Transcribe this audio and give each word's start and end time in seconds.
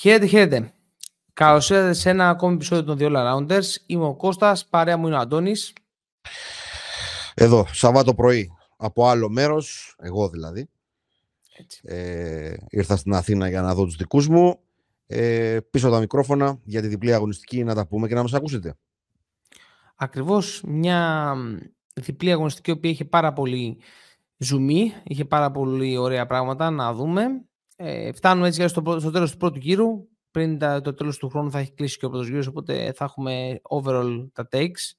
Χαίρετε, 0.00 0.26
χαίρετε. 0.26 0.72
Καλώς 1.32 1.70
ήρθατε 1.70 1.92
σε 1.92 2.10
ένα 2.10 2.28
ακόμη 2.28 2.54
επεισόδιο 2.54 2.84
των 2.84 2.98
The 3.00 3.02
All 3.02 3.16
Arounders. 3.16 3.66
Είμαι 3.86 4.04
ο 4.04 4.14
Κώστας, 4.14 4.66
παρέα 4.66 4.96
μου 4.96 5.06
είναι 5.06 5.16
ο 5.16 5.18
Αντώνης. 5.18 5.72
Εδώ, 7.34 7.66
Σαββάτο 7.72 8.14
πρωί, 8.14 8.52
από 8.76 9.06
άλλο 9.06 9.28
μέρος, 9.28 9.94
εγώ 9.98 10.28
δηλαδή. 10.28 10.68
Ε, 11.82 12.54
ήρθα 12.68 12.96
στην 12.96 13.14
Αθήνα 13.14 13.48
για 13.48 13.60
να 13.60 13.74
δω 13.74 13.84
τους 13.84 13.96
δικούς 13.96 14.28
μου. 14.28 14.60
Ε, 15.06 15.58
πίσω 15.70 15.90
τα 15.90 15.98
μικρόφωνα 15.98 16.58
για 16.64 16.80
τη 16.80 16.88
διπλή 16.88 17.14
αγωνιστική 17.14 17.64
να 17.64 17.74
τα 17.74 17.86
πούμε 17.86 18.08
και 18.08 18.14
να 18.14 18.22
μας 18.22 18.34
ακούσετε. 18.34 18.74
Ακριβώς 19.96 20.62
μια 20.66 21.34
διπλή 21.94 22.32
αγωνιστική, 22.32 22.70
η 22.70 22.88
είχε 22.88 23.04
πάρα 23.04 23.32
πολύ 23.32 23.78
ζουμί, 24.36 24.92
είχε 25.02 25.24
πάρα 25.24 25.50
πολύ 25.50 25.96
ωραία 25.96 26.26
πράγματα 26.26 26.70
να 26.70 26.92
δούμε. 26.92 27.44
Ε, 27.82 28.12
φτάνουμε 28.12 28.46
έτσι 28.46 28.68
στο, 28.68 28.96
στο 29.00 29.10
τέλος 29.10 29.30
του 29.30 29.36
πρώτου 29.36 29.58
γύρου. 29.58 30.08
Πριν 30.30 30.58
το 30.58 30.94
τέλος 30.94 31.18
του 31.18 31.28
χρόνου 31.28 31.50
θα 31.50 31.58
έχει 31.58 31.72
κλείσει 31.72 31.98
και 31.98 32.06
ο 32.06 32.10
πρώτος 32.10 32.28
γύρος, 32.28 32.46
οπότε 32.46 32.92
θα 32.92 33.04
έχουμε 33.04 33.60
overall 33.70 34.28
τα 34.32 34.48
takes 34.52 34.92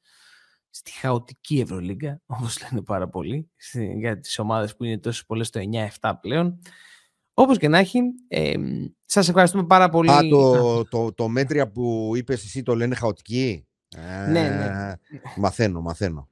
στη 0.69 0.91
χαοτική 0.91 1.59
Ευρωλίγκα, 1.59 2.21
όπως 2.37 2.61
λένε 2.61 2.83
πάρα 2.83 3.09
πολύ, 3.09 3.49
για 3.97 4.19
τις 4.19 4.39
ομάδες 4.39 4.75
που 4.75 4.83
είναι 4.83 4.97
τόσο 4.97 5.23
πολλές 5.27 5.47
στο 5.47 5.59
9-7 5.99 6.13
πλέον. 6.21 6.59
Όπως 7.33 7.57
και 7.57 7.67
να 7.67 7.77
έχει, 7.77 7.99
ε, 8.27 8.53
σας 9.05 9.27
ευχαριστούμε 9.29 9.65
πάρα 9.65 9.89
πολύ. 9.89 10.11
Α, 10.11 10.27
το, 10.29 10.83
το, 10.85 11.13
το 11.13 11.27
μέτρια 11.27 11.71
που 11.71 12.11
είπες 12.15 12.43
εσύ 12.43 12.63
το 12.63 12.75
λένε 12.75 12.95
χαοτική; 12.95 13.67
Ναι, 13.97 14.49
ναι. 14.49 14.93
Μαθαίνω, 15.37 15.81
μαθαίνω. 15.81 16.29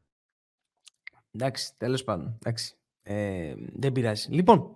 Εντάξει, 1.32 1.74
τέλος 1.78 2.04
πάντων. 2.04 2.38
Εντάξει. 2.40 2.74
Ε, 3.02 3.54
δεν 3.74 3.92
πειράζει. 3.92 4.32
Λοιπόν, 4.32 4.76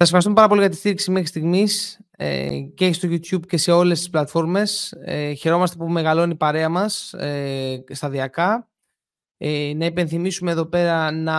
σας 0.00 0.06
ευχαριστούμε 0.06 0.34
πάρα 0.34 0.48
πολύ 0.48 0.60
για 0.60 0.70
τη 0.70 0.76
στήριξη 0.76 1.10
μέχρι 1.10 1.28
στιγμής 1.28 2.00
ε, 2.10 2.60
και 2.60 2.92
στο 2.92 3.08
YouTube 3.08 3.46
και 3.46 3.56
σε 3.56 3.72
όλες 3.72 3.98
τις 3.98 4.10
πλατφόρμες. 4.10 4.92
Ε, 4.92 5.32
χαιρόμαστε 5.32 5.76
που 5.76 5.88
μεγαλώνει 5.88 6.32
η 6.32 6.36
παρέα 6.36 6.68
μας 6.68 7.12
ε, 7.12 7.84
σταδιακά. 7.90 8.68
Ε, 9.36 9.72
να 9.76 9.84
υπενθυμίσουμε 9.84 10.50
εδώ 10.50 10.66
πέρα 10.66 11.10
να, 11.10 11.34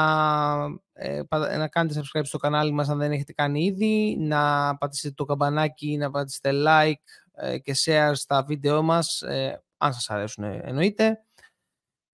ε, 0.94 1.22
να 1.58 1.68
κάνετε 1.68 2.02
subscribe 2.02 2.26
στο 2.26 2.38
κανάλι 2.38 2.72
μας 2.72 2.90
αν 2.90 2.98
δεν 2.98 3.12
έχετε 3.12 3.34
κάνει 3.34 3.64
ήδη, 3.64 4.18
να 4.20 4.76
πατήσετε 4.78 5.14
το 5.18 5.26
καμπανάκι, 5.26 5.98
να 5.98 6.12
πατήσετε 6.12 6.52
like 6.54 7.34
ε, 7.36 7.58
και 7.58 7.76
share 7.86 8.12
στα 8.14 8.44
βίντεό 8.44 8.82
μας, 8.82 9.22
ε, 9.22 9.64
αν 9.78 9.94
σας 9.94 10.10
αρέσουν 10.10 10.44
εννοείται. 10.44 11.24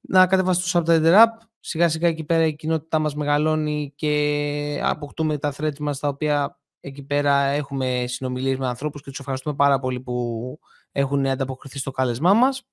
Να 0.01 0.27
κατεβάσετε 0.27 0.81
το 0.81 0.93
Subtitle 0.93 1.23
App, 1.23 1.47
σιγά 1.67 1.89
σιγά 1.89 2.07
εκεί 2.07 2.23
πέρα 2.23 2.45
η 2.45 2.55
κοινότητά 2.55 2.99
μας 2.99 3.15
μεγαλώνει 3.15 3.93
και 3.95 4.79
αποκτούμε 4.83 5.37
τα 5.37 5.53
threads 5.57 5.77
μας 5.79 5.99
τα 5.99 6.07
οποία 6.07 6.59
εκεί 6.79 7.03
πέρα 7.03 7.35
έχουμε 7.35 8.03
συνομιλίες 8.07 8.57
με 8.57 8.67
ανθρώπους 8.67 9.01
και 9.01 9.09
τους 9.09 9.19
ευχαριστούμε 9.19 9.55
πάρα 9.55 9.79
πολύ 9.79 9.99
που 9.99 10.59
έχουν 10.91 11.27
ανταποκριθεί 11.27 11.79
στο 11.79 11.91
κάλεσμά 11.91 12.33
μας. 12.33 12.63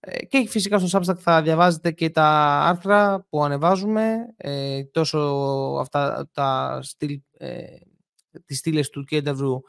Ε, 0.00 0.24
και 0.24 0.46
φυσικά 0.48 0.78
στο 0.78 0.98
Substack 0.98 1.16
θα 1.18 1.42
διαβάζετε 1.42 1.90
και 1.90 2.10
τα 2.10 2.26
άρθρα 2.64 3.26
που 3.28 3.44
ανεβάζουμε, 3.44 4.16
ε, 4.36 4.84
τόσο 4.84 5.18
αυτά 5.80 6.30
τα 6.32 6.78
στυλ, 6.82 7.20
ε, 7.38 7.64
τις 8.44 8.58
στήλες 8.58 8.88
του 8.88 9.04
KW, 9.10 9.60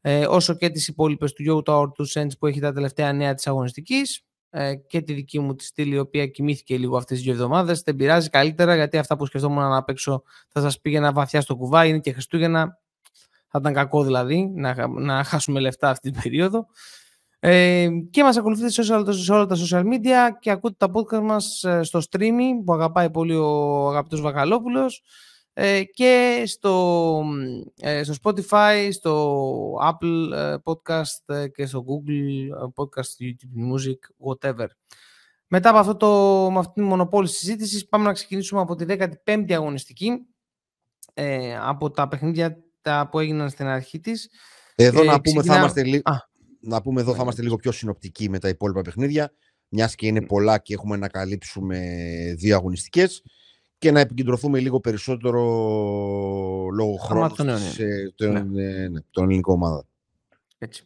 ε, 0.00 0.26
όσο 0.26 0.54
και 0.56 0.70
τις 0.70 0.88
υπόλοιπες 0.88 1.32
του 1.32 1.44
Yo 1.48 1.72
Tower 1.72 1.92
του 1.94 2.08
Sense 2.08 2.38
που 2.38 2.46
έχει 2.46 2.60
τα 2.60 2.72
τελευταία 2.72 3.12
νέα 3.12 3.34
της 3.34 3.46
αγωνιστικής 3.46 4.24
ε, 4.56 4.74
και 4.74 5.00
τη 5.00 5.12
δική 5.12 5.38
μου 5.38 5.54
τη 5.54 5.64
στήλη, 5.64 5.94
η 5.94 5.98
οποία 5.98 6.26
κοιμήθηκε 6.26 6.78
λίγο 6.78 6.96
αυτές 6.96 7.16
τις 7.16 7.26
δύο 7.26 7.34
εβδομάδες. 7.34 7.82
Δεν 7.82 7.96
πειράζει 7.96 8.28
καλύτερα, 8.28 8.74
γιατί 8.74 8.98
αυτά 8.98 9.16
που 9.16 9.26
σκεφτόμουν 9.26 9.68
να 9.68 9.84
παίξω 9.84 10.22
θα 10.48 10.60
σας 10.60 10.80
πήγαινα 10.80 11.12
βαθιά 11.12 11.40
στο 11.40 11.56
κουβά, 11.56 11.84
είναι 11.84 11.98
και 11.98 12.12
Χριστούγεννα. 12.12 12.78
Θα 13.48 13.58
ήταν 13.58 13.72
κακό 13.72 14.04
δηλαδή 14.04 14.52
να, 14.54 14.88
να 14.88 15.24
χάσουμε 15.24 15.60
λεφτά 15.60 15.90
αυτή 15.90 16.10
την 16.10 16.22
περίοδο. 16.22 16.66
Ε, 17.38 17.88
και 18.10 18.22
μας 18.22 18.36
ακολουθείτε 18.36 18.82
σε 18.82 18.94
όλα, 18.94 19.12
σε 19.12 19.32
όλα 19.32 19.46
τα 19.46 19.56
social 19.56 19.82
media 19.82 20.36
και 20.40 20.50
ακούτε 20.50 20.74
τα 20.78 20.90
podcast 20.94 21.22
μας 21.22 21.64
ε, 21.64 21.82
στο 21.82 22.00
streaming 22.10 22.64
που 22.64 22.72
αγαπάει 22.72 23.10
πολύ 23.10 23.34
ο 23.34 23.88
αγαπητός 23.88 24.20
Βακαλόπουλος 24.20 24.98
ε, 24.98 25.02
και 25.92 26.42
στο, 26.46 27.24
ε, 27.80 28.02
στο 28.02 28.14
Spotify, 28.22 28.88
στο 28.92 29.74
Apple 29.82 30.32
ε, 30.32 30.54
Podcast 30.64 31.48
και 31.54 31.66
στο 31.66 31.84
Google 31.88 32.48
Podcast, 32.74 33.24
YouTube 33.24 33.72
Music, 33.72 34.28
whatever. 34.30 34.66
Μετά 35.46 35.68
από, 35.68 35.78
αυτό 35.78 35.96
το, 35.96 36.50
με 36.50 36.58
αυτή 36.58 36.72
τη 36.74 36.80
μονοπόλη 36.80 37.28
συζήτησης 37.28 37.88
πάμε 37.88 38.04
να 38.04 38.12
ξεκινήσουμε 38.12 38.60
από 38.60 38.74
τη 38.74 38.84
15η 38.88 39.52
αγωνιστική 39.52 40.26
από 41.60 41.90
τα 41.90 42.08
παιχνίδια 42.08 42.64
τα 42.80 43.08
που 43.10 43.18
έγιναν 43.18 43.50
στην 43.50 43.66
αρχή 43.66 44.00
της. 44.00 44.30
Εδώ 44.74 45.04
να, 45.04 45.20
πούμε, 45.20 45.42
θα 45.42 45.56
είμαστε 45.56 45.84
λίγο, 45.84 46.02
να 46.60 46.82
πούμε 46.82 47.00
εδώ 47.00 47.14
θα 47.14 47.22
είμαστε 47.22 47.42
λίγο 47.42 47.56
πιο 47.56 47.72
συνοπτικοί 47.72 48.28
με 48.28 48.38
τα 48.38 48.48
υπόλοιπα 48.48 48.82
παιχνίδια 48.82 49.32
μιας 49.68 49.94
και 49.94 50.06
είναι 50.06 50.22
πολλά 50.26 50.58
και 50.58 50.74
έχουμε 50.74 50.96
να 50.96 51.08
καλύψουμε 51.08 51.78
δύο 52.36 52.56
αγωνιστικές 52.56 53.22
και 53.84 53.90
να 53.90 54.00
επικεντρωθούμε 54.00 54.58
λίγο 54.58 54.80
περισσότερο 54.80 55.40
λόγω 56.72 56.96
χρόνου 56.96 57.34
τον, 57.34 57.46
ναι. 57.46 58.40
ναι, 58.40 58.88
ναι, 58.88 59.00
τον 59.10 59.24
ελληνικό 59.24 59.52
ομάδα. 59.52 59.84
Έτσι. 60.58 60.84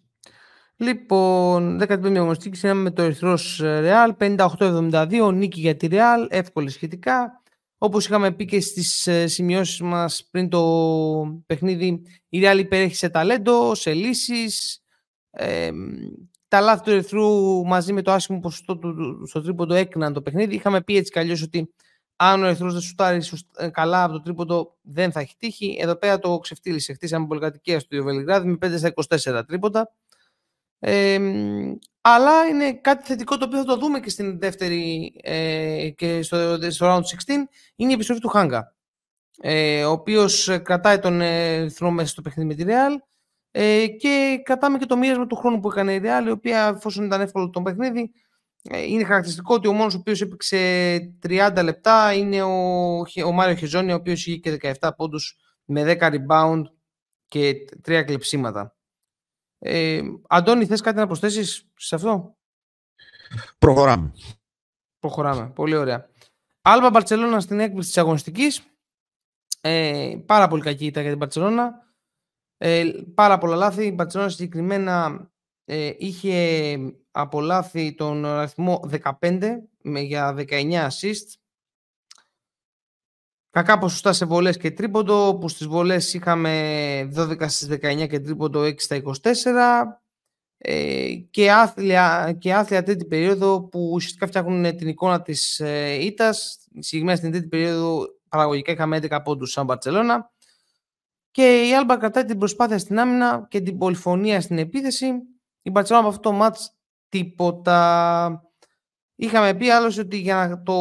Λοιπόν, 0.76 1.82
15η 1.82 2.16
αγωνιστική 2.16 2.50
ξεκινάμε 2.50 2.82
με 2.82 2.90
το 2.90 3.02
Ερυθρός 3.02 3.60
Ρεάλ, 3.60 4.14
58-72, 4.18 5.30
νίκη 5.34 5.60
για 5.60 5.76
τη 5.76 5.86
Ρεάλ, 5.86 6.26
εύκολη 6.30 6.70
σχετικά. 6.70 7.42
Όπως 7.78 8.06
είχαμε 8.06 8.32
πει 8.32 8.44
και 8.44 8.60
στις 8.60 9.06
ε, 9.06 9.26
σημειώσεις 9.26 9.80
μας 9.80 10.28
πριν 10.30 10.48
το 10.48 11.42
παιχνίδι, 11.46 12.02
η 12.28 12.40
Ρεάλ 12.40 12.58
υπερέχει 12.58 12.94
σε 12.94 13.08
ταλέντο, 13.08 13.74
σε 13.74 13.92
λύσεις. 13.92 14.82
Ε, 15.30 15.70
τα 16.48 16.60
λάθη 16.60 16.82
του 16.82 16.90
Ερυθρού 16.90 17.64
μαζί 17.66 17.92
με 17.92 18.02
το 18.02 18.12
άσχημο 18.12 18.40
ποσοστό 18.40 18.78
του 18.78 19.22
στο 19.26 19.42
τρίποντο 19.42 19.74
έκναν 19.74 20.12
το 20.12 20.22
παιχνίδι. 20.22 20.54
Είχαμε 20.54 20.82
πει 20.82 20.96
έτσι 20.96 21.12
κι 21.12 21.42
ότι 21.44 21.74
αν 22.20 22.42
ο 22.42 22.46
Ερυθρός 22.46 22.72
δεν 22.72 22.82
σουτάρει 22.82 23.20
ε, 23.56 23.68
καλά 23.68 24.04
από 24.04 24.12
το 24.12 24.20
τρίποντο, 24.22 24.76
δεν 24.82 25.12
θα 25.12 25.20
έχει 25.20 25.34
τύχει. 25.38 25.76
Εδώ 25.80 25.96
πέρα 25.96 26.18
το 26.18 26.38
ξεφτύλισε. 26.38 26.92
Χτίσαμε 26.92 27.26
πολυκατοικία 27.26 27.80
στο 27.80 28.02
Βελιγράδι 28.02 28.48
με 28.48 28.58
5 28.66 28.78
στα 28.78 28.92
24 29.40 29.42
τρίποτα. 29.46 29.92
Ε, 30.78 31.18
αλλά 32.00 32.46
είναι 32.46 32.72
κάτι 32.72 33.04
θετικό 33.04 33.36
το 33.36 33.44
οποίο 33.44 33.58
θα 33.58 33.64
το 33.64 33.76
δούμε 33.76 34.00
και 34.00 34.10
στην 34.10 34.38
δεύτερη 34.38 35.12
ε, 35.22 35.88
και 35.96 36.22
στο, 36.22 36.58
στο 36.70 36.86
round 36.86 37.00
16 37.00 37.02
είναι 37.76 37.90
η 37.90 37.94
επιστροφή 37.94 38.20
του 38.20 38.28
Χάγκα 38.28 38.76
ε, 39.40 39.84
ο 39.84 39.90
οποίος 39.90 40.60
κρατάει 40.62 40.98
τον 40.98 41.20
Ερυθρό 41.20 41.90
μέσα 41.90 42.08
στο 42.08 42.22
παιχνίδι 42.22 42.48
με 42.48 42.54
τη 42.54 42.64
Real 42.66 42.96
ε, 43.50 43.86
και 43.86 44.40
κρατάμε 44.44 44.78
και 44.78 44.86
το 44.86 44.96
μοίρασμα 44.96 45.26
του 45.26 45.36
χρόνου 45.36 45.60
που 45.60 45.68
έκανε 45.68 45.94
η 45.94 46.00
Real 46.04 46.26
η 46.26 46.30
οποία 46.30 46.72
εφόσον 46.76 47.04
ήταν 47.04 47.20
εύκολο 47.20 47.50
το 47.50 47.62
παιχνίδι 47.62 48.00
ε, 48.00 48.12
είναι 48.62 49.04
χαρακτηριστικό 49.04 49.54
ότι 49.54 49.68
ο 49.68 49.72
μόνος 49.72 49.94
ο 49.94 49.98
οποίος 49.98 50.20
έπαιξε 50.20 51.18
30 51.28 51.60
λεπτά 51.62 52.12
είναι 52.12 52.42
ο, 52.42 52.98
ο 53.26 53.32
Μάριο 53.32 53.54
Χεζόνι, 53.54 53.92
ο 53.92 53.94
οποίος 53.94 54.26
είχε 54.26 54.36
και 54.36 54.76
17 54.80 54.90
πόντους 54.96 55.36
με 55.64 55.96
10 56.00 56.12
rebound 56.12 56.62
και 57.28 57.52
3 57.88 58.02
κλεψίματα. 58.06 58.76
Ε, 59.58 60.00
Αντώνη, 60.28 60.66
θες 60.66 60.80
κάτι 60.80 60.96
να 60.96 61.06
προσθέσεις 61.06 61.70
σε 61.76 61.94
αυτό; 61.94 62.38
Προχωράμε. 63.58 64.12
Προχωράμε. 64.98 65.50
Πολύ 65.50 65.76
ωραία. 65.76 66.10
Άλμπα 66.62 66.90
Μπαρτσελώνα 66.90 67.40
στην 67.40 67.60
έκπληξη 67.60 67.88
της 67.88 67.98
αγωνιστικής. 67.98 68.62
Ε, 69.60 70.16
πάρα 70.26 70.48
πολύ 70.48 70.62
κακή 70.62 70.86
ήταν 70.86 71.02
για 71.02 71.10
την 71.10 71.20
Μπαρτσελώνα. 71.20 71.86
Ε, 72.56 72.90
πάρα 73.14 73.38
πολλά 73.38 73.56
λάθη. 73.56 73.86
Η 73.86 73.92
Μπαρτσελώνα 73.94 74.30
συγκεκριμένα 74.30 75.26
ε, 75.70 75.92
είχε 75.98 76.78
απολάθει 77.10 77.94
τον 77.94 78.24
αριθμό 78.24 78.88
15 79.20 79.40
με, 79.82 80.00
για 80.00 80.34
19 80.38 80.72
assist. 80.72 81.38
Κακά 83.50 83.78
ποσοστά 83.78 84.12
σε 84.12 84.24
βολές 84.24 84.56
και 84.56 84.70
τρίποντο, 84.70 85.38
που 85.40 85.48
στις 85.48 85.66
βολές 85.66 86.14
είχαμε 86.14 87.10
12 87.16 87.48
στις 87.48 87.68
19 87.70 88.08
και 88.08 88.20
τρίποντο 88.20 88.60
6 88.60 88.74
στα 88.80 89.00
24 89.04 89.32
ε, 90.58 91.14
και, 91.30 91.52
άθλια, 91.52 92.36
και 92.38 92.54
άθλια 92.54 92.82
τρίτη 92.82 93.04
περίοδο 93.04 93.62
που 93.62 93.90
ουσιαστικά 93.92 94.26
φτιάχνουν 94.26 94.76
την 94.76 94.88
εικόνα 94.88 95.22
της 95.22 95.60
ε, 95.60 96.04
ήττας. 96.04 96.58
Συγκεκριμένα 96.78 97.16
στην 97.16 97.30
τρίτη 97.30 97.48
περίοδο 97.48 98.06
παραγωγικά 98.28 98.72
είχαμε 98.72 98.98
11 99.02 99.20
πόντους 99.24 99.50
σαν 99.50 99.64
Μπαρτσελώνα 99.64 100.30
και 101.30 101.68
η 101.68 101.74
Άλμπα 101.74 101.96
κρατάει 101.96 102.24
την 102.24 102.38
προσπάθεια 102.38 102.78
στην 102.78 102.98
άμυνα 102.98 103.46
και 103.50 103.60
την 103.60 103.78
πολυφωνία 103.78 104.40
στην 104.40 104.58
επίθεση 104.58 105.06
η 105.68 105.70
Μπαρτσελόνα 105.70 106.06
από 106.06 106.16
αυτό 106.16 106.30
το 106.30 106.36
μάτς 106.36 106.76
τίποτα. 107.08 108.42
Είχαμε 109.14 109.54
πει 109.54 109.70
άλλωστε 109.70 110.00
ότι 110.00 110.18
για 110.18 110.34
να, 110.34 110.62
το, 110.62 110.72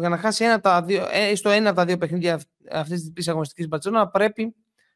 για 0.00 0.08
να 0.08 0.18
χάσει 0.18 0.44
ένα 0.44 0.60
τα 0.60 0.82
δύο, 0.82 1.06
ε, 1.10 1.34
στο 1.34 1.50
ένα 1.50 1.68
από 1.68 1.78
τα 1.78 1.84
δύο 1.84 1.98
παιχνίδια 1.98 2.40
αυτής 2.70 3.00
της 3.00 3.12
πίσω 3.12 3.30
αγωνιστικής 3.30 3.68
Μπαρτσελόνα 3.68 4.08
πρέπει 4.08 4.54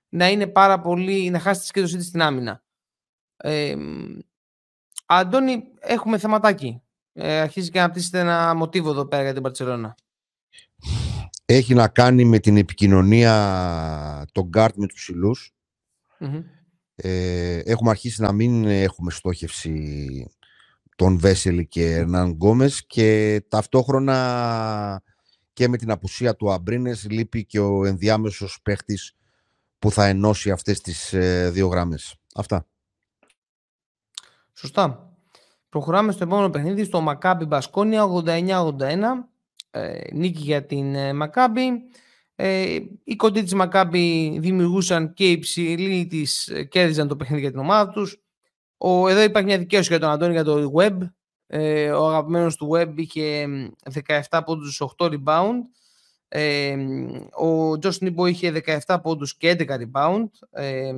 να 0.08 0.28
είναι 0.28 0.46
πάρα 0.46 0.80
πολύ, 0.80 1.30
να 1.30 1.38
χάσει 1.38 1.60
τη 1.60 1.66
σκέψη 1.66 1.96
της 1.96 2.06
στην 2.06 2.22
άμυνα. 2.22 2.62
Ε, 3.36 3.76
Αντώνη, 5.06 5.64
έχουμε 5.78 6.18
θεματάκι. 6.18 6.82
Ε, 7.12 7.40
αρχίζει 7.40 7.70
και 7.70 7.78
να 7.78 7.84
αναπτύσσεται 7.84 8.18
ένα 8.18 8.54
μοτίβο 8.54 8.90
εδώ 8.90 9.06
πέρα 9.06 9.22
για 9.22 9.32
την 9.32 9.42
Μπαρτσελόνα. 9.42 9.94
Έχει 11.44 11.74
να 11.74 11.88
κάνει 11.88 12.24
με 12.24 12.38
την 12.38 12.56
επικοινωνία 12.56 14.26
των 14.32 14.44
γκάρτ 14.44 14.76
με 14.76 14.86
τους 14.86 14.96
ψηλούς. 14.96 15.52
Ε, 17.00 17.58
έχουμε 17.58 17.90
αρχίσει 17.90 18.22
να 18.22 18.32
μην 18.32 18.64
έχουμε 18.64 19.10
στόχευση 19.10 20.30
τον 20.96 21.18
Βέσελη 21.18 21.66
και 21.66 21.96
Ερνάν 21.96 22.30
Γκόμες 22.30 22.86
και 22.86 23.40
ταυτόχρονα 23.48 25.02
και 25.52 25.68
με 25.68 25.76
την 25.76 25.90
απουσία 25.90 26.36
του 26.36 26.52
Αμπρίνες 26.52 27.06
λείπει 27.10 27.44
και 27.44 27.60
ο 27.60 27.84
ενδιάμεσος 27.84 28.58
παίχτης 28.62 29.16
που 29.78 29.90
θα 29.90 30.06
ενώσει 30.06 30.50
αυτές 30.50 30.80
τις 30.80 31.12
ε, 31.12 31.50
δύο 31.50 31.66
γραμμές. 31.66 32.16
Αυτά. 32.34 32.66
Σωστά. 34.52 35.12
Προχωράμε 35.68 36.12
στο 36.12 36.24
επόμενο 36.24 36.50
παιχνίδι, 36.50 36.84
στο 36.84 37.00
Μακάμπι 37.00 37.44
Μπασκόνια 37.44 38.04
89-81. 38.24 38.72
Ε, 39.70 40.00
νίκη 40.12 40.42
για 40.42 40.66
την 40.66 40.94
ε, 40.94 41.12
Μακάμπι. 41.12 41.68
Ε, 42.40 42.78
οι 43.04 43.16
κοντοί 43.16 43.42
της 43.42 43.54
Μακάμπι 43.54 44.38
δημιουργούσαν 44.38 45.12
και 45.12 45.30
οι 45.30 45.38
ψηλοί 45.38 46.06
της 46.06 46.48
ε, 46.48 46.64
κέρδιζαν 46.64 47.08
το 47.08 47.16
παιχνίδι 47.16 47.42
για 47.42 47.50
την 47.50 47.60
ομάδα 47.60 47.90
τους. 47.90 48.22
Ο, 48.76 49.08
εδώ 49.08 49.22
υπάρχει 49.22 49.48
μια 49.48 49.58
δικαίωση 49.58 49.88
για 49.88 49.98
τον 49.98 50.10
Αντώνη 50.10 50.32
για 50.32 50.44
το 50.44 50.72
Web. 50.76 50.98
Ε, 51.46 51.90
ο 51.90 52.08
αγαπημένος 52.08 52.56
του 52.56 52.70
Web 52.72 52.92
είχε 52.96 53.46
17 54.28 54.40
πόντους 54.44 54.82
8 54.98 55.06
rebound. 55.06 55.54
Ε, 56.28 56.76
ο 57.30 57.78
Τζος 57.78 58.00
Νίμπο 58.00 58.26
είχε 58.26 58.62
17 58.86 58.96
πόντους 59.02 59.36
και 59.36 59.56
11 59.58 59.76
rebound. 59.78 60.28
Ε, 60.50 60.92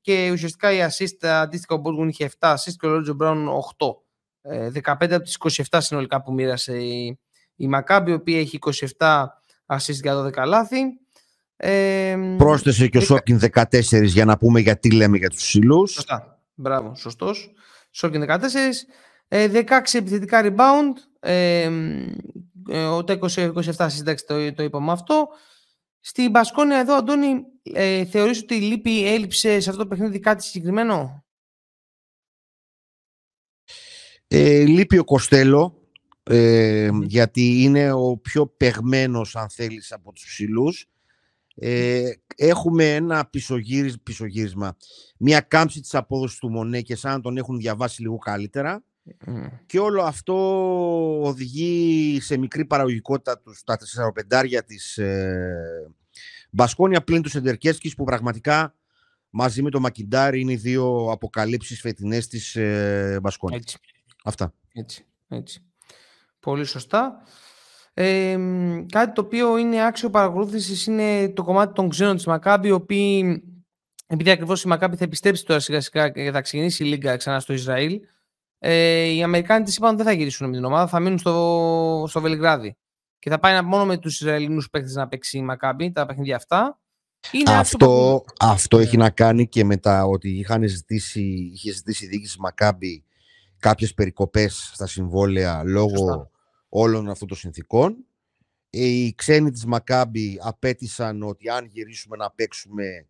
και 0.00 0.30
ουσιαστικά 0.32 0.72
η 0.72 0.78
assist 0.90 1.26
αντίστοιχα 1.26 1.74
ο 1.74 1.78
Μπόργουν 1.78 2.08
είχε 2.08 2.30
7 2.38 2.54
assist 2.54 2.74
και 2.78 2.86
ο 2.86 2.88
Λότζο 2.88 3.14
Μπράουν 3.14 3.48
8. 3.78 3.86
Ε, 4.42 4.70
15 4.84 5.12
από 5.12 5.20
τις 5.20 5.36
27 5.70 5.78
συνολικά 5.80 6.22
που 6.22 6.32
μοίρασε 6.32 6.82
η, 6.82 7.18
η 7.56 7.68
Μακάμπη, 7.68 8.10
η 8.10 8.14
οποία 8.14 8.38
έχει 8.38 8.58
27 8.98 9.26
assist 9.70 10.00
για 10.02 10.24
12 10.24 10.44
λάθη. 10.46 10.80
Ε, 11.56 12.16
Πρόσθεσε 12.36 12.88
και 12.88 12.98
ο 12.98 13.00
Σόκιν 13.00 13.40
14 13.54 13.62
για 14.04 14.24
να 14.24 14.38
πούμε 14.38 14.60
γιατί 14.60 14.90
λέμε 14.90 15.16
για 15.16 15.28
τους 15.28 15.38
ψηλούς. 15.38 15.92
Σωστά. 15.92 16.40
Μπράβο, 16.54 16.94
σωστός. 16.94 17.52
Σόκιν 17.90 18.22
14. 18.22 18.86
16 19.28 19.62
επιθετικά 19.92 20.42
rebound. 20.44 20.92
Ε, 21.20 21.62
ε, 22.68 23.02
τα 23.04 23.18
27 23.18 23.86
σύνταξη 23.88 24.26
το, 24.26 24.52
το 24.54 24.62
είπαμε 24.62 24.92
αυτό. 24.92 25.28
Στην 26.00 26.30
Μπασκόνια 26.30 26.78
εδώ, 26.78 26.94
Αντώνη, 26.94 27.42
ε, 27.62 28.04
θεωρείς 28.04 28.42
ότι 28.42 28.54
λείπει, 28.54 29.06
έλειψε 29.06 29.60
σε 29.60 29.70
αυτό 29.70 29.82
το 29.82 29.88
παιχνίδι 29.88 30.18
κάτι 30.18 30.44
συγκεκριμένο; 30.44 31.24
Ε, 34.26 34.64
λείπει 34.64 34.98
ο 34.98 35.04
Κοστέλο, 35.04 35.79
ε, 36.22 36.90
γιατί 37.02 37.62
είναι 37.62 37.92
ο 37.92 38.16
πιο 38.16 38.46
παιγμένος, 38.46 39.36
αν 39.36 39.48
θέλεις, 39.50 39.92
από 39.92 40.12
τους 40.12 40.24
ψηλούς. 40.24 40.86
Ε, 41.54 42.10
έχουμε 42.36 42.94
ένα 42.94 43.30
πισωγύρισμα, 44.02 44.76
μια 45.18 45.40
κάμψη 45.40 45.80
της 45.80 45.94
απόδοσης 45.94 46.38
του 46.38 46.50
Μονέ 46.50 46.80
και 46.80 46.96
σαν 46.96 47.12
να 47.12 47.20
τον 47.20 47.36
έχουν 47.36 47.58
διαβάσει 47.58 48.02
λίγο 48.02 48.18
καλύτερα. 48.18 48.84
Και 49.66 49.78
όλο 49.78 50.02
αυτό 50.02 50.34
οδηγεί 51.22 52.18
σε 52.20 52.36
μικρή 52.36 52.64
παραγωγικότητα 52.64 53.38
τους 53.38 53.58
στα 53.58 53.76
4-5 53.76 54.62
της 54.66 54.98
ε, 54.98 55.90
Μπασκόνια 56.50 57.04
πλην 57.04 57.22
τους 57.22 57.30
Σεντερκέσκης 57.32 57.94
που 57.94 58.04
πραγματικά 58.04 58.74
μαζί 59.30 59.62
με 59.62 59.70
το 59.70 59.80
Μακιντάρι 59.80 60.40
είναι 60.40 60.52
οι 60.52 60.56
δύο 60.56 61.10
αποκαλύψεις 61.10 61.80
φετινές 61.80 62.28
της 62.28 62.56
ε, 62.56 63.18
Μπασκόνια. 63.22 63.56
Έτσι. 63.56 63.78
Αυτά. 64.24 64.54
Έτσι, 64.72 65.06
έτσι. 65.28 65.64
Πολύ 66.40 66.64
σωστά. 66.64 67.22
Ε, 67.94 68.36
κάτι 68.92 69.12
το 69.12 69.20
οποίο 69.20 69.56
είναι 69.56 69.86
άξιο 69.86 70.10
παρακολούθησης 70.10 70.86
είναι 70.86 71.28
το 71.28 71.42
κομμάτι 71.42 71.74
των 71.74 71.88
ξένων 71.88 72.16
της 72.16 72.26
Μακάμπη, 72.26 72.68
οι 72.68 72.70
οποίοι, 72.70 73.42
επειδή 74.06 74.30
ακριβώς 74.30 74.62
η 74.62 74.68
Μακάμπη 74.68 74.96
θα 74.96 75.04
επιστρέψει 75.04 75.44
τώρα 75.44 75.60
σιγά 75.60 75.80
σιγά 75.80 76.08
και 76.08 76.30
θα 76.30 76.40
ξεκινήσει 76.40 76.84
η 76.84 76.86
Λίγκα 76.86 77.16
ξανά 77.16 77.40
στο 77.40 77.52
Ισραήλ, 77.52 78.00
ε, 78.58 79.04
οι 79.04 79.22
Αμερικάνοι 79.22 79.64
της 79.64 79.76
είπαν 79.76 79.88
ότι 79.88 79.96
δεν 79.96 80.06
θα 80.06 80.12
γυρίσουν 80.12 80.48
με 80.48 80.56
την 80.56 80.64
ομάδα, 80.64 80.86
θα 80.86 81.00
μείνουν 81.00 81.18
στο, 81.18 82.04
στο 82.08 82.20
Βελιγράδι. 82.20 82.76
Και 83.18 83.30
θα 83.30 83.38
πάει 83.38 83.62
μόνο 83.62 83.84
με 83.84 83.98
τους 83.98 84.20
Ισραηλινούς 84.20 84.70
παίκτες 84.70 84.94
να 84.94 85.08
παίξει 85.08 85.38
η 85.38 85.42
Μακάμπη 85.42 85.92
τα 85.92 86.06
παιχνίδια 86.06 86.36
αυτά. 86.36 86.80
Είναι 87.32 87.52
αυτό, 87.52 88.24
αυτό 88.40 88.78
έχει 88.78 88.96
να 88.96 89.10
κάνει 89.10 89.48
και 89.48 89.64
με 89.64 89.76
τα 89.76 90.04
ότι 90.04 90.30
είχαν 90.30 90.68
ζητήσει, 90.68 91.50
είχε 91.52 91.72
ζητήσει 91.72 92.04
η 92.04 92.08
διοίκηση 92.08 92.40
Μακάμπη 92.40 93.04
κάποιες 93.60 93.94
περικοπές 93.94 94.70
στα 94.74 94.86
συμβόλαια 94.86 95.62
λόγω 95.64 96.30
όλων 96.68 97.08
αυτών 97.08 97.28
των 97.28 97.36
συνθήκων. 97.36 98.04
Ε, 98.70 98.84
οι 98.84 99.14
ξένοι 99.14 99.50
της 99.50 99.64
Μακάμπη 99.64 100.38
απέτησαν 100.42 101.22
ότι 101.22 101.48
αν 101.48 101.64
γυρίσουμε 101.64 102.16
να 102.16 102.30
παίξουμε 102.30 103.06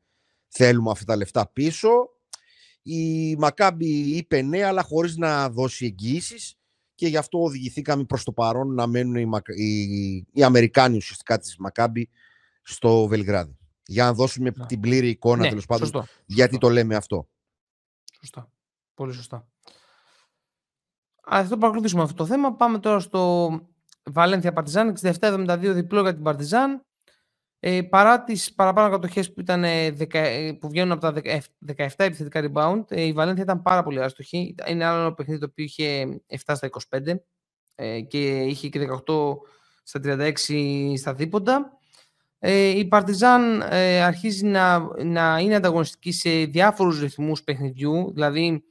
θέλουμε 0.49 0.91
αυτά 0.91 1.05
τα 1.05 1.17
λεφτά 1.17 1.49
πίσω. 1.53 1.91
Η 2.83 3.37
Μακάμπη 3.37 4.17
είπε 4.17 4.43
ναι, 4.43 4.65
αλλά 4.65 4.83
χωρίς 4.83 5.17
να 5.17 5.51
δώσει 5.51 5.85
εγγύησεις 5.85 6.55
και 6.95 7.07
γι' 7.07 7.17
αυτό 7.17 7.43
οδηγηθήκαμε 7.43 8.05
προς 8.05 8.25
το 8.25 8.33
παρόν 8.33 8.75
να 8.75 8.87
μένουν 8.87 9.15
οι, 9.15 9.29
οι... 9.57 10.27
οι 10.33 10.43
Αμερικάνοι 10.43 10.97
ουσιαστικά 10.97 11.39
της 11.39 11.57
Μακάμπη 11.57 12.09
στο 12.63 13.07
Βελιγράδι. 13.07 13.59
Για 13.87 14.05
να 14.05 14.13
δώσουμε 14.13 14.53
την 14.67 14.81
πλήρη 14.81 15.09
εικόνα, 15.09 15.43
ναι, 15.43 15.49
τέλος 15.49 15.67
πάντων, 15.67 16.09
γιατί 16.27 16.59
το 16.59 16.69
λέμε 16.69 16.95
αυτό. 16.95 17.29
Σωστά. 18.21 18.53
Πολύ 18.95 19.13
σωστά. 19.13 19.49
Αυτό 21.25 21.57
παρακολουθήσουμε 21.57 22.03
αυτό 22.03 22.15
το 22.15 22.27
θέμα. 22.27 22.55
Πάμε 22.55 22.79
τώρα 22.79 23.01
στο 23.01 23.51
Βαλένθια 24.05 24.53
Παρτιζάν, 24.53 24.97
67-72 25.21 25.59
διπλό 25.61 26.01
για 26.01 26.15
την 26.15 26.23
Παρτιζάν. 26.23 26.85
Ε, 27.63 27.83
παρά 27.83 28.25
τις 28.25 28.55
παραπάνω 28.55 28.91
κατοχές 28.91 29.33
που, 29.33 29.41
ήταν, 29.41 29.65
ε, 29.65 29.93
που 30.61 30.69
βγαίνουν 30.69 30.93
από 30.93 31.01
τα 31.01 31.13
17 31.77 31.89
επιθετικά 31.97 32.51
rebound, 32.53 32.85
ε, 32.89 33.03
η 33.03 33.13
Βαλένθια 33.13 33.43
ήταν 33.43 33.63
πάρα 33.63 33.83
πολύ 33.83 34.03
άστοχη. 34.03 34.55
Είναι 34.69 34.85
άλλο 34.85 35.15
παιχνίδι 35.15 35.41
το 35.41 35.47
οποίο 35.51 35.65
είχε 35.65 36.21
7 36.27 36.55
στα 36.55 36.69
25 36.91 37.15
ε, 37.75 38.01
και 38.01 38.43
είχε 38.43 38.69
και 38.69 38.89
18 39.07 39.37
στα 39.83 40.01
36 40.05 40.33
στα 40.97 41.15
δίποντα. 41.15 41.79
Ε, 42.39 42.69
η 42.69 42.85
Παρτιζάν 42.85 43.61
ε, 43.71 44.03
αρχίζει 44.03 44.45
να, 44.45 44.79
να 45.05 45.39
είναι 45.39 45.55
ανταγωνιστική 45.55 46.13
σε 46.13 46.31
διάφορους 46.31 47.01
ρυθμούς 47.01 47.43
παιχνιδιού, 47.43 48.13
δηλαδή 48.13 48.65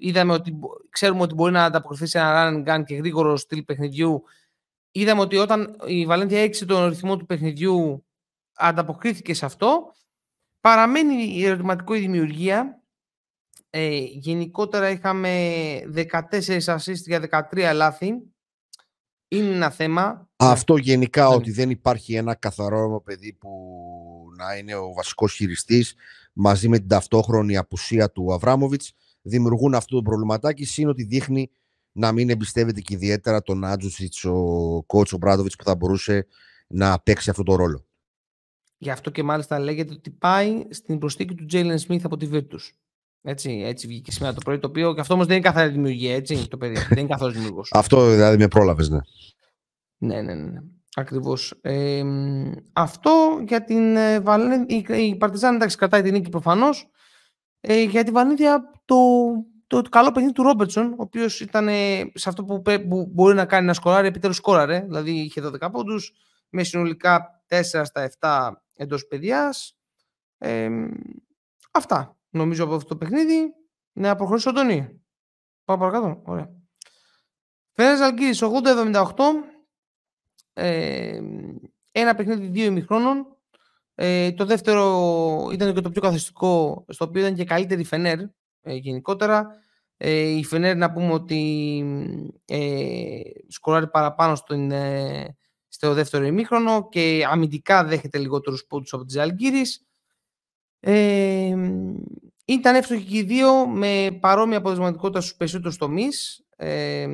είδαμε 0.00 0.32
ότι 0.32 0.58
ξέρουμε 0.90 1.22
ότι 1.22 1.34
μπορεί 1.34 1.52
να 1.52 1.64
ανταποκριθεί 1.64 2.06
σε 2.06 2.18
ένα 2.18 2.50
run 2.50 2.68
and 2.68 2.74
gun 2.74 2.84
και 2.84 2.94
γρήγορο 2.94 3.36
στυλ 3.36 3.62
παιχνιδιού. 3.62 4.22
Είδαμε 4.90 5.20
ότι 5.20 5.36
όταν 5.36 5.76
η 5.86 6.06
Βαλένθια 6.06 6.40
έξι 6.40 6.66
τον 6.66 6.88
ρυθμό 6.88 7.16
του 7.16 7.26
παιχνιδιού 7.26 8.04
ανταποκρίθηκε 8.54 9.34
σε 9.34 9.44
αυτό. 9.44 9.94
Παραμένει 10.60 11.24
η 11.24 11.44
ερωτηματικό 11.44 11.94
η 11.94 12.00
δημιουργία. 12.00 12.82
Ε, 13.70 13.98
γενικότερα 13.98 14.90
είχαμε 14.90 15.30
14 15.94 16.60
assist 16.64 16.94
για 16.94 17.48
13 17.52 17.70
λάθη. 17.74 18.12
Είναι 19.28 19.54
ένα 19.54 19.70
θέμα. 19.70 20.28
Αυτό 20.36 20.76
γενικά 20.76 21.28
ναι. 21.28 21.34
ότι 21.34 21.50
δεν 21.50 21.70
υπάρχει 21.70 22.14
ένα 22.14 22.34
καθαρό 22.34 23.02
παιδί 23.04 23.32
που 23.32 23.50
να 24.36 24.56
είναι 24.56 24.74
ο 24.74 24.92
βασικός 24.92 25.34
χειριστής 25.34 25.94
μαζί 26.32 26.68
με 26.68 26.78
την 26.78 26.88
ταυτόχρονη 26.88 27.56
απουσία 27.56 28.10
του 28.10 28.32
Αβράμοβιτς 28.32 28.94
δημιουργούν 29.22 29.74
αυτό 29.74 29.96
το 29.96 30.02
προβληματάκι, 30.02 30.80
είναι 30.80 30.90
ότι 30.90 31.02
δείχνει 31.02 31.50
να 31.92 32.12
μην 32.12 32.30
εμπιστεύεται 32.30 32.80
και 32.80 32.94
ιδιαίτερα 32.94 33.42
τον 33.42 33.64
Άτζουσιτ, 33.64 34.14
ο 34.24 34.82
κότσο 34.82 35.16
Μπράδοβιτ 35.16 35.52
που 35.58 35.64
θα 35.64 35.74
μπορούσε 35.74 36.26
να 36.66 37.00
παίξει 37.00 37.30
αυτό 37.30 37.42
το 37.42 37.54
ρόλο. 37.54 37.84
Γι' 38.78 38.90
αυτό 38.90 39.10
και 39.10 39.22
μάλιστα 39.22 39.58
λέγεται 39.58 39.92
ότι 39.92 40.10
πάει 40.10 40.66
στην 40.70 40.98
προσθήκη 40.98 41.34
του 41.34 41.44
Τζέιλεν 41.44 41.78
Σμιθ 41.78 42.04
από 42.04 42.16
τη 42.16 42.28
Virtus. 42.32 42.70
Έτσι, 43.22 43.62
έτσι 43.64 43.86
βγήκε 43.86 44.12
σήμερα 44.12 44.34
το 44.34 44.40
πρωί. 44.44 44.58
Το 44.58 44.68
οποίο 44.68 44.94
και 44.94 45.00
αυτό 45.00 45.14
όμως 45.14 45.26
δεν 45.26 45.36
είναι 45.36 45.44
καθαρή 45.44 45.70
δημιουργία, 45.72 46.14
έτσι. 46.14 46.48
Το 46.48 46.56
παιδί. 46.56 46.74
δεν 46.88 46.98
είναι 46.98 47.08
καθόλου 47.08 47.32
δημιουργός. 47.32 47.70
αυτό 47.72 48.10
δηλαδή 48.10 48.36
με 48.36 48.48
πρόλαβες, 48.48 48.88
ναι. 48.88 48.98
Ναι, 49.98 50.22
ναι, 50.22 50.34
ναι. 50.34 50.50
ναι. 50.50 50.60
Ακριβώς. 50.94 51.58
Ε, 51.60 52.02
αυτό 52.72 53.10
για 53.46 53.64
την 53.64 53.96
ε, 53.96 54.22
Η, 54.66 54.84
η 55.08 55.16
Παρτιζάν 55.16 55.54
εντάξει 55.54 55.76
κρατάει 55.76 56.02
την 56.02 56.12
νίκη 56.12 56.28
προφανώς. 56.28 56.90
Ε, 57.60 57.82
για 57.82 58.04
τη 58.04 58.10
Βαλένθια 58.10 58.70
το, 58.84 58.96
το, 59.66 59.82
καλό 59.82 60.12
παιχνίδι 60.12 60.34
του 60.34 60.42
Ρόμπερτσον, 60.42 60.92
ο 60.92 60.96
οποίος 60.96 61.40
ήταν 61.40 61.68
σε 62.14 62.28
αυτό 62.28 62.44
που, 62.44 62.62
που, 62.62 63.06
μπορεί 63.12 63.34
να 63.34 63.44
κάνει 63.44 63.66
να 63.66 63.74
σκοράρει, 63.74 64.06
επιτέλους 64.06 64.36
σκόραρε. 64.36 64.80
Δηλαδή 64.80 65.10
είχε 65.10 65.42
12 65.44 65.70
πόντους, 65.72 66.12
με 66.48 66.62
συνολικά 66.62 67.42
4 67.48 67.60
στα 67.84 68.10
7 68.20 68.52
εντός 68.76 69.06
παιδιάς. 69.06 69.78
Ε, 70.38 70.70
αυτά 71.70 72.20
νομίζω 72.30 72.64
από 72.64 72.74
αυτό 72.74 72.88
το 72.88 72.96
παιχνίδι. 72.96 73.54
Να 73.92 74.14
προχωρήσω 74.16 74.50
ο 74.50 74.52
Τόνι. 74.52 75.00
Πάω 75.64 75.78
παρακάτω. 75.78 76.22
Ωραία. 76.24 76.50
Φέρες 77.72 78.00
Αλκύρη 78.00 78.34
80-78. 78.40 79.04
Ε, 80.52 81.20
ένα 81.92 82.14
παιχνίδι 82.14 82.46
δύο 82.46 82.64
ημιχρόνων. 82.64 83.36
Ε, 84.02 84.32
το 84.32 84.44
δεύτερο 84.44 85.48
ήταν 85.52 85.74
και 85.74 85.80
το 85.80 85.90
πιο 85.90 86.00
καθοριστικό, 86.00 86.84
στο 86.88 87.04
οποίο 87.04 87.20
ήταν 87.20 87.34
και 87.34 87.44
καλύτερη 87.44 87.80
η 87.80 87.84
Φενέρ 87.84 88.18
ε, 88.62 88.74
γενικότερα. 88.74 89.46
Ε, 89.96 90.20
η 90.20 90.44
Φενέρ 90.44 90.76
να 90.76 90.92
πούμε 90.92 91.12
ότι 91.12 91.84
ε, 92.44 93.20
σκοράρει 93.48 93.88
παραπάνω 93.88 94.34
στον, 94.34 94.70
ε, 94.70 95.36
στο 95.68 95.94
δεύτερο 95.94 96.24
ημίχρονο 96.24 96.88
και 96.88 97.26
αμυντικά 97.28 97.84
δέχεται 97.84 98.18
λιγότερους 98.18 98.64
πόντους 98.64 98.92
από 98.92 99.04
τις 99.04 99.16
Αλγύρης. 99.16 99.86
Ε, 100.80 101.56
ήταν 102.44 102.74
εύστοχοι 102.74 103.04
και 103.04 103.16
οι 103.16 103.22
δύο 103.22 103.66
με 103.66 104.18
παρόμοια 104.20 104.58
αποτελεσματικότητα 104.58 105.20
στους 105.20 105.36
περισσότερους 105.36 105.76
τομείς 105.76 106.44
ε, 106.56 107.06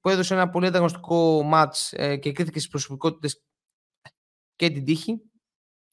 που 0.00 0.08
έδωσε 0.08 0.34
ένα 0.34 0.48
πολύ 0.48 0.66
ανταγωνιστικό 0.66 1.42
μάτς 1.42 1.92
ε, 1.92 2.16
και 2.16 2.32
κρίθηκε 2.32 2.58
στις 2.58 2.70
προσωπικότητες 2.70 3.42
και 4.56 4.70
την 4.70 4.84
τύχη 4.84 5.29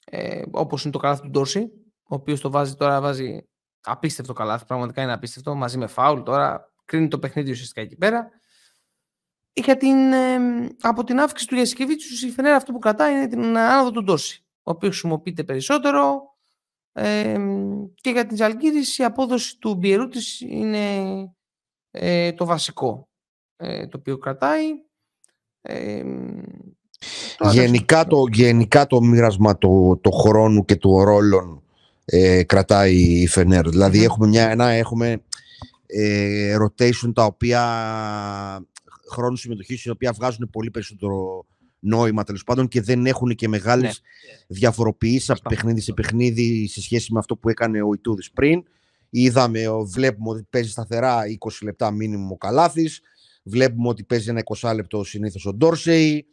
ε, 0.10 0.42
όπως 0.52 0.84
είναι 0.84 0.94
το 0.94 1.00
καλάθι 1.00 1.22
του 1.22 1.30
Ντόρση 1.30 1.72
ο 2.04 2.16
οποίος 2.16 2.42
το 2.42 2.52
βάζει 2.52 2.76
τώρα 2.76 3.02
βάζει 3.02 3.48
απίστευτο 3.82 4.34
καλάθι, 4.34 4.66
πραγματικά 4.66 5.02
είναι 5.02 5.14
απίστευτο 5.14 5.56
μαζί 5.56 5.78
με 5.78 5.88
φάουλ 5.88 6.22
τώρα 6.22 6.74
κρίνει 6.86 7.08
το 7.08 7.20
παιχνίδι 7.20 7.52
ουσιαστικά 7.52 7.82
εκεί 7.82 7.96
πέρα 7.96 8.30
για 9.54 9.78
την, 9.78 10.14
ε, 10.14 10.38
από 10.82 11.04
την 11.04 11.20
αύξηση 11.20 11.50
του 11.50 11.56
Γιασκεβίτσιου 11.56 12.28
η 12.28 12.32
Φενέρα 12.32 12.56
αυτό 12.56 12.72
που 12.72 12.80
κρατάει 12.80 13.14
είναι 13.14 13.28
την 13.28 13.58
άνοδο 13.58 13.92
του 13.92 14.04
Ντόρση 14.04 14.46
ο 14.64 14.72
οποίος 14.72 14.92
χρησιμοποιείται 14.92 15.44
περισσότερο 15.44 16.36
ε, 16.92 17.38
και 17.96 18.10
για 18.10 18.26
την 18.26 18.38
Ζαλγκύρης 18.38 18.98
η 18.98 19.04
απόδοση 19.04 19.58
του 19.58 19.76
Μπιερού 19.76 20.08
της 20.08 20.42
είναι 20.42 21.14
ε, 21.92 22.34
το 22.34 22.46
βασικό 22.46 23.10
ε, 23.56 23.88
το 23.88 23.98
οποίο 23.98 24.18
κρατάει. 24.18 24.66
Ε, 27.40 27.50
γενικά, 27.52 28.06
το, 28.06 28.24
γενικά 28.32 28.88
το 28.88 29.02
μοίρασμα 29.02 29.58
το, 29.58 29.98
το 30.02 30.10
χρόνου 30.10 30.66
και 30.66 30.76
του 30.76 31.04
ρόλων 31.04 31.62
ε, 32.06 32.44
κρατάει 32.44 32.96
η 32.96 33.28
Φενέρ. 33.28 33.70
Δηλαδή 33.70 34.04
έχουμε 34.04 34.28
μια, 34.28 34.50
ένα, 34.50 34.68
έχουμε 34.68 35.22
ε, 35.86 36.56
rotation 36.64 37.12
τα 37.14 37.24
οποία 37.26 37.62
χρόνους 39.10 39.40
συμμετοχής, 39.40 39.84
οι 39.84 39.90
οποία 39.90 40.12
βγάζουν 40.12 40.50
πολύ 40.52 40.72
περισσότερο 40.72 41.46
νόημα 41.80 42.24
τέλος 42.24 42.44
πάντων 42.44 42.68
και 42.68 42.82
δεν 42.82 43.06
έχουν 43.06 43.36
και 43.36 43.48
μεγάλες 43.48 44.02
ναι. 44.04 44.46
διαφοροποιήσεις 44.48 45.30
από 45.30 45.42
παιχνίδι 45.50 45.82
σε 45.82 45.94
παιχνίδι 45.94 46.68
σε 46.68 46.82
σχέση 46.82 47.14
με 47.14 47.20
αυτό 47.20 47.36
που 47.36 47.50
έκανε 47.50 47.82
ο 47.82 47.94
Ιτούδης 47.94 48.32
πριν. 48.32 48.64
Είδαμε, 49.10 49.62
βλέπουμε 49.86 50.30
ότι 50.30 50.48
παίζει 50.50 50.70
σταθερά 50.70 51.22
20 51.40 51.50
λεπτά 51.62 51.92
μήνυμο 51.92 52.30
ο 52.32 52.38
Καλάθης. 52.38 53.02
Βλέπουμε 53.44 53.88
ότι 53.88 54.04
παίζει 54.04 54.30
ένα 54.30 54.42
20 54.60 54.72
λεπτό 54.76 55.04
συνήθως 55.04 55.46
ο 55.46 55.54
Ντόρσεϊ. 55.54 56.26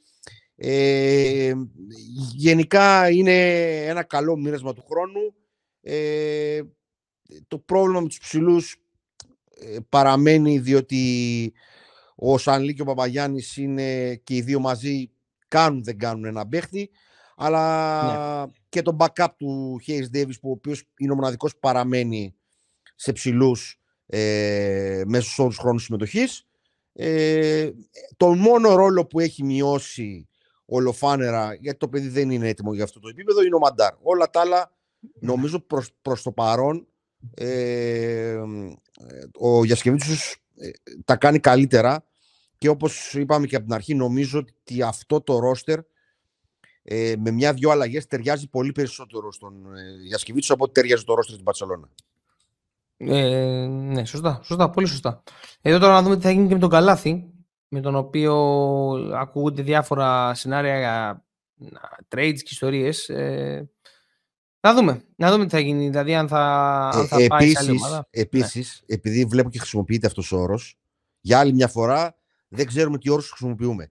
Ε, 0.56 1.52
γενικά 2.34 3.10
είναι 3.10 3.76
ένα 3.86 4.02
καλό 4.02 4.36
μοίρασμα 4.36 4.72
του 4.72 4.84
χρόνου. 4.88 5.34
Ε, 5.80 6.62
το 7.48 7.58
πρόβλημα 7.58 8.00
με 8.00 8.08
τους 8.08 8.18
ψηλούς 8.18 8.76
ε, 9.60 9.78
παραμένει 9.88 10.58
διότι 10.58 11.52
ο 12.14 12.38
Σανλή 12.38 12.74
και 12.74 12.82
ο 12.82 12.84
Παπαγιάννης 12.84 13.56
είναι 13.56 14.14
και 14.14 14.34
οι 14.34 14.40
δύο 14.40 14.60
μαζί 14.60 15.10
κάνουν 15.48 15.84
δεν 15.84 15.98
κάνουν 15.98 16.24
ένα 16.24 16.48
παίχτη 16.48 16.90
αλλά 17.36 18.46
ναι. 18.46 18.52
και 18.68 18.82
το 18.82 18.96
backup 18.98 19.28
του 19.36 19.80
Hayes 19.86 20.16
Davis 20.16 20.40
που 20.40 20.48
ο 20.48 20.52
οποίος 20.52 20.84
είναι 20.98 21.12
ο 21.12 21.14
μοναδικός 21.14 21.52
που 21.52 21.58
παραμένει 21.58 22.34
σε 22.94 23.12
ψηλούς 23.12 23.80
ε, 24.06 25.02
μέσα 25.06 25.24
στους 25.24 25.38
όρους 25.38 25.56
χρόνου 25.56 25.78
συμμετοχής. 25.78 26.46
Ε, 26.92 27.70
το 28.16 28.34
μόνο 28.34 28.74
ρόλο 28.74 29.06
που 29.06 29.20
έχει 29.20 29.44
μειώσει 29.44 30.28
ολοφάνερα, 30.66 31.54
γιατί 31.54 31.78
το 31.78 31.88
παιδί 31.88 32.08
δεν 32.08 32.30
είναι 32.30 32.48
έτοιμο 32.48 32.74
για 32.74 32.84
αυτό 32.84 33.00
το 33.00 33.08
επίπεδο, 33.08 33.42
είναι 33.42 33.54
ο 33.54 33.58
Μαντάρ. 33.58 33.92
Όλα 34.02 34.30
τα 34.30 34.40
άλλα, 34.40 34.72
νομίζω 35.20 35.60
προς, 35.60 35.90
προς 36.02 36.22
το 36.22 36.32
παρόν, 36.32 36.86
ε, 37.34 38.38
ο 39.38 39.64
Γιασκεβίτσιος 39.64 40.36
ε, 40.56 40.70
τα 41.04 41.16
κάνει 41.16 41.38
καλύτερα 41.38 42.04
και 42.58 42.68
όπως 42.68 43.14
είπαμε 43.14 43.46
και 43.46 43.56
από 43.56 43.64
την 43.64 43.74
αρχή, 43.74 43.94
νομίζω 43.94 44.38
ότι 44.38 44.82
αυτό 44.82 45.20
το 45.20 45.38
ρόστερ 45.38 45.78
ε, 46.82 47.14
με 47.18 47.30
μια-δυο 47.30 47.70
αλλαγές 47.70 48.06
ταιριάζει 48.06 48.48
πολύ 48.48 48.72
περισσότερο 48.72 49.32
στον 49.32 49.76
ε, 49.76 50.06
Γιασκεβίτσιο 50.06 50.54
από 50.54 50.64
ότι 50.64 50.72
ταιριάζει 50.72 51.04
το 51.04 51.14
ρόστερ 51.14 51.32
στην 51.32 51.44
Παρσελώνα. 51.44 51.88
Ε, 52.96 53.66
ναι, 53.66 54.04
σωστά, 54.04 54.40
σωστά, 54.42 54.70
πολύ 54.70 54.86
σωστά. 54.86 55.22
Εδώ 55.60 55.78
τώρα 55.78 55.92
να 55.92 56.02
δούμε 56.02 56.16
τι 56.16 56.22
θα 56.22 56.30
γίνει 56.30 56.48
και 56.48 56.54
με 56.54 56.60
τον 56.60 56.70
Καλάθι, 56.70 57.33
με 57.68 57.80
τον 57.80 57.94
οποίο 57.94 58.34
ακούγονται 59.14 59.62
διάφορα 59.62 60.34
σενάρια 60.34 60.78
για 60.78 61.24
trades 62.08 62.38
και 62.38 62.48
ιστορίες. 62.50 63.08
Ε, 63.08 63.70
να 64.60 64.74
δούμε, 64.74 65.04
να 65.16 65.30
δούμε 65.30 65.44
τι 65.44 65.50
θα 65.50 65.58
γίνει, 65.58 65.88
δηλαδή 65.88 66.14
αν 66.14 66.28
θα, 66.28 66.42
αν 66.94 67.06
θα 67.06 67.20
ε, 67.20 67.26
πάει 67.26 67.38
επίσης, 67.38 67.58
σε 67.58 67.70
άλλη 67.70 67.78
ομάδα. 67.78 68.06
Επίσης, 68.10 68.84
ναι. 68.86 68.94
επειδή 68.94 69.24
βλέπω 69.24 69.50
και 69.50 69.58
χρησιμοποιείται 69.58 70.06
αυτός 70.06 70.32
ο 70.32 70.38
όρος, 70.38 70.78
για 71.20 71.38
άλλη 71.38 71.52
μια 71.52 71.68
φορά 71.68 72.16
δεν 72.48 72.66
ξέρουμε 72.66 72.98
τι 72.98 73.10
όρους 73.10 73.28
χρησιμοποιούμε. 73.28 73.90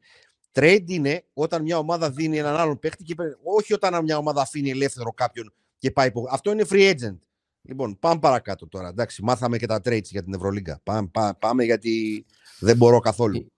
Trade 0.51 0.83
είναι 0.85 1.25
όταν 1.33 1.61
μια 1.61 1.77
ομάδα 1.77 2.11
δίνει 2.11 2.37
έναν 2.37 2.55
άλλον 2.55 2.79
παίχτη 2.79 3.03
και 3.03 3.15
όχι 3.57 3.73
όταν 3.73 4.03
μια 4.03 4.17
ομάδα 4.17 4.41
αφήνει 4.41 4.69
ελεύθερο 4.69 5.11
κάποιον 5.11 5.53
και 5.77 5.91
πάει 5.91 6.11
Αυτό 6.29 6.51
είναι 6.51 6.65
free 6.69 6.93
agent. 6.93 7.17
Λοιπόν, 7.61 7.99
πάμε 7.99 8.19
παρακάτω 8.19 8.67
τώρα. 8.67 8.87
Εντάξει, 8.87 9.23
μάθαμε 9.23 9.57
και 9.57 9.65
τα 9.65 9.77
trades 9.77 10.03
για 10.03 10.23
την 10.23 10.33
Ευρωλίγκα. 10.33 10.79
Πάμε, 10.83 11.09
πάμε 11.39 11.63
γιατί 11.63 12.25
δεν 12.59 12.77
μπορώ 12.77 12.99
καθόλου. 12.99 13.52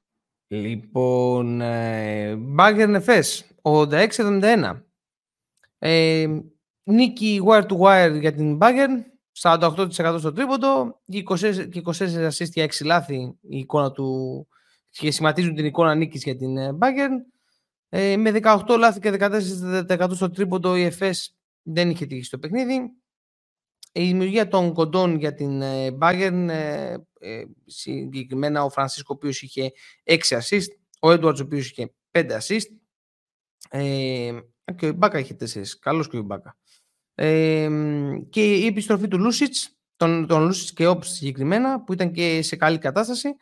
Λοιπόν, 0.62 1.62
ε, 1.62 2.38
Bayern 2.58 3.02
FS, 3.06 3.42
86-71. 3.62 4.86
Ε, 5.80 6.28
νίκη 6.84 7.42
wire 7.48 7.66
to 7.66 7.78
wire 7.78 8.18
για 8.20 8.34
την 8.34 8.58
Bayern, 8.62 9.04
48% 9.42 10.16
στο 10.20 10.32
τρίποντο 10.32 11.02
και 11.06 11.24
24, 11.26 11.70
24 11.74 12.28
assist 12.28 12.50
για 12.54 12.66
6 12.66 12.86
λάθη 12.86 13.16
η 13.42 13.58
εικόνα 13.58 13.92
του 13.92 14.48
και 14.90 15.12
σχηματίζουν 15.12 15.56
την 15.56 15.66
εικόνα 15.66 15.96
νίκης 15.96 16.24
για 16.24 16.36
την 16.36 16.58
ε, 16.58 16.78
Bayern. 16.80 17.34
Ε, 17.90 18.18
με 18.18 18.40
18 18.44 18.78
λάθη 18.78 19.00
και 19.00 19.18
14% 19.20 20.10
στο 20.14 20.30
τρίποντο 20.30 20.76
η 20.78 20.92
FS 21.00 21.14
δεν 21.62 21.90
είχε 21.90 22.06
τύχει 22.06 22.24
στο 22.24 22.38
παιχνίδι. 22.38 22.92
Η 23.98 24.06
δημιουργία 24.06 24.48
των 24.48 24.74
κοντών 24.74 25.16
για 25.16 25.34
την 25.34 25.62
ε, 25.62 25.98
Bayern, 26.00 26.48
ε, 26.50 26.96
ε, 27.20 27.44
συγκεκριμένα 27.66 28.64
ο 28.64 28.70
Φρανσίσκο 28.70 29.14
ο 29.14 29.18
οποίος 29.18 29.42
είχε 29.42 29.72
6 30.04 30.18
assist, 30.18 30.68
ο 31.00 31.12
Έντουαρτς 31.12 31.40
ο 31.40 31.44
οποίος 31.44 31.70
είχε 31.70 31.94
5 32.12 32.32
assist 32.32 32.66
ε, 33.70 34.40
και 34.76 34.86
ο 34.86 34.88
Ιμπάκα 34.88 35.20
είχε 35.20 35.36
4, 35.40 35.62
καλός 35.80 36.10
και 36.10 36.16
ο 36.16 36.20
Ιμπάκα. 36.20 36.58
Ε, 37.16 37.70
και 38.30 38.54
η 38.54 38.66
επιστροφή 38.66 39.08
του 39.08 39.20
Λούσιτς, 39.20 39.78
τον, 39.96 40.28
τον 40.28 40.44
Λούσιτς 40.44 40.74
και 40.74 40.88
Όπς 40.88 41.10
συγκεκριμένα, 41.10 41.84
που 41.84 41.94
ήταν 41.94 42.12
και 42.12 42.42
σε 42.42 42.56
καλή 42.56 42.78
κατάσταση. 42.78 43.36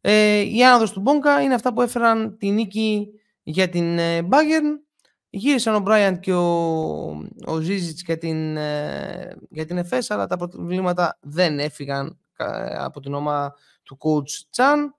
Ε, 0.00 0.40
η 0.40 0.64
άνοδος 0.64 0.92
του 0.92 1.00
Μπόγκα 1.00 1.40
είναι 1.42 1.54
αυτά 1.54 1.72
που 1.72 1.82
έφεραν 1.82 2.36
τη 2.38 2.50
νίκη 2.50 3.08
για 3.42 3.68
την 3.68 3.98
Bayern 3.98 4.85
Γύρισαν 5.36 5.74
ο 5.74 5.80
Μπράιαντ 5.80 6.16
και 6.16 6.32
ο, 6.32 7.06
ο 7.46 7.60
Ζίζιτς 7.60 8.02
για 8.02 8.18
την, 8.18 8.56
ε, 8.56 9.36
για 9.50 9.64
την 9.64 9.78
ΕΦΕΣ, 9.78 10.10
αλλά 10.10 10.26
τα 10.26 10.36
προβλήματα 10.36 11.18
δεν 11.20 11.58
έφυγαν 11.58 12.18
από 12.78 13.00
την 13.00 13.14
ομάδα 13.14 13.54
του 13.82 13.98
coach 14.00 14.30
Τσάν. 14.50 14.94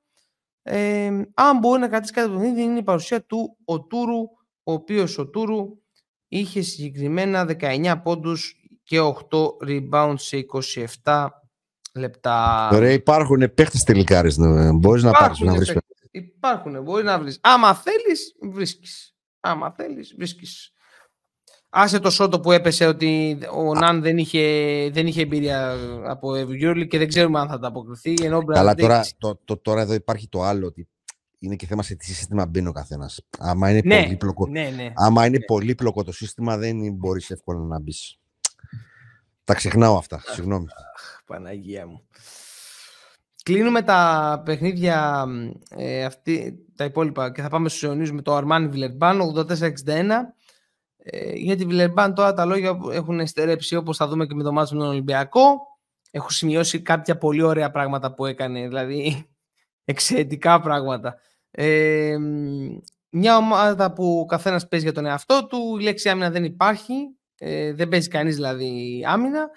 Ε, 0.61 1.11
αν 1.33 1.57
μπορεί 1.59 1.79
να 1.79 1.87
κρατήσει 1.87 2.13
κάτι 2.13 2.27
το 2.27 2.33
παιχνίδι, 2.33 2.61
είναι 2.61 2.79
η 2.79 2.83
παρουσία 2.83 3.23
του 3.25 3.57
ο 3.65 3.81
Τούρου, 3.81 4.21
ο 4.63 4.71
οποίος 4.71 5.17
ο 5.17 5.27
Τούρου 5.27 5.65
είχε 6.27 6.61
συγκεκριμένα 6.61 7.45
19 7.59 7.95
πόντους 8.03 8.55
και 8.83 8.99
8 8.99 9.13
rebounds 9.67 10.15
σε 10.17 10.45
27 11.03 11.27
λεπτά. 11.93 12.69
Ωραία, 12.73 12.91
υπάρχουν 12.91 13.53
παίχτες 13.53 13.83
τελικάρες, 13.83 14.37
μπορείς 14.73 15.03
να 15.03 15.11
πάρεις 15.11 15.39
να 15.39 15.53
βρεις. 15.53 15.77
Υπάρχουν, 16.11 16.83
μπορείς 16.83 17.05
να 17.05 17.19
βρεις. 17.19 17.39
Άμα 17.41 17.73
θέλεις, 17.75 18.35
βρίσκεις 18.51 19.16
άμα 19.39 19.71
θέλεις, 19.71 20.13
βρίσκεις. 20.17 20.71
Άσε 21.69 21.99
το 21.99 22.09
σώτο 22.09 22.39
που 22.39 22.51
έπεσε 22.51 22.85
ότι 22.85 23.37
ο 23.53 23.73
Ναν 23.73 24.01
δεν 24.01 24.17
είχε, 24.17 24.41
δεν 24.93 25.07
είχε 25.07 25.21
εμπειρία 25.21 25.75
από 26.05 26.29
Euroleague 26.31 26.87
και 26.87 26.97
δεν 26.97 27.07
ξέρουμε 27.07 27.39
αν 27.39 27.47
θα 27.47 27.59
τα 27.59 27.67
αποκριθεί. 27.67 28.13
Ενώ 28.21 28.43
Καλά, 28.43 28.75
τώρα, 28.75 29.05
το, 29.17 29.39
το, 29.45 29.57
τώρα 29.57 29.81
εδώ 29.81 29.93
υπάρχει 29.93 30.29
το 30.29 30.41
άλλο 30.41 30.65
ότι 30.65 30.87
είναι 31.39 31.55
και 31.55 31.65
θέμα 31.65 31.83
σε 31.83 31.95
τι 31.95 32.05
σύστημα 32.05 32.45
μπαίνει 32.45 32.67
ο 32.67 32.71
καθένας. 32.71 33.21
Άμα 33.37 33.69
είναι, 33.69 33.81
ναι, 33.83 34.03
πολύπλοκο, 34.03 34.47
ναι, 34.47 34.69
ναι, 34.69 34.91
άμα 34.95 35.25
είναι 35.25 35.37
ναι. 35.37 35.45
πολύπλοκο 35.45 36.03
το 36.03 36.11
σύστημα, 36.11 36.57
δεν 36.57 36.93
μπορείς 36.93 37.29
εύκολα 37.29 37.59
να 37.59 37.79
μπεις. 37.79 38.19
Τα 39.43 39.53
ξεχνάω 39.53 39.97
αυτά. 39.97 40.21
Συγγνώμη. 40.25 40.65
Παναγία 41.25 41.87
μου. 41.87 42.07
Κλείνουμε 43.47 43.81
τα 43.81 44.41
παιχνίδια 44.45 45.25
ε, 45.69 46.05
αυτή, 46.05 46.65
τα 46.75 46.83
υπόλοιπα 46.83 47.31
και 47.31 47.41
θα 47.41 47.49
πάμε 47.49 47.69
στους 47.69 47.83
αιωνίους 47.83 48.11
με 48.11 48.21
το 48.21 48.37
Armani 48.37 48.69
Villeurbanne 48.73 49.19
84-61. 49.35 49.45
Ε, 50.97 51.31
για 51.33 51.55
τη 51.55 51.65
Villeurbanne 51.69 52.11
τώρα 52.15 52.33
τα 52.33 52.45
λόγια 52.45 52.77
έχουν 52.91 53.27
στερέψει 53.27 53.75
όπως 53.75 53.97
θα 53.97 54.07
δούμε 54.07 54.25
και 54.25 54.33
με 54.33 54.43
το 54.43 54.51
μάτσο 54.51 54.75
με 54.75 54.81
τον 54.81 54.89
Ολυμπιακό. 54.89 55.41
Έχω 56.11 56.29
σημειώσει 56.29 56.81
κάποια 56.81 57.17
πολύ 57.17 57.41
ωραία 57.41 57.71
πράγματα 57.71 58.13
που 58.13 58.25
έκανε, 58.25 58.67
δηλαδή 58.67 59.27
εξαιρετικά 59.85 60.59
πράγματα. 60.59 61.15
Ε, 61.51 62.17
μια 63.09 63.37
ομάδα 63.37 63.93
που 63.93 64.19
ο 64.19 64.25
καθένας 64.25 64.67
παίζει 64.67 64.85
για 64.85 64.93
τον 64.93 65.05
εαυτό 65.05 65.47
του, 65.47 65.77
η 65.79 65.83
λέξη 65.83 66.09
άμυνα 66.09 66.29
δεν 66.29 66.43
υπάρχει, 66.43 66.93
ε, 67.37 67.73
δεν 67.73 67.89
παίζει 67.89 68.07
κανείς 68.07 68.35
δηλαδή 68.35 69.03
άμυνα. 69.07 69.49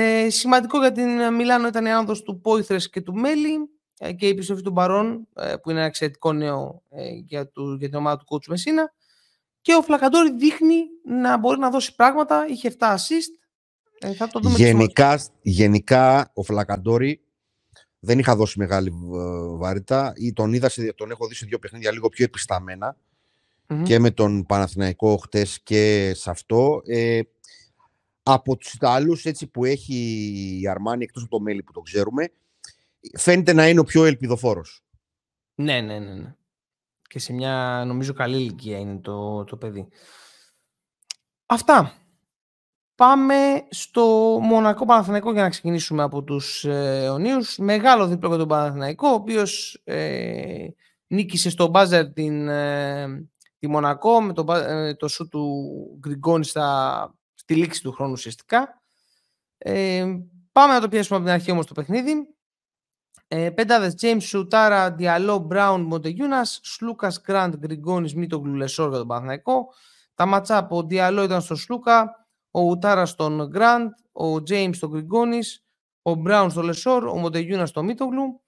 Ε, 0.00 0.30
σημαντικό 0.30 0.78
για 0.78 0.92
την 0.92 1.34
Μιλάνο 1.34 1.68
ήταν 1.68 1.84
η 1.84 1.90
άνοδος 1.90 2.22
του 2.22 2.40
Πόηθρες 2.40 2.90
και 2.90 3.00
του 3.00 3.14
Μέλη 3.14 3.70
ε, 3.98 4.12
και 4.12 4.26
η 4.26 4.28
επιστροφή 4.28 4.62
του 4.62 4.70
Μπαρόν, 4.70 5.28
ε, 5.34 5.54
που 5.56 5.70
είναι 5.70 5.78
ένα 5.78 5.88
εξαιρετικό 5.88 6.32
νέο 6.32 6.82
ε, 6.90 7.08
για, 7.10 7.48
του, 7.48 7.76
για 7.78 7.88
την 7.88 7.98
ομάδα 7.98 8.16
του 8.16 8.24
Κότσου 8.24 8.50
Μεσίνα. 8.50 8.92
Και 9.60 9.74
ο 9.74 9.82
Φλακαντόρη 9.82 10.32
δείχνει 10.32 10.76
να 11.04 11.38
μπορεί 11.38 11.58
να 11.58 11.70
δώσει 11.70 11.94
πράγματα. 11.94 12.46
Είχε 12.48 12.76
7 12.78 12.84
assist. 12.86 13.32
Ε, 13.98 14.12
θα 14.12 14.28
το 14.28 14.40
δούμε 14.40 14.54
γενικά, 14.56 15.20
γενικά, 15.42 16.30
ο 16.34 16.42
Φλακαντόρη 16.42 17.20
δεν 17.98 18.18
είχα 18.18 18.36
δώσει 18.36 18.58
μεγάλη 18.58 18.92
βαρύτητα 19.56 20.12
ή 20.16 20.32
τον, 20.32 20.52
είδα 20.52 20.70
τον 20.94 21.10
έχω 21.10 21.26
δει 21.26 21.34
σε 21.34 21.46
δύο 21.46 21.58
παιχνίδια 21.58 21.92
λίγο 21.92 22.08
πιο 22.08 22.24
επισταμενα 22.24 22.96
και 23.82 23.98
με 23.98 24.10
τον 24.10 24.46
Παναθηναϊκό 24.46 25.16
χτες 25.16 25.60
και 25.62 26.12
σε 26.14 26.30
αυτό. 26.30 26.82
Ε, 26.86 27.20
από 28.32 28.56
τους 28.56 28.72
Ιταλούς 28.72 29.24
έτσι 29.24 29.46
που 29.46 29.64
έχει 29.64 29.94
η 30.60 30.68
Αρμάνη 30.68 31.04
εκτός 31.04 31.22
από 31.22 31.30
το 31.30 31.40
μέλη 31.40 31.62
που 31.62 31.72
το 31.72 31.80
ξέρουμε 31.80 32.32
φαίνεται 33.18 33.52
να 33.52 33.68
είναι 33.68 33.80
ο 33.80 33.84
πιο 33.84 34.04
ελπιδοφόρος. 34.04 34.82
Ναι, 35.54 35.80
ναι, 35.80 35.98
ναι. 35.98 36.14
ναι. 36.14 36.34
Και 37.02 37.18
σε 37.18 37.32
μια 37.32 37.84
νομίζω 37.86 38.12
καλή 38.12 38.36
ηλικία 38.36 38.78
είναι 38.78 38.98
το, 38.98 39.44
το 39.44 39.56
παιδί. 39.56 39.88
Αυτά. 41.46 41.92
Πάμε 42.94 43.66
στο 43.68 44.02
Μονακό 44.42 44.84
Παναθηναϊκό 44.84 45.32
για 45.32 45.42
να 45.42 45.48
ξεκινήσουμε 45.48 46.02
από 46.02 46.22
τους 46.22 46.64
ε, 46.64 47.10
Μεγάλο 47.58 48.06
δίπλο 48.06 48.28
για 48.28 48.38
τον 48.38 48.48
Παναθηναϊκό, 48.48 49.08
ο 49.08 49.14
οποίος 49.14 49.80
ε, 49.84 50.66
νίκησε 51.06 51.50
στο 51.50 51.66
buzzer 51.66 52.12
την, 52.12 52.48
ε, 52.48 53.28
τη 53.58 53.68
Μονακό 53.68 54.20
με 54.22 54.32
το, 54.32 54.52
ε, 54.52 54.94
το 54.94 55.08
σουτ 55.08 55.28
του 55.28 55.74
Γκριγκόνη 55.98 56.44
στα, 56.44 57.17
στη 57.48 57.56
λήξη 57.56 57.82
του 57.82 57.92
χρόνου 57.92 58.12
ουσιαστικά. 58.12 58.82
Ε, 59.58 60.04
πάμε 60.52 60.72
να 60.72 60.80
το 60.80 60.88
πιάσουμε 60.88 61.16
από 61.18 61.26
την 61.26 61.34
αρχή 61.34 61.50
όμως 61.50 61.66
το 61.66 61.74
παιχνίδι. 61.74 62.34
Ε, 63.28 63.50
πεντάδες 63.50 63.94
Τζέιμς 64.00 64.20
Ουτάρα, 64.20 64.92
Διαλό, 64.92 65.38
Μπράουν, 65.38 65.82
Μοντεγιούνας, 65.82 66.60
Σλούκας, 66.62 67.20
Γκραντ, 67.20 67.54
Γκριγκόνης, 67.56 68.14
Μίτογλου 68.14 68.40
Λεσόρ 68.40 68.88
για 68.88 68.98
τον 68.98 69.06
Παναθηναϊκό. 69.06 69.66
Τα 70.14 70.26
match 70.26 70.56
up 70.56 70.76
ο 70.76 70.82
Διαλό 70.82 71.22
ήταν 71.22 71.40
στο 71.40 71.54
Σλούκα, 71.54 72.26
ο 72.50 72.60
Ουτάρα 72.60 73.06
στον 73.06 73.48
Γκραντ, 73.48 73.90
ο 74.12 74.42
Τζέιμς 74.42 74.76
στον 74.76 74.90
Γκριγκόνη, 74.90 75.64
ο 76.02 76.14
Μπράουν 76.14 76.50
στο 76.50 76.62
Λεσόρ, 76.62 77.06
ο 77.06 77.16
Μοντεγιούνας 77.16 77.68
στο 77.68 77.82
Μίτογλου. 77.82 78.40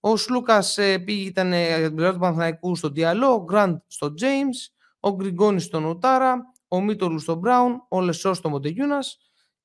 Ο 0.00 0.16
Σλούκας 0.16 0.78
ε, 0.78 0.98
πήγε, 0.98 1.26
ήταν 1.26 1.52
ε, 1.52 1.66
για 1.66 1.86
την 1.86 1.94
πλευρά 1.94 2.12
του 2.12 2.18
Παναθηναϊκού 2.18 2.76
στον 2.76 2.92
Διαλό, 2.92 3.32
ο 3.32 3.44
Γκραντ 3.44 3.78
στον 3.86 4.14
Τζέιμς, 4.14 4.74
ο 5.04 5.14
Γκριγκόνη 5.14 5.60
στον 5.60 5.84
Ουτάρα, 5.84 6.52
ο 6.68 6.80
Μίτογλου 6.80 7.18
στον 7.18 7.38
Μπράουν, 7.38 7.86
ο 7.88 8.00
Λεσόρ 8.00 8.34
στον 8.34 8.50
Μοντεγιούνας. 8.50 9.18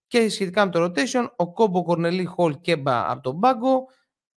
Και 0.08 0.30
σχετικά 0.30 0.66
με 0.66 0.72
το 0.72 0.84
rotation, 0.84 1.30
ο 1.36 1.54
Οκόμπο 1.54 1.84
Κορνελί 1.84 2.26
Χολ 2.26 2.60
Κέμπα 2.60 3.12
από 3.12 3.22
τον 3.22 3.40
πάγκο 3.40 3.86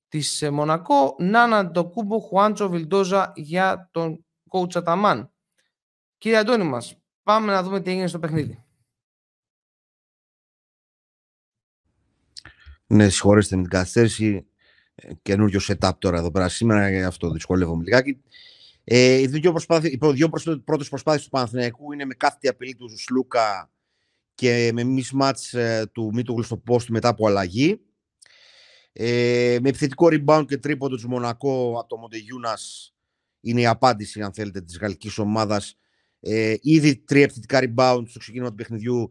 της 0.08 0.42
ε, 0.42 0.50
Μονακό, 0.50 1.16
Ναν 1.18 1.66
Αντετοκούνμπο 1.66 2.18
Χουάντσο 2.18 2.68
Βιλντόζα 2.68 3.32
για 3.34 3.88
τον 3.92 4.24
coach 4.50 4.76
Αταμάν. 4.76 5.32
Κύριε 6.18 6.38
Αντώνη 6.38 6.64
μας, 6.64 6.96
πάμε 7.22 7.52
να 7.52 7.62
δούμε 7.62 7.80
τι 7.80 7.90
έγινε 7.90 8.06
στο 8.06 8.18
παιχνίδι. 8.18 8.64
Ναι, 12.86 13.08
συγχωρέστε 13.08 13.56
με 13.56 13.62
την 13.62 13.70
καθυστέρηση. 13.70 14.46
Ε, 14.94 15.12
καινούριο 15.22 15.60
setup 15.62 15.90
τώρα 15.98 16.18
εδώ 16.18 16.30
πέρα 16.30 16.48
σήμερα, 16.48 16.90
γι' 16.90 17.02
αυτό 17.02 17.30
δυσκολεύομαι 17.30 17.82
λιγάκι. 17.84 18.22
Ε, 18.84 19.14
οι 19.14 19.26
δύο, 19.26 19.50
προσπάθει, 19.50 19.88
οι 19.88 19.98
δύο 20.12 20.28
πρώτες 20.64 20.88
προσπάθειες 20.88 21.24
του 21.24 21.30
Παναθηναϊκού 21.30 21.92
είναι 21.92 22.04
με 22.04 22.14
κάθετη 22.14 22.48
απειλή 22.48 22.74
του 22.74 22.98
Σλούκα 22.98 23.70
και 24.34 24.70
με 24.74 24.82
mismatch 24.84 25.58
ε, 25.58 25.86
του 25.86 26.10
Μίτογλου 26.14 26.42
στο 26.42 26.62
post 26.68 26.86
μετά 26.88 27.08
από 27.08 27.26
αλλαγή. 27.26 27.80
Ε, 28.92 29.58
με 29.62 29.68
επιθετικό 29.68 30.08
rebound 30.10 30.44
και 30.46 30.58
τρίποντο 30.58 30.96
του 30.96 31.08
Μονακό 31.08 31.78
από 31.78 31.88
το 31.88 31.96
Μοντεγιούνας 31.96 32.94
είναι 33.40 33.60
η 33.60 33.66
απάντηση, 33.66 34.22
αν 34.22 34.32
θέλετε, 34.32 34.60
της 34.60 34.78
γαλλικής 34.78 35.18
ομάδας. 35.18 35.76
Ε, 36.20 36.54
ήδη 36.60 36.96
τρία 36.96 37.22
επιθετικά 37.22 37.58
rebound 37.62 38.02
στο 38.08 38.18
ξεκίνημα 38.18 38.48
του 38.48 38.54
παιχνιδιού, 38.54 39.08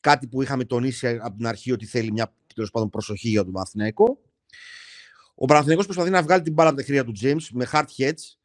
κάτι 0.00 0.26
που 0.28 0.42
είχαμε 0.42 0.64
τονίσει 0.64 1.06
από 1.06 1.36
την 1.36 1.46
αρχή 1.46 1.72
ότι 1.72 1.86
θέλει 1.86 2.12
μια 2.12 2.34
τέλος 2.54 2.70
πάντων 2.70 2.90
προσοχή 2.90 3.28
για 3.28 3.44
τον 3.44 3.52
Παναθηναϊκό. 3.52 4.20
Ο 5.34 5.44
Παναθηναϊκός 5.44 5.84
προσπαθεί 5.84 6.10
να 6.10 6.22
βγάλει 6.22 6.42
την 6.42 6.52
μπάλα 6.52 6.68
από 6.68 6.78
τα 6.78 6.84
χέρια 6.84 7.04
του 7.04 7.12
James 7.22 7.42
με 7.52 7.68
hard 7.72 7.86
heads, 7.98 8.39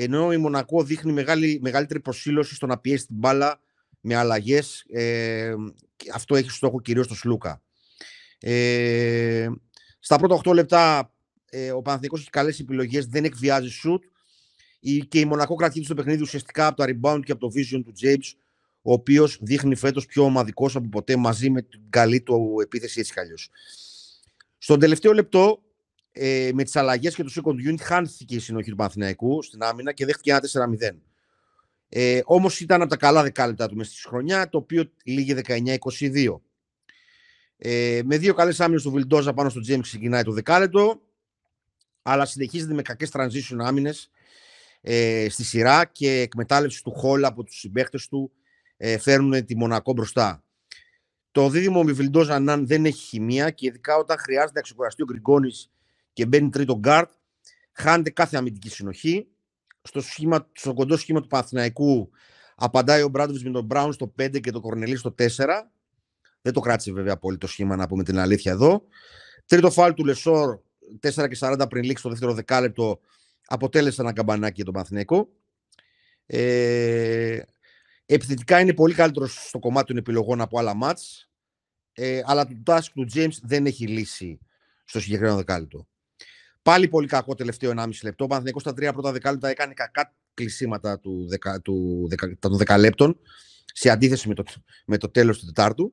ενώ 0.00 0.32
η 0.32 0.36
Μονακό 0.36 0.82
δείχνει 0.82 1.12
μεγάλη, 1.12 1.58
μεγαλύτερη 1.62 2.00
προσήλωση 2.00 2.54
στο 2.54 2.66
να 2.66 2.78
πιέσει 2.78 3.06
την 3.06 3.16
μπάλα 3.16 3.60
με 4.00 4.14
αλλαγές. 4.14 4.84
Ε, 4.88 5.54
αυτό 6.14 6.36
έχει 6.36 6.50
στόχο 6.50 6.80
κυρίως 6.80 7.06
το 7.06 7.14
Σλούκα. 7.14 7.62
Ε, 8.40 9.48
στα 9.98 10.16
πρώτα 10.18 10.40
8 10.44 10.54
λεπτά 10.54 11.12
ε, 11.50 11.70
ο 11.70 11.82
Παναθηναϊκός 11.82 12.20
έχει 12.20 12.30
καλές 12.30 12.60
επιλογές, 12.60 13.06
δεν 13.06 13.24
εκβιάζει 13.24 13.68
σουτ 13.68 14.04
και 15.08 15.20
η 15.20 15.24
Μονακό 15.24 15.54
κρατήσει 15.54 15.88
το 15.88 15.94
παιχνίδι 15.94 16.22
ουσιαστικά 16.22 16.66
από 16.66 16.76
τα 16.76 16.86
rebound 16.88 17.20
και 17.24 17.32
από 17.32 17.40
το 17.40 17.52
vision 17.56 17.82
του 17.84 17.92
James 18.02 18.38
ο 18.82 18.92
οποίος 18.92 19.38
δείχνει 19.40 19.74
φέτος 19.74 20.06
πιο 20.06 20.22
ομαδικός 20.22 20.76
από 20.76 20.88
ποτέ 20.88 21.16
μαζί 21.16 21.50
με 21.50 21.62
την 21.62 21.80
καλή 21.90 22.20
του 22.20 22.56
επίθεση 22.62 23.00
έτσι 23.00 23.12
κι 23.12 23.20
αλλιώς. 23.20 23.50
Στον 24.58 24.78
τελευταίο 24.78 25.12
λεπτό, 25.12 25.62
ε, 26.20 26.50
με 26.54 26.62
τις 26.64 26.76
αλλαγές 26.76 27.14
και 27.14 27.22
το 27.22 27.32
second 27.34 27.70
unit, 27.70 27.80
χάνθηκε 27.80 28.34
η 28.34 28.38
συνοχή 28.38 28.70
του 28.70 28.76
Παναθηναϊκού 28.76 29.42
στην 29.42 29.62
άμυνα 29.62 29.92
και 29.92 30.04
δέχτηκε 30.04 30.30
ένα 30.30 30.40
4-0. 30.92 30.96
Ε, 31.88 32.20
Όμως 32.24 32.60
ήταν 32.60 32.80
από 32.80 32.90
τα 32.90 32.96
καλά 32.96 33.22
δεκάλεπτα 33.22 33.68
του 33.68 33.76
μέσα 33.76 33.90
στη 33.90 34.08
χρονιά, 34.08 34.48
το 34.48 34.58
οποίο 34.58 34.92
λήγει 35.04 35.34
19-22. 35.46 36.40
Ε, 37.56 38.00
με 38.04 38.16
δύο 38.16 38.34
καλές 38.34 38.60
άμυνες 38.60 38.82
του 38.82 38.90
Βιλντόζα 38.90 39.34
πάνω 39.34 39.48
στο 39.48 39.60
Τζέιμς 39.60 39.88
ξεκινάει 39.88 40.22
το 40.22 40.32
δεκάλεπτο, 40.32 41.00
αλλά 42.02 42.24
συνεχίζεται 42.26 42.74
με 42.74 42.82
κακές 42.82 43.10
transition 43.12 43.56
άμυνες 43.58 44.10
ε, 44.80 45.26
στη 45.30 45.44
σειρά 45.44 45.84
και 45.84 46.20
εκμετάλλευση 46.20 46.82
του 46.82 46.90
Χόλ 46.90 47.24
από 47.24 47.44
τους 47.44 47.58
συμπαίχτες 47.58 48.08
του 48.08 48.32
ε, 48.76 48.98
φέρνουν 48.98 49.44
τη 49.44 49.56
Μονακό 49.56 49.92
μπροστά. 49.92 50.42
Το 51.30 51.48
δίδυμο 51.48 51.82
με 51.82 51.92
Βιλντόζα 51.92 52.38
Ναν 52.38 52.66
δεν 52.66 52.84
έχει 52.84 53.06
χημεία 53.06 53.50
και 53.50 53.66
ειδικά 53.66 53.96
όταν 53.96 54.18
χρειάζεται 54.18 54.52
να 54.54 54.60
ξεκουραστεί 54.60 55.02
ο 55.02 55.04
Γκριγκόνης 55.04 55.70
και 56.18 56.26
μπαίνει 56.26 56.50
τρίτο 56.50 56.78
γκάρτ, 56.78 57.10
χάνεται 57.72 58.10
κάθε 58.10 58.36
αμυντική 58.36 58.70
συνοχή. 58.70 59.26
Στο, 59.82 60.00
σχήμα, 60.00 60.48
στο 60.52 60.74
κοντό 60.74 60.96
σχήμα 60.96 61.20
του 61.20 61.26
Παναθηναϊκού 61.26 62.10
απαντάει 62.54 63.02
ο 63.02 63.08
Ομπράντοβιτς 63.08 63.44
με 63.44 63.50
τον 63.50 63.64
Μπράουν 63.64 63.92
στο 63.92 64.14
5 64.18 64.40
και 64.40 64.50
τον 64.50 64.60
Κορνελί 64.60 64.96
στο 64.96 65.14
4. 65.18 65.24
Δεν 66.42 66.52
το 66.52 66.60
κράτησε 66.60 66.92
βέβαια 66.92 67.18
πολύ 67.18 67.38
το 67.38 67.46
σχήμα, 67.46 67.76
να 67.76 67.86
πούμε 67.86 68.02
την 68.02 68.18
αλήθεια 68.18 68.52
εδώ. 68.52 68.82
Τρίτο 69.46 69.70
φάουλ 69.70 69.94
του 69.94 70.04
Λεσόρ, 70.04 70.58
4 71.00 71.28
και 71.28 71.36
40 71.40 71.66
πριν 71.68 71.84
λήξει 71.84 72.02
το 72.02 72.08
δεύτερο 72.08 72.34
δεκάλεπτο, 72.34 73.00
αποτέλεσε 73.46 74.00
ένα 74.00 74.12
καμπανάκι 74.12 74.54
για 74.54 74.64
τον 74.64 74.74
Παναθηναϊκό. 74.74 75.28
Ε, 76.26 77.38
Επιθετικά 78.06 78.60
είναι 78.60 78.74
πολύ 78.74 78.94
καλύτερος 78.94 79.46
στο 79.48 79.58
κομμάτι 79.58 79.86
των 79.86 79.96
επιλογών 79.96 80.40
από 80.40 80.58
άλλα 80.58 80.74
μάτς, 80.74 81.30
ε, 81.92 82.20
αλλά 82.24 82.46
το 82.46 82.54
task 82.66 82.86
του 82.94 83.06
James 83.14 83.38
δεν 83.42 83.66
έχει 83.66 83.86
λύσει 83.86 84.38
στο 84.84 85.00
συγκεκριμένο 85.00 85.36
δεκάλεπτο. 85.36 85.86
Πάλι 86.62 86.88
πολύ 86.88 87.06
κακό 87.06 87.34
τελευταίο 87.34 87.72
1,5 87.76 87.88
λεπτό. 88.02 88.24
Ο 88.24 88.26
Παναθηναϊκός 88.26 88.62
στα 88.62 88.72
τρία 88.72 88.92
πρώτα 88.92 89.12
δεκάλεπτα 89.12 89.48
έκανε 89.48 89.74
κακά 89.74 90.14
κλεισίματα 90.34 90.98
του, 90.98 91.26
δεκα, 91.28 91.60
του, 91.60 92.06
δεκα, 92.08 92.36
των 92.38 92.56
δεκαλέπτων 92.56 93.18
σε 93.72 93.90
αντίθεση 93.90 94.28
με 94.28 94.34
το, 94.34 94.44
με 94.86 94.96
το 94.96 95.10
τέλος 95.10 95.38
του 95.38 95.46
Τετάρτου. 95.46 95.92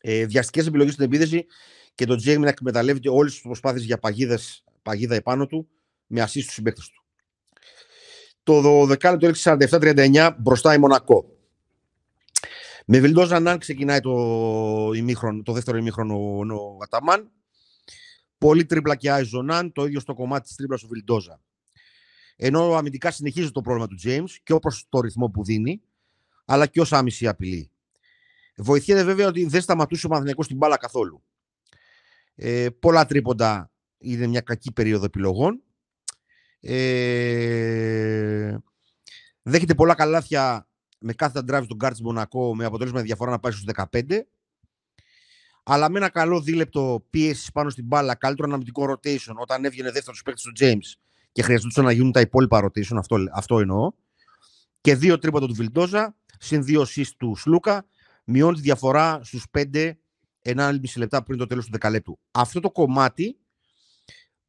Ε, 0.00 0.26
βιαστικές 0.26 0.66
επιλογές 0.66 0.92
στην 0.92 1.04
επίθεση 1.04 1.46
και 1.94 2.04
τον 2.04 2.18
James 2.24 2.38
να 2.38 2.48
εκμεταλλεύεται 2.48 3.08
όλες 3.08 3.32
τις 3.32 3.42
προσπάθειες 3.42 3.84
για 3.84 3.98
παγίδες, 3.98 4.64
παγίδα 4.82 5.14
επάνω 5.14 5.46
του 5.46 5.68
με 6.06 6.20
ασύστου 6.20 6.42
στους 6.42 6.54
συμπαίκτες 6.54 6.88
του. 6.88 7.04
Το 8.42 8.86
δεκάλεπτο 8.86 9.26
έλεξε 9.26 9.56
47-39 9.58 10.30
μπροστά 10.38 10.74
η 10.74 10.78
Μονακό. 10.78 11.24
Με 12.86 12.98
Βιλντόζα 12.98 13.40
Ναν 13.40 13.58
ξεκινάει 13.58 14.00
το, 14.00 14.12
ημίχρονο, 14.94 15.42
το 15.42 15.52
δεύτερο 15.52 15.78
ημίχρονο 15.78 16.14
ο 16.38 16.78
Αταμάν. 16.82 17.30
Πολύ 18.40 18.64
τρίπλα 18.64 18.94
και 18.96 19.10
άιζο 19.10 19.42
Ναν, 19.42 19.72
το 19.72 19.84
ίδιο 19.84 20.00
στο 20.00 20.14
κομμάτι 20.14 20.46
της 20.46 20.56
τρίπλας 20.56 20.82
ο 20.82 20.86
Βιλντόζα. 20.86 21.40
Ενώ 22.36 22.74
αμυντικά 22.74 23.10
συνεχίζει 23.10 23.50
το 23.50 23.60
πρόβλημα 23.60 23.88
του 23.88 23.96
James 24.04 24.30
και 24.42 24.52
όπως 24.52 24.86
το 24.88 25.00
ρυθμό 25.00 25.28
που 25.28 25.44
δίνει, 25.44 25.82
αλλά 26.44 26.66
και 26.66 26.80
ως 26.80 26.92
άμεση 26.92 27.26
απειλή. 27.26 27.70
Βοηθιέται 28.56 29.04
βέβαια 29.04 29.26
ότι 29.26 29.44
δεν 29.44 29.60
σταματούσε 29.60 30.06
ο 30.06 30.08
Παναθηναϊκός 30.08 30.44
στην 30.44 30.56
μπάλα 30.56 30.76
καθόλου. 30.76 31.22
Ε, 32.34 32.68
πολλά 32.78 33.06
τρίποντα 33.06 33.70
είναι 33.98 34.26
μια 34.26 34.40
κακή 34.40 34.72
περίοδο 34.72 35.04
επιλογών 35.04 35.62
ε, 36.60 38.56
δέχεται 39.42 39.74
πολλά 39.74 39.94
καλάθια 39.94 40.68
με 40.98 41.12
κάθε 41.12 41.40
drive 41.48 41.64
του 41.68 41.74
Γκάρτ 41.74 41.98
Μονακό 41.98 42.54
με 42.54 42.64
αποτέλεσμα 42.64 43.00
διαφορά 43.00 43.30
να 43.30 43.38
πάει 43.38 43.52
στους 43.52 43.64
15. 43.92 44.20
Αλλά 45.62 45.90
με 45.90 45.98
ένα 45.98 46.08
καλό 46.08 46.40
δίλεπτο 46.40 47.06
πίεσης 47.10 47.52
πάνω 47.52 47.70
στην 47.70 47.84
μπάλα, 47.84 48.14
καλύτερο 48.14 48.48
αναμυντικό 48.48 48.84
rotation 48.90 49.34
όταν 49.36 49.64
έβγαινε 49.64 49.90
δεύτερος 49.90 50.22
παίκτη 50.22 50.42
του 50.42 50.52
James 50.60 51.00
και 51.32 51.42
χρειαζόταν 51.42 51.84
να 51.84 51.92
γίνουν 51.92 52.12
τα 52.12 52.20
υπόλοιπα 52.20 52.64
rotation, 52.64 52.96
αυτό, 52.96 53.16
αυτό 53.32 53.58
εννοώ. 53.58 53.92
Και 54.80 54.94
δύο 54.96 55.18
τρίποτα 55.18 55.46
του 55.46 55.54
Βιλντόζα, 55.54 56.16
συν 56.38 56.64
δύο 56.64 56.82
assist 56.82 57.10
του 57.16 57.36
Σλούκα, 57.36 57.86
μειώνει 58.24 58.56
τη 58.56 58.60
διαφορά 58.60 59.20
στους 59.22 59.46
5 59.50 59.92
1,5 60.44 60.78
λεπτά 60.96 61.22
πριν 61.22 61.38
το 61.38 61.46
τέλος 61.46 61.64
του 61.64 61.70
δεκαλέπτου. 61.70 62.18
Αυτό 62.30 62.60
το 62.60 62.70
κομμάτι 62.70 63.36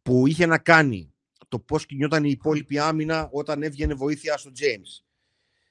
που 0.02 0.28
είχε 0.28 0.46
να 0.46 0.58
κάνει 0.58 1.14
το 1.48 1.60
πώς 1.60 1.86
κινιόταν 1.86 2.24
η 2.24 2.30
υπόλοιπη 2.30 2.80
άμυνα 2.80 3.30
όταν 3.32 3.64
έβγαινε 3.64 3.94
βοήθεια 3.94 4.38
στον 4.38 4.54
James. 4.60 5.04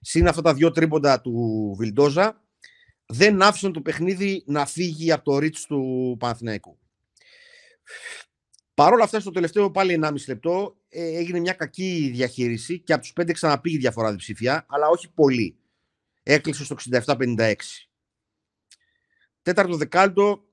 Συν 0.01 0.29
αυτά 0.29 0.43
τα 0.43 0.55
δύο 0.55 0.71
τρίποντα 0.71 1.21
του 1.21 1.75
Βιλντόζα, 1.79 2.40
δεν 3.11 3.43
άφησαν 3.43 3.73
το 3.73 3.81
παιχνίδι 3.81 4.43
να 4.47 4.67
φύγει 4.67 5.13
από 5.13 5.25
το 5.25 5.39
ρίτς 5.39 5.67
του 5.67 6.17
Παναθηναϊκού. 6.19 6.79
Παρ' 8.75 8.93
όλα 8.93 9.05
αυτά, 9.05 9.21
στο 9.21 9.31
τελευταίο 9.31 9.71
πάλι 9.71 10.01
1,5 10.03 10.15
λεπτό 10.29 10.77
ε, 10.89 11.17
έγινε 11.17 11.41
μια 11.41 11.53
κακή 11.53 12.11
διαχείριση 12.13 12.81
και 12.81 12.93
από 12.93 13.03
τους 13.03 13.13
πέντε 13.13 13.33
ξαναπήγε 13.33 13.79
διαφορά 13.79 14.11
διψήφια, 14.11 14.67
αλλά 14.69 14.89
όχι 14.89 15.13
πολύ. 15.13 15.57
Έκλεισε 16.23 16.65
στο 16.65 16.77
67-56. 17.07 17.55
Τέταρτο 19.43 19.77
δεκάλτο, 19.77 20.45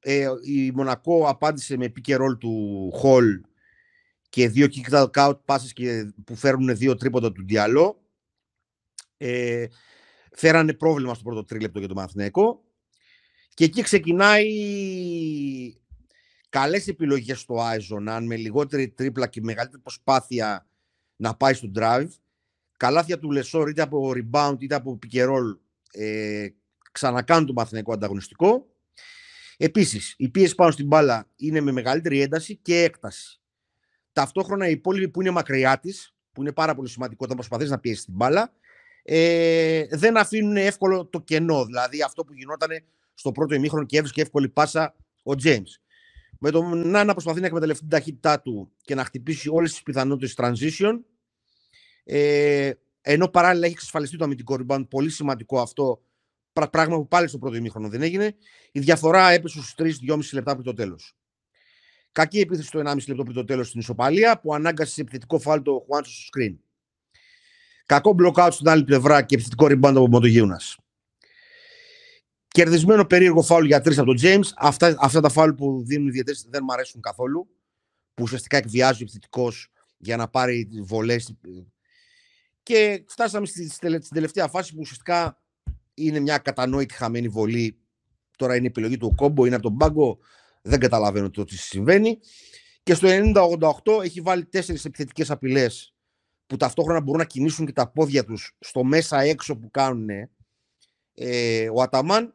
ε, 0.00 0.28
η 0.44 0.70
Μονακό 0.70 1.28
απάντησε 1.28 1.76
με 1.76 1.92
pick 1.96 2.16
roll 2.16 2.38
του 2.38 2.90
Χολ 2.94 3.40
και 4.28 4.48
δύο 4.48 4.66
kick 4.70 5.08
out 5.12 5.38
passes 5.44 6.04
που 6.24 6.34
φέρνουν 6.34 6.76
δύο 6.76 6.96
τρίποντα 6.96 7.32
του 7.32 7.44
Διαλό. 7.44 8.02
Ε, 9.16 9.66
φέρανε 10.32 10.72
πρόβλημα 10.74 11.14
στο 11.14 11.22
πρώτο 11.22 11.44
τρίλεπτο 11.44 11.78
για 11.78 11.88
τον 11.88 11.96
Μαθηναϊκό. 11.96 12.62
Και 13.54 13.64
εκεί 13.64 13.82
ξεκινάει 13.82 14.46
καλές 16.48 16.88
επιλογές 16.88 17.40
στο 17.40 17.60
Άιζοναν 17.60 18.26
με 18.26 18.36
λιγότερη 18.36 18.88
τρίπλα 18.88 19.26
και 19.26 19.40
μεγαλύτερη 19.42 19.82
προσπάθεια 19.82 20.66
να 21.16 21.36
πάει 21.36 21.54
στο 21.54 21.70
drive. 21.74 22.08
Καλάθια 22.76 23.18
του 23.18 23.30
Λεσόρ 23.30 23.68
είτε 23.68 23.82
από 23.82 24.12
rebound 24.14 24.56
είτε 24.58 24.74
από 24.74 24.96
πικερόλ 24.96 25.56
ε, 25.92 26.48
ξανακάνουν 26.92 27.46
τον 27.46 27.54
Παθηναϊκό 27.54 27.92
ανταγωνιστικό. 27.92 28.66
Επίσης, 29.56 30.14
η 30.16 30.28
πίεση 30.28 30.54
πάνω 30.54 30.70
στην 30.70 30.86
μπάλα 30.86 31.28
είναι 31.36 31.60
με 31.60 31.72
μεγαλύτερη 31.72 32.20
ένταση 32.20 32.56
και 32.56 32.82
έκταση. 32.82 33.40
Ταυτόχρονα 34.12 34.68
οι 34.68 34.70
υπόλοιποι 34.70 35.08
που 35.08 35.20
είναι 35.20 35.30
μακριά 35.30 35.78
της, 35.78 36.14
που 36.32 36.40
είναι 36.40 36.52
πάρα 36.52 36.74
πολύ 36.74 36.88
σημαντικό 36.88 37.24
όταν 37.24 37.36
προσπαθείς 37.36 37.70
να 37.70 37.78
πιέσεις 37.78 38.04
την 38.04 38.14
μπάλα, 38.14 38.52
ε, 39.10 39.86
δεν 39.90 40.16
αφήνουν 40.16 40.56
εύκολο 40.56 41.06
το 41.06 41.20
κενό. 41.20 41.64
Δηλαδή 41.64 42.02
αυτό 42.02 42.24
που 42.24 42.32
γινόταν 42.34 42.70
στο 43.14 43.32
πρώτο 43.32 43.54
ημίχρονο 43.54 43.86
και 43.86 43.96
έβρισκε 43.96 44.20
εύκολη 44.20 44.48
πάσα 44.48 44.94
ο 45.22 45.32
James 45.42 45.78
με 46.38 46.50
τον 46.50 46.88
να 46.88 47.12
προσπαθεί 47.12 47.40
να 47.40 47.46
εκμεταλλευτεί 47.46 47.80
την 47.80 47.90
ταχύτητά 47.90 48.40
του 48.40 48.72
και 48.82 48.94
να 48.94 49.04
χτυπήσει 49.04 49.48
όλες 49.48 49.70
τις 49.70 49.82
πιθανότητες 49.82 50.34
transition. 50.36 50.98
Ε, 52.04 52.72
ενώ 53.00 53.28
παράλληλα 53.28 53.64
έχει 53.64 53.74
εξασφαλιστεί 53.74 54.16
το 54.16 54.24
αμυντικό 54.24 54.58
rebound, 54.60 54.86
πολύ 54.88 55.10
σημαντικό 55.10 55.60
αυτό, 55.60 56.02
πράγμα 56.70 56.96
που 56.96 57.08
πάλι 57.08 57.28
στο 57.28 57.38
πρώτο 57.38 57.56
ημίχρονο 57.56 57.88
δεν 57.88 58.02
έγινε. 58.02 58.36
Η 58.72 58.80
διαφορά 58.80 59.30
έπεσε 59.30 59.62
στους 59.62 59.74
3-2,5 60.08 60.18
λεπτά 60.32 60.52
πριν 60.52 60.64
το 60.64 60.72
τέλος. 60.72 61.16
Κακή 62.12 62.40
επίθεση 62.40 62.66
στο 62.66 62.78
1,5 62.78 63.08
λεπτό 63.08 63.22
πριν 63.22 63.34
το 63.34 63.44
τέλος 63.44 63.68
στην 63.68 63.80
ισοπαλία 63.80 64.40
που 64.40 64.54
ανάγκασε 64.54 64.92
σε 64.92 65.00
επιθετικό 65.00 65.38
φάλτο 65.38 65.72
το 65.72 65.84
Χουάντσο 65.86 66.10
στο 66.10 66.28
screen. 66.32 66.56
Κακό 67.88 68.14
block 68.18 68.48
στην 68.50 68.68
άλλη 68.68 68.84
πλευρά 68.84 69.22
και 69.22 69.34
επιθετικό 69.34 69.66
rebound 69.66 69.94
από 69.96 70.08
Μοντογίουνα. 70.08 70.60
Κερδισμένο 72.48 73.04
περίεργο 73.04 73.42
φάουλ 73.42 73.66
για 73.66 73.80
τρεις 73.80 73.98
από 73.98 74.06
τον 74.06 74.16
James. 74.22 74.44
Αυτά, 74.56 74.96
αυτά 74.98 75.20
τα 75.20 75.28
φάουλ 75.28 75.50
που 75.50 75.82
δίνουν 75.86 76.08
οι 76.08 76.10
διαιτητές 76.10 76.46
δεν 76.48 76.62
μου 76.64 76.72
αρέσουν 76.72 77.00
καθόλου. 77.00 77.48
Που 78.14 78.22
ουσιαστικά 78.22 78.56
εκβιάζει 78.56 79.02
ο 79.02 79.02
επιθετικός 79.02 79.72
για 79.96 80.16
να 80.16 80.28
πάρει 80.28 80.68
βολές. 80.82 81.36
Και 82.62 83.04
φτάσαμε 83.08 83.46
στην 83.46 83.70
τελευταία 84.14 84.48
φάση 84.48 84.72
που 84.72 84.78
ουσιαστικά 84.80 85.42
είναι 85.94 86.20
μια 86.20 86.38
κατανόητη 86.38 86.94
χαμένη 86.94 87.28
βολή. 87.28 87.78
Τώρα 88.36 88.54
είναι 88.54 88.64
η 88.64 88.68
επιλογή 88.68 88.96
του 88.96 89.14
κόμπο, 89.14 89.46
είναι 89.46 89.54
από 89.54 89.64
τον 89.64 89.76
πάγκο. 89.76 90.18
Δεν 90.62 90.80
καταλαβαίνω 90.80 91.30
το 91.30 91.44
τι 91.44 91.56
συμβαίνει. 91.56 92.18
Και 92.82 92.94
στο 92.94 93.08
90-88 93.08 94.02
έχει 94.02 94.20
βάλει 94.20 94.44
τέσσερις 94.44 94.84
επιθετικές 94.84 95.30
απειλές 95.30 95.92
που 96.48 96.56
ταυτόχρονα 96.56 97.00
μπορούν 97.00 97.20
να 97.20 97.26
κινήσουν 97.26 97.66
και 97.66 97.72
τα 97.72 97.88
πόδια 97.90 98.24
τους 98.24 98.56
στο 98.58 98.84
μέσα 98.84 99.20
έξω 99.20 99.56
που 99.56 99.70
κάνουν 99.70 100.08
ε, 101.14 101.68
ο 101.74 101.82
Αταμάν 101.82 102.34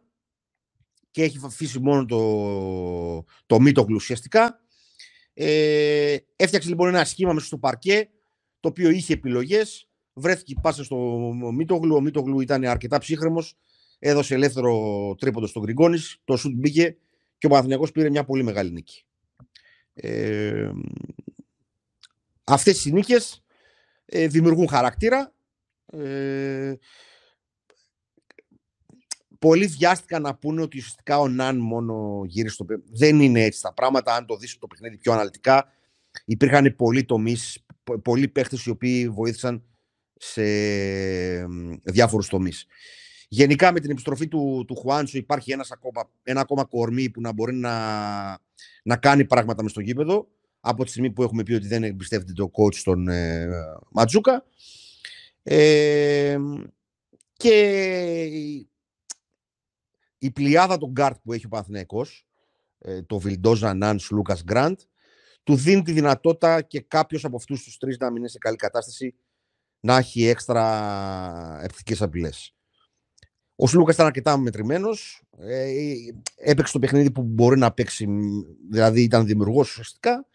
και 1.12 1.24
έχει 1.24 1.40
αφήσει 1.44 1.80
μόνο 1.80 2.06
το, 2.06 3.26
το 3.46 3.60
Μίτογλου 3.60 3.96
ουσιαστικά. 3.96 4.60
Ε, 5.34 6.18
έφτιαξε 6.36 6.70
λοιπόν 6.70 6.88
ένα 6.88 7.06
σχήμα 7.06 7.34
μέσα 7.34 7.46
στο 7.46 7.58
παρκέ, 7.58 8.10
το 8.60 8.70
οποίο 8.70 8.90
είχε 8.90 9.14
επιλογές. 9.14 9.88
Βρέθηκε 10.14 10.54
πάσα 10.62 10.84
στο 10.84 10.98
Μίτογλου. 11.54 11.96
Ο 11.96 12.02
Μίτογλου 12.02 12.40
ήταν 12.40 12.66
αρκετά 12.66 12.98
ψύχρεμος. 12.98 13.58
Έδωσε 14.00 14.34
ελεύθερο 14.34 15.16
τρίποντο 15.20 15.48
στον 15.48 15.62
Γκριγκόνης. 15.62 16.18
Το 16.24 16.38
σουτ 16.38 16.54
μπήκε 16.56 16.98
και 17.38 17.46
ο 17.46 17.50
Παναθηναϊκός 17.50 17.92
πήρε 17.92 18.10
μια 18.10 18.24
πολύ 18.24 18.44
μεγάλη 18.44 18.72
νίκη. 18.72 19.04
Ε, 19.94 20.72
αυτές 22.44 22.86
οι 22.86 22.92
νίκες 22.92 23.43
ε, 24.06 24.28
δημιουργούν 24.28 24.68
χαρακτήρα. 24.68 25.34
Ε, 25.86 26.74
Πολλοί 29.44 29.66
βιάστηκαν 29.66 30.22
να 30.22 30.36
πούνε 30.36 30.62
ότι 30.62 30.78
ουσιαστικά 30.78 31.20
ο 31.20 31.28
Ναν 31.28 31.58
μόνο 31.58 32.22
γύρισε 32.26 32.54
στο 32.54 32.66
παιχνίδι. 32.66 32.90
Δεν 32.94 33.20
είναι 33.20 33.44
έτσι 33.44 33.62
τα 33.62 33.74
πράγματα. 33.74 34.16
Αν 34.16 34.26
το 34.26 34.36
δεις 34.38 34.58
το 34.58 34.68
παιχνίδι 34.68 34.98
πιο 34.98 35.14
αναλυτικά, 35.14 35.68
υπήρχαν 36.26 36.76
πολλοί 36.76 37.06
τομείς, 37.06 37.66
πολλοί 38.04 38.28
παίχτες 38.28 38.66
οι 38.66 38.70
οποίοι 38.70 39.10
βοήθησαν 39.10 39.64
σε 40.18 40.44
διάφορους 41.84 42.28
τομείς. 42.28 42.66
Γενικά 43.28 43.72
με 43.72 43.80
την 43.80 43.92
επιστροφή 43.92 44.28
του, 44.28 44.66
του 44.68 44.76
Χουάντσο 44.76 45.18
υπάρχει 45.18 45.52
ένας 45.52 45.72
ακόμα, 45.72 46.10
ένα 46.24 46.42
ακόμα 46.42 46.66
κορμί 46.66 47.10
που 47.10 47.22
να 47.22 47.34
μπορεί 47.34 47.54
να, 47.54 47.76
να 48.84 48.98
κάνει 48.98 49.26
πράγματα 49.26 49.64
μες 49.64 49.72
στο 49.72 49.82
γήπεδο 49.82 50.28
από 50.66 50.84
τη 50.84 50.90
στιγμή 50.90 51.12
που 51.12 51.24
έχουμε 51.24 51.44
πει 51.44 51.54
ότι 51.54 51.68
δεν 51.68 51.84
εμπιστεύεται 51.84 52.34
το 52.34 52.52
coach 52.54 52.74
στον 52.74 53.08
ε, 53.08 53.48
Ματζούκα. 53.92 54.46
Ε, 55.44 56.38
και 57.34 57.56
η 60.18 60.32
πλειάδα 60.32 60.78
των 60.78 60.92
γκάρτ 60.92 61.18
που 61.24 61.34
έχει 61.34 61.46
ο 61.46 61.50
Παναθηναϊκός, 61.50 62.28
ε, 62.78 63.02
το 63.02 63.20
Βιλντόζα, 63.20 63.74
Ναν, 63.74 64.10
Σλούκας, 64.10 64.44
Γκραντ, 64.44 64.80
του 65.44 65.56
δίνει 65.56 65.82
τη 65.82 65.92
δυνατότητα 65.92 66.62
και 66.62 66.82
κάποιος 66.82 67.26
από 67.26 67.36
αυτούς 67.36 67.64
τους 67.64 67.78
τρεις 67.78 67.98
να 67.98 68.08
μην 68.08 68.18
είναι 68.18 68.28
σε 68.28 68.38
καλή 68.38 68.56
κατάσταση 68.56 69.16
να 69.80 69.98
έχει 69.98 70.26
έξτρα 70.26 71.60
επιθετικές 71.64 72.04
απειλές. 72.04 72.56
Ο 73.56 73.68
Σλούκας 73.68 73.94
ήταν 73.94 74.06
αρκετά 74.06 74.38
μετρημένος. 74.38 75.24
Ε, 75.38 75.72
έπαιξε 76.36 76.74
το 76.74 76.80
παιχνίδι 76.80 77.12
που 77.12 77.22
μπορεί 77.22 77.58
να 77.58 77.72
παίξει, 77.72 78.08
δηλαδή 78.70 79.02
ήταν 79.02 79.26
δημιουργός 79.26 79.70
ουσιαστικά. 79.70 80.28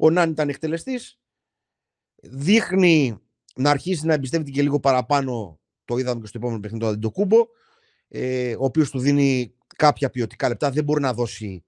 Ο 0.00 0.10
Νάν 0.10 0.30
ήταν 0.30 0.48
εκτελεστής. 0.48 1.18
Δείχνει 2.22 3.20
να 3.54 3.70
αρχίσει 3.70 4.06
να 4.06 4.14
εμπιστεύεται 4.14 4.50
και 4.50 4.62
λίγο 4.62 4.80
παραπάνω. 4.80 5.58
Το 5.84 5.96
είδαμε 5.96 6.20
και 6.20 6.26
στο 6.26 6.38
επόμενο 6.38 6.60
παιχνίδι 6.60 6.84
του 6.84 6.90
Αντιτοκούμπο 6.90 7.46
ε, 8.08 8.52
ο 8.52 8.64
οποίος 8.64 8.90
του 8.90 8.98
δίνει 8.98 9.54
κάποια 9.76 10.10
ποιοτικά 10.10 10.48
λεπτά. 10.48 10.70
Δεν 10.70 10.84
μπορεί 10.84 11.00
να 11.00 11.14
δώσει 11.14 11.64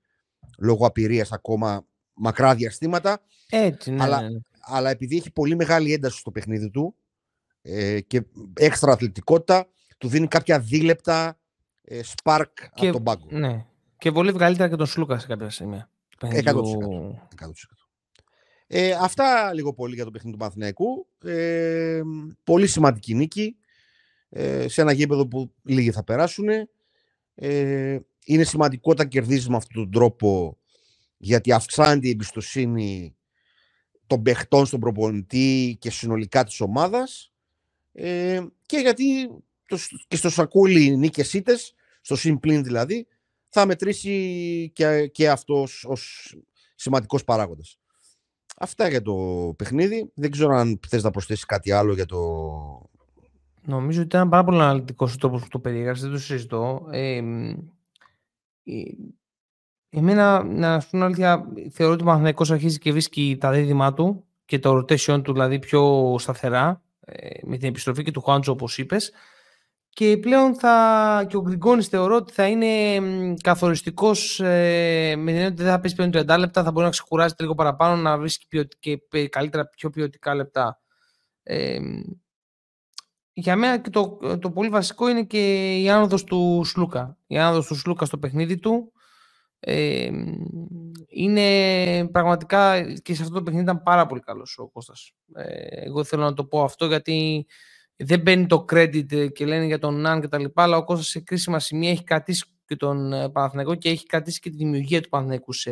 λόγω 0.59 0.87
απειρίας 0.87 1.33
ακόμα 1.33 1.87
μακρά 2.15 2.55
διαστήματα. 2.55 3.23
Έτσι, 3.51 3.91
ναι, 3.91 4.03
αλλά, 4.03 4.21
ναι, 4.21 4.29
ναι. 4.29 4.39
αλλά 4.61 4.91
επειδή 4.91 5.17
έχει 5.17 5.31
πολύ 5.31 5.57
μεγάλη 5.57 5.93
ένταση 5.93 6.19
στο 6.19 6.31
παιχνίδι 6.31 6.71
του 6.71 6.95
ε, 7.63 8.01
και 8.01 8.23
έξτρα 8.55 8.93
αθλητικότητα, 8.93 9.69
του 9.99 10.09
δίνει 10.09 10.27
κάποια 10.27 10.61
δίλεπτα 10.61 11.39
ε, 11.83 12.01
spark 12.05 12.45
και, 12.75 12.87
από 12.87 12.93
τον 12.93 13.03
πάγκο. 13.03 13.27
Ναι. 13.31 13.67
Και 13.99 14.13
πολύ 14.13 14.33
καλύτερα 14.33 14.69
και 14.69 14.77
τον 14.77 14.87
Σλούκα 14.87 15.19
σε 15.19 15.27
κάποια 15.27 15.51
σημεία. 15.51 15.91
100%. 16.21 16.29
100%. 16.31 17.82
Ε, 18.75 18.97
αυτά 19.01 19.55
λίγο 19.55 19.75
πολύ 19.75 19.95
για 19.95 20.05
το 20.05 20.11
παιχνίδι 20.11 20.37
του 20.37 20.43
Παναθηναϊκού. 20.43 21.07
Ε, 21.25 22.01
πολύ 22.45 22.67
σημαντική 22.67 23.15
νίκη. 23.15 23.57
Ε, 24.29 24.69
σε 24.69 24.81
ένα 24.81 24.93
γήπεδο 24.93 25.29
που 25.29 25.53
λίγοι 25.63 25.91
θα 25.91 26.05
περάσουν. 26.05 26.49
Ε, 27.35 27.99
είναι 28.25 28.45
σημαντικό 28.45 28.91
όταν 28.91 29.09
κερδίζεις 29.09 29.49
με 29.49 29.57
αυτόν 29.57 29.83
τον 29.83 29.91
τρόπο 29.91 30.59
γιατί 31.17 31.53
αυξάνει 31.53 32.09
η 32.09 32.11
εμπιστοσύνη 32.11 33.17
των 34.07 34.23
παιχτών 34.23 34.67
στον 34.67 34.81
προπονητή 34.81 35.77
και 35.81 35.91
συνολικά 35.91 36.45
της 36.45 36.61
ομάδας 36.61 37.33
ε, 37.93 38.41
και 38.67 38.77
γιατί 38.77 39.29
το, 39.67 39.79
και 40.09 40.17
στο 40.17 40.31
σακούλι 40.31 40.97
νίκες 40.97 41.33
ήτες, 41.33 41.75
στο 42.01 42.17
συμπλήν 42.17 42.65
δηλαδή, 42.65 43.07
θα 43.49 43.67
μετρήσει 43.67 44.71
και, 44.75 45.07
και 45.07 45.31
αυτός 45.31 45.85
ως 45.89 46.35
σημαντικός 46.75 47.25
παράγοντας. 47.25 47.77
Αυτά 48.57 48.89
για 48.89 49.03
το 49.03 49.15
παιχνίδι. 49.57 50.11
Δεν 50.15 50.31
ξέρω 50.31 50.57
αν 50.57 50.81
θες 50.89 51.03
να 51.03 51.11
προσθέσεις 51.11 51.45
κάτι 51.45 51.73
άλλο 51.73 51.95
για 51.95 52.07
το 52.07 52.19
Νομίζω 53.65 53.99
ότι 53.99 54.17
ήταν 54.17 54.29
πάρα 54.29 54.45
πολύ 54.45 54.61
αναλυτικός 54.61 55.15
ο 55.15 55.17
τρόπος 55.17 55.43
που 55.43 55.49
το 55.49 55.59
περιέγραψες, 55.59 56.05
δεν 56.05 56.13
το 56.13 56.19
συζητώ. 56.19 56.87
Ε, 56.91 57.23
εμένα, 59.91 60.43
να 60.45 60.81
σου 60.81 60.91
πω 60.91 60.99
αλήθεια, 60.99 61.45
θεωρώ 61.71 61.93
ότι 61.93 62.03
ο 62.03 62.07
Παναθηναϊκός 62.07 62.51
αρχίζει 62.51 62.79
και 62.79 62.93
βρίσκει 62.93 63.37
τα 63.41 63.51
δίδυμά 63.51 63.93
του 63.93 64.25
και 64.45 64.59
το 64.59 64.77
rotation 64.77 65.21
του 65.25 65.33
δηλαδή 65.33 65.59
πιο 65.59 66.15
σταθερά 66.19 66.83
ε, 67.01 67.29
με 67.43 67.57
την 67.57 67.69
επιστροφή 67.69 68.03
και 68.03 68.11
του 68.11 68.21
Χουάντζο 68.21 68.53
όπως 68.53 68.79
είπες 68.79 69.13
και 69.95 70.17
πλέον 70.17 70.55
θα, 70.55 71.27
και 71.29 71.37
ο 71.37 71.41
Γκριγκόνης 71.41 71.87
θεωρώ 71.87 72.17
ότι 72.17 72.33
θα 72.33 72.47
είναι 72.47 73.35
καθοριστικός 73.43 74.41
ε, 74.41 75.15
με 75.17 75.25
την 75.25 75.29
έννοια 75.29 75.47
ότι 75.47 75.63
δεν 75.63 75.73
θα 75.73 75.81
πέσει 75.81 75.95
πλέον 75.95 76.11
30 76.15 76.39
λεπτά, 76.39 76.63
θα 76.63 76.71
μπορεί 76.71 76.85
να 76.85 76.91
ξεκουράζεται 76.91 77.43
λίγο 77.43 77.55
παραπάνω, 77.55 78.03
να 78.03 78.19
βρίσκει 78.19 78.69
και 78.79 79.29
καλύτερα 79.29 79.67
πιο 79.67 79.91
ποιοτικά 79.91 80.35
λεπτά. 80.35 80.81
Ε, 81.43 81.79
για 83.33 83.57
μένα 83.57 83.79
και 83.79 83.91
το, 83.91 84.19
το 84.39 84.51
πολύ 84.51 84.69
βασικό 84.69 85.09
είναι 85.09 85.23
και 85.23 85.73
η 85.81 85.91
άνοδος 85.91 86.25
του 86.25 86.63
Σλούκα. 86.65 87.19
Η 87.27 87.39
άνοδος 87.39 87.67
του 87.67 87.75
Σλούκα 87.75 88.05
στο 88.05 88.19
παιχνίδι 88.19 88.59
του 88.59 88.93
ε, 89.61 90.11
είναι 91.09 92.09
πραγματικά 92.09 92.93
και 92.93 93.15
σε 93.15 93.23
αυτό 93.23 93.35
το 93.35 93.43
παιχνίδι 93.43 93.65
ήταν 93.65 93.83
πάρα 93.83 94.07
πολύ 94.07 94.21
καλός 94.21 94.59
ο 94.59 94.69
Κώστας. 94.69 95.13
Ε, 95.35 95.87
εγώ 95.87 96.05
θέλω 96.05 96.23
να 96.23 96.35
το 96.35 96.45
πω 96.45 96.63
αυτό 96.63 96.87
γιατί 96.87 97.47
δεν 98.05 98.21
μπαίνει 98.21 98.47
το 98.47 98.65
credit 98.73 99.33
και 99.33 99.47
λένε 99.47 99.65
για 99.65 99.79
τον 99.79 100.01
Ναν 100.01 100.21
και 100.21 100.29
τα 100.29 100.39
λοιπά, 100.39 100.63
αλλά 100.63 100.77
ο 100.77 100.85
Κώστας 100.85 101.07
σε 101.07 101.21
κρίσιμα 101.21 101.59
σημεία 101.59 101.91
έχει 101.91 102.05
κρατήσει 102.05 102.45
και 102.67 102.77
τον 102.77 103.13
ε, 103.13 103.29
Παναθηναϊκό 103.29 103.75
και 103.75 103.89
έχει 103.89 104.07
κρατήσει 104.07 104.41
και 104.41 104.51
τη 104.51 104.57
δημιουργία 104.57 105.01
του 105.01 105.09
Παναθηναϊκού 105.09 105.53
σε, 105.53 105.71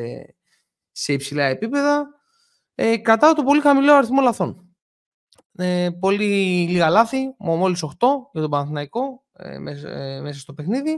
σε 0.93 1.13
υψηλά 1.13 1.45
επίπεδα. 1.45 2.07
Ε, 2.75 2.97
κρατάω 2.97 3.33
το 3.33 3.43
πολύ 3.43 3.61
χαμηλό 3.61 3.95
αριθμό 3.95 4.21
λαθών. 4.21 4.65
Ε, 5.53 5.89
πολύ 6.01 6.25
λίγα 6.69 6.89
λάθη, 6.89 7.35
μόλις 7.39 7.85
8 7.85 7.89
για 8.33 8.41
τον 8.41 8.51
Παναθηναϊκό 8.51 9.25
ε, 9.33 9.59
μέσα, 9.59 9.89
ε, 9.89 10.21
μέσα 10.21 10.41
στο 10.41 10.55
παιχνίδι. 10.55 10.97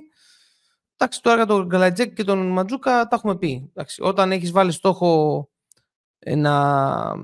Εντάξει, 0.96 1.22
τώρα 1.22 1.36
για 1.36 1.46
τον 1.46 1.66
Γκαλατζέκ 1.66 2.14
και 2.14 2.24
τον 2.24 2.46
Ματζούκα 2.46 2.90
τα 2.90 3.16
έχουμε 3.16 3.38
πει. 3.38 3.70
Εντάξει, 3.70 4.02
όταν 4.02 4.32
έχεις 4.32 4.50
βάλει 4.50 4.72
στόχο 4.72 5.48
ε, 6.18 6.34
να, 6.34 7.14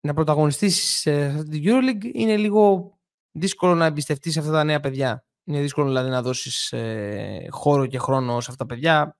να 0.00 0.14
πρωταγωνιστείς 0.14 0.98
σε 1.00 1.24
αυτή 1.24 1.48
την 1.48 1.62
EuroLeague 1.64 2.10
είναι 2.12 2.36
λίγο 2.36 2.94
δύσκολο 3.32 3.74
να 3.74 3.86
εμπιστευτείς 3.86 4.36
αυτά 4.36 4.50
τα 4.50 4.64
νέα 4.64 4.80
παιδιά. 4.80 5.24
Είναι 5.44 5.60
δύσκολο 5.60 5.86
δηλαδή 5.86 6.10
να 6.10 6.22
δώσεις 6.22 6.72
ε, 6.72 7.46
χώρο 7.50 7.86
και 7.86 7.98
χρόνο 7.98 8.40
σε 8.40 8.50
αυτά 8.50 8.64
τα 8.64 8.74
παιδιά. 8.74 9.16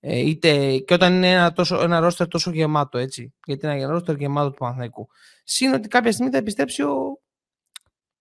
Ε, 0.00 0.18
είτε 0.18 0.78
και 0.78 0.94
όταν 0.94 1.14
είναι 1.14 1.32
ένα, 1.32 1.52
τόσο, 1.52 1.82
ένα 1.82 2.00
ρόστερ 2.00 2.28
τόσο 2.28 2.50
γεμάτο, 2.50 2.98
έτσι. 2.98 3.34
Γιατί 3.46 3.66
είναι 3.66 3.74
ένα 3.74 3.90
ρόστερ 3.90 4.16
γεμάτο 4.16 4.50
του 4.50 4.56
Παναθηναϊκού. 4.58 5.08
Συν 5.44 5.74
ότι 5.74 5.88
κάποια 5.88 6.12
στιγμή 6.12 6.30
θα 6.32 6.38
επιστρέψει 6.38 6.82
ο, 6.82 7.20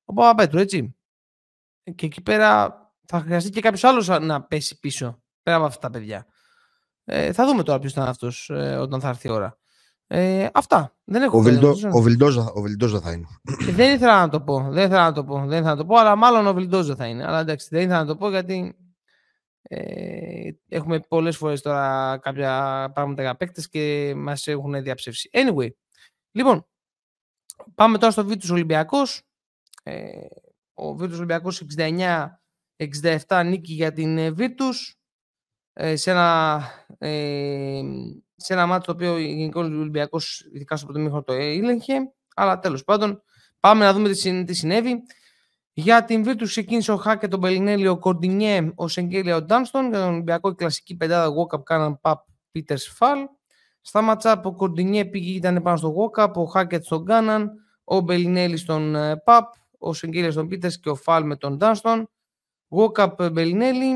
ο 0.04 0.14
Παπαπέτρου, 0.14 0.60
έτσι. 0.60 0.96
Και 1.96 2.06
εκεί 2.06 2.22
πέρα 2.22 2.80
θα 3.06 3.20
χρειαστεί 3.20 3.50
και 3.50 3.62
κάποιος 3.62 3.84
άλλος 3.84 4.08
να 4.08 4.44
πέσει 4.44 4.80
πίσω 4.80 5.24
πέρα 5.44 5.58
από 5.58 5.66
αυτά 5.66 5.80
τα 5.80 5.90
παιδιά. 5.90 6.26
Ε, 7.04 7.34
θα 7.34 7.46
δούμε 7.46 7.64
τώρα 7.64 7.80
ποιος 7.80 7.92
ήταν 7.92 8.08
αυτός 8.08 8.50
ε, 8.50 8.76
όταν 8.78 9.00
θα 9.00 9.10
έρθει 9.10 9.28
η 9.28 9.32
ώρα. 9.32 9.58
Ε, 10.08 10.48
αυτά. 10.54 10.96
Δεν 11.04 11.22
έχω 11.22 11.38
ο, 11.38 11.42
Βιλντό, 11.42 11.76
ο, 11.94 12.02
Βιλντόζα, 12.02 12.52
ο 12.54 12.62
Βιλντόζα 12.62 13.02
θα 13.02 13.12
είναι. 13.12 13.28
Ε, 13.68 13.72
δεν 13.72 13.96
ήθελα 13.96 14.20
να 14.20 14.30
το 14.30 14.42
πω. 14.42 14.60
Δεν 14.70 14.86
ήθελα 14.86 15.04
να 15.04 15.12
το 15.12 15.24
πω. 15.24 15.38
Δεν 15.38 15.48
ήθελα 15.48 15.70
να 15.70 15.76
το 15.76 15.86
πω, 15.86 15.96
αλλά 15.96 16.16
μάλλον 16.16 16.48
ο 16.48 16.54
Βιλντόζα 16.54 16.96
θα 16.96 17.06
είναι. 17.06 17.26
Αλλά 17.26 17.40
εντάξει, 17.40 17.68
δεν 17.72 17.82
ήθελα 17.82 18.00
να 18.00 18.06
το 18.06 18.16
πω 18.16 18.30
γιατί 18.30 18.76
ε, 19.62 20.50
έχουμε 20.68 21.00
πολλές 21.00 21.38
φορές 21.38 21.62
τώρα 21.62 22.18
κάποια 22.22 22.52
πράγματα 22.94 23.22
για 23.22 23.36
παίκτες 23.36 23.70
και 23.70 24.14
μας 24.16 24.48
έχουν 24.48 24.84
διαψεύσει. 24.84 25.30
Anyway, 25.34 25.70
λοιπόν, 26.32 26.68
πάμε 27.76 27.98
τώρα 27.98 28.12
στο 28.12 28.26
Βίτου 28.26 28.48
Ολυμπιακός. 28.52 29.22
Ε, 29.84 30.26
ο 30.74 30.96
Βίτου 30.96 31.14
Ολυμπιακός 31.16 31.64
69 31.78 32.26
67 33.28 33.44
νίκη 33.46 33.74
για 33.74 33.94
την 33.94 34.18
ε, 34.18 34.34
Virtus 34.38 34.94
ε, 35.74 35.96
σε 35.96 36.12
ένα, 36.12 36.62
ε, 36.98 37.82
σε 38.36 38.54
ένα 38.54 38.66
μάτι 38.66 38.86
το 38.86 38.92
οποίο 38.92 39.18
γενικός 39.18 39.66
Ολυμπιακός 39.66 40.50
ειδικά 40.54 40.76
στο 40.76 40.86
πρώτο 40.86 41.24
το 41.24 41.34
έλεγχε 41.34 41.94
αλλά 42.36 42.60
τέλος 42.60 42.84
πάντων 42.84 43.22
πάμε 43.60 43.86
να 43.86 43.94
δούμε 43.94 44.10
τι, 44.10 44.54
συνέβη 44.54 45.04
για 45.78 46.06
την 46.06 46.24
Virtus 46.28 46.44
ξεκίνησε 46.46 46.92
ο 46.92 46.96
Χάκε, 46.98 47.28
τον 47.28 47.40
Μπελινέλη, 47.40 47.88
ο 47.88 47.98
Κορντινιέ, 47.98 48.72
ο 48.76 48.88
Σεγγέλια, 48.88 49.36
ο 49.36 49.42
Ντάνστον. 49.42 49.90
Για 49.90 50.00
τον 50.00 50.10
Ολυμπιακό 50.10 50.50
η 50.50 50.56
κλασική 50.56 50.96
πεντάδα 50.96 51.34
Walkup 51.36 51.64
κάναν 51.64 52.00
Παπ, 52.02 52.26
Πίτερ 52.52 52.78
Φαλ. 52.78 53.20
Στα 53.82 54.02
ματσά 54.02 54.42
ο 54.44 54.54
Κορντινιέ 54.54 55.06
πήγε, 55.06 55.32
ήταν 55.32 55.62
πάνω 55.62 55.78
στο 55.78 55.96
Walkup, 55.96 56.34
ο 56.34 56.44
Χάκετ 56.44 56.84
στον 56.84 57.06
Κάναν, 57.06 57.52
ο 57.84 58.00
Μπελινέλη 58.00 58.58
στον 58.58 58.96
Παπ, 59.24 59.54
ο 59.78 59.94
Σεγγέλια 59.94 60.32
στον 60.32 60.48
Πίτερ 60.48 60.72
και 60.72 60.90
ο 60.90 60.96
Φαλ 60.96 61.26
με 61.26 61.36
τον 61.36 61.58
Ντάνστον. 61.58 62.10
Γουόκαπ 62.70 63.32
Μπελινέλι, 63.32 63.96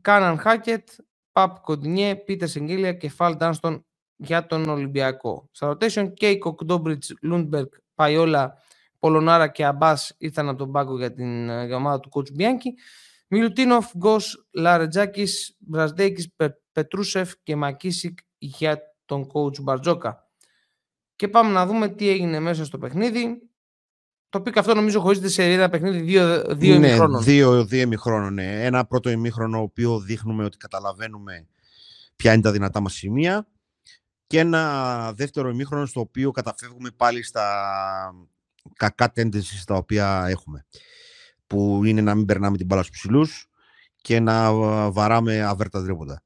Κάναν 0.00 0.38
Χάκετ, 0.38 0.88
Παπ 1.32 1.60
Κοντινιέ, 1.60 2.16
Πίτερς 2.16 2.48
Σενγκέλια 2.48 2.92
και 2.92 3.08
Φαλ 3.08 3.36
Ντάνστον 3.36 3.86
για 4.16 4.46
τον 4.46 4.68
Ολυμπιακό. 4.68 5.48
Στα 5.52 5.70
rotation, 5.70 6.12
Κέικοκ, 6.14 6.56
Ντόμπριτς, 6.64 7.02
Λούντμπεργκ, 7.22 7.68
Παϊόλα, 7.94 8.54
Πολωνάρα 8.98 9.48
και 9.48 9.64
Αμπά 9.64 9.94
ήρθαν 10.18 10.48
από 10.48 10.58
τον 10.58 10.72
πάγκο 10.72 10.98
για 10.98 11.12
την 11.12 11.48
ε, 11.48 11.74
ομάδα 11.74 12.00
του 12.00 12.08
coach 12.12 12.32
Μπιάνκι. 12.32 12.74
Μιλουτίνοφ, 13.28 13.90
Γκος, 13.96 14.16
Λαρεντζάκης, 14.50 15.26
Μπραζντέικις, 15.58 16.34
Πετρούσεφ 16.72 17.32
και 17.42 17.56
Μακίσικ 17.56 18.18
για 18.38 18.80
τον 19.04 19.26
coach 19.32 19.62
Μπαρτζόκα. 19.62 20.30
Και 21.16 21.28
πάμε 21.28 21.52
να 21.52 21.66
δούμε 21.66 21.88
τι 21.88 22.08
έγινε 22.08 22.40
μέσα 22.40 22.64
στο 22.64 22.78
παιχνίδι. 22.78 23.51
Το 24.32 24.40
πήκα 24.40 24.60
αυτό 24.60 24.74
νομίζω 24.74 25.00
χωρίζεται 25.00 25.28
σε 25.28 25.42
ένα 25.42 25.68
παιχνίδι 25.68 26.00
δύο, 26.00 26.44
δύο 26.54 26.78
ναι, 26.78 26.86
ημιχρόνων. 26.86 27.22
Δύο, 27.22 27.64
δύο 27.64 27.80
ημιχρόνων, 27.80 28.34
ναι. 28.34 28.64
Ένα 28.64 28.84
πρώτο 28.84 29.10
ημίχρονο, 29.10 29.58
ο 29.58 29.62
οποίος 29.62 30.04
δείχνουμε 30.04 30.44
ότι 30.44 30.56
καταλαβαίνουμε 30.56 31.46
ποια 32.16 32.32
είναι 32.32 32.42
τα 32.42 32.52
δυνατά 32.52 32.80
μας 32.80 32.92
σημεία 32.92 33.46
και 34.26 34.38
ένα 34.38 35.12
δεύτερο 35.12 35.48
ημίχρονο 35.48 35.86
στο 35.86 36.00
οποίο 36.00 36.30
καταφεύγουμε 36.30 36.90
πάλι 36.96 37.22
στα 37.22 37.44
κακά 38.76 39.12
tendencies 39.16 39.62
τα 39.66 39.74
οποία 39.74 40.26
έχουμε. 40.28 40.66
Που 41.46 41.84
είναι 41.84 42.00
να 42.00 42.14
μην 42.14 42.24
περνάμε 42.24 42.56
την 42.56 42.66
μπάλα 42.66 42.82
στους 42.82 42.98
ψηλούς 42.98 43.48
και 43.96 44.20
να 44.20 44.52
βαράμε 44.90 45.42
αβέρτα 45.42 45.82
τρίποντα. 45.82 46.22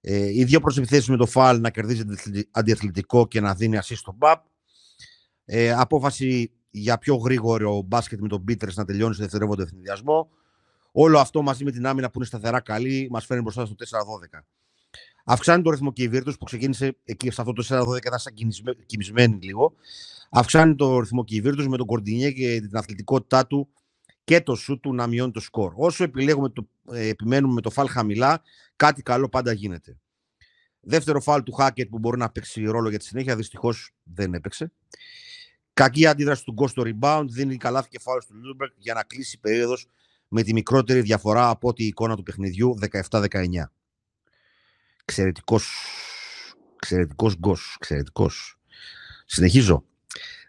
Ε, 0.00 0.38
οι 0.38 0.44
δύο 0.44 0.60
προσεπιθέσεις 0.60 1.08
με 1.08 1.16
το 1.16 1.26
φάλ 1.26 1.60
να 1.60 1.70
κερδίζει 1.70 2.02
αντιαθλητικό 2.50 3.26
και 3.26 3.40
να 3.40 3.54
δίνει 3.54 3.78
assist 3.82 3.96
στο 3.96 4.14
μπαπ. 4.16 4.44
Ε, 5.44 5.72
απόφαση 5.72 6.52
για 6.74 6.98
πιο 6.98 7.16
γρήγορο 7.16 7.82
μπάσκετ 7.82 8.20
με 8.20 8.28
τον 8.28 8.44
Πίτερς 8.44 8.76
να 8.76 8.84
τελειώνει 8.84 9.14
στο 9.14 9.22
δευτερεύοντο 9.22 9.62
ευθυνδιασμό. 9.62 10.28
Όλο 10.92 11.18
αυτό 11.18 11.42
μαζί 11.42 11.64
με 11.64 11.70
την 11.70 11.86
άμυνα 11.86 12.06
που 12.06 12.12
είναι 12.16 12.26
σταθερά 12.26 12.60
καλή 12.60 13.08
μας 13.10 13.26
φέρνει 13.26 13.42
μπροστά 13.42 13.66
στο 13.66 13.74
4-12. 14.34 14.40
Αυξάνει 15.24 15.62
το 15.62 15.70
ρυθμό 15.70 15.92
και 15.92 16.02
η 16.02 16.08
Βίρτου 16.08 16.32
που 16.32 16.44
ξεκίνησε 16.44 16.96
εκεί 17.04 17.30
σε 17.30 17.40
αυτό 17.40 17.52
το 17.52 17.64
4-12 17.68 17.96
ήταν 17.96 18.18
σαν 18.18 18.34
κοιμισμένη 18.86 19.38
λίγο. 19.42 19.74
Αυξάνει 20.30 20.74
το 20.74 21.00
ρυθμό 21.00 21.24
και 21.24 21.34
η 21.34 21.40
Βίρτου 21.40 21.68
με 21.68 21.76
τον 21.76 21.86
Κορντινιέ 21.86 22.30
και 22.30 22.60
την 22.60 22.76
αθλητικότητά 22.76 23.46
του 23.46 23.68
και 24.24 24.40
το 24.40 24.54
σου 24.54 24.80
του 24.80 24.94
να 24.94 25.06
μειώνει 25.06 25.32
το 25.32 25.40
σκορ. 25.40 25.72
Όσο 25.76 26.04
επιλέγουμε 26.04 26.48
το, 26.48 26.68
ε, 26.92 27.08
επιμένουμε 27.08 27.52
με 27.52 27.60
το 27.60 27.70
φάλ 27.70 27.88
χαμηλά, 27.88 28.42
κάτι 28.76 29.02
καλό 29.02 29.28
πάντα 29.28 29.52
γίνεται. 29.52 29.96
Δεύτερο 30.80 31.20
φάουλ 31.20 31.42
του 31.42 31.52
Χάκετ 31.52 31.88
που 31.88 31.98
μπορεί 31.98 32.18
να 32.18 32.30
παίξει 32.30 32.64
ρόλο 32.64 32.88
για 32.88 32.98
τη 32.98 33.04
συνέχεια, 33.04 33.36
δυστυχώς 33.36 33.94
δεν 34.02 34.34
έπαιξε. 34.34 34.72
Κακή 35.74 36.06
αντίδραση 36.06 36.44
του 36.44 36.52
Γκος 36.52 36.68
rebound, 36.76 37.24
δίνει 37.28 37.56
καλά 37.56 37.86
και 37.88 37.98
φάουλ 37.98 38.18
του 38.18 38.34
Λούντμπεργκ 38.34 38.72
για 38.76 38.94
να 38.94 39.02
κλείσει 39.02 39.36
η 39.36 39.38
περίοδος 39.38 39.86
με 40.28 40.42
τη 40.42 40.52
μικρότερη 40.52 41.00
διαφορά 41.00 41.48
από 41.48 41.68
ό,τι 41.68 41.84
η 41.84 41.86
εικόνα 41.86 42.16
του 42.16 42.22
παιχνιδιού 42.22 42.78
17-19. 43.10 43.26
Εξαιρετικός. 45.02 45.72
Εξαιρετικός 46.74 47.36
Γκος. 47.36 47.56
Εξαιρετικός. 47.76 48.58
Συνεχίζω. 49.26 49.84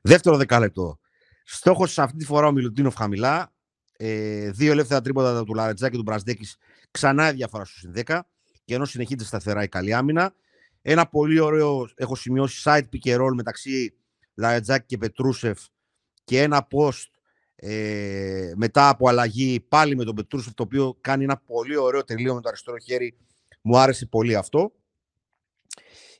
Δεύτερο 0.02 0.38
δεκάλεπτο. 0.38 1.00
Στόχος 1.44 2.00
αυτή 2.00 2.18
τη 2.18 2.26
φορά 2.26 2.48
ο 2.48 2.52
Μιλουτίνοφ 2.52 2.96
χαμηλά. 2.96 3.54
Ε, 3.98 4.52
δύο 4.52 4.72
ελεύθερα 4.72 5.02
τρίποτα 5.02 5.44
του 5.44 5.54
Λαρεντζάκη 5.54 5.90
και 5.90 5.98
του 5.98 6.02
Μπραζντέικις. 6.02 6.48
Ξανά 6.92 7.30
η 7.30 7.34
διαφορά 7.34 7.66
στους 7.66 7.84
10. 7.96 8.20
Και 8.66 8.74
ενώ 8.74 8.86
συνεχίζεται 8.86 9.24
σταθερά 9.24 9.64
η 9.64 9.68
καλή 9.68 9.94
άμυνα. 9.94 10.34
Ένα 10.82 11.08
πολύ 11.08 11.40
ωραίο, 11.40 11.90
έχω 11.96 12.16
σημειώσει, 12.16 12.62
side 12.66 12.84
pick 12.94 13.16
and 13.16 13.20
roll 13.20 13.34
μεταξύ 13.36 13.94
Λαρετζάκη 14.36 14.86
και 14.86 14.98
Πετρούσεφ 14.98 15.60
και 16.24 16.42
ένα 16.42 16.68
post 16.72 17.06
ε, 17.56 18.52
μετά 18.56 18.90
από 18.90 19.10
αλλαγή 19.10 19.60
πάλι 19.60 19.96
με 19.96 20.04
τον 20.04 20.16
Πετρούσεφ 20.16 20.54
το 20.54 20.64
οποίο 20.64 20.98
κάνει 21.02 21.24
ένα 21.24 21.38
πολύ 21.38 21.78
ωραίο 21.78 22.04
τελείω 22.04 22.36
με 22.36 22.42
το 22.42 22.48
αριστερό 22.50 22.78
χέρι. 22.78 23.18
Μου 23.62 23.78
άρεσε 23.78 24.06
πολύ 24.06 24.36
αυτό. 24.36 24.72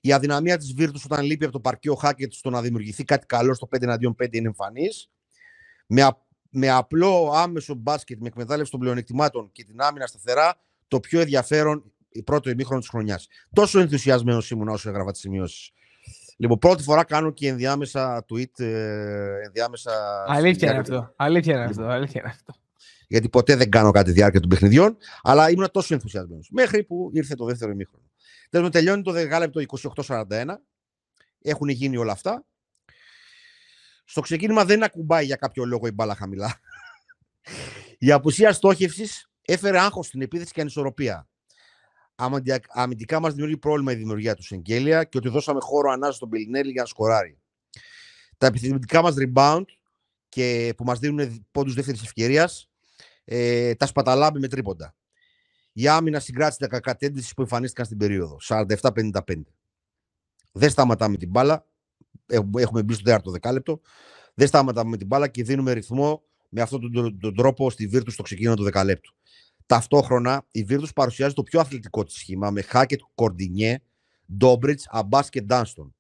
Η 0.02 0.14
αδυναμία 0.14 0.58
της 0.58 0.74
Βίρτους 0.74 1.06
όταν 1.06 1.26
λείπει 1.26 1.44
από 1.44 1.54
το 1.54 1.60
παρκείο 1.60 1.96
Χάκετ 1.96 2.34
στο 2.34 2.50
να 2.50 2.62
δημιουργηθεί 2.62 3.04
κάτι 3.04 3.26
καλό 3.26 3.54
στο 3.54 3.68
5 3.76 3.82
εναντίον 3.82 4.16
5 4.24 4.34
είναι 4.34 4.48
εμφανής. 4.48 5.10
Με, 5.88 6.08
με 6.50 6.70
απλό 6.70 7.32
άμεσο 7.34 7.74
μπάσκετ, 7.74 8.20
με 8.22 8.28
εκμετάλλευση 8.28 8.72
των 8.72 8.80
πλεονεκτημάτων 8.80 9.52
και 9.52 9.64
την 9.64 9.82
άμυνα 9.82 10.08
σταθερά, 10.08 10.56
το 10.88 11.00
πιο 11.00 11.20
ενδιαφέρον 11.20 11.92
η 12.10 12.24
πρώτο 12.24 12.50
ημίχρονο 12.50 12.80
της 12.80 12.90
χρονιάς. 12.90 13.28
Τόσο 13.54 13.80
ενθουσιασμένος 13.80 14.50
ήμουν 14.50 14.68
όσο 14.68 14.90
έγραφα 14.90 15.12
τις 15.12 15.22
σημειώσεις. 15.22 15.72
Λοιπόν, 16.44 16.58
πρώτη 16.58 16.84
φορά 16.84 17.04
κάνω 17.04 17.32
και 17.32 17.48
ενδιάμεσα 17.48 18.26
tweet, 18.30 18.60
ε, 18.60 19.46
ενδιάμεσα... 19.46 19.92
Αλήθεια 20.28 20.70
είναι 20.70 20.80
αυτό. 20.80 21.14
Αλήθεια 21.16 21.56
είναι 21.56 21.64
αυτό. 21.64 21.84
Αλήθεια 21.84 22.22
είναι 22.22 22.30
αυτό. 22.30 22.54
Γιατί 23.08 23.30
ποτέ 23.30 23.56
δεν 23.56 23.70
κάνω 23.70 23.92
κάτι 23.92 24.12
διάρκεια 24.12 24.40
των 24.40 24.50
παιχνιδιών, 24.50 24.98
αλλά 25.22 25.50
ήμουν 25.50 25.72
τόσο 25.72 25.94
ενθουσιασμένος. 25.94 26.50
Μέχρι 26.52 26.84
που 26.84 27.10
ήρθε 27.14 27.36
το 27.36 27.46
δεύτερο 27.46 27.72
ημίχρονο. 27.72 28.06
Τέλος, 28.50 28.70
τελειώνει 28.70 29.02
το 29.02 29.12
δεκάλεπτο 29.12 29.62
28-41. 29.96 30.46
Έχουν 31.42 31.70
γίνει 31.70 31.98
όλα 31.98 32.12
αυτά. 32.12 32.46
Στο 34.06 34.22
ξεκίνημα 34.22 34.66
δεν 34.66 34.84
ακουμπάει 34.84 35.26
για 35.26 35.36
κάποιο 35.36 35.66
λόγο 35.66 35.88
η 35.88 35.92
μπάλα 35.92 36.16
χαμηλά. 36.16 36.60
η 37.98 38.12
απουσία 38.12 38.54
στόχευσης 38.54 39.30
έφερε 39.42 39.80
άγχος 39.80 40.06
στην 40.06 40.22
επίθεση 40.22 40.52
και 40.52 40.62
ανισορροπία 40.62 41.28
αμυντικά 42.68 43.20
μας 43.20 43.32
δημιουργεί 43.32 43.58
πρόβλημα 43.58 43.92
η 43.92 43.96
δημιουργία 43.96 44.36
του 44.36 44.44
Σεγγέλια 44.44 45.04
και 45.04 45.18
ότι 45.18 45.30
δώσαμε 45.30 45.60
χώρο 45.62 45.92
ανάσα 45.92 46.12
στον 46.12 46.30
Πελινέλη 46.30 46.72
για 46.72 46.82
να 46.82 46.88
σκοράρει. 46.88 47.38
Τα 48.38 48.48
επιθυμητικά 48.48 49.02
μας 49.02 49.16
rebound 49.18 49.66
και 50.30 50.74
που 50.78 50.84
μας 50.84 51.00
δίνουν 51.00 51.46
πόντους 51.52 51.74
δεύτερης 51.74 52.02
ευκαιρίας, 52.02 52.70
ε, 53.26 53.76
τα 53.76 53.86
σπαταλάμε 53.86 54.40
με 54.40 54.48
τρίποντα. 54.48 54.96
Η 55.74 55.88
άμυνα 55.88 56.20
συγκράτησε 56.20 56.60
τα 56.60 56.68
κακά 56.68 56.98
που 57.36 57.42
εμφανίστηκαν 57.42 57.86
στην 57.86 57.98
περίοδο. 57.98 58.38
47-55. 58.42 59.44
Δεν 60.52 60.70
σταματάμε 60.70 61.18
την 61.18 61.30
μπάλα. 61.30 61.66
Έχουμε 62.58 62.84
μπει 62.84 62.94
στο 62.94 63.04
τέταρτο 63.04 63.32
δεκάλεπτο. 63.32 63.82
Δεν 64.34 64.48
σταματάμε 64.48 64.90
με 64.90 64.98
την 64.98 65.08
μπάλα 65.08 65.28
και 65.28 65.44
δίνουμε 65.44 65.72
ρυθμό 65.72 66.24
με 66.50 66.62
αυτόν 66.62 66.92
τον, 66.92 67.20
τον, 67.20 67.36
τρόπο 67.36 67.70
στη 67.70 67.88
Βίρτους 67.88 68.14
στο 68.14 68.24
ξεκίνημα 68.24 68.56
του 68.56 68.64
δεκαλέπτου. 68.64 69.16
Ταυτόχρονα 69.66 70.46
η 70.52 70.64
Βίρτου 70.64 70.88
παρουσιάζει 70.88 71.34
το 71.34 71.44
πιο 71.44 71.60
αθλητικό 71.60 72.04
της 72.04 72.16
σχήμα 72.16 72.52
με 72.52 72.62
Χάκετ, 72.62 73.00
Κορντινιέ, 73.16 73.80
Ντόμπριτς, 74.38 74.88
Αμπάς 74.90 75.30
και 75.30 75.42
Ντάνστον. 75.42 75.96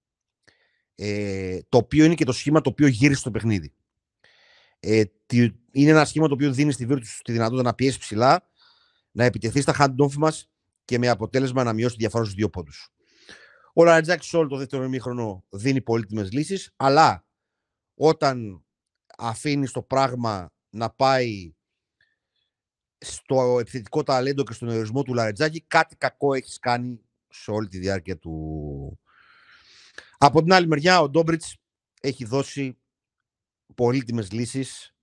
Ε, 0.95 1.59
το 1.69 1.77
οποίο 1.77 2.05
είναι 2.05 2.15
και 2.15 2.25
το 2.25 2.31
σχήμα 2.31 2.61
το 2.61 2.69
οποίο 2.69 2.87
γύρισε 2.87 3.19
στο 3.19 3.31
παιχνίδι. 3.31 3.73
Ε, 4.79 5.03
είναι 5.71 5.89
ένα 5.89 6.05
σχήμα 6.05 6.27
το 6.27 6.33
οποίο 6.33 6.51
δίνει 6.51 6.71
στη 6.71 6.85
Βίρτου 6.85 7.07
τη 7.23 7.31
δυνατότητα 7.31 7.63
να 7.63 7.73
πιέσει 7.73 7.99
ψηλά, 7.99 8.49
να 9.11 9.23
επιτεθεί 9.23 9.61
στα 9.61 9.75
hand 9.79 10.13
μας 10.17 10.49
και 10.85 10.97
με 10.97 11.09
αποτέλεσμα 11.09 11.63
να 11.63 11.73
μειώσει 11.73 11.95
τη 11.95 11.99
διαφορά 11.99 12.23
στους 12.23 12.35
δύο 12.35 12.49
πόντους. 12.49 12.89
Ο 13.73 13.83
Λαρετζάκης 13.83 14.33
όλο 14.33 14.47
το 14.47 14.57
δεύτερο 14.57 14.83
ημίχρονο 14.83 15.43
δίνει 15.49 15.81
πολύτιμες 15.81 16.31
λύσεις, 16.31 16.73
αλλά 16.75 17.25
όταν 17.95 18.63
αφήνει 19.17 19.67
το 19.67 19.81
πράγμα 19.81 20.53
να 20.69 20.89
πάει 20.89 21.53
στο 23.03 23.57
επιθετικό 23.59 24.03
ταλέντο 24.03 24.43
και 24.43 24.53
στον 24.53 24.67
ορισμό 24.67 25.03
του 25.03 25.13
Λαρετζάκη, 25.13 25.61
κάτι 25.61 25.95
κακό 25.95 26.33
έχεις 26.33 26.59
κάνει 26.59 27.01
σε 27.29 27.51
όλη 27.51 27.67
τη 27.67 27.77
διάρκεια 27.77 28.17
του. 28.17 28.99
Από 30.17 30.41
την 30.41 30.53
άλλη 30.53 30.67
μεριά, 30.67 31.01
ο 31.01 31.09
Ντόμπριτς 31.09 31.57
έχει 32.01 32.25
δώσει 32.25 32.77
πολύτιμες 33.75 34.31
λύσεις 34.31 34.95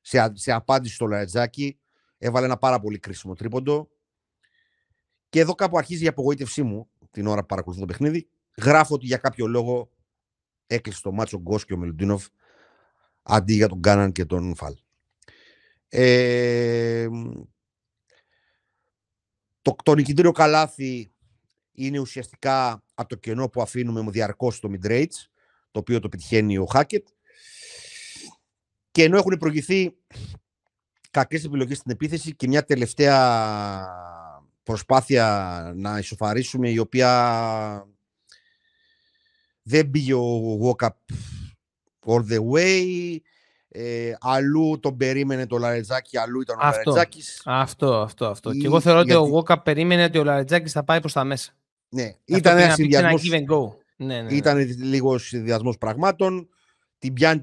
σε, 0.00 0.30
σε 0.34 0.52
απάντηση 0.52 0.94
στο 0.94 1.06
Λαρετζάκη. 1.06 1.78
Έβαλε 2.18 2.46
ένα 2.46 2.56
πάρα 2.56 2.80
πολύ 2.80 2.98
κρίσιμο 2.98 3.34
τρίποντο. 3.34 3.88
Και 5.28 5.40
εδώ 5.40 5.54
κάπου 5.54 5.78
αρχίζει 5.78 6.04
η 6.04 6.08
απογοήτευσή 6.08 6.62
μου 6.62 6.90
την 7.10 7.26
ώρα 7.26 7.40
που 7.40 7.46
παρακολουθώ 7.46 7.80
το 7.80 7.86
παιχνίδι. 7.86 8.28
Γράφω 8.56 8.94
ότι 8.94 9.06
για 9.06 9.16
κάποιο 9.16 9.46
λόγο 9.46 9.90
έκλεισε 10.66 11.00
το 11.02 11.12
μάτσο 11.12 11.38
Γκος 11.38 11.64
και 11.64 11.72
ο 11.72 11.76
Μελουντίνοφ 11.76 12.26
αντί 13.22 13.54
για 13.54 13.68
τον 13.68 13.80
Κάναν 13.80 14.12
και 14.12 14.24
τον 14.24 14.54
Φαλ. 14.54 14.74
Ε, 15.88 17.08
το, 19.62 19.76
το 19.82 19.94
νικητήριο 19.94 20.32
καλάθι 20.32 21.12
είναι 21.72 21.98
ουσιαστικά 21.98 22.82
από 22.94 23.08
το 23.08 23.16
κενό 23.16 23.48
που 23.48 23.62
αφήνουμε 23.62 24.02
με 24.02 24.10
διαρκώς 24.10 24.56
στο 24.56 24.70
mid 24.72 25.06
το 25.70 25.78
οποίο 25.78 26.00
το 26.00 26.08
πετυχαίνει 26.08 26.58
ο 26.58 26.64
Χάκετ. 26.64 27.06
Και 28.90 29.02
ενώ 29.02 29.16
έχουν 29.16 29.36
προηγηθεί 29.38 29.96
κακές 31.10 31.44
επιλογές 31.44 31.76
στην 31.76 31.90
επίθεση 31.90 32.34
και 32.34 32.48
μια 32.48 32.64
τελευταία 32.64 33.88
προσπάθεια 34.62 35.72
να 35.76 35.98
ισοφαρίσουμε 35.98 36.70
η 36.70 36.78
οποία 36.78 37.88
δεν 39.62 39.90
πήγε 39.90 40.14
ο 40.14 40.58
Walkup 40.62 40.88
all 42.06 42.22
the 42.30 42.38
way. 42.52 43.16
Ε, 43.80 44.16
αλλού 44.20 44.78
τον 44.80 44.96
περίμενε 44.96 45.46
το 45.46 45.58
Λαρετζάκη, 45.58 46.18
αλλού 46.18 46.40
ήταν 46.40 46.56
ο 46.56 46.60
αυτό, 46.62 46.90
Λαρετζάκης. 46.90 47.42
Αυτό, 47.44 47.94
αυτό, 47.94 48.26
αυτό. 48.26 48.50
Ή, 48.50 48.58
και 48.58 48.66
εγώ 48.66 48.80
θεωρώ 48.80 49.02
γιατί... 49.02 49.20
ότι 49.20 49.28
ο 49.28 49.32
Γόκα 49.32 49.62
περίμενε 49.62 50.04
ότι 50.04 50.18
ο 50.18 50.24
Λαρετζάκης 50.24 50.72
θα 50.72 50.84
πάει 50.84 51.00
προς 51.00 51.12
τα 51.12 51.24
μέσα. 51.24 51.52
Ναι, 51.88 52.14
ήταν 52.24 52.58
ένας 52.58 52.74
συνδυασμός, 52.74 53.28
ναι, 53.28 53.40
ναι, 53.96 54.22
ναι. 54.22 54.34
Ήταν 54.34 54.58
λίγος 54.78 55.26
συνδυασμός 55.26 55.78
πραγμάτων. 55.78 56.48
Την 56.98 57.12
πιάνει, 57.12 57.42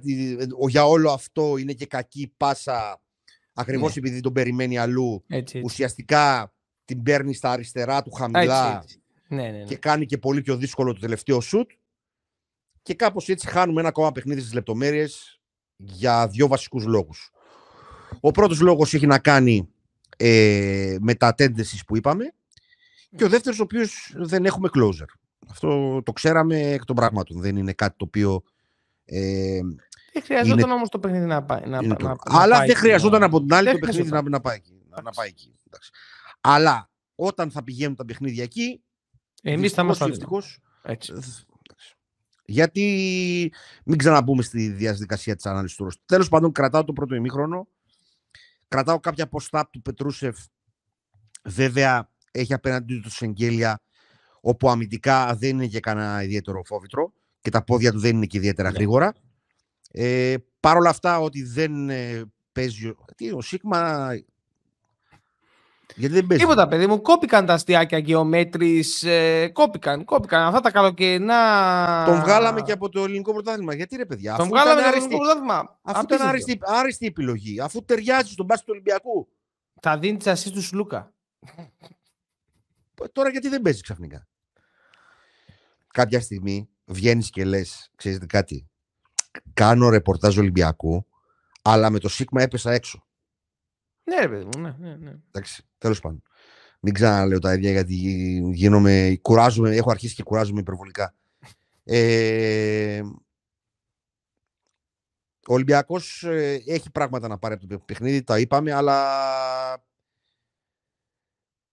για 0.68 0.86
όλο 0.86 1.12
αυτό 1.12 1.58
είναι 1.58 1.74
και 1.74 1.86
κακή 1.86 2.34
πάσα 2.38 3.02
ακριβώς 3.54 3.96
ναι. 3.96 4.02
επειδή 4.08 4.20
τον 4.20 4.34
περιμένει 4.34 4.78
αλλού. 4.78 5.24
Έτσι, 5.28 5.58
έτσι. 5.58 5.62
Ουσιαστικά 5.64 6.54
την 6.86 7.04
παίρνει 7.04 7.34
στα 7.34 7.52
αριστερά 7.52 8.02
του 8.02 8.12
χαμηλά 8.12 8.66
έτσι, 8.66 8.80
έτσι. 8.82 9.02
Ναι, 9.28 9.42
ναι, 9.42 9.58
ναι. 9.58 9.64
και 9.64 9.76
κάνει 9.76 10.06
και 10.06 10.18
πολύ 10.18 10.42
πιο 10.42 10.56
δύσκολο 10.56 10.94
το 10.94 11.00
τελευταίο 11.00 11.42
σουτ. 11.42 11.72
Και 12.82 12.94
κάπως 12.94 13.30
έτσι 13.30 13.48
χάνουμε 13.48 13.80
ένα 13.80 13.90
ακόμα 13.90 14.12
παιχνίδι 14.12 14.40
στις 14.40 14.54
λεπτομέρειες 14.54 15.35
για 15.78 16.28
δύο 16.28 16.48
βασικούς 16.48 16.86
λόγους. 16.86 17.32
Ο 18.20 18.32
πρώτος 18.32 18.60
λόγος 18.60 18.94
έχει 18.94 19.08
να 19.08 19.20
κάνει 19.20 19.70
ε, 20.18 20.96
με 21.00 21.16
τα 21.16 21.36
attendance 21.38 21.80
που 21.88 21.98
είπαμε. 21.98 22.34
Και 23.16 23.24
ο 23.24 23.30
δεύτερος, 23.30 23.60
ο 23.60 23.64
οποίος 23.64 24.14
δεν 24.16 24.46
έχουμε 24.46 24.70
closer. 24.76 25.06
Αυτό 25.50 26.02
το 26.04 26.12
ξέραμε 26.12 26.60
εκ 26.60 26.86
των 26.86 26.96
πραγμάτων. 26.96 27.42
Δεν 27.42 27.56
είναι 27.56 27.74
κάτι 27.74 27.98
το 27.98 28.06
οποίο. 28.06 28.44
Ε, 29.06 29.60
δεν 30.14 30.24
χρειαζόταν 30.24 30.60
είναι... 30.60 30.74
όμως 30.74 30.90
το 30.90 31.00
παιχνίδι 31.00 31.26
να 31.26 31.44
πάει. 31.44 31.62
Να, 31.66 31.82
να, 31.82 31.96
να, 32.04 32.16
Αλλά 32.24 32.66
δεν 32.66 32.76
χρειαζόταν 32.76 33.24
από 33.24 33.40
την 33.42 33.54
άλλη 33.54 33.72
το 33.72 33.78
παιχνίδι 33.78 34.10
να, 34.10 34.30
να, 34.30 34.42
πάει 34.42 34.56
εκεί. 34.56 34.82
Να, 35.04 35.12
πάει 35.12 35.28
εκεί. 35.28 35.54
Αλλά 36.42 36.90
όταν 37.16 37.52
θα 37.52 37.64
πηγαίνουν 37.64 37.96
τα 37.96 38.06
παιχνίδια 38.06 38.44
εκεί. 38.44 38.82
Εμείς 39.42 39.74
θα 39.74 39.82
είμαστε 39.82 40.16
Έτσι. 40.84 41.14
Γιατί 42.46 43.54
μην 43.86 43.98
ξαναμπούμε 43.98 44.42
στη 44.42 44.70
διαδικασία 44.70 45.36
της 45.36 45.46
ανάλυσης 45.46 45.78
του 45.78 45.92
Τέλος 46.06 46.30
πάντων, 46.30 46.52
κρατάω 46.52 46.84
το 46.84 46.94
πρώτο 46.94 47.16
ημίχρονο. 47.16 47.68
Κρατάω 48.68 49.00
κάποια 49.00 49.28
ποστά 49.28 49.70
του 49.72 49.82
Πετρούσεφ. 49.82 50.38
Βέβαια, 51.44 52.10
έχει 52.32 52.54
απέναντί 52.54 53.00
του 53.00 53.12
Σεγγέλια, 53.12 53.82
όπου 54.42 54.70
αμυντικά 54.70 55.36
δεν 55.36 55.50
είναι 55.50 55.68
και 55.68 55.80
κανένα 55.80 56.24
ιδιαίτερο 56.24 56.64
φόβητρο 56.66 57.14
και 57.42 57.50
τα 57.50 57.64
πόδια 57.64 57.92
του 57.92 58.00
δεν 58.00 58.16
είναι 58.16 58.26
και 58.26 58.38
ιδιαίτερα 58.38 58.70
ναι. 58.70 58.76
γρήγορα. 58.76 59.14
Ε, 59.92 60.36
Παρ' 60.60 60.78
όλα 60.78 60.90
αυτά, 60.90 61.20
ότι 61.20 61.44
δεν 61.44 61.90
ε, 61.90 62.24
παίζει. 62.52 62.94
Τι, 63.16 63.32
ο 63.32 63.42
Σίγμα 63.42 64.10
γιατί 65.96 66.14
δεν 66.14 66.26
παίζει. 66.26 66.44
Τίποτα, 66.44 66.68
παιδί 66.68 66.88
μου. 66.88 67.02
Κόπηκαν 67.02 67.46
τα 67.46 67.54
αστιάκια 67.54 67.98
γεωμέτρης. 67.98 69.04
Ε, 69.04 69.50
κόπηκαν, 69.54 70.06
κόπηκαν. 70.06 70.42
Αυτά 70.42 70.60
τα 70.60 70.72
καλοκαιρινά. 70.72 72.04
Τον 72.06 72.20
βγάλαμε 72.20 72.62
και 72.62 72.72
από 72.72 72.90
το 72.90 73.04
ελληνικό 73.04 73.34
πρωτάθλημα. 73.34 73.76
Γιατί 73.76 73.96
ρε 73.96 74.06
παιδιά. 74.06 74.36
Τον 74.36 74.48
βγάλαμε 74.48 74.82
από 74.82 74.90
το 74.90 74.96
ελληνικό 74.96 75.18
πρωτάθλημα. 75.18 75.80
Αφού 75.82 76.02
ήταν 76.04 76.28
άριστη, 76.28 76.60
άριστη 76.62 77.06
επιλογή. 77.06 77.60
Αφού 77.60 77.84
ταιριάζει 77.84 78.32
στον 78.32 78.46
μπάσκετ 78.46 78.66
του 78.66 78.74
Ολυμπιακού. 78.74 79.28
Θα 79.82 79.98
δίνεις 79.98 80.18
τις 80.18 80.28
ασύ 80.28 80.52
τους 80.52 80.68
Σλούκα. 80.68 81.14
Τώρα 83.12 83.30
γιατί 83.30 83.48
δεν 83.48 83.62
παίζει 83.62 83.82
ξαφνικά; 83.82 84.28
Κάποια 85.94 86.22
στιγμή 86.22 86.70
βγαίνεις 86.86 87.30
και 87.30 87.46
λες, 87.46 87.92
ξέρετε 87.96 88.26
κάτι. 88.26 88.70
Κάνω 89.54 89.90
ρεπορτάζ 89.90 90.38
Ολυμπιακού, 90.38 91.06
αλλά 91.62 91.90
με 91.90 92.00
το 92.00 92.10
Σίγμα 92.10 92.42
έπεσα 92.42 92.72
έξω. 92.72 93.05
Ναι, 94.08 94.28
παιδί 94.28 94.46
μου, 94.46 94.62
ναι, 94.62 94.76
ναι, 94.80 94.96
ναι. 94.96 95.16
Εντάξει, 95.28 95.64
τέλος 95.78 96.00
πάντων. 96.00 96.22
Μην 96.80 96.94
ξαναλέω 96.94 97.40
τα 97.40 97.54
ίδια 97.54 97.72
γιατί 97.72 97.96
γίνομαι, 98.54 99.20
κουράζομαι, 99.22 99.76
έχω 99.76 99.92
αρχίσει 99.92 100.16
και 100.16 100.24
κουράζομαι 100.24 100.60
υπερβολικά. 100.60 101.16
Ε, 101.84 103.02
ο 105.48 105.54
Ολυμπιακός 105.54 106.24
ε, 106.24 106.64
έχει 106.66 106.92
πράγματα 106.92 107.28
να 107.28 107.38
πάρει 107.38 107.54
από 107.54 107.68
το 107.68 107.80
παιχνίδι, 107.80 108.24
τα 108.24 108.40
είπαμε, 108.40 108.74
αλλά 108.74 109.84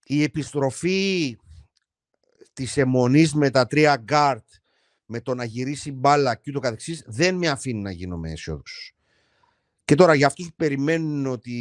η 0.04 0.22
επιστροφή 0.22 1.36
της 2.52 2.76
εμμονής 2.76 3.34
με 3.34 3.50
τα 3.50 3.66
τρία 3.66 3.96
γκάρτ, 3.96 4.44
με 5.06 5.20
το 5.20 5.34
να 5.34 5.44
γυρίσει 5.44 5.92
μπάλα 5.92 6.34
και 6.34 6.50
ούτω 6.50 6.60
καθεξής, 6.60 7.04
δεν 7.06 7.34
με 7.34 7.48
αφήνει 7.48 7.80
να 7.80 7.90
γίνομαι 7.90 8.30
αισιόδοξος. 8.30 8.96
Και 9.92 9.98
τώρα 9.98 10.14
για 10.14 10.26
αυτούς 10.26 10.46
που 10.46 10.54
περιμένουν 10.56 11.26
ότι 11.26 11.56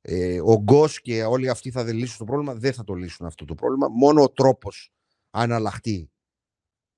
ε, 0.00 0.40
ο 0.40 0.60
Γκος 0.62 1.00
και 1.00 1.24
όλοι 1.24 1.48
αυτοί 1.48 1.70
θα 1.70 1.92
λύσουν 1.92 2.18
το 2.18 2.24
πρόβλημα, 2.24 2.54
δεν 2.54 2.72
θα 2.72 2.84
το 2.84 2.94
λύσουν 2.94 3.26
αυτό 3.26 3.44
το 3.44 3.54
πρόβλημα. 3.54 3.88
Μόνο 3.88 4.22
ο 4.22 4.30
τρόπος, 4.30 4.92
αν 5.30 5.52
αλλαχτεί, 5.52 6.10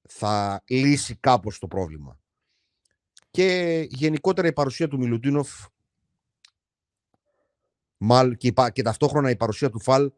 θα 0.09 0.62
λύσει 0.68 1.16
κάπως 1.16 1.59
το 1.59 1.66
πρόβλημα. 1.66 2.20
Και 3.31 3.87
γενικότερα 3.91 4.49
η 4.49 4.53
παρουσία 4.53 4.89
του 4.89 4.99
Μιλουτίνοφ 4.99 5.66
και, 8.37 8.53
και 8.72 8.83
ταυτόχρονα 8.83 9.31
η 9.31 9.37
παρουσία 9.37 9.70
του 9.70 9.81
Φαλ 9.81 10.12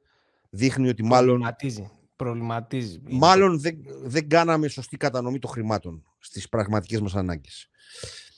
δείχνει 0.50 0.88
ότι 0.88 1.02
μάλλον... 1.02 1.26
Προβληματίζει. 1.26 1.90
Προβληματίζει. 2.16 3.00
Μάλλον 3.02 3.60
δεν, 3.60 3.78
δεν 4.02 4.28
κάναμε 4.28 4.68
σωστή 4.68 4.96
κατανομή 4.96 5.38
των 5.38 5.50
χρημάτων 5.50 6.04
στις 6.18 6.48
πραγματικές 6.48 7.00
μας 7.00 7.14
ανάγκες. 7.14 7.68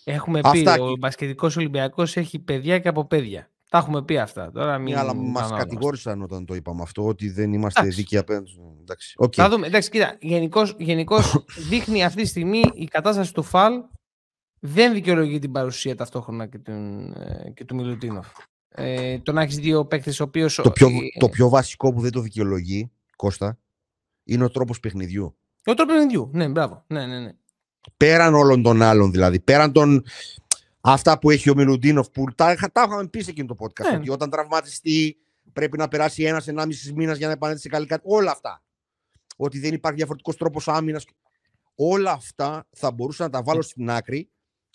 Έχουμε 0.09 0.41
πει, 0.41 0.69
αυτά... 0.69 0.83
ο 0.83 0.97
μπασκετικός 0.97 1.57
Ολυμπιακός 1.57 2.17
έχει 2.17 2.39
παιδιά 2.39 2.79
και 2.79 2.89
από 2.89 3.07
παιδιά. 3.07 3.51
Τα 3.71 3.79
έχουμε 3.79 4.03
πει 4.03 4.19
αυτά. 4.19 4.51
Τώρα 4.51 4.79
μην... 4.79 4.95
Ναι, 4.95 5.01
αλλά 5.01 5.15
μας 5.15 5.51
κατηγόρησαν 5.51 6.23
όταν 6.23 6.45
το 6.45 6.55
είπαμε 6.55 6.83
αυτό, 6.83 7.07
ότι 7.07 7.31
δεν 7.31 7.53
είμαστε 7.53 7.81
εντάξει. 7.81 8.01
δίκαιοι 8.01 8.19
απέναντι. 8.19 8.51
Εντάξει. 8.81 9.15
Okay. 9.25 9.35
Θα 9.35 9.49
δούμε. 9.49 9.67
Εντάξει, 9.67 9.91
κοίτα, 9.91 10.17
γενικώς, 10.79 11.37
δείχνει 11.71 12.05
αυτή 12.05 12.23
τη 12.23 12.29
στιγμή 12.29 12.63
η 12.75 12.85
κατάσταση 12.85 13.35
του 13.35 13.43
Φαλ 13.43 13.73
δεν 14.61 14.93
δικαιολογεί 14.93 15.39
την 15.39 15.53
παρουσία 15.53 15.97
ταυτόχρονα 15.97 16.47
και, 16.47 16.59
τον, 16.59 17.13
ε, 17.13 17.51
και 17.55 17.65
του 17.65 17.75
Μιλουτίνοφ. 17.75 18.27
Ε, 18.69 19.19
το 19.19 19.33
να 19.33 19.43
έχεις 19.43 19.57
δύο 19.57 19.87
παίκτες 19.87 20.21
ο 20.21 20.25
οποίος. 20.25 20.55
Το, 20.55 20.71
πιο, 20.71 20.89
το 21.19 21.29
πιο 21.29 21.49
βασικό 21.49 21.93
που 21.93 22.01
δεν 22.01 22.11
το 22.11 22.21
δικαιολογεί, 22.21 22.93
Κώστα, 23.17 23.59
είναι 24.25 24.45
ο 24.45 24.51
τρόπος 24.51 24.81
παιχνιδιού. 24.81 25.37
Ο 25.65 25.75
τρόπος 25.75 25.95
παιχνιδιού, 25.95 26.31
ναι, 26.33 26.49
μπράβο. 26.49 26.85
Ναι, 26.87 27.07
ναι, 27.07 27.21
ναι. 27.21 27.31
Πέραν 27.97 28.34
όλων 28.34 28.62
των 28.62 28.82
άλλων 28.82 29.11
δηλαδή. 29.11 29.41
Πέραν 29.41 29.72
των. 29.72 30.05
Αυτά 30.80 31.18
που 31.18 31.30
έχει 31.30 31.51
ο 31.51 31.55
Μιλουντίνοφ 31.55 32.09
που 32.11 32.24
τα, 32.34 32.55
τα 32.72 32.84
είχαμε 32.87 33.07
πει 33.07 33.22
σε 33.22 33.30
εκείνο 33.30 33.47
το 33.47 33.57
podcast. 33.59 33.91
Ναι. 33.91 33.97
Ότι 33.97 34.11
όταν 34.11 34.30
τραυματιστεί 34.30 35.16
πρέπει 35.53 35.78
να 35.78 35.89
περάσει 35.89 36.22
ένα-ενάμιση 36.22 36.93
μήνας 36.93 37.16
για 37.16 37.26
να 37.26 37.32
επανέλθει 37.32 37.62
σε 37.62 37.68
καλή 37.68 37.87
κατάσταση. 37.87 38.16
Όλα 38.16 38.30
αυτά. 38.30 38.62
Ότι 39.37 39.59
δεν 39.59 39.74
υπάρχει 39.74 39.97
διαφορετικός 39.97 40.37
τρόπος 40.37 40.68
άμυνας. 40.68 41.05
Όλα 41.74 42.12
αυτά 42.12 42.66
θα 42.70 42.91
μπορούσα 42.91 43.24
να 43.24 43.30
τα 43.30 43.43
βάλω 43.43 43.62
στην 43.62 43.91
άκρη 43.91 44.30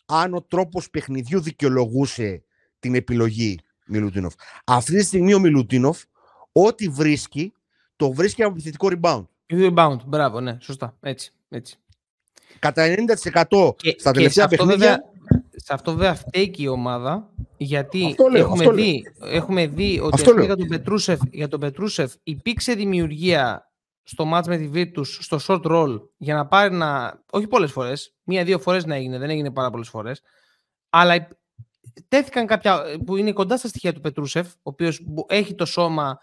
αν 0.05 0.33
ο 0.33 0.41
τρόπος 0.41 0.89
παιχνιδιού 0.89 1.41
δικαιολογούσε 1.41 2.43
την 2.79 2.95
επιλογή 2.95 3.59
Μιλουτίνοφ. 3.87 4.33
Αυτή 4.63 4.95
τη 4.95 5.03
στιγμή 5.03 5.33
ο 5.33 5.39
Μιλουτίνοφ, 5.39 6.03
ό,τι 6.51 6.87
βρίσκει, 6.87 7.53
το 7.95 8.11
βρίσκει 8.13 8.43
από 8.43 8.51
επιθετικό 8.51 8.89
rebound. 8.91 9.23
Rebound, 9.47 9.97
μπράβο, 10.05 10.39
ναι, 10.39 10.57
σωστά. 10.61 10.97
Έτσι. 10.99 11.33
έτσι. 11.49 11.80
Κατά 12.59 12.95
90% 13.49 13.75
και, 13.75 13.95
στα 13.99 14.11
τελευταία 14.11 14.45
και 14.47 14.55
παιχνίδια. 14.55 14.77
Βέβαια, 14.77 14.99
σε 15.55 15.73
αυτό 15.73 15.91
βέβαια 15.91 16.15
φταίει 16.15 16.53
η 16.57 16.67
ομάδα, 16.67 17.29
γιατί 17.57 18.15
έχουμε, 18.33 18.71
δει, 18.71 19.03
έχουμε 19.19 19.67
δει 19.67 19.99
ότι 19.99 20.23
για 20.43 20.55
τον, 20.55 20.67
Πετρούσεφ, 20.67 21.19
για 21.31 21.47
τον 21.47 21.59
Πετρούσεφ 21.59 22.13
υπήρξε 22.23 22.73
δημιουργία 22.73 23.71
στο 24.03 24.25
μάτς 24.25 24.47
με 24.47 24.57
τη 24.57 24.67
Βίρτους 24.67 25.19
στο 25.21 25.39
short 25.47 25.71
roll 25.71 25.99
για 26.17 26.35
να 26.35 26.47
πάρει 26.47 26.73
να. 26.75 27.21
Όχι 27.31 27.47
πολλές 27.47 27.71
φορές, 27.71 28.15
μία-δύο 28.23 28.59
φορές 28.59 28.85
να 28.85 28.95
έγινε, 28.95 29.17
δεν 29.17 29.29
έγινε 29.29 29.51
πάρα 29.51 29.69
πολλές 29.69 29.89
φορές. 29.89 30.21
Αλλά 30.89 31.27
τέθηκαν 32.07 32.47
κάποια 32.47 32.83
που 33.05 33.15
είναι 33.15 33.31
κοντά 33.31 33.57
στα 33.57 33.67
στοιχεία 33.67 33.93
του 33.93 34.01
Πετρούσεφ, 34.01 34.47
ο 34.47 34.59
οποίος 34.61 35.01
έχει 35.27 35.55
το 35.55 35.65
σώμα 35.65 36.19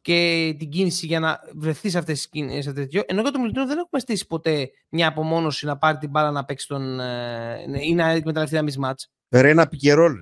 και 0.00 0.54
την 0.58 0.68
κίνηση 0.68 1.06
για 1.06 1.20
να 1.20 1.40
βρεθείς 1.54 1.92
σε 1.92 1.98
αυτές 1.98 2.14
τις 2.16 2.28
κινήσει. 2.28 2.68
Ενώ 3.06 3.20
για 3.22 3.30
τον 3.30 3.40
Μιλουτίνο 3.40 3.66
δεν 3.66 3.78
έχουμε 3.78 4.00
στήσει 4.00 4.26
ποτέ 4.26 4.70
μια 4.88 5.08
απομόνωση 5.08 5.66
να 5.66 5.78
πάρει 5.78 5.98
την 5.98 6.10
μπάλα 6.10 6.30
να 6.30 6.44
παίξει 6.44 6.66
τον. 6.66 7.00
Ε, 7.00 7.64
ή 7.80 7.94
να 7.94 8.10
εκμεταλλευτεί 8.10 8.54
ένα 8.54 8.64
μισμάτ. 8.64 9.00
Ρε, 9.28 9.48
ένα 9.48 9.68
πικερόλ. 9.68 10.14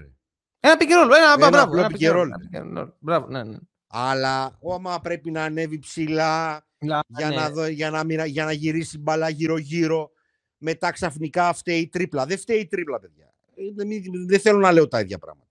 Ένα 0.61 0.77
πικερόλ. 0.77 1.05
Ένα, 1.05 1.35
ένα, 1.37 1.49
μπράβο, 1.49 1.79
ένα 1.79 1.87
πικερόλ. 1.87 2.31
Μπράβο, 2.99 3.27
ναι, 3.27 3.45
ναι. 3.45 3.57
Αλλά 3.87 4.59
άμα 4.75 5.01
πρέπει 5.01 5.31
να 5.31 5.45
ανέβει 5.45 5.79
ψηλά 5.79 6.67
για, 6.79 7.05
ναι. 7.29 7.35
να 7.35 7.51
δω, 7.51 7.67
για, 7.67 7.91
να, 7.91 8.27
για 8.27 8.45
να 8.45 8.53
γυρίσει 8.53 8.99
μπαλά 8.99 9.29
γύρω-γύρω, 9.29 10.11
μετά 10.59 10.91
ξαφνικά 10.91 11.53
φταίει 11.53 11.81
η 11.81 11.89
τρίπλα. 11.89 12.27
Δεν 12.27 12.39
φταίει 12.39 12.59
η 12.59 12.67
τρίπλα, 12.67 13.01
παιδιά. 13.01 13.35
Δεν 14.27 14.41
θέλω 14.41 14.59
να 14.59 14.73
λέω 14.73 14.89
τα 14.89 15.01
ίδια 15.01 15.19
πράγματα. 15.19 15.51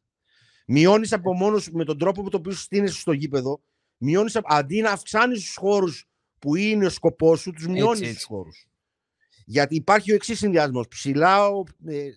Μειώνεις 0.68 1.14
από 1.14 1.34
μόνο 1.34 1.62
με 1.72 1.84
τον 1.84 1.98
τρόπο 1.98 2.24
που 2.24 2.30
το 2.30 2.38
οποίο 2.38 2.52
στείνεσαι 2.52 3.00
στο 3.00 3.12
γήπεδο, 3.12 3.62
μειώνεις, 3.98 4.40
αντί 4.44 4.82
να 4.82 4.92
αυξάνεις 4.92 5.40
τους 5.40 5.56
χώρους 5.56 6.08
που 6.40 6.56
είναι 6.56 6.86
ο 6.86 6.90
σκοπός 6.90 7.40
σου, 7.40 7.52
τους 7.52 7.68
μειώνεις 7.68 8.14
τους 8.14 8.24
χώρους. 8.24 8.68
Γιατί 9.46 9.76
υπάρχει 9.76 10.12
ο 10.12 10.16
εξής 10.16 10.38
συνδυασμός. 10.38 10.88
Ψηλά, 10.88 11.48
ε, 11.86 12.10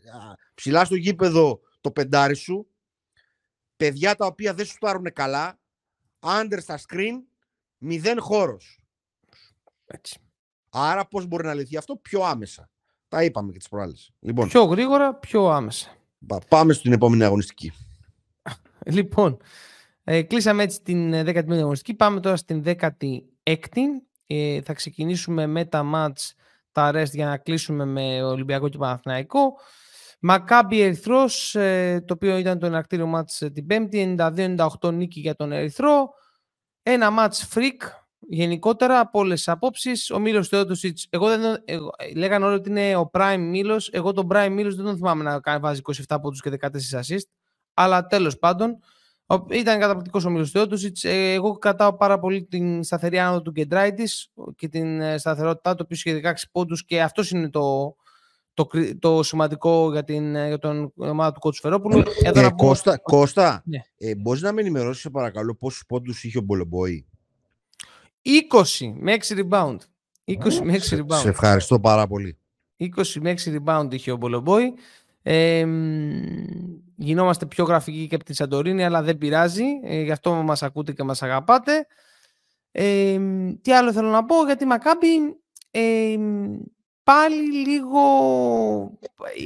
ψηλά 0.55 0.85
στο 0.85 0.95
γήπεδο 0.95 1.61
το 1.81 1.91
πεντάρι 1.91 2.35
σου, 2.35 2.67
παιδιά 3.77 4.15
τα 4.15 4.27
οποία 4.27 4.55
δεν 4.55 4.67
σου 4.67 4.79
πάρουν 4.79 5.13
καλά, 5.13 5.59
under 6.21 6.59
στα 6.61 6.79
screen, 6.89 7.15
μηδέν 7.79 8.21
χώρος. 8.21 8.81
Έτσι. 9.87 10.19
Άρα 10.69 11.07
πώς 11.07 11.27
μπορεί 11.27 11.45
να 11.45 11.55
λυθεί 11.55 11.77
αυτό; 11.77 11.97
Πιο 11.97 12.23
άμεσα. 12.23 12.71
Τα 13.09 13.25
είπαμε 13.25 13.53
και 13.53 13.59
τις 13.59 13.69
προάλλες. 13.69 14.13
Λοιπόν, 14.21 14.49
πιο 14.49 14.65
γρήγορα, 14.65 15.15
πιο 15.15 15.47
άμεσα. 15.47 15.97
Πάμε 16.49 16.73
στην 16.73 16.93
επόμενη 16.93 17.25
αγωνιστική. 17.25 17.73
λοιπόν, 18.87 19.37
ε, 20.11 20.23
κλείσαμε 20.23 20.63
έτσι 20.63 20.83
την 20.83 21.15
15η 21.15 21.51
ε, 21.51 21.59
αγωνιστική. 21.59 21.95
Πάμε 21.95 22.21
τώρα 22.21 22.37
στην 22.37 22.63
16η. 22.67 23.19
Ε, 24.27 24.63
θα 24.63 24.73
ξεκινήσουμε 24.73 25.47
με 25.47 25.65
τα 25.65 25.83
μάτς, 25.83 26.35
τα 26.73 26.91
rest 26.95 27.11
για 27.13 27.27
να 27.27 27.37
κλείσουμε 27.37 27.85
με 27.85 28.23
Ολυμπιακό 28.23 28.69
και 28.69 28.79
Παναθηναϊκό. 28.79 29.53
Μακάμπι 30.21 30.81
Ερυθρός, 30.81 31.55
ε, 31.55 32.05
το 32.07 32.15
οποίο 32.15 32.37
ήταν 32.37 32.59
το 32.59 32.67
εναρκτήριο 32.67 33.07
μάτς 33.07 33.43
την 33.53 33.67
Πέμπτη, 33.67 33.99
92-98 33.99 34.93
νίκη 34.93 35.21
για 35.21 35.35
τον 35.35 35.53
Ερυθρό. 35.53 36.09
Ένα 36.83 37.11
μάτς 37.11 37.49
freak, 37.55 37.89
γενικότερα 38.19 39.01
από 39.01 39.19
όλες 39.19 39.37
τις 39.37 39.49
απόψεις. 39.49 40.11
Ο 40.11 40.19
Μίλος 40.19 40.49
Θεότοσιτ, 40.49 40.99
εγώ 41.11 41.29
δεν. 41.29 41.63
Εγώ, 41.65 41.91
λέγανε 42.17 42.45
όλοι 42.45 42.55
ότι 42.55 42.71
είναι 42.71 42.97
ο 42.97 43.11
Prime 43.13 43.39
Μίλος. 43.51 43.89
Εγώ 43.93 44.13
τον 44.13 44.29
Prime 44.31 44.51
Μίλος 44.51 44.75
δεν 44.75 44.85
τον 44.85 44.97
θυμάμαι 44.97 45.25
να 45.25 45.41
κάνει, 45.41 45.61
βάζει 45.61 45.81
27 46.09 46.17
πόντους 46.21 46.41
και 46.41 46.51
14 46.51 46.99
assist. 46.99 47.29
Αλλά 47.75 48.07
τέλος 48.07 48.39
πάντων, 48.39 48.79
ήταν 49.51 49.81
καταπληκτικός 49.81 50.25
ο 50.25 50.31
Μίλος 50.31 50.51
Θεότοσιτ. 50.51 50.97
Ε, 51.03 51.33
εγώ 51.33 51.59
κρατάω 51.59 51.97
πάρα 51.97 52.19
πολύ 52.19 52.45
την 52.45 52.83
σταθερή 52.83 53.19
άνοδο 53.19 53.43
του 53.43 53.53
Κεντράιτης 53.53 54.33
και 54.57 54.69
την 54.69 55.01
ε, 55.01 55.19
σταθερότητά 55.19 55.71
του, 55.71 55.77
ο 55.81 55.83
οποίος 55.85 56.05
είχε 56.05 56.21
16 56.25 56.33
πόντους 56.53 56.85
και 56.85 57.03
αυτός 57.03 57.31
είναι 57.31 57.51
το, 57.51 57.97
το, 58.55 58.69
το 58.99 59.23
σημαντικό 59.23 59.93
για, 59.93 60.05
την, 60.05 60.37
ε, 60.37 60.47
για 60.47 60.59
τον 60.59 60.93
ομάδα 60.97 61.33
του 61.33 61.41
Κότσου 61.41 61.61
Φερόπουλου. 61.61 62.03
Ε, 62.23 62.49
Κώστα, 62.57 62.99
Κώστα 62.99 63.63
ναι. 63.65 63.79
ε, 63.99 64.15
μπορείς 64.15 64.43
να 64.43 64.53
με 64.53 64.61
ενημερώσεις 64.61 65.11
παρακαλώ 65.11 65.55
πόσους 65.55 65.85
πόντους 65.89 66.25
είχε 66.25 66.39
ο 66.39 66.43
Μπολομπόη; 66.43 67.07
20 68.23 68.93
με 68.95 69.17
6 69.29 69.39
rebound. 69.39 69.77
20 70.25 70.37
με 70.63 70.79
6 70.91 70.99
rebound. 70.99 71.21
Σε 71.21 71.29
ευχαριστώ 71.29 71.81
πάρα 71.81 72.07
πολύ. 72.07 72.39
20 72.79 72.87
με 73.21 73.35
6 73.45 73.59
rebound 73.59 73.89
είχε 73.91 74.11
ο 74.11 74.17
Μπολομπόη. 74.17 74.75
Ε, 75.31 75.67
γινόμαστε 76.97 77.47
πιο 77.47 77.65
γραφικοί 77.65 78.07
και 78.07 78.15
από 78.15 78.25
την 78.25 78.35
Σαντορίνη, 78.35 78.85
αλλά 78.85 79.03
δεν 79.03 79.19
πειράζει. 79.19 79.65
Ε, 79.85 80.03
γι' 80.03 80.11
αυτό 80.11 80.33
μας 80.33 80.63
ακούτε 80.63 80.93
και 80.93 81.03
μας 81.03 81.23
αγαπάτε. 81.23 81.87
Ε, 82.71 83.19
τι 83.63 83.73
άλλο 83.73 83.93
θέλω 83.93 84.09
να 84.09 84.25
πω, 84.25 84.45
γιατί 84.47 84.65
Μακάμπι 84.65 85.07
ε, 85.71 86.17
πάλι 87.03 87.53
λίγο... 87.67 88.01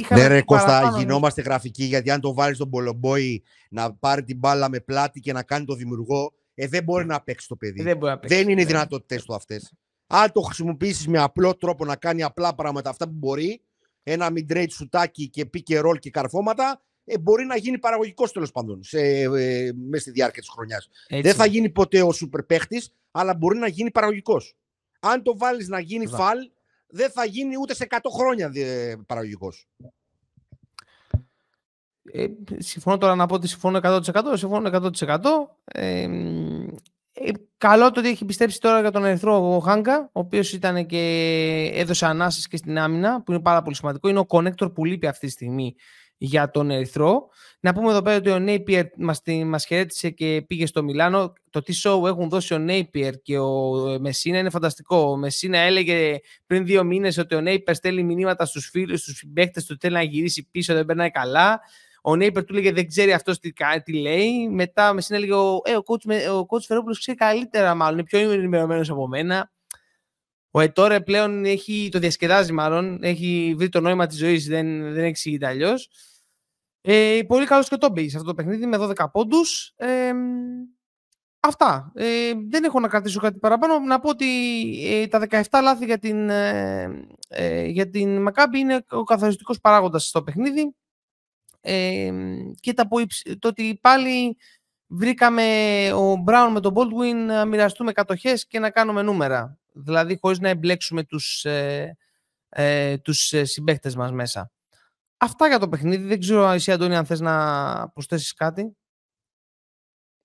Ναι 0.09 0.26
ρε 0.26 0.43
Κώστα, 0.43 0.95
γινόμαστε 0.99 1.43
γραφικοί, 1.43 1.85
γιατί 1.85 2.11
αν 2.11 2.20
το 2.20 2.35
βάλεις 2.35 2.59
τον 2.59 2.68
Μπολομπόη 2.68 3.43
να 3.70 3.95
πάρει 3.95 4.22
την 4.22 4.39
μπάλα 4.39 4.68
με 4.68 4.80
πλάτη 4.80 5.20
και 5.20 5.33
να 5.33 5.43
κάνει 5.43 5.64
το 5.64 5.74
δημιουργό, 5.74 6.33
ε, 6.55 6.66
δεν 6.66 6.83
μπορεί 6.83 7.07
να 7.07 7.20
παίξει 7.20 7.49
το 7.49 7.57
παιδί. 7.57 7.83
Δεν, 7.83 7.97
μπορεί 7.97 8.12
να 8.12 8.18
παίξει. 8.18 8.37
δεν 8.37 8.49
είναι 8.49 8.61
οι 8.61 8.64
δυνατότητέ 8.64 9.22
του 9.24 9.35
αυτές. 9.35 9.72
Αν 10.07 10.33
το 10.33 10.41
χρησιμοποιήσεις 10.41 11.09
με 11.09 11.18
απλό 11.18 11.57
τρόπο 11.57 11.85
να 11.85 11.97
κάνει 11.97 12.22
απλά 12.22 12.55
πράγματα, 12.55 12.91
αυτά 12.91 13.05
που 13.05 13.14
μπορεί, 13.14 13.62
ένα 14.03 14.28
mid-range 14.34 14.70
σουτάκι 14.70 15.28
και 15.28 15.42
pick 15.42 15.62
και 15.62 15.80
roll 15.84 15.98
και 15.98 16.11
καρφώματα, 16.11 16.80
ε, 17.05 17.18
μπορεί 17.18 17.44
να 17.44 17.57
γίνει 17.57 17.78
παραγωγικός 17.78 18.32
τέλος 18.32 18.50
πάντων 18.50 18.82
σε, 18.82 19.00
ε, 19.00 19.72
μέσα 19.74 20.03
στη 20.03 20.11
διάρκεια 20.11 20.42
της 20.42 20.50
χρονιάς. 20.50 20.88
Δεν 21.09 21.34
θα 21.34 21.46
γίνει 21.46 21.70
ποτέ 21.70 22.03
ο 22.03 22.12
σούπερ 22.12 22.42
παίχτης, 22.42 22.94
αλλά 23.11 23.34
μπορεί 23.34 23.59
να 23.59 23.66
γίνει 23.66 23.90
παραγωγικός. 23.90 24.57
Αν 25.00 25.22
το 25.22 25.36
βάλεις 25.36 25.68
να 25.68 25.80
γίνει 25.80 26.07
φαλ, 26.07 26.38
δεν 26.86 27.11
θα 27.11 27.24
γίνει 27.24 27.55
ούτε 27.61 27.74
σε 27.74 27.84
100 27.84 28.11
χρόνια 28.11 28.53
παραγωγικός. 29.07 29.68
Ε, 32.12 32.26
συμφωνώ 32.59 32.98
τώρα 32.98 33.14
να 33.14 33.26
πω 33.26 33.34
ότι 33.34 33.48
συμφωνώ 33.48 33.80
100%. 33.82 34.00
Συμφωνώ 34.34 34.68
100%. 34.68 35.57
Ε, 35.64 36.03
ε, 36.03 36.09
καλό 37.62 37.90
το 37.90 38.00
ότι 38.00 38.08
έχει 38.08 38.24
πιστέψει 38.24 38.60
τώρα 38.60 38.80
για 38.80 38.90
τον 38.90 39.04
Ερυθρό 39.04 39.54
ο 39.54 39.58
Χάγκα, 39.58 40.10
ο 40.12 40.20
οποίος 40.20 40.52
ήταν 40.52 40.86
και 40.86 41.70
έδωσε 41.74 42.06
ανάσες 42.06 42.48
και 42.48 42.56
στην 42.56 42.78
άμυνα, 42.78 43.22
που 43.22 43.32
είναι 43.32 43.40
πάρα 43.40 43.62
πολύ 43.62 43.76
σημαντικό. 43.76 44.08
Είναι 44.08 44.18
ο 44.18 44.26
connector 44.28 44.74
που 44.74 44.84
λείπει 44.84 45.06
αυτή 45.06 45.26
τη 45.26 45.32
στιγμή 45.32 45.74
για 46.16 46.50
τον 46.50 46.70
Ερυθρό. 46.70 47.28
Να 47.60 47.72
πούμε 47.72 47.90
εδώ 47.90 48.02
πέρα 48.02 48.16
ότι 48.16 48.30
ο 48.30 48.38
Νέιπιερ 48.38 48.84
μας, 48.96 49.22
μας 49.44 49.66
χαιρέτησε 49.66 50.10
και 50.10 50.44
πήγε 50.46 50.66
στο 50.66 50.82
Μιλάνο. 50.82 51.32
Το 51.50 51.62
τι 51.62 51.80
show 51.84 52.06
έχουν 52.06 52.28
δώσει 52.28 52.54
ο 52.54 52.58
Νέιπιερ 52.58 53.14
και 53.22 53.38
ο 53.38 53.72
Μεσίνα 54.00 54.38
είναι 54.38 54.50
φανταστικό. 54.50 55.10
Ο 55.10 55.16
Μεσίνα 55.16 55.58
έλεγε 55.58 56.18
πριν 56.46 56.64
δύο 56.64 56.84
μήνες 56.84 57.18
ότι 57.18 57.34
ο 57.34 57.40
Νέιπιερ 57.40 57.76
στέλνει 57.76 58.02
μηνύματα 58.02 58.44
στους 58.44 58.68
φίλους, 58.68 59.00
στους 59.00 59.24
παίχτες 59.34 59.64
του, 59.64 59.76
θέλει 59.80 59.94
να 59.94 60.02
γυρίσει 60.02 60.48
πίσω, 60.50 60.74
δεν 60.74 60.84
περνάει 60.84 61.10
καλά. 61.10 61.60
Ο 62.05 62.16
Νέιπερ 62.16 62.44
του 62.44 62.55
λέγε 62.55 62.72
δεν 62.72 62.88
ξέρει 62.88 63.12
αυτός 63.12 63.38
τι, 63.38 63.53
τι 63.84 63.92
λέει. 63.92 64.48
Μετά 64.48 64.92
με 64.92 65.03
έλεγε 65.09 65.34
ο, 65.34 65.61
ε, 65.64 65.76
ο 65.76 65.82
coach, 65.86 66.32
ο 66.40 66.46
coach 66.48 66.61
Φερόπουλος 66.66 66.98
ξέρει 66.98 67.16
καλύτερα 67.16 67.74
μάλλον, 67.74 67.98
είναι 67.98 68.05
πιο 68.05 68.30
ενημερωμένος 68.30 68.90
από 68.90 69.09
μένα. 69.09 69.50
Ο 70.50 70.61
Ετόρε 70.61 71.00
πλέον 71.00 71.44
έχει, 71.44 71.88
το 71.92 71.98
διασκεδάζει 71.98 72.53
μάλλον, 72.53 73.03
έχει 73.03 73.55
βρει 73.57 73.68
το 73.68 73.80
νόημα 73.80 74.07
της 74.07 74.18
ζωής, 74.18 74.46
δεν, 74.46 74.92
δεν 74.92 75.05
εξηγείται 75.05 75.46
αλλιώς. 75.46 75.90
Ε, 76.80 77.20
πολύ 77.26 77.46
καλός 77.46 77.68
και 77.68 77.76
το 77.76 77.90
μπει 77.90 78.09
σε 78.09 78.16
αυτό 78.16 78.28
το 78.28 78.34
παιχνίδι 78.34 78.66
με 78.66 78.76
12 78.80 78.92
πόντους. 79.12 79.72
Ε, 79.76 80.12
αυτά. 81.40 81.92
Ε, 81.94 82.32
δεν 82.48 82.64
έχω 82.64 82.80
να 82.80 82.88
κρατήσω 82.88 83.20
κάτι 83.20 83.38
παραπάνω. 83.38 83.78
Να 83.78 84.00
πω 84.00 84.09
ότι 84.09 84.26
ε, 84.86 85.07
τα 85.07 85.26
17 85.30 85.42
λάθη 85.62 85.84
για 85.84 85.98
την, 85.98 86.30
ε, 86.30 87.07
ε, 87.28 87.64
για 87.64 87.88
την 87.90 88.22
Μακάμπη 88.22 88.59
είναι 88.59 88.84
ο 88.90 89.03
καθοριστικός 89.03 89.61
παράγοντας 89.61 90.07
στο 90.07 90.22
παιχνίδι 90.22 90.74
και 92.60 92.72
τα, 92.74 92.88
το 93.38 93.48
ότι 93.48 93.78
πάλι 93.80 94.36
βρήκαμε 94.86 95.42
ο 95.92 96.16
Μπράουν 96.16 96.52
με 96.52 96.60
τον 96.60 96.74
Baldwin 96.76 97.14
να 97.26 97.44
μοιραστούμε 97.44 97.92
κατοχές 97.92 98.46
και 98.46 98.58
να 98.58 98.70
κάνουμε 98.70 99.02
νούμερα. 99.02 99.58
Δηλαδή 99.72 100.18
χωρίς 100.20 100.38
να 100.38 100.48
εμπλέξουμε 100.48 101.04
τους, 101.04 101.44
ε, 101.44 101.96
ε, 102.48 102.98
τους 102.98 103.32
ε, 103.32 103.44
συμπαίκτες 103.44 103.96
μας 103.96 104.12
μέσα. 104.12 104.50
Αυτά 105.16 105.48
για 105.48 105.58
το 105.58 105.68
παιχνίδι. 105.68 106.06
Δεν 106.06 106.20
ξέρω 106.20 106.48
εσύ 106.48 106.72
Αντώνη 106.72 106.96
αν 106.96 107.06
θες 107.06 107.20
να 107.20 107.88
προσθέσεις 107.88 108.34
κάτι. 108.34 108.76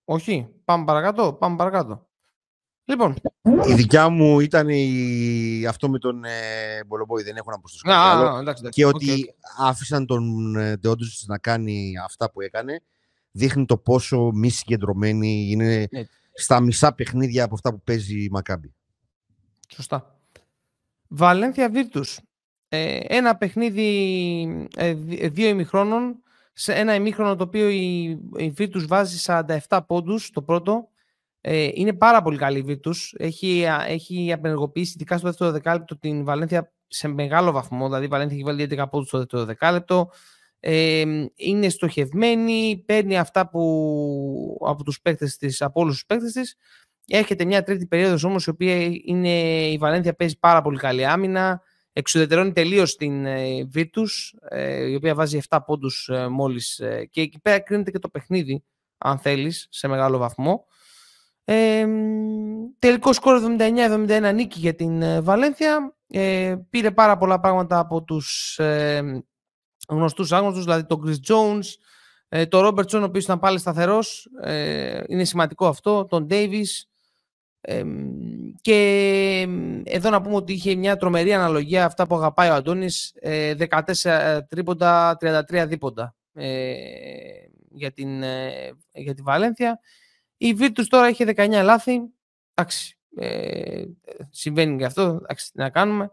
Όχι. 0.06 0.48
Πάμε 0.66 0.86
παρακάτω. 0.86 1.34
Πάμε 1.34 1.56
παρακάτω. 1.56 2.07
Λοιπόν. 2.90 3.16
Η 3.68 3.74
δικιά 3.74 4.10
μου 4.10 4.40
ήταν 4.40 4.70
η... 4.70 5.66
αυτό 5.68 5.90
με 5.90 6.00
τον 6.00 6.24
ε, 6.24 6.84
Μπολομπόη. 6.88 7.24
Δεν 7.24 7.36
έχω 7.36 7.52
να 7.52 7.60
προσθέσω 7.60 7.84
κάτι 8.46 8.70
Και 8.70 8.86
ότι 8.86 9.36
άφησαν 9.58 10.06
τον 10.06 10.56
ε, 10.56 10.80
να 11.26 11.38
κάνει 11.38 11.94
αυτά 12.06 12.32
που 12.32 12.42
έκανε 12.42 12.82
δείχνει 13.32 13.66
το 13.66 13.78
πόσο 13.78 14.32
μη 14.34 14.50
συγκεντρωμένη 14.50 15.48
είναι 15.52 15.90
στα 16.34 16.60
μισά 16.60 16.94
παιχνίδια 16.94 17.44
από 17.44 17.56
αυτά 17.56 17.72
που 17.72 17.82
παίζει 17.82 18.24
η 18.24 18.30
Μακάμπη. 18.32 18.74
Σωστά. 19.70 20.20
Βαλένθια 21.08 21.70
Βίρτους. 21.70 22.20
Ε, 22.70 23.00
ένα 23.02 23.38
παιχνίδι 23.38 24.70
ε, 24.76 24.94
δύο 25.30 25.48
ημιχρόνων 25.48 26.22
σε 26.54 26.74
ένα 26.74 26.96
ημίχρονο 26.96 27.36
το 27.36 27.44
οποίο 27.44 27.70
η, 27.70 28.04
η 28.38 28.54
Virtus 28.58 28.86
βάζει 28.88 29.24
47 29.68 29.80
πόντους 29.88 30.30
το 30.30 30.42
πρώτο 30.42 30.88
ε, 31.50 31.70
είναι 31.74 31.94
πάρα 31.94 32.22
πολύ 32.22 32.38
καλή 32.38 32.60
η 32.60 32.66
Virtus 32.68 32.96
έχει, 33.18 33.66
έχει 33.88 34.32
απενεργοποιήσει 34.32 34.92
ειδικά 34.96 35.18
στο 35.18 35.28
δεύτερο 35.28 35.52
δεκάλεπτο 35.52 35.98
την 35.98 36.24
Βαλένθια 36.24 36.74
σε 36.88 37.08
μεγάλο 37.08 37.52
βαθμό 37.52 37.86
δηλαδή 37.86 38.06
η 38.06 38.08
Βαλένθια 38.08 38.36
έχει 38.36 38.46
βάλει 38.46 38.68
11 38.72 38.86
πόντους 38.90 39.08
στο 39.08 39.18
δεύτερο 39.18 39.46
δεκάλεπτο 39.46 40.10
ε, 40.60 41.04
είναι 41.36 41.70
στοχευμένη 41.70 42.84
παίρνει 42.86 43.18
αυτά 43.18 43.50
που 43.50 44.58
από 44.66 44.84
τους 44.84 45.02
παίκτες 45.02 45.38
της 45.38 45.62
από 45.62 45.82
όλους 45.82 45.94
τους 45.94 46.06
παίκτες 46.06 46.32
της 46.32 46.56
Έρχεται 47.10 47.46
μια 47.46 47.64
τρίτη 47.64 47.86
περίοδος 47.86 48.24
όμως 48.24 48.46
η 48.46 48.50
οποία 48.50 48.90
είναι, 49.06 49.42
η 49.68 49.78
Βαλένθια 49.78 50.14
παίζει 50.14 50.40
πάρα 50.40 50.62
πολύ 50.62 50.78
καλή 50.78 51.06
άμυνα 51.06 51.62
εξουδετερώνει 51.98 52.52
τελείως 52.52 52.96
την 52.96 53.26
ε, 53.26 53.70
Virtus, 53.74 54.38
ε, 54.50 54.90
η 54.90 54.96
οποία 54.96 55.16
βάζει 55.16 55.40
7 55.50 55.58
πόντους 55.66 56.10
ε, 56.10 56.28
μόλις. 56.28 56.80
Ε, 56.80 57.06
και 57.06 57.22
εκεί 57.22 57.40
πέρα 57.40 57.60
κρίνεται 57.60 57.92
και 57.92 58.00
το 58.00 58.10
παιχνίδι, 58.10 58.64
αν 58.98 59.20
θέλεις, 59.20 59.68
σε 59.70 59.88
μεγάλο 59.88 60.18
βαθμό. 60.18 60.66
Ε, 61.50 61.88
τελικό 62.80 63.14
σκορ 63.14 63.42
79-71 63.60 64.32
νίκη 64.34 64.60
για 64.60 64.76
την 64.76 65.02
ε, 65.02 65.22
Βαλένθια. 65.22 65.96
Ε, 66.08 66.56
πήρε 66.70 66.92
πάρα 66.92 67.18
πολλά 67.18 67.40
πράγματα 67.40 67.80
από 67.80 68.04
τους 68.04 68.60
ε, 68.60 69.24
γνωστούς 69.90 70.32
άγνωστους, 70.32 70.64
δηλαδή 70.64 70.86
τον 70.86 71.04
Chris 71.06 71.32
Jones, 71.32 71.66
ε, 72.30 72.46
τον 72.46 72.66
Robertson, 72.66 73.00
ο 73.00 73.04
οποίος 73.04 73.24
ήταν 73.24 73.40
πάλι 73.40 73.60
σταθερός, 73.60 74.30
ε, 74.42 75.04
είναι 75.08 75.24
σημαντικό 75.24 75.68
αυτό, 75.68 76.06
τον 76.06 76.28
Davis, 76.30 76.68
και 78.62 79.48
εδώ 79.84 80.10
να 80.10 80.22
πούμε 80.22 80.36
ότι 80.36 80.54
είχε 80.54 80.76
μια 80.76 80.98
τρομερή 80.98 81.34
αναλογία 81.34 81.86
αυτά 81.86 82.08
που 82.08 82.16
αγαπάει 82.16 82.50
ο 82.50 82.54
Αντώνης 82.54 83.14
14 83.24 84.10
ε, 84.10 84.42
τρίποντα, 84.42 85.18
33 85.22 85.66
δίποντα 85.68 86.16
ε, 86.34 86.74
για, 87.70 87.92
την, 87.92 88.24
ε, 88.24 88.72
για 88.92 89.14
τη 89.14 89.22
Βαλένθια. 89.22 89.80
Η 90.38 90.56
Virtus 90.60 90.86
τώρα 90.88 91.10
είχε 91.10 91.34
19 91.36 91.62
λάθη. 91.64 92.02
Εντάξει, 92.54 92.98
ε, 93.16 93.84
συμβαίνει 94.30 94.78
και 94.78 94.86
αυτό, 94.86 95.02
εντάξει, 95.02 95.52
τι 95.52 95.58
να 95.60 95.70
κάνουμε. 95.70 96.12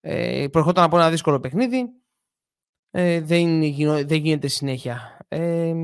Ε, 0.00 0.46
προχώταν 0.50 0.84
από 0.84 0.96
ένα 0.96 1.10
δύσκολο 1.10 1.40
παιχνίδι. 1.40 1.88
Ε, 2.90 3.20
δεν, 3.20 3.60
δεν 4.06 4.18
γίνεται 4.18 4.48
συνέχεια. 4.48 5.18
Ε, 5.28 5.74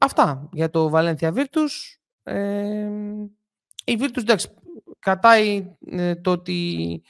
αυτά 0.00 0.48
για 0.52 0.70
το 0.70 0.90
Valencia 0.94 1.34
Virtus. 1.34 1.96
Ε, 2.22 2.88
η 3.84 3.98
Virtus 4.00 4.16
εντάξει, 4.18 4.48
κατάει 4.98 5.76
ε, 5.90 6.14
το 6.14 6.30
ότι 6.30 7.02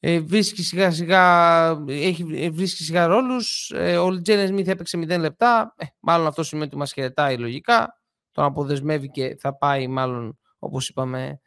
ε, 0.00 0.20
βρίσκει 0.20 0.62
σιγά 0.62 0.90
σιγά, 0.90 1.66
έχει, 1.86 2.26
ε, 2.32 2.50
βρίσκει 2.50 2.82
σιγά 2.82 3.06
ρόλους. 3.06 3.70
Ε, 3.74 3.96
ο 3.96 4.22
Τζένες 4.22 4.48
Σμιθ 4.48 4.68
έπαιξε 4.68 4.98
0 4.98 5.18
λεπτά. 5.18 5.74
Ε, 5.78 5.84
μάλλον 6.00 6.26
αυτό 6.26 6.42
σημαίνει 6.42 6.66
ότι 6.66 6.76
μας 6.76 6.92
χαιρετάει 6.92 7.38
λογικά. 7.38 8.02
Τον 8.34 8.44
αποδεσμεύει 8.44 9.10
και 9.10 9.36
θα 9.40 9.56
πάει 9.56 9.86
μάλλον, 9.86 10.38
όπως 10.58 10.88
είπαμε, 10.88 11.40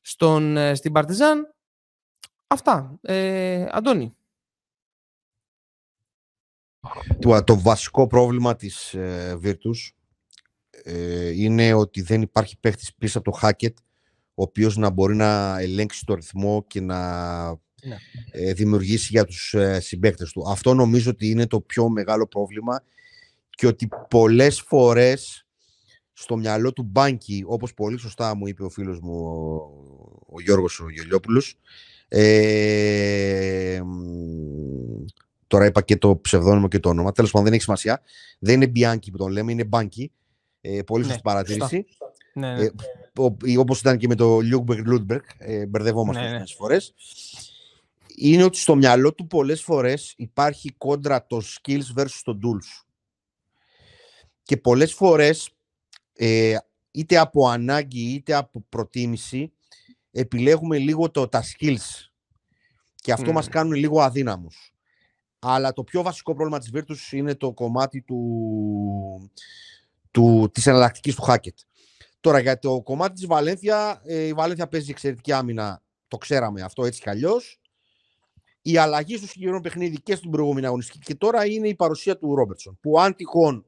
στον, 0.00 0.74
στην 0.76 0.92
Παρτιζάν. 0.92 1.54
Αυτά. 2.46 2.98
Ε, 3.00 3.66
Αντώνη. 3.70 4.16
Το, 7.18 7.44
το 7.44 7.60
βασικό 7.60 8.06
πρόβλημα 8.06 8.56
της 8.56 8.94
ε, 8.94 9.38
Virtus 9.42 9.90
είναι 11.34 11.72
ότι 11.72 12.02
δεν 12.02 12.22
υπάρχει 12.22 12.58
παίχτης 12.58 12.94
πίσω 12.94 13.18
από 13.18 13.30
το 13.30 13.38
Hackett 13.42 13.74
ο 14.38 14.42
οποίος 14.42 14.76
να 14.76 14.90
μπορεί 14.90 15.16
να 15.16 15.58
ελέγξει 15.58 16.04
το 16.04 16.14
ρυθμό 16.14 16.64
και 16.66 16.80
να 16.80 17.48
ναι. 17.50 17.96
ε, 18.30 18.52
δημιουργήσει 18.52 19.08
για 19.10 19.24
τους 19.24 19.54
ε, 19.54 19.80
συμπαίκτες 19.80 20.32
του. 20.32 20.50
Αυτό 20.50 20.74
νομίζω 20.74 21.10
ότι 21.10 21.30
είναι 21.30 21.46
το 21.46 21.60
πιο 21.60 21.88
μεγάλο 21.88 22.26
πρόβλημα 22.26 22.82
και 23.50 23.66
ότι 23.66 23.88
πολλές 24.10 24.60
φορές 24.60 25.45
στο 26.18 26.36
μυαλό 26.36 26.72
του 26.72 26.82
Μπάνκι, 26.82 27.44
όπως 27.46 27.74
πολύ 27.74 27.98
σωστά 27.98 28.34
μου 28.34 28.46
είπε 28.46 28.64
ο 28.64 28.68
φίλος 28.68 29.00
μου 29.00 29.14
ο, 30.26 30.40
Γιώργος 30.40 30.80
ο 30.80 30.90
Γελιόπουλος, 30.90 31.58
ε, 32.08 33.80
τώρα 35.46 35.64
είπα 35.66 35.82
και 35.82 35.96
το 35.96 36.16
ψευδόνυμο 36.16 36.68
και 36.68 36.78
το 36.78 36.88
όνομα, 36.88 37.12
τέλος 37.12 37.30
πάντων 37.30 37.46
δεν 37.46 37.54
έχει 37.54 37.62
σημασία, 37.62 38.02
δεν 38.38 38.54
είναι 38.54 38.66
Μπιάνκι 38.66 39.10
που 39.10 39.16
τον 39.16 39.30
λέμε, 39.30 39.52
είναι 39.52 39.64
Μπάνκι, 39.64 40.12
ε, 40.60 40.82
πολύ 40.82 41.02
ναι, 41.02 41.08
σωστή 41.08 41.22
παρατήρηση. 41.22 41.86
Ναι, 42.34 42.54
ναι. 42.54 42.64
Ε, 42.64 43.58
όπως 43.58 43.80
ήταν 43.80 43.98
και 43.98 44.06
με 44.06 44.14
το 44.14 44.40
Λιούκμπεργκ 44.40 44.86
Λούντμπεργκ, 44.86 45.22
ε, 45.38 45.66
μπερδευόμαστε 45.66 46.22
ναι, 46.22 46.38
ναι. 46.38 46.44
φορές, 46.56 46.94
είναι 48.16 48.44
ότι 48.44 48.58
στο 48.58 48.74
μυαλό 48.74 49.14
του 49.14 49.26
πολλές 49.26 49.62
φορές 49.62 50.14
υπάρχει 50.16 50.72
κόντρα 50.78 51.26
το 51.26 51.42
skills 51.44 51.94
versus 51.96 52.20
το 52.24 52.38
tools. 52.42 52.84
Και 54.42 54.56
πολλές 54.56 54.94
φορές, 54.94 55.50
ε, 56.16 56.56
είτε 56.90 57.18
από 57.18 57.48
ανάγκη 57.48 58.12
είτε 58.14 58.34
από 58.34 58.64
προτίμηση, 58.68 59.52
επιλέγουμε 60.10 60.78
λίγο 60.78 61.10
το, 61.10 61.28
τα 61.28 61.42
skills. 61.42 62.10
Και 62.94 63.12
αυτό 63.12 63.30
mm. 63.30 63.34
μας 63.34 63.48
κάνουν 63.48 63.72
λίγο 63.74 64.02
αδύναμους. 64.02 64.74
Αλλά 65.38 65.72
το 65.72 65.84
πιο 65.84 66.02
βασικό 66.02 66.34
πρόβλημα 66.34 66.58
της 66.58 66.70
Virtus 66.74 67.12
είναι 67.12 67.34
το 67.34 67.52
κομμάτι 67.52 68.02
του, 68.02 69.30
του, 70.10 70.50
της 70.52 70.66
εναλλακτικής 70.66 71.14
του 71.14 71.24
Hackett. 71.26 71.64
Τώρα 72.20 72.38
για 72.38 72.58
το 72.58 72.82
κομμάτι 72.82 73.14
της 73.14 73.26
Βαλένθια, 73.26 74.02
ε, 74.04 74.22
η 74.22 74.32
Βαλένθια 74.32 74.68
παίζει 74.68 74.90
εξαιρετική 74.90 75.32
άμυνα, 75.32 75.82
το 76.08 76.16
ξέραμε 76.16 76.62
αυτό 76.62 76.84
έτσι 76.84 77.00
κι 77.00 77.10
αλλιώς. 77.10 77.60
Η 78.62 78.76
αλλαγή 78.76 79.16
στο 79.16 79.26
συγκεκριμένο 79.26 79.60
παιχνίδι 79.60 80.00
και 80.00 80.14
στην 80.14 80.30
προηγούμενη 80.30 80.66
αγωνιστική 80.66 80.98
και 80.98 81.14
τώρα 81.14 81.46
είναι 81.46 81.68
η 81.68 81.74
παρουσία 81.74 82.18
του 82.18 82.34
Ρόμπερτσον, 82.34 82.78
που 82.80 83.00
αν 83.00 83.14
τυχόν 83.14 83.66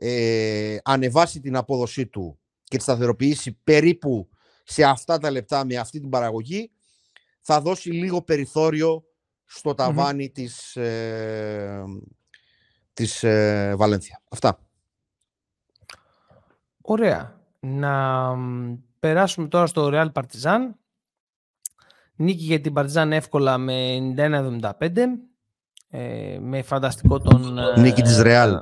ε, 0.00 0.76
ανεβάσει 0.82 1.40
την 1.40 1.56
απόδοσή 1.56 2.06
του 2.06 2.38
και 2.64 2.76
τη 2.76 2.82
σταθεροποιήσει 2.82 3.58
περίπου 3.64 4.28
σε 4.64 4.84
αυτά 4.84 5.18
τα 5.18 5.30
λεπτά 5.30 5.64
με 5.64 5.76
αυτή 5.76 6.00
την 6.00 6.08
παραγωγή, 6.08 6.70
θα 7.40 7.60
δώσει 7.60 7.90
λίγο 7.90 8.22
περιθώριο 8.22 9.04
στο 9.44 9.74
ταβανι 9.74 10.30
της, 10.30 10.76
ε, 10.76 11.82
της 12.92 13.22
ε, 13.22 13.74
Βαλένθια. 13.76 14.22
Αυτά. 14.30 14.58
Ωραία. 16.80 17.40
Να 17.60 18.34
περάσουμε 19.00 19.48
τώρα 19.48 19.66
στο 19.66 19.90
Real 19.92 20.12
Partizan. 20.12 20.60
Νίκη 22.14 22.44
για 22.44 22.60
την 22.60 22.72
Partizan 22.76 23.10
εύκολα 23.10 23.58
με 23.58 23.98
91-75. 24.16 24.96
Ε, 25.88 26.38
με 26.40 26.62
φανταστικό 26.62 27.20
τον... 27.20 27.58
Ε, 27.58 27.80
Νίκη 27.80 28.02
της 28.02 28.20
Real. 28.24 28.60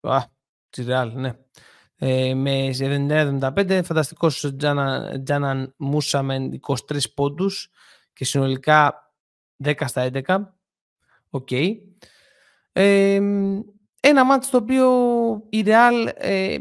Α, 0.00 0.22
της 0.70 0.86
Real, 0.88 1.10
ναι. 1.14 1.32
Ε, 2.02 2.34
με 2.34 2.70
91-75, 2.78 3.80
φανταστικός 3.84 4.52
Τζάναν 5.24 5.74
Μούσα 5.76 6.22
με 6.22 6.48
23 6.68 6.74
πόντους 7.14 7.70
και 8.12 8.24
συνολικά 8.24 9.12
10 9.64 9.72
στα 9.86 10.10
11. 10.12 10.36
OK. 11.30 11.48
Okay. 11.50 11.74
Ε, 12.72 13.20
ένα 14.00 14.24
ματς 14.24 14.46
στο 14.46 14.58
οποίο 14.58 14.88
η 15.48 15.62
Real 15.66 16.08
ε, 16.14 16.56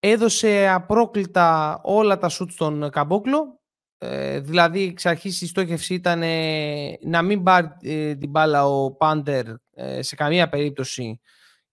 έδωσε 0.00 0.68
απρόκλητα 0.68 1.80
όλα 1.82 2.18
τα 2.18 2.28
σουτ 2.28 2.50
στον 2.50 2.90
Καμπόκλο. 2.90 3.60
Ε, 3.98 4.40
δηλαδή, 4.40 4.82
εξ 4.82 5.06
αρχής 5.06 5.40
η 5.40 5.46
στόχευση 5.46 5.94
ήταν 5.94 6.22
ε, 6.22 6.98
να 7.02 7.22
μην 7.22 7.42
πάρει 7.42 7.68
ε, 7.80 8.14
την 8.14 8.30
μπάλα 8.30 8.66
ο 8.66 8.92
Πάντερ 8.92 9.46
ε, 9.74 10.02
σε 10.02 10.14
καμία 10.14 10.48
περίπτωση 10.48 11.20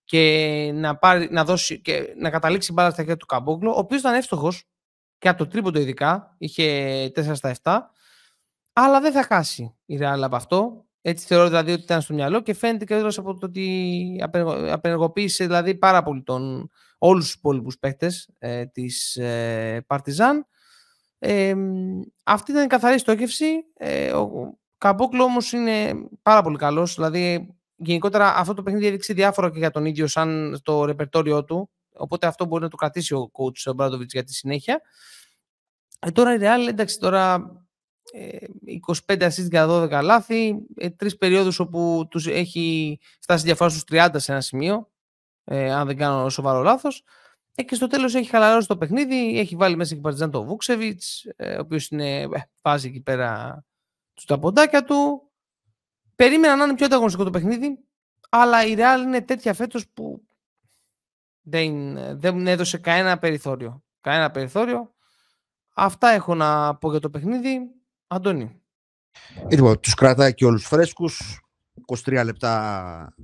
και 0.05 0.71
να, 0.73 0.95
πάρει, 0.97 1.27
να, 1.31 1.45
δώσει, 1.45 1.81
και 1.81 2.13
να 2.17 2.29
καταλήξει 2.29 2.73
μπάλα 2.73 2.89
στα 2.89 3.01
χέρια 3.01 3.17
του 3.17 3.25
Καμπόκλο, 3.25 3.71
ο 3.71 3.77
οποίος 3.77 3.99
ήταν 3.99 4.13
εύστοχος 4.13 4.63
και 5.17 5.29
από 5.29 5.37
το 5.37 5.47
τρίποντο 5.47 5.79
ειδικά, 5.79 6.35
είχε 6.37 7.11
4 7.15 7.31
στα 7.33 7.55
7, 7.61 7.79
αλλά 8.73 8.99
δεν 9.01 9.11
θα 9.11 9.23
χάσει 9.23 9.75
η 9.85 9.97
Ρεάλ 9.97 10.23
από 10.23 10.35
αυτό. 10.35 10.85
Έτσι 11.01 11.25
θεωρώ 11.25 11.47
δηλαδή 11.47 11.71
ότι 11.71 11.81
ήταν 11.81 12.01
στο 12.01 12.13
μυαλό 12.13 12.41
και 12.41 12.53
φαίνεται 12.53 12.85
και 12.85 12.95
από 12.95 13.37
το 13.37 13.45
ότι 13.45 14.17
απενεργοποίησε 14.69 15.45
δηλαδή 15.45 15.75
πάρα 15.75 16.03
πολύ 16.03 16.23
τον, 16.23 16.69
όλους 16.97 17.23
τους 17.23 17.33
υπόλοιπους 17.33 17.77
παίκτες 17.79 18.29
ε, 18.37 18.65
της 18.65 19.15
ε, 19.15 19.83
Παρτιζάν. 19.87 20.47
Ε, 21.19 21.55
αυτή 22.23 22.51
ήταν 22.51 22.63
η 22.63 22.67
καθαρή 22.67 22.99
στόχευση. 22.99 23.45
Ε, 23.73 24.11
ο 24.11 24.57
Καμπόκλο 24.77 25.23
όμως 25.23 25.51
είναι 25.51 25.93
πάρα 26.21 26.41
πολύ 26.41 26.57
καλός. 26.57 26.95
Δηλαδή 26.95 27.55
γενικότερα 27.85 28.35
αυτό 28.35 28.53
το 28.53 28.63
παιχνίδι 28.63 28.85
έδειξε 28.85 29.13
διάφορα 29.13 29.51
και 29.51 29.57
για 29.57 29.71
τον 29.71 29.85
ίδιο 29.85 30.07
σαν 30.07 30.59
το 30.63 30.85
ρεπερτόριό 30.85 31.43
του. 31.43 31.69
Οπότε 31.93 32.27
αυτό 32.27 32.45
μπορεί 32.45 32.63
να 32.63 32.69
το 32.69 32.75
κρατήσει 32.75 33.13
ο 33.13 33.31
coach 33.33 33.75
Μπράντοβιτς 33.75 34.13
για 34.13 34.23
τη 34.23 34.33
συνέχεια. 34.33 34.81
Ε, 35.99 36.11
τώρα 36.11 36.33
η 36.33 36.37
Real, 36.41 36.67
εντάξει, 36.67 36.99
τώρα 36.99 37.51
25 39.05 39.21
ε, 39.21 39.25
assist 39.25 39.49
για 39.49 39.67
12 39.69 39.99
λάθη, 40.03 40.55
ε, 40.75 40.89
τρεις 40.89 41.17
περιόδους 41.17 41.59
όπου 41.59 42.07
τους 42.09 42.27
έχει 42.27 42.99
φτάσει 43.19 43.43
διαφορά 43.43 43.69
στους 43.69 43.83
30 43.89 44.09
σε 44.15 44.31
ένα 44.31 44.41
σημείο, 44.41 44.91
ε, 45.43 45.73
αν 45.73 45.87
δεν 45.87 45.97
κάνω 45.97 46.29
σοβαρό 46.29 46.61
λάθος. 46.61 47.03
Ε, 47.55 47.63
και 47.63 47.75
στο 47.75 47.87
τέλος 47.87 48.15
έχει 48.15 48.29
χαλαρώσει 48.29 48.67
το 48.67 48.77
παιχνίδι, 48.77 49.39
έχει 49.39 49.55
βάλει 49.55 49.75
μέσα 49.75 49.95
και 49.95 50.01
Παρτιζάν 50.01 50.31
το 50.31 50.43
Βούξεβιτς, 50.43 51.25
ε, 51.35 51.55
ο 51.55 51.59
οποίος 51.59 51.87
είναι, 51.87 52.21
ε, 52.21 52.27
βάζει 52.61 52.87
εκεί 52.87 53.01
πέρα 53.01 53.63
τους 54.13 54.25
τα 54.25 54.39
ποντάκια 54.39 54.83
του. 54.83 55.31
Περίμενα 56.15 56.55
να 56.55 56.63
είναι 56.63 56.75
πιο 56.75 56.85
ανταγωνιστικό 56.85 57.23
το 57.23 57.29
παιχνίδι, 57.29 57.79
αλλά 58.29 58.65
η 58.65 58.75
Real 58.77 59.03
είναι 59.05 59.21
τέτοια 59.21 59.53
φέτος 59.53 59.87
που 59.93 60.21
δεν, 61.41 61.97
δεν 62.19 62.47
έδωσε 62.47 62.77
κανένα 62.77 63.17
περιθώριο. 63.17 63.83
Κανένα 64.01 64.31
περιθώριο. 64.31 64.93
Αυτά 65.73 66.09
έχω 66.09 66.35
να 66.35 66.75
πω 66.75 66.91
για 66.91 66.99
το 66.99 67.09
παιχνίδι. 67.09 67.59
Αντώνη. 68.07 68.61
Ε, 69.47 69.55
λοιπόν, 69.55 69.79
τους 69.79 69.93
κρατάει 69.93 70.33
και 70.33 70.45
όλους 70.45 70.65
φρέσκους. 70.65 71.41
23 72.05 72.21
λεπτά 72.25 73.15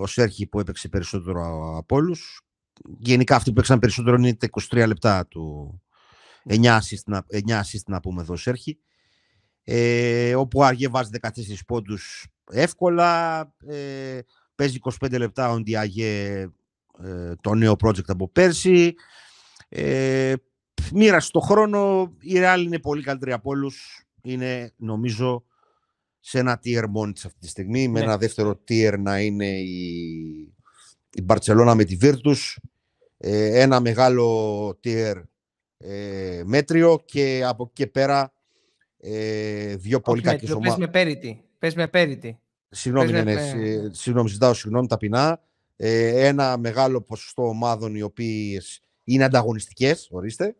ο 0.00 0.06
Σέρχη 0.06 0.46
που 0.46 0.60
έπαιξε 0.60 0.88
περισσότερο 0.88 1.76
από 1.76 1.96
όλους. 1.96 2.42
Γενικά 2.98 3.36
αυτοί 3.36 3.48
που 3.48 3.54
παίξαν 3.54 3.78
περισσότερο 3.78 4.16
είναι 4.16 4.34
τα 4.34 4.48
23 4.70 4.84
λεπτά 4.86 5.26
του 5.26 5.74
9 6.48 6.64
assist, 6.64 7.20
9 7.46 7.60
assist 7.60 7.84
να 7.86 8.00
πούμε 8.00 8.22
εδώ 8.22 8.36
Σέρχη. 8.36 8.78
Ε, 9.64 10.34
όπου 10.34 10.58
ο 10.58 10.64
Αργέ 10.64 10.88
βάζει 10.88 11.10
14 11.20 11.28
πόντους 11.66 12.26
εύκολα. 12.50 13.40
Ε, 13.66 14.18
παίζει 14.54 14.78
25 15.00 15.18
λεπτά 15.18 15.50
ο 15.50 15.60
Ντιαγέ 15.60 16.48
ε, 17.02 17.32
το 17.40 17.54
νέο 17.54 17.76
project 17.84 18.06
από 18.06 18.28
πέρσι. 18.28 18.94
Ε, 19.68 20.34
μοίρασε 20.92 21.30
το 21.30 21.40
χρόνο. 21.40 22.12
Η 22.20 22.32
Real 22.34 22.62
είναι 22.64 22.78
πολύ 22.78 23.02
καλύτερη 23.02 23.32
από 23.32 23.50
όλους. 23.50 24.06
Είναι 24.22 24.72
νομίζω 24.76 25.44
σε 26.20 26.38
ένα 26.38 26.60
tier 26.64 26.84
μόνη 26.88 27.12
της 27.12 27.24
αυτή 27.24 27.38
τη 27.38 27.48
στιγμή. 27.48 27.88
Με 27.88 27.98
ναι. 27.98 28.04
ένα 28.04 28.16
δεύτερο 28.16 28.60
tier 28.68 28.94
να 28.98 29.20
είναι 29.20 29.46
η, 29.46 29.84
η 31.12 31.24
Barcelona 31.26 31.72
με 31.76 31.84
τη 31.84 31.96
Virtus. 32.00 32.56
Ε, 33.18 33.60
ένα 33.60 33.80
μεγάλο 33.80 34.68
tier 34.84 35.22
ε, 35.78 36.42
μέτριο 36.44 37.02
και 37.04 37.42
από 37.46 37.62
εκεί 37.62 37.72
και 37.72 37.86
πέρα 37.86 38.32
ε, 39.04 39.76
δύο 39.76 40.00
πολύ 40.00 40.22
κακές 40.22 40.50
ομάδες. 40.50 40.70
Πες 40.70 40.78
με 40.78 40.88
πέριτη. 40.88 41.44
Πες 41.58 41.74
με 41.74 41.88
πέριτη. 41.88 42.38
Συγγνώμη, 42.68 43.12
ναι, 43.12 43.22
ναι, 43.22 43.36
συγγνώμη, 43.90 44.28
ζητάω 44.28 44.54
συγγνώμη 44.54 44.86
ταπεινά. 44.86 45.40
Ε, 45.76 46.26
ένα 46.26 46.56
μεγάλο 46.58 47.00
ποσοστό 47.00 47.48
ομάδων 47.48 47.94
οι 47.94 48.02
οποίες 48.02 48.80
είναι 49.04 49.24
ανταγωνιστικές, 49.24 50.08
ορίστε. 50.10 50.56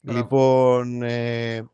Λοιπόν, 0.00 1.02
ε, 1.02 1.70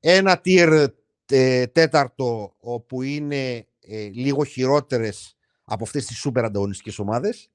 ένα 0.00 0.40
tier 0.44 0.86
ε, 1.26 1.66
τέταρτο 1.66 2.54
όπου 2.58 3.02
είναι 3.02 3.66
ε, 3.80 4.08
λίγο 4.12 4.44
χειρότερες 4.44 5.36
από 5.64 5.84
αυτές 5.84 6.06
τις 6.06 6.16
σούπερ 6.18 6.44
ανταγωνιστικές 6.44 6.98
ομάδες 6.98 7.50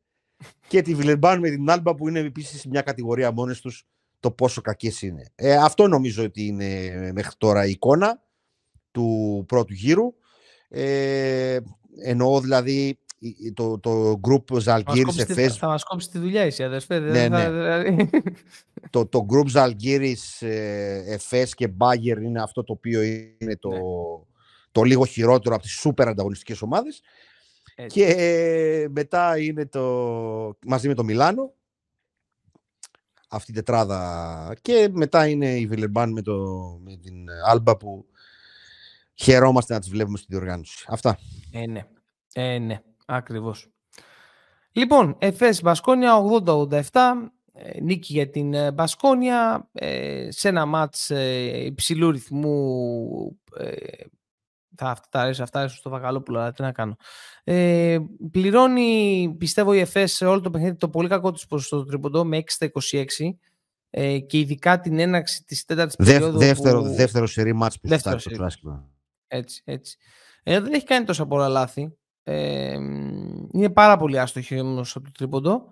και 0.67 0.81
τη 0.81 0.95
Βιλερμπάν 0.95 1.39
με 1.39 1.49
την 1.49 1.69
Άλμπα 1.69 1.95
που 1.95 2.07
είναι 2.07 2.19
επίσης 2.19 2.65
μια 2.65 2.81
κατηγορία 2.81 3.31
μόνες 3.31 3.61
τους 3.61 3.85
το 4.21 4.31
πόσο 4.31 4.61
κακές 4.61 5.01
είναι. 5.01 5.31
Ε, 5.35 5.55
αυτό 5.55 5.87
νομίζω 5.87 6.23
ότι 6.23 6.45
είναι 6.45 7.11
μέχρι 7.13 7.35
τώρα 7.37 7.65
η 7.65 7.69
εικόνα 7.69 8.21
του 8.91 9.43
πρώτου 9.47 9.73
γύρου. 9.73 10.13
Ε, 10.69 11.57
εννοώ 12.03 12.39
δηλαδή 12.39 12.99
το, 13.53 13.79
το 13.79 14.19
group 14.27 14.59
Ζαλγκύρης 14.59 15.17
Εφές... 15.17 15.57
Θα 15.57 15.67
μας 15.67 15.83
κόψεις 15.83 16.09
τη 16.09 16.19
δουλειά 16.19 16.41
εσύ 16.41 16.63
αδερφέ. 16.63 16.99
Ναι, 16.99 17.27
ναι. 17.27 17.49
Δηλαδή. 17.49 18.09
το, 18.89 19.05
το 19.05 19.25
group 19.33 19.47
Ζαλγκύρης 19.47 20.41
Εφές 20.41 21.53
και 21.53 21.67
Μπάγκερ 21.67 22.21
είναι 22.21 22.41
αυτό 22.41 22.63
το 22.63 22.73
οποίο 22.73 23.01
είναι 23.01 23.57
το, 23.59 23.69
ναι. 23.69 23.79
το 24.71 24.83
λίγο 24.83 25.05
χειρότερο 25.05 25.55
από 25.55 25.63
τις 25.63 25.71
σούπερ 25.71 26.07
ανταγωνιστικές 26.07 26.61
ομάδες. 26.61 27.01
Και 27.87 28.87
μετά 28.91 29.37
είναι 29.37 29.65
το, 29.65 30.57
μαζί 30.65 30.87
με 30.87 30.93
το 30.93 31.03
Μιλάνο 31.03 31.53
αυτή 33.31 33.51
η 33.51 33.53
τετράδα 33.53 34.55
και 34.61 34.89
μετά 34.91 35.27
είναι 35.27 35.55
η 35.55 35.67
Βιλερμπάν 35.67 36.11
με, 36.11 36.21
με 36.83 36.97
την 36.97 37.27
Άλμπα 37.45 37.77
που 37.77 38.05
χαιρόμαστε 39.13 39.73
να 39.73 39.79
τις 39.79 39.89
βλέπουμε 39.89 40.17
στην 40.17 40.37
διοργάνωση. 40.37 40.85
Αυτά. 40.87 41.17
Ε, 41.51 41.65
ναι. 41.65 41.85
Ε, 42.33 42.57
ναι. 42.57 42.81
Ακριβώς. 43.05 43.67
Λοιπόν, 44.71 45.15
Εφές 45.19 45.61
Μπασκόνια 45.61 46.13
80-87, 46.45 46.79
ε, 47.53 47.81
νίκη 47.81 48.13
για 48.13 48.29
την 48.29 48.53
ε, 48.53 48.71
Μπασκόνια 48.71 49.69
σε 50.29 50.47
ένα 50.47 50.65
μάτς 50.65 51.11
υψηλού 51.65 52.11
ρυθμού 52.11 53.39
θα 54.75 54.89
αυτά 54.89 55.07
τα 55.09 55.21
αρέσει 55.21 55.41
αυτά 55.41 55.67
στο 55.67 55.89
Βαγαλόπουλο, 55.89 56.39
αλλά 56.39 56.51
τι 56.51 56.61
να 56.61 56.71
κάνω. 56.71 56.95
Ε, 57.43 57.97
πληρώνει, 58.31 59.35
πιστεύω, 59.37 59.73
η 59.73 59.79
ΕΦΕΣ 59.79 60.13
σε 60.13 60.25
όλο 60.25 60.41
το 60.41 60.49
παιχνίδι 60.49 60.75
το 60.75 60.89
πολύ 60.89 61.07
κακό 61.07 61.31
της 61.31 61.45
ποσοστό 61.47 61.79
του 61.79 61.85
τρίποντο 61.85 62.25
με 62.25 62.43
6 62.59 62.67
26 62.91 63.05
ε, 63.89 64.19
και 64.19 64.39
ειδικά 64.39 64.79
την 64.79 64.99
έναξη 64.99 65.43
της 65.43 65.65
τέταρτης 65.65 65.95
Δε, 65.99 66.11
περίοδου. 66.11 66.37
Δεύτερο, 66.37 66.81
που... 66.81 66.93
δεύτερο 66.93 67.27
σερή 67.27 67.53
μάτς 67.53 67.79
που 67.79 67.97
στάρισε 67.97 68.29
το 68.29 68.43
άσχημα. 68.43 68.89
Έτσι, 69.27 69.61
έτσι. 69.65 69.97
Ε, 70.43 70.59
δεν 70.59 70.73
έχει 70.73 70.85
κάνει 70.85 71.05
τόσα 71.05 71.25
πολλά 71.25 71.47
λάθη. 71.47 71.97
Ε, 72.23 72.73
είναι 73.51 73.69
πάρα 73.73 73.97
πολύ 73.97 74.19
άστοχη 74.19 74.59
όμω 74.59 74.81
από 74.81 75.01
το 75.03 75.11
τρίποντο. 75.11 75.67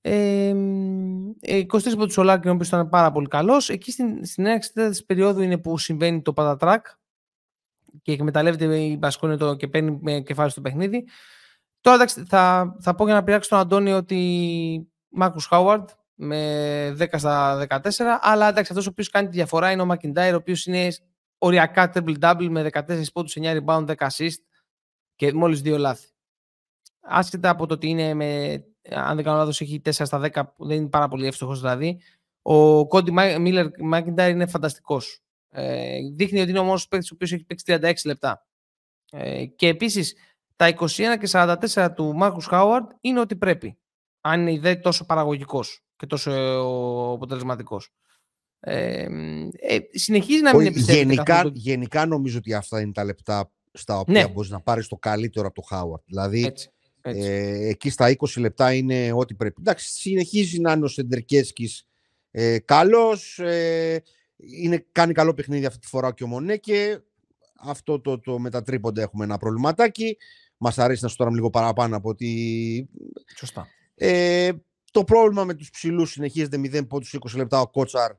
Ε, 0.00 0.52
23 0.52 1.92
από 1.92 2.06
του 2.06 2.12
Σολάκη, 2.12 2.48
ο 2.48 2.52
οποίος 2.52 2.68
ήταν 2.68 2.88
πάρα 2.88 3.12
πολύ 3.12 3.28
καλός. 3.28 3.68
Εκεί 3.68 3.92
στην, 3.92 4.24
στην 4.24 4.46
έναρξη 4.46 4.72
της 4.72 5.04
περίοδου 5.04 5.42
είναι 5.42 5.58
που 5.58 5.78
συμβαίνει 5.78 6.22
το 6.22 6.32
πατατράκ 6.32 6.86
και 8.02 8.12
εκμεταλλεύεται 8.12 8.78
η 8.78 8.96
Μπασκόνη 8.98 9.36
το 9.36 9.54
και 9.54 9.68
παίρνει 9.68 9.98
με 10.02 10.20
κεφάλι 10.20 10.50
στο 10.50 10.60
παιχνίδι. 10.60 11.04
Τώρα 11.80 11.96
εντάξει, 11.96 12.24
θα, 12.24 12.74
θα 12.80 12.94
πω 12.94 13.04
για 13.04 13.14
να 13.14 13.22
πειράξω 13.22 13.48
τον 13.48 13.58
Αντώνη 13.58 13.92
ότι 13.92 14.90
Μάρκους 15.08 15.46
Χάουαρντ 15.46 15.88
με 16.14 16.96
10 16.98 17.06
στα 17.16 17.66
14, 17.68 17.78
αλλά 18.20 18.48
εντάξει, 18.48 18.72
αυτός 18.72 18.86
ο 18.86 18.90
οποίος 18.90 19.08
κάνει 19.08 19.28
τη 19.28 19.32
διαφορά 19.32 19.70
είναι 19.70 19.82
ο 19.82 19.86
Μακιντάιρ, 19.86 20.34
ο 20.34 20.36
οποίος 20.36 20.66
είναι 20.66 20.88
οριακά 21.38 21.92
triple-double 21.94 22.46
με 22.50 22.70
14 22.72 23.02
πόντους, 23.12 23.36
9 23.40 23.60
rebound, 23.64 23.86
10 23.86 23.94
assist 23.94 24.42
και 25.14 25.32
μόλις 25.32 25.60
δύο 25.60 25.78
λάθη. 25.78 26.08
Άσχετα 27.00 27.50
από 27.50 27.66
το 27.66 27.74
ότι 27.74 27.88
είναι 27.88 28.14
με, 28.14 28.62
αν 28.90 29.14
δεν 29.14 29.24
κάνω 29.24 29.36
λάθος, 29.36 29.60
έχει 29.60 29.82
4 29.84 29.90
στα 29.90 30.20
10, 30.32 30.42
δεν 30.56 30.76
είναι 30.76 30.88
πάρα 30.88 31.08
πολύ 31.08 31.26
εύστοχος 31.26 31.60
δηλαδή. 31.60 32.00
Ο 32.42 32.86
Κόντι 32.86 33.12
Μίλλερ 33.38 33.66
Μακιντάιρ 33.78 34.30
είναι 34.30 34.46
φανταστικός. 34.46 35.22
Ε, 35.50 35.98
δείχνει 36.14 36.40
ότι 36.40 36.50
είναι 36.50 36.58
ο 36.58 36.64
μόνος 36.64 36.88
παίκτης 36.88 37.10
ο 37.10 37.14
οποίος 37.14 37.32
έχει 37.32 37.44
παίξει 37.44 37.64
36 37.66 37.92
λεπτά. 38.04 38.46
Ε, 39.10 39.44
και 39.44 39.68
επίσης 39.68 40.14
τα 40.56 40.68
21 40.68 40.86
και 41.20 41.28
44 41.30 41.92
του 41.94 42.14
Μάρκους 42.14 42.46
Χάουαρντ 42.46 42.90
είναι 43.00 43.20
ότι 43.20 43.36
πρέπει. 43.36 43.78
Αν 44.20 44.40
είναι 44.40 44.52
ιδέα 44.52 44.80
τόσο 44.80 45.04
παραγωγικός 45.04 45.84
και 45.96 46.06
τόσο 46.06 46.30
αποτελεσματικός. 47.14 47.92
Ε, 48.60 49.06
ε, 49.52 49.78
συνεχίζει 49.92 50.42
να 50.42 50.56
μην 50.56 50.66
εμπιστεύεται. 50.66 51.04
Γενικά, 51.04 51.50
γενικά 51.52 52.06
νομίζω 52.06 52.38
ότι 52.38 52.54
αυτά 52.54 52.80
είναι 52.80 52.92
τα 52.92 53.04
λεπτά 53.04 53.52
στα 53.72 53.98
οποία 53.98 54.22
ναι. 54.22 54.28
μπορείς 54.28 54.50
να 54.50 54.60
πάρεις 54.60 54.88
το 54.88 54.96
καλύτερο 54.96 55.46
από 55.46 55.54
το 55.54 55.62
Χάουαρτ. 55.62 56.02
Δηλαδή, 56.06 56.44
έτσι, 56.44 56.70
έτσι. 57.02 57.28
Ε, 57.28 57.68
εκεί 57.68 57.90
στα 57.90 58.16
20 58.18 58.40
λεπτά 58.40 58.72
είναι 58.72 59.12
ό,τι 59.12 59.34
πρέπει. 59.34 59.56
Εντάξει, 59.60 59.88
συνεχίζει 59.88 60.60
να 60.60 60.72
είναι 60.72 60.84
ο 60.84 60.88
Σεντερκέσκης 60.88 61.84
ε, 62.30 62.58
καλός. 62.58 63.38
Ε, 63.38 64.02
κάνει 64.92 65.12
καλό 65.12 65.34
παιχνίδι 65.34 65.66
αυτή 65.66 65.78
τη 65.78 65.86
φορά 65.86 66.12
και 66.12 66.24
ο 66.24 66.26
Μονέ 66.26 66.56
και 66.56 67.00
αυτό 67.60 68.00
το, 68.00 68.18
το 68.18 68.38
με 68.38 68.50
τα 68.50 68.62
τρίποντα 68.62 69.02
έχουμε 69.02 69.24
ένα 69.24 69.38
προβληματάκι. 69.38 70.16
Μας 70.56 70.78
αρέσει 70.78 71.02
να 71.02 71.08
σου 71.08 71.16
τώρα 71.16 71.30
λίγο 71.30 71.50
παραπάνω 71.50 71.96
από 71.96 72.08
ότι. 72.08 72.88
Σωστά. 73.36 73.66
Ε, 73.94 74.50
το 74.92 75.04
πρόβλημα 75.04 75.44
με 75.44 75.54
τους 75.54 75.70
ψηλούς 75.70 76.10
συνεχίζεται 76.10 76.56
0 76.56 76.88
πόντους 76.88 77.16
20 77.20 77.36
λεπτά 77.36 77.60
ο 77.60 77.68
Κότσαρ, 77.68 78.12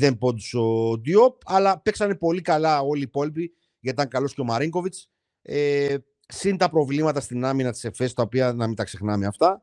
0 0.00 0.18
πόντους 0.18 0.54
ο 0.54 0.96
Διόπ, 0.96 1.40
αλλά 1.44 1.80
παίξανε 1.80 2.14
πολύ 2.14 2.40
καλά 2.40 2.80
όλοι 2.80 3.00
οι 3.00 3.02
υπόλοιποι 3.02 3.52
γιατί 3.80 4.00
ήταν 4.00 4.08
καλός 4.08 4.34
και 4.34 4.40
ο 4.40 4.44
Μαρίνκοβιτς. 4.44 5.10
Ε, 5.42 5.96
συν 6.28 6.56
τα 6.56 6.70
προβλήματα 6.70 7.20
στην 7.20 7.44
άμυνα 7.44 7.70
της 7.70 7.84
ΕΦΕΣ, 7.84 8.12
τα 8.12 8.22
οποία 8.22 8.52
να 8.52 8.66
μην 8.66 8.76
τα 8.76 8.84
ξεχνάμε 8.84 9.26
αυτά. 9.26 9.62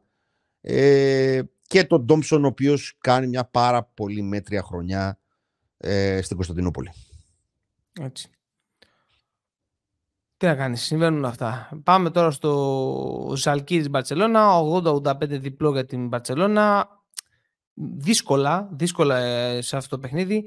Ε, 0.61 1.41
και 1.67 1.83
τον 1.83 2.01
Ντόμψον, 2.05 2.43
ο 2.43 2.47
οποίος 2.47 2.97
κάνει 2.99 3.27
μια 3.27 3.45
πάρα 3.45 3.83
πολύ 3.83 4.21
μέτρια 4.21 4.63
χρονιά 4.63 5.19
ε, 5.83 6.21
στην 6.21 6.35
Κωνσταντινούπολη. 6.35 6.93
Έτσι. 8.01 8.29
Τι 10.37 10.45
να 10.45 10.55
κάνεις, 10.55 10.81
συμβαίνουν 10.81 11.25
αυτά. 11.25 11.69
Πάμε 11.83 12.09
τώρα 12.09 12.31
στο 12.31 13.33
Ζαλκύρης 13.35 13.89
Μπαρτσελώνα, 13.89 14.49
80-85 14.83 15.15
διπλό 15.19 15.71
για 15.71 15.85
την 15.85 16.07
Μπαρτσελώνα. 16.07 16.87
Δύσκολα, 17.73 18.69
δύσκολα 18.71 19.17
ε, 19.17 19.61
σε 19.61 19.77
αυτό 19.77 19.95
το 19.95 20.01
παιχνίδι. 20.01 20.45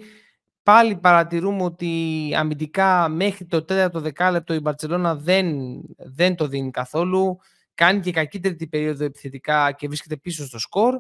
Πάλι 0.62 0.97
παρατηρούμε 0.97 1.62
ότι 1.62 2.30
αμυντικά 2.37 3.09
μέχρι 3.09 3.45
το 3.45 3.62
τέταρτο 3.62 4.01
δεκάλεπτο 4.01 4.55
η 4.55 4.61
Μπαρτσελώνα 4.61 5.16
δεν, 5.16 5.57
δεν 5.97 6.34
το 6.34 6.47
δίνει 6.47 6.70
καθόλου. 6.70 7.39
Κάνει 7.74 8.01
και 8.01 8.12
κακή 8.12 8.41
τρίτη 8.41 8.66
περίοδο 8.66 9.05
επιθετικά 9.05 9.72
και 9.72 9.87
βρίσκεται 9.87 10.16
πίσω 10.16 10.47
στο 10.47 10.59
σκορ. 10.59 10.95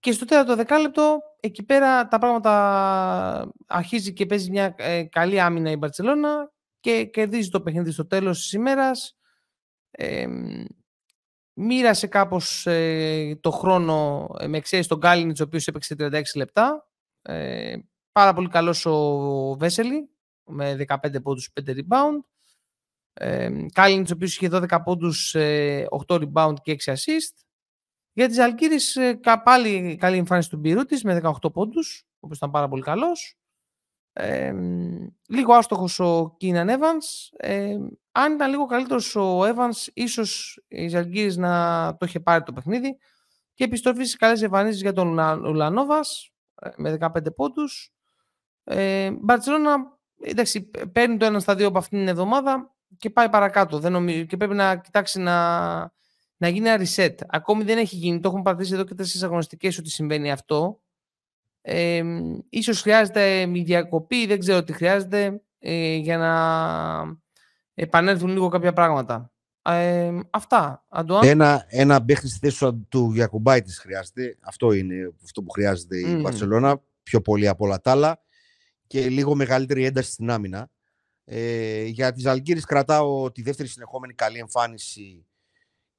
Και 0.00 0.12
στο 0.12 0.24
τέταρτο 0.24 0.56
δεκάλεπτο 0.56 1.20
εκεί 1.44 1.62
πέρα 1.62 2.08
τα 2.08 2.18
πράγματα 2.18 3.52
αρχίζει 3.66 4.12
και 4.12 4.26
παίζει 4.26 4.50
μια 4.50 4.74
ε, 4.78 5.02
καλή 5.02 5.40
άμυνα 5.40 5.70
η 5.70 5.76
Μπαρτσελώνα 5.76 6.52
και 6.80 7.04
κερδίζει 7.04 7.48
το 7.48 7.60
παιχνίδι 7.60 7.90
στο 7.90 8.06
τέλος 8.06 8.40
της 8.40 8.52
ημέρας. 8.52 9.16
Ε, 9.90 10.26
μοίρασε 11.52 12.06
κάπως 12.06 12.66
ε, 12.66 13.38
το 13.40 13.50
χρόνο 13.50 14.28
ε, 14.38 14.46
με 14.46 14.56
εξαίρεση 14.56 14.88
τον 14.88 14.98
Γκάλινιτς, 14.98 15.40
ο 15.40 15.44
οποίος 15.44 15.66
έπαιξε 15.66 15.94
36 15.98 16.22
λεπτά. 16.34 16.88
Ε, 17.22 17.76
πάρα 18.12 18.34
πολύ 18.34 18.48
καλός 18.48 18.86
ο 18.86 19.56
Βέσελη, 19.58 20.10
με 20.44 20.76
15 20.88 21.22
πόντους, 21.22 21.50
5 21.52 21.70
rebound. 21.70 22.20
Ε, 23.12 23.50
Κάλινιτς, 23.72 24.10
ο 24.10 24.14
οποίος 24.14 24.36
είχε 24.36 24.48
12 24.48 24.82
πόντους, 24.84 25.34
8 26.06 26.14
rebound 26.14 26.54
και 26.62 26.72
6 26.72 26.92
assist. 26.92 27.43
Για 28.16 28.28
τις 28.28 28.38
Αλκύρης 28.38 28.98
πάλι 29.44 29.96
καλή 29.96 30.16
εμφάνιση 30.16 30.50
του 30.50 30.56
Μπιρούτης 30.56 31.04
με 31.04 31.20
18 31.22 31.52
πόντους, 31.52 32.04
ο 32.06 32.16
οποίος 32.20 32.36
ήταν 32.36 32.50
πάρα 32.50 32.68
πολύ 32.68 32.82
καλός. 32.82 33.36
Ε, 34.12 34.54
λίγο 35.28 35.54
άστοχος 35.54 36.00
ο 36.00 36.34
Κίναν 36.38 36.68
Evans. 36.68 37.36
Ε, 37.36 37.76
αν 38.12 38.32
ήταν 38.32 38.50
λίγο 38.50 38.66
καλύτερος 38.66 39.16
ο 39.16 39.40
Evans, 39.40 39.88
ίσως 39.92 40.62
η 40.68 40.88
Ζαλγκύρης 40.88 41.36
να 41.36 41.96
το 41.96 42.06
είχε 42.06 42.20
πάρει 42.20 42.42
το 42.42 42.52
παιχνίδι. 42.52 42.98
Και 43.54 43.64
επιστροφή 43.64 44.04
στις 44.04 44.16
καλές 44.16 44.42
εμφανίσεις 44.42 44.80
για 44.80 44.92
τον 44.92 45.18
Ουλανόβας 45.44 46.32
με 46.76 46.90
15 46.90 47.34
πόντους. 47.36 47.92
Ε, 48.64 49.10
Μπαρτσελώνα, 49.10 49.98
εντάξει, 50.24 50.70
παίρνει 50.92 51.16
το 51.16 51.24
ένα 51.24 51.40
στα 51.40 51.54
δύο 51.54 51.66
από 51.66 51.78
αυτήν 51.78 51.98
την 51.98 52.08
εβδομάδα 52.08 52.74
και 52.98 53.10
πάει 53.10 53.28
παρακάτω. 53.28 53.78
Δεν 53.78 53.92
νομίζω, 53.92 54.24
και 54.24 54.36
πρέπει 54.36 54.54
να 54.54 54.76
κοιτάξει 54.76 55.20
να, 55.20 55.92
να 56.36 56.48
γίνει 56.48 56.68
ένα 56.68 56.84
reset. 56.84 57.14
Ακόμη 57.28 57.64
δεν 57.64 57.78
έχει 57.78 57.96
γίνει. 57.96 58.20
Το 58.20 58.28
έχουμε 58.28 58.42
πατήσει 58.42 58.74
εδώ 58.74 58.84
και 58.84 58.94
τέσσερι 58.94 59.24
αγωνιστικέ 59.24 59.66
ότι 59.66 59.90
συμβαίνει 59.90 60.30
αυτό. 60.30 60.80
Ε, 61.60 62.02
ίσως 62.48 62.80
χρειάζεται 62.80 63.46
μια 63.46 63.64
διακοπή, 63.64 64.26
δεν 64.26 64.38
ξέρω 64.38 64.64
τι 64.64 64.72
χρειάζεται 64.72 65.42
ε, 65.58 65.94
για 65.94 66.18
να 66.18 66.32
επανέλθουν 67.74 68.30
λίγο 68.30 68.48
κάποια 68.48 68.72
πράγματα. 68.72 69.32
Ε, 69.62 70.12
αυτά. 70.30 70.84
Αντουάν; 70.88 71.28
Ένα, 71.28 71.64
ένα 71.68 72.04
παίχτη 72.04 72.28
στη 72.28 72.38
θέση 72.38 72.86
του 72.88 73.10
Γιακουμπάητης 73.12 73.78
χρειάζεται. 73.78 74.36
Αυτό 74.40 74.72
είναι 74.72 75.12
αυτό 75.24 75.42
που 75.42 75.50
χρειάζεται 75.50 75.98
η 75.98 76.16
Βαρσελόνα. 76.16 76.82
Πιο 77.02 77.20
πολύ 77.20 77.48
από 77.48 77.64
όλα 77.64 77.80
τα 77.80 77.90
άλλα. 77.90 78.22
Και 78.86 79.08
λίγο 79.08 79.34
μεγαλύτερη 79.34 79.84
ένταση 79.84 80.10
στην 80.10 80.30
άμυνα. 80.30 80.70
Ε, 81.24 81.84
για 81.84 82.12
τις 82.12 82.26
Αλγύρες 82.26 82.64
κρατάω 82.64 83.32
τη 83.32 83.42
δεύτερη 83.42 83.68
συνεχόμενη 83.68 84.14
καλή 84.14 84.38
εμφάνιση 84.38 85.26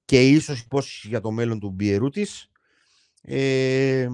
και 0.05 0.29
ίσως 0.29 0.59
υπόσχεσης 0.59 1.09
για 1.09 1.21
το 1.21 1.31
μέλλον 1.31 1.59
του 1.59 1.69
Μπιερού 1.69 2.09
της. 2.09 2.49
Ε, 3.21 4.07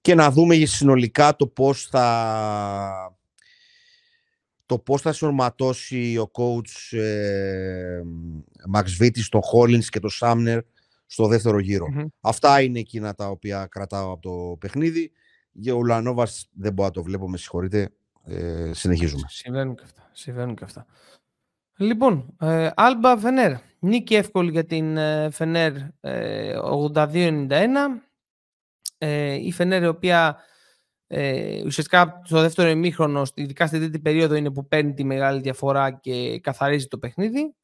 και 0.00 0.14
να 0.14 0.30
δούμε 0.30 0.54
συνολικά 0.64 1.36
το 1.36 1.46
πώς 1.46 1.86
θα 1.86 3.16
το 4.66 4.78
πώς 4.78 5.02
θα 5.02 5.12
σορματώσει 5.12 6.18
ο 6.18 6.30
coach 6.32 6.98
ε, 6.98 8.00
Max 8.74 9.02
Vitti 9.02 9.18
στο 9.18 9.40
Hollins 9.52 9.84
και 9.84 10.00
το 10.00 10.08
Sumner 10.20 10.60
στο 11.06 11.26
δεύτερο 11.26 11.58
Αυτά 12.20 12.62
είναι 12.62 12.78
εκείνα 12.78 13.14
τα 13.14 13.28
οποία 13.28 13.66
κρατάω 13.66 14.12
από 14.12 14.22
το 14.22 14.56
παιχνίδι. 14.56 15.12
Για 15.52 15.74
ο 15.74 15.84
Λανόβας 15.84 16.48
δεν 16.52 16.72
μπορώ 16.72 16.88
να 16.88 16.94
το 16.94 17.02
βλέπω, 17.02 17.30
με 17.30 17.36
συγχωρείτε. 17.36 17.90
Ε, 18.24 18.70
συνεχίζουμε. 18.74 19.22
Συμβαίνουν 19.28 19.74
και 19.74 19.82
αυτά. 19.84 20.10
Συμβαίνουν 20.12 20.54
και 20.54 20.64
αυτά. 20.64 20.86
Λοιπόν, 21.82 22.36
ε, 22.40 22.70
Alba 22.76 23.16
Φενέρ. 23.18 23.52
Νίκη 23.78 24.14
εύκολη 24.14 24.50
για 24.50 24.64
την 24.64 24.96
ε, 24.96 25.30
Φενέρ 25.30 25.72
ε, 26.00 26.56
82-91. 26.94 27.48
Ε, 28.98 29.32
η 29.32 29.52
Φενέρ 29.52 29.82
η 29.82 29.86
οποία 29.86 30.36
ε, 31.06 31.62
ουσιαστικά 31.64 32.22
στο 32.24 32.40
δεύτερο 32.40 32.68
ημίχρονο, 32.68 33.22
ειδικά 33.34 33.66
στην 33.66 33.80
τρίτη 33.80 33.98
περίοδο, 33.98 34.34
είναι 34.34 34.50
που 34.50 34.68
παίρνει 34.68 34.94
τη 34.94 35.04
μεγάλη 35.04 35.40
διαφορά 35.40 35.90
και 35.90 36.40
καθαρίζει 36.40 36.86
το 36.86 36.98
παιχνίδι. 36.98 37.54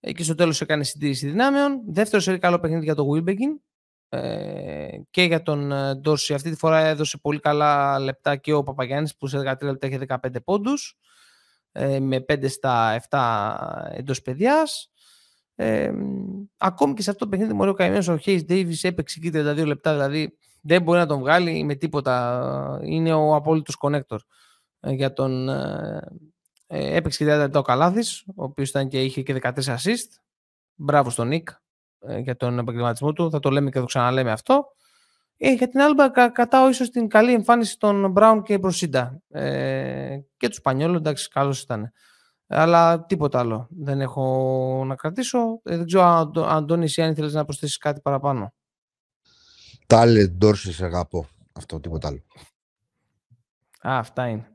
Ε, 0.00 0.12
και 0.12 0.22
στο 0.22 0.34
τέλος 0.34 0.60
έκανε 0.60 0.84
συντήρηση 0.84 1.28
δυνάμεων. 1.28 1.82
Δεύτερο 1.86 2.22
σε 2.22 2.38
καλό 2.38 2.58
παιχνίδι 2.58 2.84
για 2.84 2.94
τον 2.94 3.06
Wilbekin 3.10 3.60
ε, 4.08 4.98
και 5.10 5.22
για 5.22 5.42
τον 5.42 5.72
ε, 5.72 5.94
Ντόρση. 5.94 6.34
Αυτή 6.34 6.50
τη 6.50 6.56
φορά 6.56 6.78
έδωσε 6.78 7.18
πολύ 7.18 7.40
καλά 7.40 7.98
λεπτά 7.98 8.36
και 8.36 8.52
ο 8.52 8.62
Παπαγιάννης 8.62 9.16
που 9.16 9.26
σε 9.26 9.38
13 9.38 9.56
λεπτά 9.60 9.86
είχε 9.86 9.98
15 10.08 10.16
πόντους 10.44 10.96
ε, 10.98 11.11
με 12.00 12.24
5 12.28 12.48
στα 12.48 13.00
7 13.10 13.96
εντός 13.96 14.22
παιδιάς. 14.22 14.92
Ε, 15.54 15.92
ακόμη 16.56 16.94
και 16.94 17.02
σε 17.02 17.10
αυτό 17.10 17.24
το 17.24 17.30
παιχνίδι 17.30 17.52
μωρέ 17.52 17.70
ο 17.70 17.74
καημένος 17.74 18.08
ο 18.08 18.18
Hayes 18.24 18.42
Davis 18.48 18.74
έπαιξε 18.82 19.20
εκεί 19.22 19.30
32 19.34 19.66
λεπτά 19.66 19.92
δηλαδή 19.92 20.36
δεν 20.60 20.82
μπορεί 20.82 20.98
να 20.98 21.06
τον 21.06 21.18
βγάλει 21.18 21.64
με 21.64 21.74
τίποτα. 21.74 22.80
Είναι 22.82 23.12
ο 23.12 23.34
απόλυτος 23.34 23.76
connector 23.80 24.18
ε, 24.80 24.92
για 24.92 25.12
τον 25.12 25.48
ε, 25.48 26.00
ε 26.66 26.96
έπαιξε 26.96 27.24
και 27.24 27.34
30 27.34 27.36
λεπτά 27.36 27.58
ο 27.58 27.62
Καλάθης 27.62 28.24
ο 28.26 28.44
οποίος 28.44 28.68
ήταν 28.68 28.88
και 28.88 29.02
είχε 29.02 29.22
και 29.22 29.40
13 29.42 29.52
assist. 29.52 30.08
Μπράβο 30.74 31.10
στον 31.10 31.28
Νίκ 31.28 31.48
ε, 31.98 32.18
για 32.18 32.36
τον 32.36 32.58
επαγγελματισμό 32.58 33.12
του. 33.12 33.30
Θα 33.30 33.40
το 33.40 33.50
λέμε 33.50 33.70
και 33.70 33.78
το 33.78 33.84
ξαναλέμε 33.84 34.30
αυτό 34.30 34.64
ε, 35.44 35.52
για 35.52 35.68
την 35.68 35.80
Άλμπα 35.80 36.10
κα, 36.10 36.28
κατάω 36.28 36.68
ίσως 36.68 36.90
την 36.90 37.08
καλή 37.08 37.32
εμφάνιση 37.32 37.78
των 37.78 38.10
Μπράουν 38.10 38.42
και 38.42 38.58
Προσίντα 38.58 39.20
ε, 39.28 40.18
και 40.36 40.48
τους 40.48 40.56
Σπανιόλου 40.56 40.96
εντάξει 40.96 41.28
καλός 41.28 41.60
ήταν 41.60 41.92
αλλά 42.54 43.04
τίποτα 43.04 43.38
άλλο 43.38 43.66
δεν 43.70 44.00
έχω 44.00 44.84
να 44.86 44.94
κρατήσω. 44.94 45.60
Ε, 45.62 45.76
δεν 45.76 45.86
ξέρω, 45.86 46.30
Αντώνη, 46.36 46.84
εσύ 46.84 47.02
αν 47.02 47.10
ήθελες 47.10 47.32
να 47.32 47.44
προσθέσεις 47.44 47.78
κάτι 47.78 48.00
παραπάνω. 48.00 48.54
Τάλε 49.86 50.26
Ντόρση, 50.26 50.72
σε 50.72 50.84
αγαπώ. 50.84 51.26
Αυτό, 51.52 51.80
τίποτα 51.80 52.08
άλλο. 52.08 52.22
Α, 53.88 53.98
αυτά 53.98 54.28
είναι. 54.28 54.46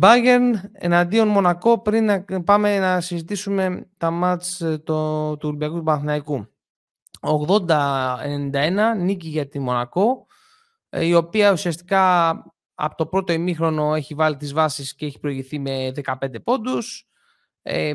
Bayern 0.00 0.52
εναντίον 0.72 1.28
Μονακό 1.28 1.78
πριν 1.78 2.04
να 2.04 2.42
πάμε 2.44 2.78
να 2.78 3.00
συζητήσουμε 3.00 3.86
τα 3.96 4.10
μάτς 4.10 4.60
ε, 4.60 4.78
το, 4.78 5.36
του 5.36 5.48
Ολυμπιακού 5.48 5.76
του 5.76 5.82
Παναθηναϊκού. 5.82 6.48
80-91 7.20 8.96
νίκη 8.96 9.28
για 9.28 9.48
τη 9.48 9.58
Μονακό 9.58 10.26
ε, 10.88 11.04
η 11.04 11.14
οποία 11.14 11.52
ουσιαστικά 11.52 12.28
από 12.74 12.96
το 12.96 13.06
πρώτο 13.06 13.32
ημίχρονο 13.32 13.94
έχει 13.94 14.14
βάλει 14.14 14.36
τις 14.36 14.52
βάσεις 14.52 14.94
και 14.94 15.06
έχει 15.06 15.18
προηγηθεί 15.18 15.58
με 15.58 15.92
15 16.04 16.42
πόντους. 16.44 17.08
Ε, 17.62 17.94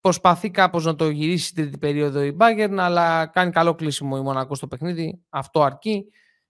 προσπαθεί 0.00 0.50
κάπως 0.50 0.84
να 0.84 0.94
το 0.94 1.08
γυρίσει 1.08 1.44
στην 1.44 1.62
τρίτη 1.62 1.78
περίοδο 1.78 2.22
η 2.22 2.36
Bayern, 2.40 2.76
αλλά 2.78 3.26
κάνει 3.26 3.50
καλό 3.50 3.74
κλείσιμο 3.74 4.16
η 4.18 4.22
Μονακό 4.22 4.54
στο 4.54 4.66
παιχνίδι. 4.66 5.22
Αυτό 5.28 5.62
αρκεί. 5.62 6.04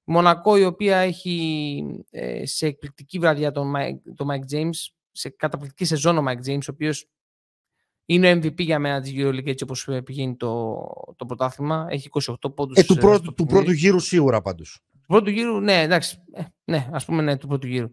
Η 0.05 0.13
Μονακό 0.13 0.57
η 0.57 0.65
οποία 0.65 0.97
έχει 0.97 1.83
ε, 2.11 2.47
σε 2.47 2.67
εκπληκτική 2.67 3.19
βραδιά 3.19 3.51
τον, 3.53 3.73
τον 4.15 4.29
Mike 4.31 4.55
James, 4.55 4.77
σε 5.11 5.29
καταπληκτική 5.29 5.85
σεζόν 5.85 6.19
ο 6.19 6.25
Mike 6.29 6.51
James, 6.51 6.63
ο 6.63 6.73
οποίος 6.73 7.09
είναι 8.07 8.33
ο 8.33 8.37
MVP 8.37 8.61
για 8.61 8.79
μένα 8.79 9.01
της 9.01 9.13
EuroLeague 9.17 9.47
έτσι 9.47 9.65
όπως 9.65 9.89
πηγαίνει 10.05 10.37
το, 10.37 10.77
το 11.17 11.27
πρωτάθλημα. 11.27 11.87
Έχει 11.91 12.09
28 12.13 12.55
πόντους. 12.55 12.77
Ε, 12.79 12.83
του, 12.83 12.97
πρώτου, 12.97 13.35
του 13.35 13.47
πρώτου 13.47 13.71
γύρου 13.71 13.99
σίγουρα 13.99 14.43
πάντως 14.43 14.83
πρώτου 15.11 15.31
γύρου, 15.31 15.61
ναι, 15.61 15.83
εντάξει. 15.83 16.23
Ε, 16.33 16.43
ναι, 16.65 16.89
ας 16.93 17.05
πούμε 17.05 17.23
ναι, 17.23 17.37
του 17.37 17.47
πρώτου 17.47 17.67
γύρου. 17.67 17.91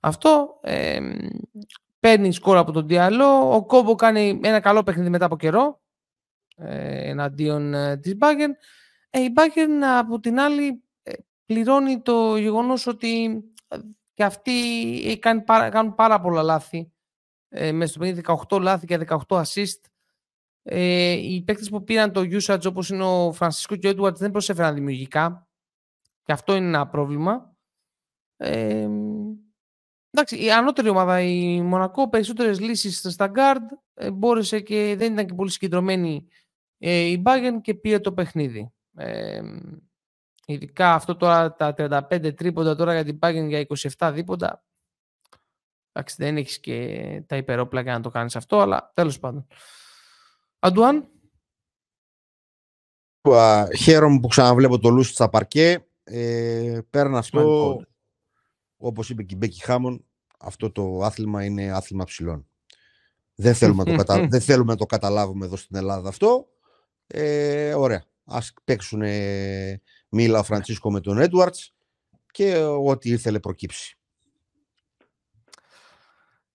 Αυτό 0.00 0.58
ε, 0.62 1.00
παίρνει 2.00 2.32
σκορ 2.32 2.56
από 2.56 2.72
τον 2.72 2.86
Διαλό. 2.86 3.54
Ο 3.54 3.64
Κόμπο 3.66 3.94
κάνει 3.94 4.40
ένα 4.42 4.60
καλό 4.60 4.82
παιχνίδι 4.82 5.08
μετά 5.08 5.24
από 5.24 5.36
καιρό 5.36 5.80
ε, 6.56 7.08
εναντίον 7.10 7.74
ε, 7.74 7.96
της 7.96 8.16
Bayern. 8.20 8.52
Ε, 9.10 9.20
η 9.20 9.32
Bayern 9.36 9.82
από 9.98 10.20
την 10.20 10.40
άλλη 10.40 10.82
ε, 11.02 11.12
πληρώνει 11.46 12.00
το 12.00 12.36
γεγονός 12.36 12.86
ότι 12.86 13.44
ε, 13.68 13.76
και 14.14 14.24
αυτοί 14.24 14.52
κάνουν 15.20 15.44
πάρα, 15.44 15.68
κάνουν 15.68 15.94
πάρα 15.94 16.20
πολλά 16.20 16.42
λάθη. 16.42 16.92
Ε, 17.52 17.72
μέσα 17.72 17.90
στο 17.90 17.98
παιχνίδι 17.98 18.22
18 18.48 18.60
λάθη 18.60 18.86
και 18.86 18.98
18 19.08 19.18
assist. 19.28 19.80
Ε, 20.62 21.12
οι 21.12 21.42
παίκτες 21.42 21.68
που 21.68 21.84
πήραν 21.84 22.12
το 22.12 22.20
usage 22.20 22.64
όπως 22.66 22.88
είναι 22.88 23.04
ο 23.04 23.32
Φρανσίσκο 23.32 23.76
και 23.76 23.88
ο 23.88 23.90
Edwards 23.90 24.14
δεν 24.14 24.30
προσέφεραν 24.30 24.74
δημιουργικά. 24.74 25.48
Και 26.22 26.32
αυτό 26.32 26.54
είναι 26.54 26.66
ένα 26.66 26.88
πρόβλημα. 26.88 27.56
Ε, 28.36 28.88
εντάξει, 30.10 30.44
η 30.44 30.52
ανώτερη 30.52 30.88
ομάδα, 30.88 31.20
η 31.20 31.60
Μονακό, 31.62 32.08
περισσότερες 32.08 32.60
λύσεις 32.60 33.12
στα 33.12 33.30
guard, 33.34 33.78
ε, 33.94 34.10
μπόρεσε 34.10 34.60
και 34.60 34.94
δεν 34.98 35.12
ήταν 35.12 35.26
και 35.26 35.34
πολύ 35.34 35.50
συγκεντρωμένη 35.50 36.28
ε, 36.78 37.00
η 37.00 37.22
Bayern 37.26 37.60
και 37.62 37.74
πήρε 37.74 37.98
το 37.98 38.12
παιχνίδι. 38.12 38.72
Ε, 38.96 39.42
ειδικά 40.46 40.94
αυτό 40.94 41.16
τώρα 41.16 41.54
τα 41.54 41.74
35 41.76 42.34
τρίποντα 42.36 42.76
τώρα 42.76 42.92
για 42.94 43.04
την 43.04 43.18
Bayern 43.22 43.46
για 43.48 43.66
27 43.98 44.10
δίποντα. 44.14 44.64
Εντάξει, 45.92 46.14
δεν 46.18 46.36
έχεις 46.36 46.60
και 46.60 47.22
τα 47.26 47.36
υπερόπλα 47.36 47.80
για 47.80 47.92
να 47.92 48.00
το 48.00 48.10
κάνεις 48.10 48.36
αυτό, 48.36 48.60
αλλά 48.60 48.90
τέλος 48.94 49.18
πάντων. 49.18 49.46
Αντουάν. 50.58 51.08
Χαίρομαι 53.78 54.20
που 54.20 54.28
ξαναβλέπω 54.28 54.78
το 54.78 54.88
Λούσι 54.88 55.12
στα 55.12 55.28
παρκέ. 55.28 55.86
Ε, 56.04 56.80
πέραν 56.90 57.16
αυτό, 57.16 57.76
όπως 58.76 59.10
είπε 59.10 59.22
και 59.22 59.34
η 59.34 59.38
Μπέκη 59.40 59.62
Χάμον, 59.62 60.04
αυτό 60.38 60.70
το 60.70 61.00
άθλημα 61.02 61.44
είναι 61.44 61.70
άθλημα 61.70 62.04
ψηλών. 62.04 62.48
Δεν 63.34 63.54
θέλουμε, 63.54 63.84
να 63.84 63.90
το 63.90 63.96
κατα... 63.96 64.26
Δεν 64.30 64.40
θέλουμε 64.40 64.72
να 64.72 64.78
το 64.78 64.86
καταλάβουμε 64.86 65.46
εδώ 65.46 65.56
στην 65.56 65.76
Ελλάδα 65.76 66.08
αυτό. 66.08 66.46
Ε, 67.06 67.74
ωραία. 67.74 68.04
Ας 68.24 68.54
παίξουν 68.64 69.02
Μίλα 70.08 70.42
Φραντσίσκο 70.42 70.90
με 70.90 71.00
τον 71.00 71.18
Έντουαρτς 71.18 71.74
και 72.30 72.56
ό,τι 72.56 73.10
ήθελε 73.10 73.40
προκύψει. 73.40 73.99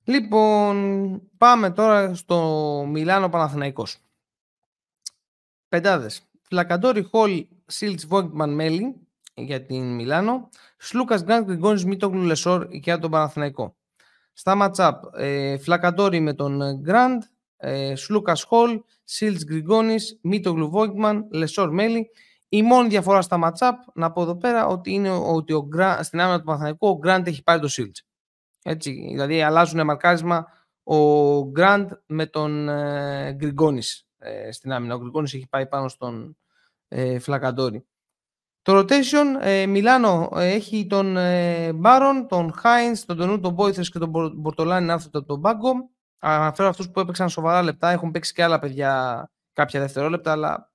Λοιπόν, 0.07 1.21
πάμε 1.37 1.71
τώρα 1.71 2.15
στο 2.15 2.37
Μιλάνο 2.89 3.29
Παναθηναϊκός. 3.29 3.97
Πεντάδες. 5.69 6.21
Φλακαντόρι 6.41 7.03
Χολ 7.03 7.45
Σιλντς 7.65 8.05
Βόιγκτμαν 8.05 8.53
Μέλι 8.53 8.95
για 9.33 9.65
την 9.65 9.95
Μιλάνο. 9.95 10.49
Σλούκας 10.77 11.23
Γκραντ 11.23 11.45
Γκριγκόνης 11.45 11.85
Μίτογλου 11.85 12.21
Λεσόρ 12.21 12.67
για 12.69 12.99
τον 12.99 13.11
Παναθηναϊκό. 13.11 13.75
Στα 14.33 14.55
match-up, 14.55 15.03
ε, 15.15 15.57
Φλακαντόρι 15.57 16.19
με 16.19 16.33
τον 16.33 16.79
Γκραντ, 16.79 17.23
ε, 17.57 17.95
Σλούκας 17.95 18.43
Χολ, 18.43 18.81
Σιλντς 19.03 19.43
Γκριγκόνης, 19.45 20.19
Μίτογλου 20.21 20.69
Βόιγκτμαν, 20.69 21.27
Λεσόρ 21.31 21.71
Μέλι. 21.71 22.09
Η 22.49 22.61
μόνη 22.61 22.87
διαφορά 22.87 23.21
στα 23.21 23.37
match-up, 23.37 23.79
να 23.93 24.11
πω 24.11 24.21
εδώ 24.21 24.37
πέρα, 24.37 24.67
ότι 24.67 24.91
είναι 24.91 25.11
ότι 25.11 25.53
ο, 25.53 25.69
στην 26.01 26.19
άμυνα 26.19 26.37
του 26.37 26.45
Παναθηναϊκού 26.45 26.87
ο 26.87 26.97
Γκραντ 26.97 27.27
έχει 27.27 27.43
πάρει 27.43 27.59
το 27.59 27.67
Σιλντς. 27.67 28.03
Έτσι, 28.67 28.91
δηλαδή 28.91 29.41
αλλάζουν 29.41 29.85
μαρκάρισμα 29.85 30.47
ο 30.83 30.97
Γκραντ 31.49 31.91
με 32.05 32.25
τον 32.25 32.69
ε, 32.69 33.33
Γκριγκόνης 33.33 34.07
ε, 34.17 34.51
στην 34.51 34.71
άμυνα. 34.71 34.95
Ο 34.95 34.97
Γκριγκόνης 34.97 35.33
έχει 35.33 35.47
πάει 35.47 35.67
πάνω 35.67 35.87
στον 35.87 36.37
ε, 36.87 37.19
Φλακαντόρη. 37.19 37.85
Το 38.61 38.79
rotation, 38.79 39.41
ε, 39.41 39.65
Μιλάνο 39.65 40.29
ε, 40.35 40.51
έχει 40.51 40.87
τον 40.87 41.17
ε, 41.17 41.73
Μπάρον, 41.73 42.27
τον 42.27 42.53
Χάινς, 42.53 43.05
τον 43.05 43.17
Τονού, 43.17 43.39
τον 43.39 43.53
Μπόιθρες 43.53 43.91
και 43.91 43.99
τον 43.99 44.09
Μπορτολάνη 44.35 44.85
να 44.85 44.93
έρθουν 44.93 45.11
από 45.13 45.25
τον 45.27 45.41
πάγκο. 45.41 45.89
Αναφέρω 46.19 46.69
αυτούς 46.69 46.89
που 46.89 46.99
έπαιξαν 46.99 47.29
σοβαρά 47.29 47.63
λεπτά. 47.63 47.89
Έχουν 47.89 48.11
παίξει 48.11 48.33
και 48.33 48.43
άλλα 48.43 48.59
παιδιά 48.59 49.23
κάποια 49.53 49.79
δευτερόλεπτα, 49.79 50.31
αλλά 50.31 50.71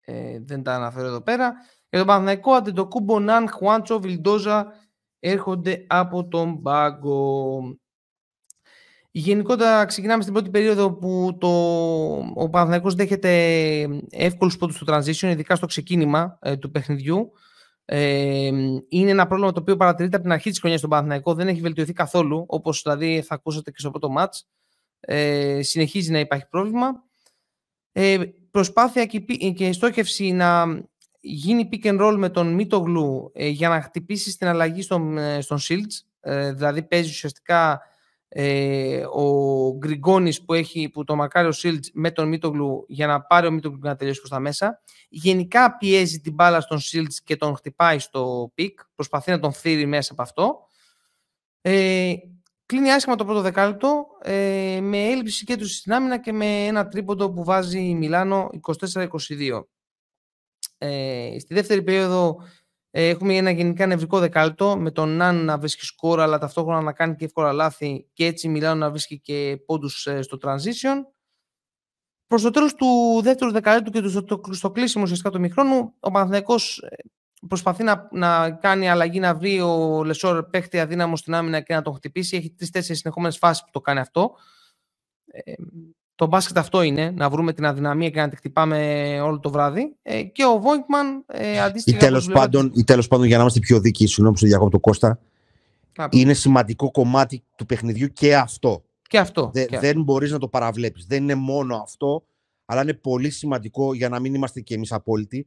ε, 0.00 0.38
δεν 0.40 0.62
τα 0.62 0.74
αναφέρω 0.74 1.06
εδώ 1.06 1.20
πέρα. 1.20 1.52
Για 1.88 1.98
τον 1.98 2.06
Παναθηναϊκό, 2.06 2.52
Αντεντοκούμπο, 2.52 3.20
Ναν, 3.20 3.50
Χουάντσο, 3.50 4.00
Βιλντόζα 4.00 4.72
έρχονται 5.30 5.84
από 5.86 6.28
τον 6.28 6.62
πάγκο. 6.62 7.60
Γενικότερα 9.10 9.84
ξεκινάμε 9.84 10.22
στην 10.22 10.34
πρώτη 10.34 10.50
περίοδο 10.50 10.92
που 10.92 11.36
το, 11.40 11.48
ο 12.34 12.48
Παναθηναϊκός 12.50 12.94
δέχεται 12.94 13.30
εύκολους 14.10 14.56
πόντους 14.56 14.76
στο 14.76 14.94
transition, 14.94 15.28
ειδικά 15.30 15.56
στο 15.56 15.66
ξεκίνημα 15.66 16.38
ε, 16.40 16.56
του 16.56 16.70
παιχνιδιού. 16.70 17.32
Ε, 17.84 18.50
είναι 18.88 19.10
ένα 19.10 19.26
πρόβλημα 19.26 19.52
το 19.52 19.60
οποίο 19.60 19.76
παρατηρείται 19.76 20.16
από 20.16 20.24
την 20.24 20.34
αρχή 20.34 20.50
της 20.50 20.58
χρονιάς 20.58 20.78
στον 20.78 20.90
Παναθηναϊκό, 20.90 21.34
δεν 21.34 21.48
έχει 21.48 21.60
βελτιωθεί 21.60 21.92
καθόλου, 21.92 22.44
όπως 22.48 22.82
δηλαδή 22.82 23.22
θα 23.22 23.34
ακούσατε 23.34 23.70
και 23.70 23.78
στο 23.78 23.90
πρώτο 23.90 24.10
μάτς. 24.10 24.48
Ε, 25.00 25.62
συνεχίζει 25.62 26.10
να 26.10 26.18
υπάρχει 26.18 26.48
πρόβλημα. 26.48 27.04
Ε, 27.92 28.18
προσπάθεια 28.50 29.06
και, 29.06 29.20
και 29.56 29.72
στόχευση 29.72 30.32
να 30.32 30.66
γίνει 31.28 31.68
pick 31.72 31.86
and 31.86 32.00
roll 32.00 32.14
με 32.18 32.28
τον 32.28 32.54
Μίτογλου 32.54 33.30
ε, 33.34 33.48
για 33.48 33.68
να 33.68 33.82
χτυπήσει 33.82 34.30
στην 34.30 34.46
αλλαγή 34.46 34.82
στον, 34.82 35.18
ε, 35.18 35.40
στον 35.40 35.58
Shields, 35.60 36.04
ε, 36.20 36.52
δηλαδή 36.52 36.82
παίζει 36.82 37.08
ουσιαστικά 37.08 37.80
ε, 38.28 39.04
ο 39.12 39.24
Γκριγκόνης 39.76 40.44
που, 40.44 40.54
έχει, 40.54 40.88
που 40.88 41.04
τον 41.04 41.16
μαρκάρει 41.16 41.48
ο 41.48 41.52
Σιλντς 41.52 41.90
με 41.94 42.10
τον 42.10 42.28
Μίτογλου 42.28 42.84
για 42.88 43.06
να 43.06 43.20
πάρει 43.22 43.46
ο 43.46 43.50
Μίτογλου 43.50 43.78
να 43.82 43.96
τελειώσει 43.96 44.18
προς 44.18 44.30
τα 44.30 44.40
μέσα. 44.40 44.82
Γενικά 45.08 45.76
πιέζει 45.76 46.20
την 46.20 46.34
μπάλα 46.34 46.60
στον 46.60 46.78
Σιλντς 46.78 47.22
και 47.22 47.36
τον 47.36 47.56
χτυπάει 47.56 47.98
στο 47.98 48.50
pick. 48.54 48.80
Προσπαθεί 48.94 49.30
να 49.30 49.38
τον 49.38 49.52
φθείρει 49.52 49.86
μέσα 49.86 50.12
από 50.12 50.22
αυτό. 50.22 50.66
Ε, 51.60 52.14
κλείνει 52.66 52.90
άσχημα 52.90 53.16
το 53.16 53.24
πρώτο 53.24 53.40
δεκάλεπτο 53.40 54.06
ε, 54.22 54.78
με 54.82 54.98
έλλειψη 54.98 55.44
και 55.44 55.56
του 55.56 55.68
στην 55.68 55.92
άμυνα 55.92 56.18
και 56.18 56.32
με 56.32 56.46
ένα 56.66 56.88
τρίποντο 56.88 57.30
που 57.32 57.44
βάζει 57.44 57.80
η 57.80 57.94
Μιλάνο 57.94 58.50
24-22. 58.92 59.06
Ε, 60.78 61.36
στη 61.38 61.54
δεύτερη 61.54 61.82
περίοδο 61.82 62.42
ε, 62.90 63.08
έχουμε 63.08 63.36
ένα 63.36 63.50
γενικά 63.50 63.86
νευρικό 63.86 64.18
δεκάλυτο 64.18 64.76
με 64.78 64.90
τον 64.90 65.08
Ναν 65.08 65.44
να 65.44 65.58
βρίσκει 65.58 65.84
σκόρα 65.84 66.22
αλλά 66.22 66.38
ταυτόχρονα 66.38 66.80
να 66.80 66.92
κάνει 66.92 67.14
και 67.14 67.24
εύκολα 67.24 67.52
λάθη 67.52 68.08
και 68.12 68.26
έτσι 68.26 68.48
Μιλάνο 68.48 68.78
να 68.78 68.90
βρίσκει 68.90 69.20
και 69.20 69.62
πόντους 69.66 70.06
ε, 70.06 70.22
στο 70.22 70.38
transition. 70.42 70.96
Προς 72.26 72.42
το 72.42 72.50
τέλος 72.50 72.74
του 72.74 73.20
δεύτερου 73.22 73.50
δεκαλέτου 73.50 73.90
και 73.90 74.08
στο, 74.08 74.40
στο 74.50 74.70
κλείσιμο 74.70 75.02
ουσιαστικά 75.02 75.30
του 75.30 75.40
μηχρόνου 75.40 75.94
ο 76.00 76.10
Παναθηναϊκός 76.10 76.78
ε, 76.78 76.96
προσπαθεί 77.48 77.82
να, 77.82 78.08
να 78.12 78.50
κάνει 78.50 78.90
αλλαγή 78.90 79.20
να 79.20 79.34
βρει 79.34 79.60
ο 79.60 80.04
Λεσόρ 80.04 80.44
παίχτη 80.44 80.80
αδύναμο 80.80 81.16
στην 81.16 81.34
άμυνα 81.34 81.60
και 81.60 81.74
να 81.74 81.82
τον 81.82 81.94
χτυπήσει. 81.94 82.36
Έχει 82.36 82.50
τρει-τέσσερι 82.50 82.98
συνεχόμενες 82.98 83.38
φάσεις 83.38 83.64
που 83.64 83.70
το 83.70 83.80
κάνει 83.80 84.00
αυτό. 84.00 84.36
Ε, 85.26 85.52
το 86.16 86.26
μπάσκετ 86.26 86.58
αυτό 86.58 86.82
είναι, 86.82 87.10
να 87.10 87.30
βρούμε 87.30 87.52
την 87.52 87.66
αδυναμία 87.66 88.10
και 88.10 88.20
να 88.20 88.28
την 88.28 88.38
χτυπάμε 88.38 89.20
όλο 89.20 89.40
το 89.40 89.50
βράδυ. 89.50 89.96
Ε, 90.02 90.22
και 90.22 90.44
ο 90.44 90.60
Βόγκμαν 90.60 91.24
ε, 91.26 91.60
αντίστοιχα. 91.60 91.96
Ή 91.96 92.00
τέλο 92.00 92.30
πάντων, 92.32 92.72
τέλος 92.84 93.08
πάντων, 93.08 93.26
για 93.26 93.36
να 93.36 93.42
είμαστε 93.42 93.60
πιο 93.60 93.80
δίκαιοι, 93.80 94.06
συγγνώμη 94.06 94.36
στο 94.36 94.46
διακόπτω 94.46 94.80
Κώστα, 94.80 95.18
είναι 96.10 96.34
σημαντικό 96.34 96.90
κομμάτι 96.90 97.42
του 97.56 97.66
παιχνιδιού 97.66 98.08
και 98.08 98.36
αυτό. 98.36 98.84
Και 99.08 99.18
αυτό. 99.18 99.50
Δε, 99.54 99.66
δεν 99.80 100.02
μπορείς 100.02 100.30
να 100.30 100.38
το 100.38 100.48
παραβλέπει. 100.48 101.04
Δεν 101.06 101.22
είναι 101.22 101.34
μόνο 101.34 101.76
αυτό, 101.76 102.26
αλλά 102.64 102.82
είναι 102.82 102.94
πολύ 102.94 103.30
σημαντικό 103.30 103.94
για 103.94 104.08
να 104.08 104.20
μην 104.20 104.34
είμαστε 104.34 104.60
κι 104.60 104.74
εμείς 104.74 104.92
απόλυτοι. 104.92 105.46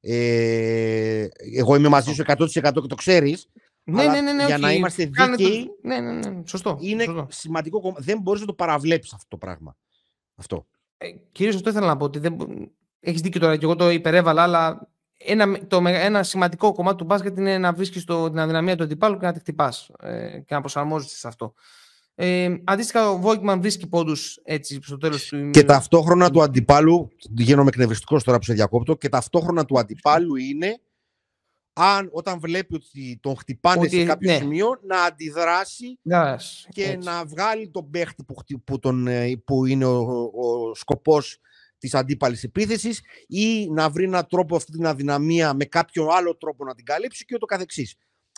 Ε, 0.00 1.26
εγώ 1.56 1.74
είμαι 1.74 1.88
μαζί 1.88 2.12
σου 2.12 2.22
100% 2.26 2.46
και 2.48 2.86
το 2.88 2.94
ξέρεις. 2.94 3.48
Ναι, 3.84 4.04
ναι, 4.04 4.20
ναι, 4.20 4.32
ναι, 4.32 4.46
για 4.46 4.58
να 4.58 4.72
είμαστε 4.72 5.04
δίκαιοι. 5.04 5.70
Ναι, 5.82 6.00
ναι, 6.00 6.12
ναι, 6.12 6.42
σωστό. 6.46 6.78
Είναι 6.80 7.04
σωστό. 7.04 7.26
σημαντικό. 7.30 7.94
Δεν 7.98 8.20
μπορείς 8.20 8.40
να 8.40 8.46
το 8.46 8.54
παραβλέψεις 8.54 9.12
αυτό 9.12 9.26
το 9.28 9.36
πράγμα. 9.36 9.76
Αυτό. 10.42 10.66
Ε, 10.98 11.06
κυρίως 11.32 11.54
αυτό 11.54 11.70
ήθελα 11.70 11.86
να 11.86 11.96
πω 11.96 12.04
ότι 12.04 12.18
δεν... 12.18 12.36
έχεις 13.00 13.20
δίκιο 13.20 13.40
τώρα 13.40 13.56
και 13.56 13.64
εγώ 13.64 13.76
το 13.76 13.90
υπερέβαλα, 13.90 14.42
αλλά 14.42 14.88
ένα, 15.18 15.66
το, 15.66 15.82
ένα 15.86 16.22
σημαντικό 16.22 16.72
κομμάτι 16.72 16.96
του 16.96 17.04
μπάσκετ 17.04 17.38
είναι 17.38 17.58
να 17.58 17.72
βρίσκεις 17.72 18.04
την 18.04 18.38
αδυναμία 18.38 18.76
του 18.76 18.82
αντιπάλου 18.82 19.18
και 19.18 19.26
να 19.26 19.32
τη 19.32 19.38
χτυπάς 19.38 19.90
ε, 20.00 20.38
και 20.46 20.54
να 20.54 20.60
προσαρμόζεσαι 20.60 21.16
σε 21.16 21.28
αυτό. 21.28 21.54
Ε, 22.14 22.54
αντίστοιχα, 22.64 23.10
ο 23.10 23.18
Βόικμαν 23.18 23.60
βρίσκει 23.60 23.88
πόντους 23.88 24.40
έτσι 24.44 24.80
στο 24.82 24.98
τέλος 24.98 25.26
του. 25.26 25.50
Και 25.50 25.64
ταυτόχρονα 25.64 26.30
του 26.30 26.42
αντιπάλου, 26.42 27.08
γίνομαι 27.30 27.68
εκνευριστικός 27.68 28.24
τώρα 28.24 28.38
που 28.38 28.44
σε 28.44 28.52
διακόπτω, 28.52 28.96
και 28.96 29.08
ταυτόχρονα 29.08 29.64
του 29.64 29.78
αντιπάλου 29.78 30.36
είναι 30.36 30.80
αν 31.72 32.08
όταν 32.12 32.40
βλέπει 32.40 32.74
ότι 32.74 33.18
τον 33.22 33.36
χτυπάνε 33.36 33.88
σε 33.88 34.04
κάποιο 34.04 34.32
ναι. 34.32 34.38
σημείο 34.38 34.80
να 34.86 35.02
αντιδράσει 35.02 35.98
και 36.68 36.98
να 37.02 37.24
βγάλει 37.24 37.70
τον 37.70 37.90
παίχτη 37.90 38.24
που, 38.24 38.34
που, 38.64 38.78
τον, 38.78 39.06
ε, 39.06 39.36
που 39.44 39.66
είναι 39.66 39.84
ο, 39.84 40.30
ο 40.34 40.74
σκοπός 40.74 41.38
της 41.78 41.94
αντίπαλης 41.94 42.44
επίθεσης 42.44 43.00
ή 43.26 43.70
να 43.70 43.90
βρει 43.90 44.04
έναν 44.04 44.26
τρόπο 44.26 44.56
αυτή 44.56 44.72
την 44.72 44.86
αδυναμία 44.86 45.54
με 45.54 45.64
κάποιο 45.64 46.06
άλλο 46.06 46.36
τρόπο 46.36 46.64
να 46.64 46.74
την 46.74 46.84
καλύψει 46.84 47.24
και 47.24 47.34
ούτω 47.34 47.46
καθεξής. 47.46 47.94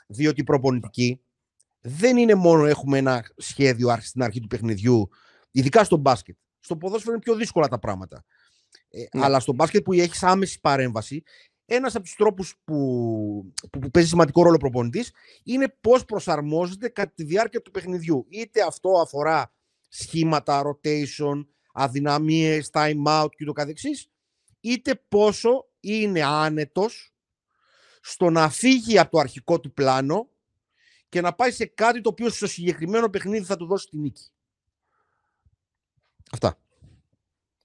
Διότι 0.07 0.41
η 0.41 0.45
προπονητική 0.45 1.21
δεν 1.81 2.17
είναι 2.17 2.35
μόνο 2.35 2.67
έχουμε 2.67 2.99
ένα 2.99 3.25
σχέδιο 3.37 3.97
στην 4.01 4.23
αρχή 4.23 4.41
του 4.41 4.47
παιχνιδιού, 4.47 5.09
ειδικά 5.51 5.85
στο 5.85 5.97
μπάσκετ. 5.97 6.37
Στο 6.61 6.77
ποδόσφαιρο 6.77 7.13
είναι 7.13 7.23
πιο 7.23 7.35
δύσκολα 7.35 7.69
τα 7.69 7.79
πράγματα. 7.79 8.25
Ε, 8.89 8.99
ναι. 9.13 9.25
Αλλά 9.25 9.41
στο 9.41 9.53
μπάσκετ 9.53 9.83
που 9.83 9.93
έχεις 9.93 10.23
άμεση 10.23 10.61
παρέμβαση, 10.61 11.23
ένας 11.67 11.95
από 11.95 12.05
τους 12.05 12.15
τρόπους 12.15 12.57
που, 12.65 13.53
που, 13.71 13.91
παίζει 13.91 14.09
σημαντικό 14.09 14.43
ρόλο 14.43 14.55
ο 14.55 14.59
προπονητής 14.59 15.13
είναι 15.45 15.77
πώς 15.81 16.05
προσαρμόζεται 16.05 16.89
κατά 16.89 17.13
τη 17.15 17.25
διάρκεια 17.25 17.63
του 17.63 17.71
παιχνιδιού. 17.71 18.27
Είτε 18.29 18.63
αυτό 18.63 18.91
αφορά 18.91 19.53
σχήματα, 19.89 20.63
rotation, 20.63 21.47
αδυναμίες, 21.73 22.71
time 22.73 23.05
out 23.07 23.29
κ.ο.κ. 23.37 23.69
είτε 24.61 25.03
πόσο 25.09 25.69
είναι 25.81 26.23
άνετος 26.23 27.15
στο 28.01 28.31
να 28.31 28.49
φύγει 28.49 28.99
από 28.99 29.11
το 29.11 29.19
αρχικό 29.19 29.61
του 29.61 29.73
πλάνο 29.73 30.29
και 31.09 31.21
να 31.21 31.35
πάει 31.35 31.51
σε 31.51 31.67
κάτι 31.67 32.01
το 32.01 32.09
οποίο 32.09 32.29
στο 32.29 32.47
συγκεκριμένο 32.47 33.11
παιχνίδι 33.11 33.45
θα 33.45 33.57
του 33.57 33.67
δώσει 33.67 33.87
τη 33.89 33.99
νίκη. 33.99 34.31
Αυτά. 36.33 36.59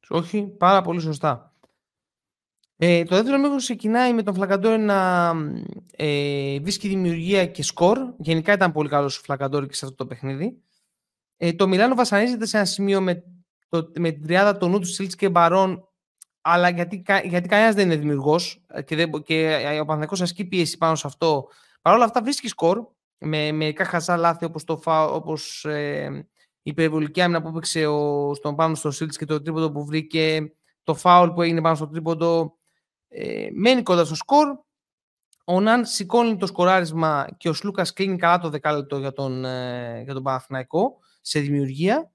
Όχι, 0.10 0.44
πάρα 0.58 0.82
πολύ 0.82 1.00
σωστά. 1.00 1.49
Ε, 2.82 3.04
το 3.04 3.16
δεύτερο 3.16 3.38
μήκο 3.40 3.56
ξεκινάει 3.56 4.14
με 4.14 4.24
τον 4.24 4.34
Φλακαντόρη 4.34 4.78
να 4.78 5.32
ε, 5.96 6.60
βρίσκει 6.60 6.88
δημιουργία 6.88 7.46
και 7.46 7.64
σκορ. 7.64 7.98
Γενικά 8.18 8.54
ήταν 8.54 8.72
πολύ 8.72 8.90
καλός 8.90 9.18
ο 9.18 9.22
Φλακαντόρη 9.22 9.68
και 9.68 9.74
σε 9.74 9.86
αυτό 9.86 9.98
το 9.98 10.06
παιχνίδι. 10.06 10.62
Ε, 11.38 11.54
το 11.54 11.68
Μιλάνο 11.68 11.96
βασανίζεται 11.96 12.46
σε 12.46 12.58
ένα 12.58 12.66
σημείο 12.66 13.02
με, 13.02 13.24
το, 13.70 13.92
με 14.00 14.12
την 14.12 14.24
τριάδα 14.24 14.58
των 14.58 14.72
νου 14.72 14.80
του 14.80 14.86
Σίλτς 14.86 15.16
και 15.16 15.30
Μπαρόν, 15.30 15.88
αλλά 16.42 16.70
γιατί, 16.70 17.04
γιατί 17.24 17.48
κανένας 17.48 17.76
δεν 17.76 17.86
είναι 17.86 17.96
δημιουργός 17.96 18.66
και, 18.86 18.96
δεν, 18.96 19.12
και 19.24 19.56
ο 19.82 19.86
Παναθυνακό 19.86 20.24
ασκεί 20.24 20.46
πίεση 20.46 20.78
πάνω 20.78 20.96
σε 20.96 21.08
αυτό. 21.08 21.48
Παρ' 21.82 21.94
όλα 21.94 22.04
αυτά 22.04 22.22
βρίσκει 22.22 22.48
σκορ 22.48 22.88
με 23.18 23.52
μερικά 23.52 23.86
χαζά 23.86 24.18
λάθη 24.18 24.46
όπως 24.46 24.64
όπως, 24.88 25.66
ε, 25.66 26.28
η 26.62 26.70
υπερβολική 26.70 27.22
άμυνα 27.22 27.42
που 27.42 27.48
έπαιξε 27.48 27.86
ο, 27.86 28.34
στον 28.34 28.56
πάνω 28.56 28.76
στο 28.76 28.92
Σίλτς 28.92 29.18
και 29.18 29.26
το 29.26 29.42
τρίποντο 29.42 29.72
που 29.72 29.86
βρήκε, 29.86 30.54
το 30.84 30.94
φάουλ 30.94 31.30
που 31.30 31.42
έγινε 31.42 31.62
πάνω 31.62 31.76
στο 31.76 31.88
τρίποντο 31.88 32.59
ε, 33.10 33.48
μένει 33.54 33.84
κοντά 33.84 34.06
στο 34.06 34.16
σκορ. 34.16 34.48
Ο 35.46 35.62
Ναν 35.62 35.86
σηκώνει 35.86 36.38
το 36.38 36.46
σκοράρισμα 36.46 37.28
και 37.38 37.50
ο 37.50 37.54
Σλούκας 37.54 37.94
κλείνει 37.94 38.18
καλά 38.18 38.40
το 38.40 38.50
δεκάλεπτο 38.50 38.98
για 38.98 39.14
τον, 39.14 39.46
ε, 39.46 40.02
για 40.04 40.14
τον 40.14 40.24
Παναθηναϊκό 40.24 40.98
σε 41.22 41.40
δημιουργία. 41.40 42.12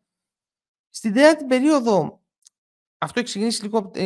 Στην 0.90 1.12
τέταρτη 1.12 1.44
περίοδο, 1.44 2.20
αυτό 2.98 3.18
έχει 3.20 3.28
ξεκινήσει 3.28 3.62
λίγο, 3.62 3.90
ε, 3.94 4.04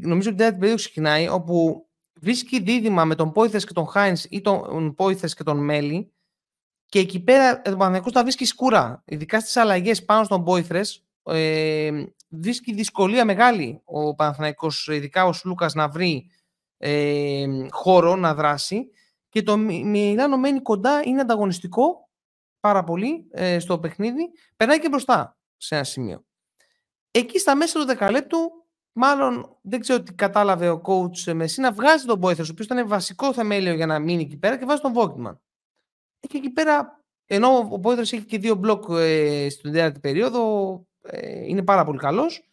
νομίζω 0.00 0.28
ότι 0.28 0.28
την 0.28 0.36
τέταρτη 0.36 0.58
περίοδο 0.58 0.76
ξεκινάει, 0.76 1.28
όπου 1.28 1.86
βρίσκει 2.20 2.60
δίδυμα 2.60 3.04
με 3.04 3.14
τον 3.14 3.32
Πόηθες 3.32 3.64
και 3.64 3.72
τον 3.72 3.86
Χάινς 3.86 4.24
ή 4.24 4.40
τον 4.40 4.94
Πόηθες 4.94 5.34
και 5.34 5.42
τον 5.42 5.64
Μέλι 5.64 6.12
και 6.86 6.98
εκεί 6.98 7.20
πέρα 7.20 7.56
ο 7.56 7.62
Παναθηναϊκός 7.62 8.12
τα 8.12 8.22
βρίσκει 8.22 8.44
σκούρα. 8.44 9.02
Ειδικά 9.06 9.40
στις 9.40 9.56
αλλαγές 9.56 10.04
πάνω 10.04 10.24
στον 10.24 10.44
Πόηθρες 10.44 11.04
ε, 11.30 12.04
βρίσκει 12.28 12.72
δυσκολία 12.72 13.24
μεγάλη 13.24 13.80
ο 13.84 14.14
Παναθηναϊκός, 14.14 14.88
ειδικά 14.88 15.24
ο 15.24 15.32
Σλούκας 15.32 15.74
να 15.74 15.88
βρει 15.88 16.30
ε, 16.78 17.46
χώρο 17.70 18.16
να 18.16 18.34
δράσει 18.34 18.90
και 19.28 19.42
το 19.42 19.56
Μιλάνο 19.56 20.36
μένει 20.36 20.60
κοντά, 20.60 21.02
είναι 21.04 21.20
ανταγωνιστικό 21.20 22.08
πάρα 22.60 22.84
πολύ 22.84 23.28
ε, 23.30 23.58
στο 23.58 23.78
παιχνίδι, 23.78 24.30
περνάει 24.56 24.80
και 24.80 24.88
μπροστά 24.88 25.38
σε 25.56 25.74
ένα 25.74 25.84
σημείο. 25.84 26.24
Εκεί 27.10 27.38
στα 27.38 27.56
μέσα 27.56 27.78
του 27.78 27.86
δεκαλέπτου, 27.86 28.38
μάλλον 28.92 29.58
δεν 29.62 29.80
ξέρω 29.80 30.02
τι 30.02 30.14
κατάλαβε 30.14 30.68
ο 30.68 30.82
coach 30.84 31.32
Μεσίνα, 31.32 31.72
βγάζει 31.72 32.04
τον 32.04 32.18
Μπόιθερ, 32.18 32.44
ο 32.44 32.48
οποίος 32.50 32.66
ήταν 32.66 32.88
βασικό 32.88 33.32
θεμέλιο 33.32 33.74
για 33.74 33.86
να 33.86 33.98
μείνει 33.98 34.22
εκεί 34.22 34.36
πέρα 34.36 34.58
και 34.58 34.64
βάζει 34.64 34.80
τον 34.80 34.92
Βόκμαν. 34.92 35.40
Και 36.20 36.36
εκεί 36.36 36.50
πέρα, 36.50 37.04
ενώ 37.26 37.68
ο 37.72 37.76
Πόιθρες 37.76 38.02
έχει 38.02 38.24
και 38.24 38.38
δύο 38.38 38.54
μπλοκ 38.54 38.84
ε, 38.90 39.48
στην 39.50 39.72
τέταρτη 39.72 40.00
περίοδο, 40.00 40.86
ε, 41.02 41.46
είναι 41.46 41.62
πάρα 41.62 41.84
πολύ 41.84 41.98
καλός. 41.98 42.44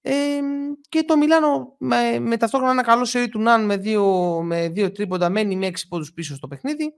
Ε, 0.00 0.40
και 0.88 1.02
το 1.02 1.16
Μιλάνο 1.16 1.76
με, 1.78 2.18
με 2.18 2.36
ταυτόχρονα 2.36 2.72
ένα 2.72 2.82
καλό 2.82 3.04
σερί 3.04 3.28
του 3.28 3.40
Ναν 3.40 3.64
με 3.64 3.76
δύο, 3.76 4.40
με 4.42 4.68
δύο 4.68 4.92
τρίποντα 4.92 5.28
μένει 5.28 5.56
με 5.56 5.66
έξι 5.66 5.88
πόντους 5.88 6.12
πίσω 6.12 6.34
στο 6.34 6.48
παιχνίδι. 6.48 6.94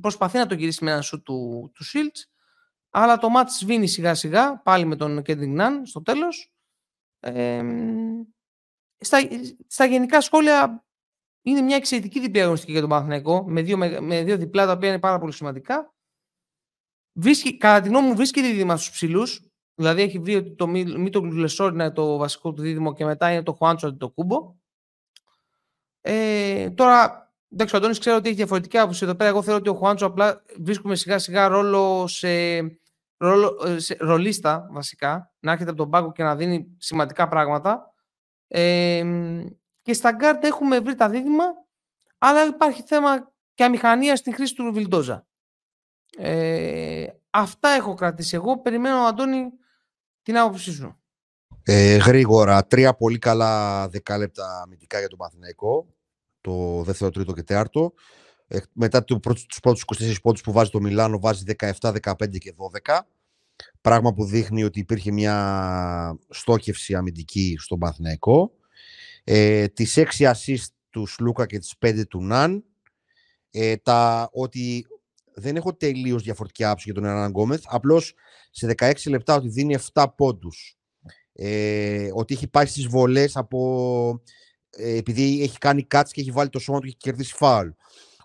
Προσπαθεί 0.00 0.38
να 0.38 0.46
το 0.46 0.54
γυρίσει 0.54 0.84
με 0.84 0.90
ένα 0.90 1.00
σουτ 1.00 1.22
του, 1.22 1.70
του 1.74 1.84
Shields. 1.84 2.30
Αλλά 2.90 3.18
το 3.18 3.28
ματς 3.28 3.58
σβήνει 3.58 3.86
σιγά 3.86 4.14
σιγά 4.14 4.62
πάλι 4.62 4.84
με 4.84 4.96
τον 4.96 5.22
Κέντρικ 5.22 5.54
Ναν 5.54 5.86
στο 5.86 6.02
τέλος. 6.02 6.52
Ε, 7.20 7.62
στα, 8.98 9.18
στα 9.66 9.84
γενικά 9.84 10.20
σχόλια 10.20 10.84
είναι 11.42 11.60
μια 11.60 11.76
εξαιρετική 11.76 12.20
διπλή 12.20 12.40
αγωνιστική 12.40 12.72
για 12.72 12.80
τον 12.80 12.90
Παναθηναϊκό 12.90 13.44
με 13.48 13.62
δύο, 13.62 13.76
με, 13.76 14.00
με 14.00 14.22
δύο 14.22 14.36
διπλά 14.36 14.66
τα 14.66 14.72
οποία 14.72 14.88
είναι 14.88 14.98
πάρα 14.98 15.18
πολύ 15.18 15.32
σημαντικά. 15.32 15.94
Βρίσκει, 17.12 17.56
κατά 17.56 17.80
τη 17.80 17.88
γνώμη 17.88 18.08
μου 18.08 18.14
βρίσκει 18.14 18.42
δίδυμα 18.42 18.76
στους 18.76 18.90
ψηλούς 18.90 19.45
Δηλαδή 19.78 20.02
έχει 20.02 20.18
βρει 20.18 20.34
ότι 20.34 20.54
το 20.54 20.66
Μίτο 20.66 21.20
Γκλουλεσόρ 21.20 21.72
είναι 21.72 21.90
το 21.90 22.16
βασικό 22.16 22.52
του 22.52 22.62
δίδυμο 22.62 22.94
και 22.94 23.04
μετά 23.04 23.32
είναι 23.32 23.42
το 23.42 23.52
Χουάντσο 23.52 23.96
το 23.96 24.10
Κούμπο. 24.10 24.54
Ε, 26.00 26.70
τώρα, 26.70 27.32
εντάξει, 27.52 27.74
ο 27.74 27.78
Αντώνης 27.78 27.98
ξέρω 27.98 28.16
ότι 28.16 28.26
έχει 28.26 28.36
διαφορετική 28.36 28.78
άποψη 28.78 29.04
εδώ 29.04 29.14
πέρα. 29.14 29.30
Εγώ 29.30 29.42
θεωρώ 29.42 29.58
ότι 29.58 29.68
ο 29.68 29.74
Χουάντσο 29.74 30.06
απλά 30.06 30.42
βρίσκουμε 30.60 30.94
σιγά 30.94 31.18
σιγά 31.18 31.48
ρόλο 31.48 32.06
σε, 32.06 32.58
ρόλο, 33.16 33.62
ε, 33.66 33.78
σε 33.78 33.96
ρολίστα 34.00 34.68
βασικά, 34.70 35.32
να 35.40 35.52
έρχεται 35.52 35.70
από 35.70 35.78
τον 35.78 35.90
πάγκο 35.90 36.12
και 36.12 36.22
να 36.22 36.36
δίνει 36.36 36.76
σημαντικά 36.78 37.28
πράγματα. 37.28 37.94
Ε, 38.48 39.04
και 39.82 39.92
στα 39.92 40.12
γκαρντ 40.12 40.44
έχουμε 40.44 40.80
βρει 40.80 40.94
τα 40.94 41.08
δίδυμα, 41.08 41.44
αλλά 42.18 42.46
υπάρχει 42.46 42.82
θέμα 42.86 43.32
και 43.54 43.64
αμηχανία 43.64 44.16
στην 44.16 44.34
χρήση 44.34 44.54
του 44.54 44.72
Βιλντόζα. 44.72 45.26
Ε, 46.18 47.06
αυτά 47.30 47.68
έχω 47.68 47.94
κρατήσει 47.94 48.34
εγώ. 48.34 48.58
Περιμένω, 48.58 48.96
Αντώνη, 48.96 49.50
την 50.26 50.38
άποψή 50.38 50.72
σου; 50.72 50.96
Ε, 51.62 51.96
γρήγορα, 51.96 52.66
τρία 52.66 52.94
πολύ 52.94 53.18
καλά 53.18 53.88
δεκάλεπτα 53.88 54.60
αμυντικά 54.62 54.98
για 54.98 55.08
τον 55.08 55.18
Παναθηναϊκό. 55.18 55.86
Το 56.40 56.82
δεύτερο, 56.82 57.10
τρίτο 57.10 57.32
και 57.32 57.42
τέταρτο. 57.42 57.92
Ε, 58.46 58.58
μετά 58.72 59.04
του 59.04 59.20
τους 59.48 59.60
πρώτους 59.60 59.84
24 59.84 60.14
πόντους 60.22 60.40
που 60.40 60.52
βάζει 60.52 60.70
το 60.70 60.80
Μιλάνο, 60.80 61.18
βάζει 61.18 61.42
17, 61.58 61.92
15 62.02 62.38
και 62.38 62.54
12. 62.84 63.06
Πράγμα 63.80 64.12
που 64.12 64.24
δείχνει 64.24 64.64
ότι 64.64 64.78
υπήρχε 64.78 65.12
μια 65.12 66.18
στόχευση 66.28 66.94
αμυντική 66.94 67.56
στον 67.58 67.78
Παθηναϊκό. 67.78 68.52
Ε, 69.24 69.68
τις 69.68 69.96
6 69.96 70.30
assist 70.32 70.66
τους 70.90 71.12
Σλούκα 71.12 71.46
και 71.46 71.58
τις 71.58 71.74
5 71.78 72.06
του 72.08 72.22
Ναν. 72.22 72.64
Ε, 73.50 73.76
τα, 73.76 74.28
ότι 74.32 74.86
δεν 75.34 75.56
έχω 75.56 75.74
τελείως 75.74 76.22
διαφορετική 76.22 76.64
άποψη 76.64 76.84
για 76.90 76.94
τον 76.94 77.10
Ερνάν 77.10 77.30
Γκόμεθ. 77.30 77.62
Απλώς 77.66 78.14
σε 78.56 78.74
16 78.76 78.92
λεπτά 79.08 79.34
ότι 79.34 79.48
δίνει 79.48 79.76
7 79.92 80.06
πόντους. 80.16 80.76
Ε, 81.32 82.10
ότι 82.12 82.34
έχει 82.34 82.48
πάει 82.48 82.66
στις 82.66 82.86
βολές 82.86 83.36
από. 83.36 84.22
Ε, 84.70 84.96
επειδή 84.96 85.42
έχει 85.42 85.58
κάνει 85.58 85.82
κάτς 85.82 86.12
και 86.12 86.20
έχει 86.20 86.30
βάλει 86.30 86.48
το 86.48 86.58
σώμα 86.58 86.78
του 86.78 86.84
και 86.84 86.88
έχει 86.88 86.98
κερδίσει 86.98 87.34
φάουλ. 87.34 87.68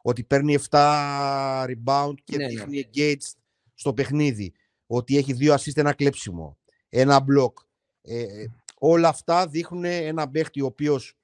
Ότι 0.01 0.23
παίρνει 0.23 0.57
7 0.69 1.65
rebound 1.65 2.13
και 2.23 2.37
ναι, 2.37 2.43
ναι. 2.43 2.49
δείχνει 2.49 2.75
ναι. 2.75 2.83
engaged 2.93 3.31
στο 3.73 3.93
παιχνίδι. 3.93 4.53
Ότι 4.87 5.17
έχει 5.17 5.33
δύο 5.33 5.53
assist, 5.53 5.75
ένα 5.77 5.93
κλέψιμο. 5.93 6.57
Ένα 6.89 7.25
block. 7.29 7.53
Ε, 8.01 8.45
όλα 8.79 9.07
αυτά 9.07 9.47
δείχνουν 9.47 9.83
ένα 9.83 10.29
παίχτη 10.29 10.61
ο 10.61 10.65
οποίος 10.65 11.17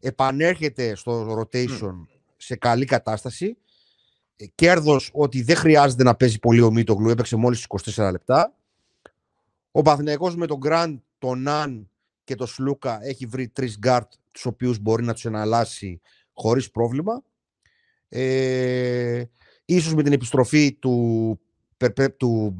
επανέρχεται 0.00 0.94
στο 0.94 1.38
rotation 1.40 2.06
σε 2.36 2.56
καλή 2.56 2.84
κατάσταση 2.84 3.46
ε, 3.46 3.56
Κέρδος 4.54 5.10
ότι 5.12 5.42
δεν 5.42 5.56
χρειάζεται 5.56 6.02
να 6.02 6.14
παίζει 6.14 6.38
πολύ 6.38 6.60
ο 6.60 6.70
Μίτογλου, 6.70 7.08
έπαιξε 7.08 7.36
μόλις 7.36 7.66
24 7.94 8.08
λεπτά. 8.10 8.54
Ο 9.70 9.82
Παναθηναϊκός 9.82 10.36
με 10.36 10.46
τον 10.46 10.58
Γκραντ, 10.58 10.98
τον 11.18 11.42
Ναν 11.42 11.90
και 12.24 12.34
τον 12.34 12.46
Σλούκα 12.46 12.98
έχει 13.02 13.26
βρει 13.26 13.48
τρεις 13.48 13.78
γκαρντ 13.78 14.12
τους 14.30 14.46
οποίους 14.46 14.78
μπορεί 14.78 15.04
να 15.04 15.12
τους 15.12 15.24
εναλλάσσει 15.24 16.00
χωρίς 16.32 16.70
πρόβλημα. 16.70 17.22
Ε, 18.08 19.24
ίσως 19.64 19.94
με 19.94 20.02
την 20.02 20.12
επιστροφή 20.12 20.72
του, 20.72 21.40
Περπέ, 21.76 22.08
του 22.08 22.56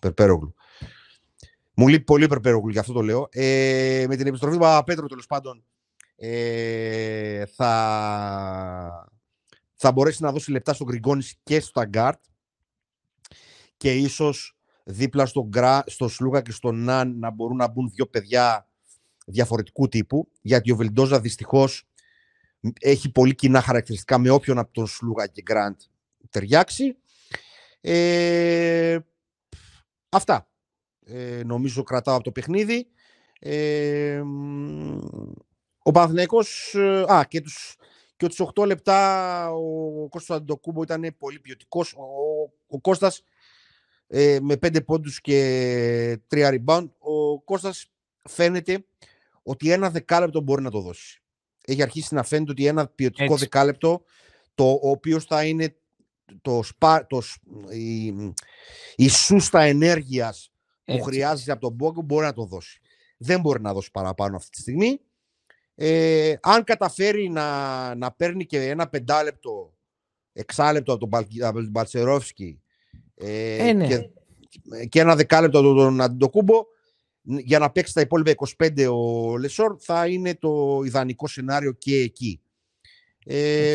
Περπέρογλου. 0.00 0.54
Μου 1.74 1.88
λείπει 1.88 2.04
πολύ 2.04 2.26
Περπέρογλου, 2.26 2.70
γι' 2.70 2.78
αυτό 2.78 2.92
το 2.92 3.00
λέω. 3.00 3.28
Ε, 3.30 4.04
με 4.08 4.16
την 4.16 4.26
επιστροφή 4.26 4.54
του 4.54 4.60
Παπαπέτρου, 4.60 5.06
τέλος 5.06 5.26
πάντων, 5.26 5.64
ε, 6.16 7.46
θα 7.46 9.10
θα 9.80 9.92
μπορέσει 9.92 10.22
να 10.22 10.32
δώσει 10.32 10.50
λεπτά 10.50 10.72
στον 10.74 10.86
Γκριγκόνης 10.86 11.34
και 11.42 11.60
στο 11.60 11.72
Ταγκάρτ 11.72 12.20
και 13.76 13.94
ίσως 13.94 14.56
δίπλα 14.84 15.26
στον 15.26 15.48
Γκρά, 15.48 15.84
στο 15.86 16.08
Σλούγα 16.08 16.40
και 16.40 16.52
στον 16.52 16.84
Ναν 16.84 17.18
να 17.18 17.30
μπορούν 17.30 17.56
να 17.56 17.68
μπουν 17.68 17.90
δύο 17.94 18.06
παιδιά 18.06 18.68
διαφορετικού 19.26 19.88
τύπου, 19.88 20.28
γιατί 20.40 20.70
ο 20.72 20.76
Βελντόζα 20.76 21.20
δυστυχώς 21.20 21.88
έχει 22.80 23.10
πολύ 23.10 23.34
κοινά 23.34 23.60
χαρακτηριστικά 23.60 24.18
με 24.18 24.30
όποιον 24.30 24.58
από 24.58 24.72
τον 24.72 24.86
Σλούγα 24.86 25.26
και 25.26 25.42
Γκραντ 25.42 25.80
ταιριάξει. 26.30 26.96
Ε, 27.80 28.98
αυτά. 30.08 30.48
Ε, 31.04 31.42
νομίζω 31.44 31.82
κρατάω 31.82 32.14
από 32.14 32.24
το 32.24 32.32
παιχνίδι. 32.32 32.86
Ε, 33.40 34.22
ο 35.82 35.90
Παναθηναϊκός, 35.90 36.74
ε, 36.74 37.04
α, 37.12 37.24
και 37.28 37.40
τους 37.40 37.76
και 38.18 38.24
ότι 38.24 38.48
8 38.54 38.66
λεπτά 38.66 39.50
ο 39.50 40.08
Κώστας 40.08 40.36
Αντοκούμπο 40.36 40.82
ήταν 40.82 41.14
πολύ 41.18 41.38
ποιοτικός. 41.38 41.92
Ο, 41.92 42.50
ο 42.66 42.80
Κώστας 42.80 43.22
ε, 44.06 44.38
με 44.40 44.54
5 44.54 44.84
πόντους 44.84 45.20
και 45.20 46.20
3 46.30 46.58
rebound, 46.58 46.88
ο 46.98 47.40
Κώστας 47.40 47.90
φαίνεται 48.28 48.84
ότι 49.42 49.70
ένα 49.70 49.90
δεκάλεπτο 49.90 50.40
μπορεί 50.40 50.62
να 50.62 50.70
το 50.70 50.80
δώσει. 50.80 51.22
Έχει 51.64 51.82
αρχίσει 51.82 52.14
να 52.14 52.22
φαίνεται 52.22 52.50
ότι 52.50 52.66
ένα 52.66 52.86
ποιοτικό 52.86 53.32
Έτσι. 53.32 53.44
δεκάλεπτο, 53.44 54.02
το 54.54 54.78
οποίος 54.82 55.24
θα 55.24 55.44
είναι 55.44 55.76
το, 56.42 56.62
σπα, 56.62 57.06
το, 57.06 57.22
η, 57.70 58.06
η 58.96 59.08
σούστα 59.08 59.60
ενέργειας 59.60 60.52
που 60.84 61.02
χρειάζεται 61.02 61.52
από 61.52 61.60
τον 61.60 61.72
Μπόγκο 61.72 62.02
μπορεί 62.02 62.24
να 62.24 62.32
το 62.32 62.44
δώσει. 62.44 62.80
Δεν 63.16 63.40
μπορεί 63.40 63.60
να 63.60 63.72
δώσει 63.72 63.90
παραπάνω 63.90 64.36
αυτή 64.36 64.50
τη 64.50 64.60
στιγμή. 64.60 65.00
Ε, 65.80 66.34
αν 66.42 66.64
καταφέρει 66.64 67.28
να, 67.28 67.94
να 67.94 68.12
παίρνει 68.12 68.46
και 68.46 68.68
ένα 68.68 68.88
πεντάλεπτο, 68.88 69.74
εξάλεπτο 70.32 70.92
από 70.92 71.08
τον, 71.08 71.68
Μπαλτσερόφσκι 71.70 72.60
ε, 73.14 73.68
ε, 73.68 73.72
ναι. 73.72 73.86
και, 73.86 74.10
και, 74.88 75.00
ένα 75.00 75.16
δεκάλεπτο 75.16 75.58
από 75.58 75.74
τον 75.74 76.00
Αντιτοκούμπο, 76.00 76.64
για 77.22 77.58
να 77.58 77.70
παίξει 77.70 77.94
τα 77.94 78.00
υπόλοιπα 78.00 78.34
25 78.58 78.88
ο 78.92 79.36
Λεσόρ, 79.38 79.76
θα 79.78 80.06
είναι 80.06 80.34
το 80.34 80.82
ιδανικό 80.84 81.26
σενάριο 81.26 81.72
και 81.72 81.96
εκεί. 81.96 82.40
Ε, 83.24 83.74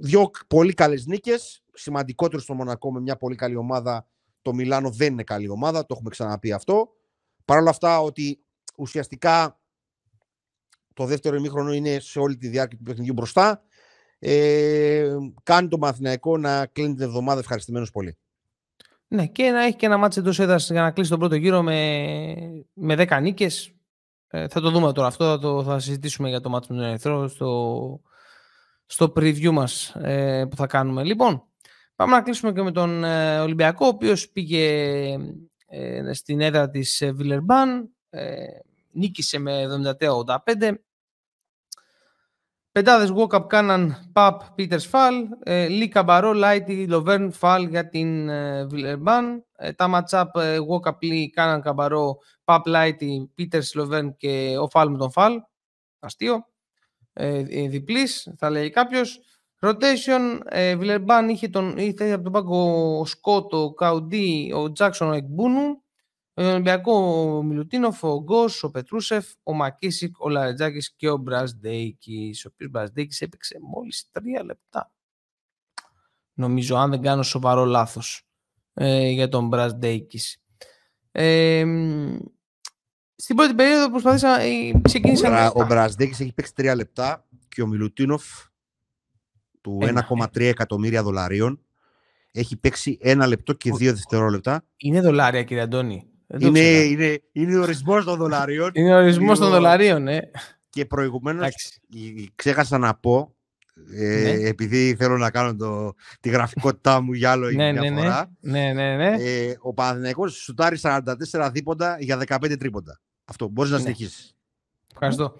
δύο 0.00 0.30
πολύ 0.46 0.74
καλές 0.74 1.06
νίκες, 1.06 1.62
σημαντικότερο 1.72 2.42
στο 2.42 2.54
Μονακό 2.54 2.92
με 2.92 3.00
μια 3.00 3.16
πολύ 3.16 3.36
καλή 3.36 3.56
ομάδα. 3.56 4.06
Το 4.42 4.54
Μιλάνο 4.54 4.90
δεν 4.90 5.12
είναι 5.12 5.22
καλή 5.22 5.48
ομάδα, 5.48 5.80
το 5.80 5.94
έχουμε 5.94 6.10
ξαναπεί 6.10 6.52
αυτό. 6.52 6.88
Παρ' 7.44 7.58
όλα 7.58 7.70
αυτά 7.70 8.00
ότι 8.00 8.38
ουσιαστικά 8.76 9.58
το 10.94 11.04
δεύτερο 11.04 11.36
ημίχρονο 11.36 11.72
είναι 11.72 11.98
σε 12.00 12.18
όλη 12.18 12.36
τη 12.36 12.48
διάρκεια 12.48 12.76
του 12.78 12.84
παιχνιδιού 12.84 13.12
μπροστά. 13.12 13.62
Ε, 14.18 15.08
κάνει 15.42 15.68
το 15.68 15.78
Μαθηναϊκό 15.78 16.38
να 16.38 16.66
κλείνει 16.66 16.94
την 16.94 17.02
εβδομάδα 17.02 17.40
ευχαριστημένος 17.40 17.90
πολύ. 17.90 18.18
Ναι, 19.08 19.26
και 19.26 19.50
να 19.50 19.64
έχει 19.64 19.76
και 19.76 19.86
ένα 19.86 19.96
μάτσο 19.96 20.20
εντός 20.20 20.38
έδρας 20.38 20.70
για 20.70 20.82
να 20.82 20.90
κλείσει 20.90 21.10
τον 21.10 21.18
πρώτο 21.18 21.34
γύρο 21.34 21.62
με, 21.62 22.04
με 22.72 22.94
10 22.98 23.18
νίκες. 23.22 23.74
Ε, 24.28 24.48
θα 24.48 24.60
το 24.60 24.70
δούμε 24.70 24.92
τώρα 24.92 25.06
αυτό, 25.06 25.24
θα, 25.24 25.38
το, 25.38 25.62
θα 25.62 25.78
συζητήσουμε 25.78 26.28
για 26.28 26.40
το 26.40 26.48
μάτσο 26.48 26.72
με 26.72 26.80
τον 26.80 26.88
Ερυθρό 26.88 27.28
στο, 27.28 28.00
στο 28.86 29.12
preview 29.16 29.50
μας 29.50 29.94
ε, 29.94 30.44
που 30.50 30.56
θα 30.56 30.66
κάνουμε. 30.66 31.04
Λοιπόν, 31.04 31.44
πάμε 31.94 32.12
να 32.12 32.22
κλείσουμε 32.22 32.52
και 32.52 32.62
με 32.62 32.72
τον 32.72 33.04
ε, 33.04 33.38
Ολυμπιακό, 33.40 33.86
ο 33.86 33.88
οποίος 33.88 34.28
πήγε 34.28 34.66
ε, 35.66 36.12
στην 36.12 36.40
έδρα 36.40 36.70
της 36.70 37.02
Βιλερμπάν, 37.14 37.90
νίκησε 38.94 39.38
με 39.38 39.66
74-85. 40.00 40.74
Πεντάδες 42.74 43.12
walk-up 43.16 43.46
κάναν 43.48 44.10
Παπ, 44.12 44.42
Πίτερς 44.54 44.86
Φαλ, 44.86 45.14
Λι, 45.68 45.88
Καμπαρό, 45.88 46.32
Λάιτι, 46.32 46.86
Λοβέρν, 46.86 47.32
Φαλ 47.32 47.68
για 47.68 47.88
την 47.88 48.28
Βιλερμπάν. 48.68 49.44
Ε, 49.56 49.72
τα 49.72 49.90
match-up 50.10 50.40
ε, 50.40 50.58
Γουόκαπ 50.70 51.00
Λι, 51.00 51.30
Κάναν 51.30 51.60
Καμπαρό, 51.60 52.18
Παπ, 52.44 52.66
Λάιτι, 52.66 53.30
Πίτερς, 53.34 53.74
Λοβέρν 53.74 54.16
και 54.16 54.56
ο 54.60 54.68
Φαλ 54.68 54.90
με 54.90 54.98
τον 54.98 55.10
Φαλ. 55.10 55.40
Αστείο. 55.98 56.46
Ε, 57.12 57.42
διπλής, 57.68 58.34
θα 58.36 58.50
λέει 58.50 58.70
κάποιος. 58.70 59.20
Rotation, 59.60 60.38
Βιλερμπάν 60.76 61.28
είχε, 61.28 61.48
τον, 61.48 61.78
είχε 61.78 62.12
από 62.12 62.22
τον 62.22 62.32
πάγκο 62.32 62.98
ο 62.98 63.04
Σκοτ, 63.04 63.54
ο 63.54 63.74
Καουντί, 63.74 64.52
ο 64.54 64.72
Τζάξον, 64.72 65.08
ο 65.08 65.12
Εγκμπούνου. 65.12 65.83
Με 66.36 66.42
τον 66.42 66.52
Ολυμπιακό 66.52 66.92
ο 66.92 67.42
Μιλουτίνοφ, 67.42 68.04
ο 68.04 68.22
Γκος, 68.22 68.62
ο 68.62 68.70
Πετρούσεφ, 68.70 69.26
ο 69.42 69.52
Μακίσικ, 69.52 70.20
ο 70.20 70.28
Λαρετζάκης 70.28 70.94
και 70.96 71.10
ο 71.10 71.16
Μπραζντέικη. 71.16 72.34
Ο 72.36 72.50
οποίος 72.52 72.70
Μπραζντέικη 72.70 73.24
έπαιξε 73.24 73.58
μόλις 73.60 74.08
τρία 74.10 74.44
λεπτά. 74.44 74.92
Νομίζω, 76.34 76.76
αν 76.76 76.90
δεν 76.90 77.00
κάνω 77.02 77.22
σοβαρό 77.22 77.64
λάθος 77.64 78.26
ε, 78.74 79.08
για 79.08 79.28
τον 79.28 79.46
Μπραζντέικη. 79.46 80.20
Ε, 81.12 81.64
στην 83.16 83.36
πρώτη 83.36 83.54
περίοδο 83.54 83.90
προσπαθήσα. 83.90 84.40
Ε, 84.40 84.80
ξεκίνησα. 84.82 85.52
Ο, 85.52 85.62
ο 85.62 85.66
Μπραζντέικη 85.66 86.22
έχει 86.22 86.32
παίξει 86.32 86.54
τρία 86.54 86.74
λεπτά 86.74 87.26
και 87.48 87.62
ο 87.62 87.66
Μιλουτίνοφ 87.66 88.24
του 89.60 89.78
1,3 89.82 90.40
εκατομμύρια 90.40 91.02
δολαρίων 91.02 91.60
έχει 92.32 92.56
παίξει 92.56 92.98
ένα 93.00 93.26
λεπτό 93.26 93.52
και 93.52 93.72
δύο 93.72 93.92
δευτερόλεπτα. 93.92 94.64
Είναι 94.76 95.00
δολάρια, 95.00 95.42
κύριε 95.42 95.62
Αντώνη. 95.62 96.08
Είναι, 96.38 96.60
είναι, 96.60 97.20
είναι 97.32 97.56
ο 97.56 97.62
ορισμός 97.62 98.04
των 98.04 98.16
δολαρίων. 98.16 98.70
Είναι 98.72 98.94
ο 98.94 98.98
ορισμός 98.98 99.38
των 99.38 99.50
δολαρίων, 99.50 100.02
ναι. 100.02 100.18
Και 100.70 100.84
προηγουμένως 100.84 101.54
ξέχασα 102.34 102.78
να 102.78 102.94
πω, 102.94 103.34
ε, 103.92 104.22
ναι. 104.22 104.48
επειδή 104.48 104.94
θέλω 104.98 105.16
να 105.16 105.30
κάνω 105.30 105.56
το, 105.56 105.94
τη 106.20 106.28
γραφικότητά 106.28 107.00
μου 107.00 107.12
για 107.12 107.30
άλλο 107.30 107.46
ναι, 107.46 107.72
μια 107.72 107.80
ναι, 107.80 107.90
ναι, 107.90 108.00
φορά. 108.00 108.30
Ναι, 108.40 108.72
ναι, 108.72 108.96
ναι. 108.96 109.16
Ε, 109.18 109.56
ο 109.60 109.74
Παναθηναϊκός 109.74 110.34
σουτάρει 110.34 110.78
44 110.82 111.04
δίποντα 111.52 111.96
για 112.00 112.22
15 112.26 112.58
τρίποντα. 112.58 113.00
Αυτό 113.24 113.48
μπορείς 113.48 113.70
να 113.70 113.76
ναι. 113.76 113.82
συνεχίσεις. 113.82 114.34
Ευχαριστώ. 114.92 115.36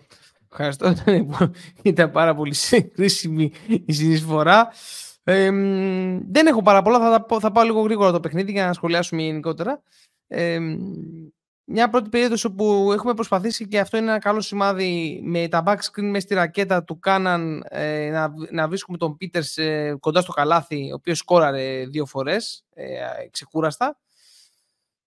Ευχαριστώ. 0.51 0.95
Ήταν 1.83 2.11
πάρα 2.11 2.35
πολύ 2.35 2.55
χρήσιμη 2.95 3.53
η 3.87 3.93
συνεισφορά. 3.93 4.69
Ε, 5.25 5.51
δεν 6.31 6.47
έχω 6.47 6.63
πάρα 6.63 6.83
πολλά. 6.83 6.99
Θα, 6.99 7.41
θα 7.41 7.53
πάω 7.53 7.65
λίγο 7.65 7.81
γρήγορα 7.81 8.13
το 8.13 8.21
παιχνίδι 8.21 8.53
για 8.53 8.67
να 8.67 8.73
σχολιάσουμε 8.73 9.23
γενικότερα 9.23 9.83
μια 11.67 11.91
πρώτη 11.91 12.09
περίοδος 12.09 12.45
όπου 12.45 12.91
έχουμε 12.93 13.15
προσπαθήσει 13.15 13.69
και 13.69 13.79
αυτό 13.79 13.97
είναι 13.97 14.11
ένα 14.11 14.19
καλό 14.19 14.41
σημάδι 14.41 15.21
με 15.25 15.49
τα 15.49 15.63
back 15.67 15.77
screen 15.77 16.05
μέσα 16.05 16.21
στη 16.21 16.35
ρακέτα 16.35 16.85
του 16.85 16.99
Κάναν 16.99 17.65
ε, 17.69 18.11
να, 18.11 18.33
να 18.51 18.69
βρίσκουμε 18.69 18.99
τον 18.99 19.17
Πίτερς 19.17 19.57
ε, 19.57 19.97
κοντά 20.01 20.21
στο 20.21 20.33
καλάθι 20.33 20.91
ο 20.91 20.95
οποίος 20.95 21.19
σκόραρε 21.19 21.87
δύο 21.87 22.07
φορές 22.07 22.65
ε, 22.75 22.87
ξεκούραστα. 23.31 23.99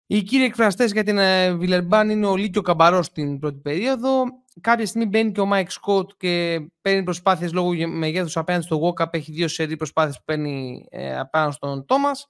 Οι 0.09 0.21
κύριοι 0.21 0.43
εκφραστές 0.43 0.91
για 0.91 1.03
την 1.03 1.17
Βιλερμπάν 1.57 2.09
είναι 2.09 2.25
ο 2.25 2.35
Λι 2.35 2.44
και 2.44 2.57
ο 2.57 2.61
Καμπαρό 2.61 3.03
στην 3.03 3.39
πρώτη 3.39 3.59
περίοδο. 3.59 4.23
Κάποια 4.61 4.85
στιγμή 4.85 5.07
μπαίνει 5.07 5.31
και 5.31 5.41
ο 5.41 5.45
Μάικ 5.45 5.71
Σκοτ 5.71 6.11
και 6.17 6.59
παίρνει 6.81 7.03
προσπάθειες 7.03 7.53
λόγω 7.53 7.87
μεγέθους 7.87 8.37
απέναντι 8.37 8.63
στο 8.63 8.79
Walkup. 8.81 9.13
Έχει 9.13 9.31
δύο 9.31 9.47
σερί 9.47 9.75
προσπάθειες 9.75 10.17
που 10.17 10.23
παίρνει 10.25 10.85
ε, 10.89 11.19
απέναντι 11.19 11.53
στον 11.53 11.85
Τόμας. 11.85 12.27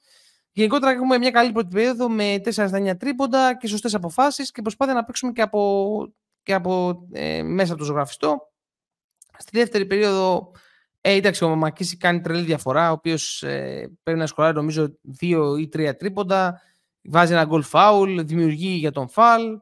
Γενικότερα 0.58 0.92
έχουμε 0.92 1.18
μια 1.18 1.32
καλή 1.32 1.52
πρώτη 1.52 1.68
περίοδο 1.68 2.10
με 2.10 2.36
4 2.44 2.52
στα 2.52 2.70
9 2.74 2.98
τρίποντα 2.98 3.58
και 3.58 3.68
σωστές 3.68 3.94
αποφάσεις 3.94 4.52
και 4.52 4.62
προσπάθεια 4.62 4.94
να 4.94 5.04
παίξουμε 5.04 5.32
και 5.32 5.42
από, 5.42 6.14
και 6.44 6.54
από 6.54 7.02
ε, 7.12 7.44
μέσα 7.44 7.72
από 7.72 7.80
το 7.80 7.86
ζωγραφιστό. 7.86 8.52
Στη 9.38 9.58
δεύτερη 9.58 9.86
περίοδο, 9.86 10.52
ε, 11.02 11.12
εντάξει, 11.12 11.44
ο 11.44 11.56
Μακίση 11.56 11.98
κάνει 11.98 12.22
τρελή 12.22 12.42
διαφορά, 12.42 12.90
ο 12.90 12.94
οποίος 12.94 13.44
ε, 13.44 13.92
πρέπει 14.04 14.20
να 14.20 14.26
σκοράρει 14.28 14.56
νομίζω 14.56 14.98
2 15.22 15.56
ή 15.60 15.70
3 15.74 15.92
τρίποντα. 15.98 16.62
Βάζει 17.02 17.34
ένα 17.34 17.48
goal 17.50 17.64
foul, 17.72 18.22
δημιουργεί 18.26 18.70
για 18.70 18.92
τον 18.92 19.10
φαλ. 19.10 19.60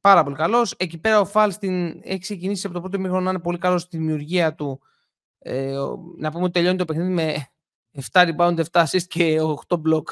Πάρα 0.00 0.22
πολύ 0.22 0.36
καλός. 0.36 0.74
Εκεί 0.76 0.98
πέρα 0.98 1.20
ο 1.20 1.24
φαλ 1.24 1.52
στην... 1.52 2.00
έχει 2.02 2.18
ξεκινήσει 2.18 2.66
από 2.66 2.74
το 2.74 2.80
πρώτο 2.80 2.98
μήχρονο 2.98 3.24
να 3.24 3.30
είναι 3.30 3.40
πολύ 3.40 3.58
καλός 3.58 3.82
στη 3.82 3.96
δημιουργία 3.96 4.54
του. 4.54 4.80
Ε, 5.38 5.74
να 6.18 6.30
πούμε 6.30 6.44
ότι 6.44 6.52
τελειώνει 6.52 6.78
το 6.78 6.84
παιχνίδι 6.84 7.12
με 7.12 7.50
7 8.12 8.34
rebound, 8.36 8.62
7 8.72 8.84
assist 8.84 9.02
και 9.08 9.38
8 9.68 9.76
block. 9.76 10.04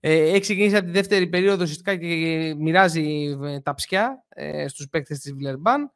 Ε, 0.00 0.30
έχει 0.30 0.40
ξεκινήσει 0.40 0.76
από 0.76 0.84
τη 0.84 0.90
δεύτερη 0.90 1.26
περίοδο 1.26 1.62
ουσιαστικά 1.62 1.96
και 1.96 2.54
μοιράζει 2.58 3.36
ε, 3.42 3.60
τα 3.60 3.74
ψιά 3.74 4.24
ε, 4.28 4.68
στους 4.68 4.88
παίκτες 4.88 5.18
της 5.18 5.32
Βιλερμπάν. 5.32 5.92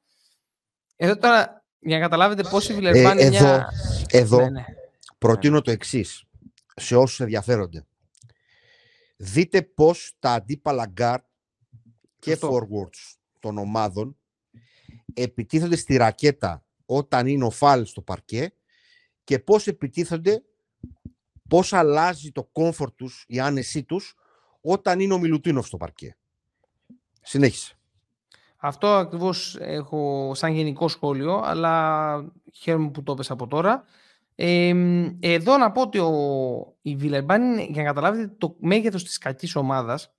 Εδώ 0.96 1.16
τώρα, 1.16 1.64
για 1.78 1.96
να 1.96 2.02
καταλάβετε 2.02 2.42
πώς 2.42 2.68
η 2.68 2.74
Βιλερμπάν 2.74 3.18
ε, 3.18 3.24
είναι 3.24 3.36
εδώ, 3.36 3.46
μια... 3.46 3.68
Εδώ 4.08 4.38
ναι, 4.40 4.50
ναι. 4.50 4.64
προτείνω 5.18 5.60
το 5.60 5.70
εξής 5.70 6.24
σε 6.76 6.96
όσους 6.96 7.20
ενδιαφέρονται. 7.20 7.86
Δείτε 9.16 9.62
πώς 9.62 10.12
τα 10.18 10.32
αντίπαλα 10.32 10.86
γκαρντ 10.86 11.20
και 12.18 12.38
forwards 12.40 13.16
των 13.40 13.58
ομάδων 13.58 14.16
επιτίθονται 15.14 15.76
στη 15.76 15.96
ρακέτα 15.96 16.64
όταν 16.86 17.26
είναι 17.26 17.44
ο 17.44 17.50
Φαλ 17.50 17.84
στο 17.84 18.02
παρκέ 18.02 18.52
και 19.24 19.38
πώς 19.38 19.66
επιτίθονται 19.66 20.42
πώς 21.48 21.72
αλλάζει 21.72 22.32
το 22.32 22.50
comfort 22.52 22.92
τους, 22.96 23.24
η 23.28 23.40
άνεσή 23.40 23.84
τους, 23.84 24.14
όταν 24.60 25.00
είναι 25.00 25.14
ο 25.14 25.18
Μιλουτίνοφ 25.18 25.66
στο 25.66 25.76
παρκέ. 25.76 26.16
Συνέχισε. 27.22 27.78
Αυτό 28.56 28.86
ακριβώς 28.86 29.56
έχω 29.60 30.32
σαν 30.34 30.52
γενικό 30.52 30.88
σχόλιο, 30.88 31.40
αλλά 31.44 32.32
χαίρομαι 32.52 32.90
που 32.90 33.02
το 33.02 33.12
έπεσα 33.12 33.32
από 33.32 33.46
τώρα. 33.46 33.84
Ε, 34.34 34.74
εδώ 35.20 35.56
να 35.56 35.72
πω 35.72 35.80
ότι 35.80 35.98
ο, 35.98 36.12
η 36.82 36.96
Βιλερμπάν, 36.96 37.58
για 37.58 37.82
να 37.82 37.88
καταλάβετε 37.88 38.34
το 38.38 38.56
μέγεθος 38.60 39.04
της 39.04 39.18
κακής 39.18 39.56
ομάδας, 39.56 40.14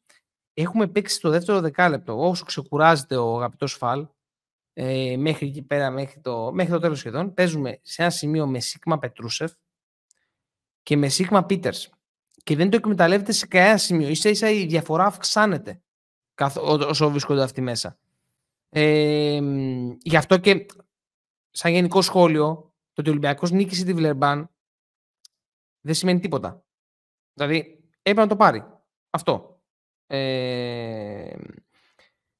έχουμε 0.53 0.87
παίξει 0.87 1.15
στο 1.15 1.29
δεύτερο 1.29 1.59
δεκάλεπτο, 1.59 2.27
όσο 2.27 2.45
ξεκουράζεται 2.45 3.15
ο 3.15 3.37
αγαπητός 3.37 3.73
Φαλ, 3.73 4.07
ε, 4.73 5.15
μέχρι 5.17 5.47
εκεί 5.47 5.61
πέρα, 5.61 5.89
μέχρι 5.89 6.19
το, 6.19 6.51
μέχρι 6.53 6.71
το 6.71 6.79
τέλος 6.79 6.99
σχεδόν, 6.99 7.33
παίζουμε 7.33 7.79
σε 7.81 8.01
ένα 8.01 8.11
σημείο 8.11 8.47
με 8.47 8.59
Σίγμα 8.59 8.99
Πετρούσεφ, 8.99 9.51
και 10.83 10.97
με 10.97 11.09
Σίγμα 11.09 11.45
Πίτερ. 11.45 11.73
Και 12.43 12.55
δεν 12.55 12.69
το 12.69 12.77
εκμεταλλεύεται 12.77 13.31
σε 13.31 13.47
κανένα 13.47 13.77
σημείο. 13.77 14.15
σα 14.15 14.29
ίσα 14.29 14.49
η 14.49 14.65
διαφορά 14.65 15.05
αυξάνεται 15.05 15.81
όσο 16.87 17.09
βρίσκονται 17.09 17.43
αυτοί 17.43 17.61
μέσα. 17.61 17.97
Ε, 18.69 19.39
γι' 20.01 20.15
αυτό 20.15 20.37
και 20.37 20.65
σαν 21.51 21.71
γενικό 21.71 22.01
σχόλιο, 22.01 22.73
το 22.93 23.01
ότι 23.01 23.09
ο 23.09 23.11
Ολυμπιακός 23.11 23.51
νίκησε 23.51 23.85
τη 23.85 23.93
Βιλερμπάν 23.93 24.49
δεν 25.81 25.93
σημαίνει 25.93 26.19
τίποτα. 26.19 26.63
Δηλαδή, 27.33 27.83
έπρεπε 27.97 28.21
να 28.21 28.27
το 28.27 28.35
πάρει. 28.35 28.63
Αυτό. 29.09 29.61
Ε, 30.07 31.35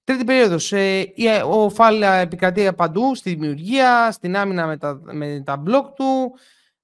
τρίτη 0.03 0.23
περίοδος. 0.23 0.71
Ε, 0.71 1.13
ο 1.45 1.69
Φάλα 1.69 2.13
επικρατεί 2.13 2.73
παντού, 2.73 3.15
στη 3.15 3.29
δημιουργία, 3.29 4.11
στην 4.11 4.35
άμυνα 4.35 4.67
με 4.67 4.77
τα, 4.77 5.01
με 5.03 5.41
τα 5.45 5.57
μπλοκ 5.57 5.93
του. 5.93 6.35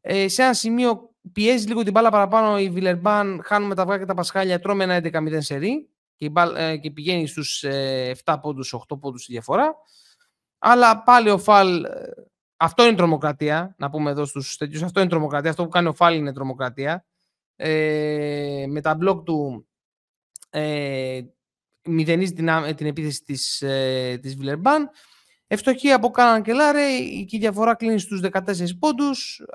Ε, 0.02 0.28
σε 0.28 0.44
ένα 0.44 0.54
σημείο 0.54 1.15
πιέζει 1.32 1.68
λίγο 1.68 1.84
την 1.84 1.92
μπάλα 1.92 2.10
παραπάνω 2.10 2.60
η 2.60 2.70
Βιλερμπάν, 2.70 3.42
χάνουμε 3.44 3.76
τα 3.76 3.82
αυγά 3.82 3.98
και 3.98 4.06
τα 4.06 4.14
πασχάλια, 4.14 4.60
τρώμε 4.60 4.84
ένα 4.84 4.96
11-0 4.96 5.38
σερί 5.38 5.90
και, 6.16 6.32
ε, 6.56 6.78
και 6.78 6.92
πηγαίνει 6.92 7.28
στους 7.28 7.64
7 7.64 7.70
ε, 7.70 8.14
πόντους, 8.42 8.74
8 8.74 9.00
πόντους 9.00 9.26
τη 9.26 9.32
διαφορά. 9.32 9.76
Αλλά 10.60 11.04
πάλι 11.04 11.30
ο 11.30 11.38
Φαλ, 11.38 11.84
ε, 11.84 11.90
αυτό 12.58 12.86
είναι 12.86 12.96
τρομοκρατία, 12.96 13.76
να 13.78 13.90
πούμε 13.90 14.12
εδώ 14.12 14.26
στους 14.26 14.58
τέτοιους, 14.58 14.82
αυτό 14.82 15.00
είναι 15.00 15.10
τρομοκρατία, 15.10 15.50
αυτό 15.50 15.64
που 15.64 15.70
κάνει 15.70 15.88
ο 15.88 15.94
Φαλ 15.94 16.16
είναι 16.16 16.34
τρομοκρατία. 16.34 17.06
Ε, 17.56 18.66
με 18.70 18.82
τα 18.82 18.96
μπλοκ 18.96 19.24
του 19.24 19.68
ε, 20.50 21.22
μηδενίζει 21.84 22.34
την, 22.34 22.50
την 22.76 22.86
επίθεση 22.86 23.24
της, 23.24 23.62
ε, 23.62 24.20
της 24.22 24.36
Βιλερμπάν. 24.36 24.90
Ευστοχή 25.48 25.92
από 25.92 26.10
Κάναν 26.10 26.42
και 26.42 26.54
Λάρε, 26.54 26.86
η 26.92 27.28
διαφορά 27.32 27.76
κλείνει 27.76 28.00
στους 28.00 28.22
14 28.22 28.78
πόντους. 28.80 29.46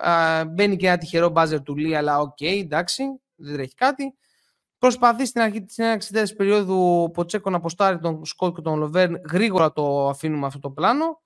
μπαίνει 0.49 0.77
και 0.77 0.87
ένα 0.87 0.99
τυχερό 0.99 1.29
buzzer 1.29 1.63
του 1.63 1.77
Λι, 1.77 1.97
αλλά 1.97 2.19
OK, 2.19 2.37
okay, 2.41 2.61
εντάξει, 2.63 3.05
δεν 3.35 3.55
τρέχει 3.55 3.75
κάτι. 3.75 4.15
Προσπαθεί 4.79 5.27
στην 5.27 5.41
αρχή 5.41 5.65
τη 5.65 5.83
έναρξη 5.83 6.35
περίοδου 6.37 7.03
ο 7.03 7.11
Ποτσέκο 7.11 7.51
να 7.51 7.57
ποστάρει 7.57 7.99
τον 7.99 8.25
Σκοτ 8.25 8.55
και 8.55 8.61
τον 8.63 8.79
Λοβέρν. 8.79 9.21
Γρήγορα 9.31 9.73
το 9.73 10.09
αφήνουμε 10.09 10.47
αυτό 10.47 10.59
το 10.59 10.71
πλάνο. 10.71 11.21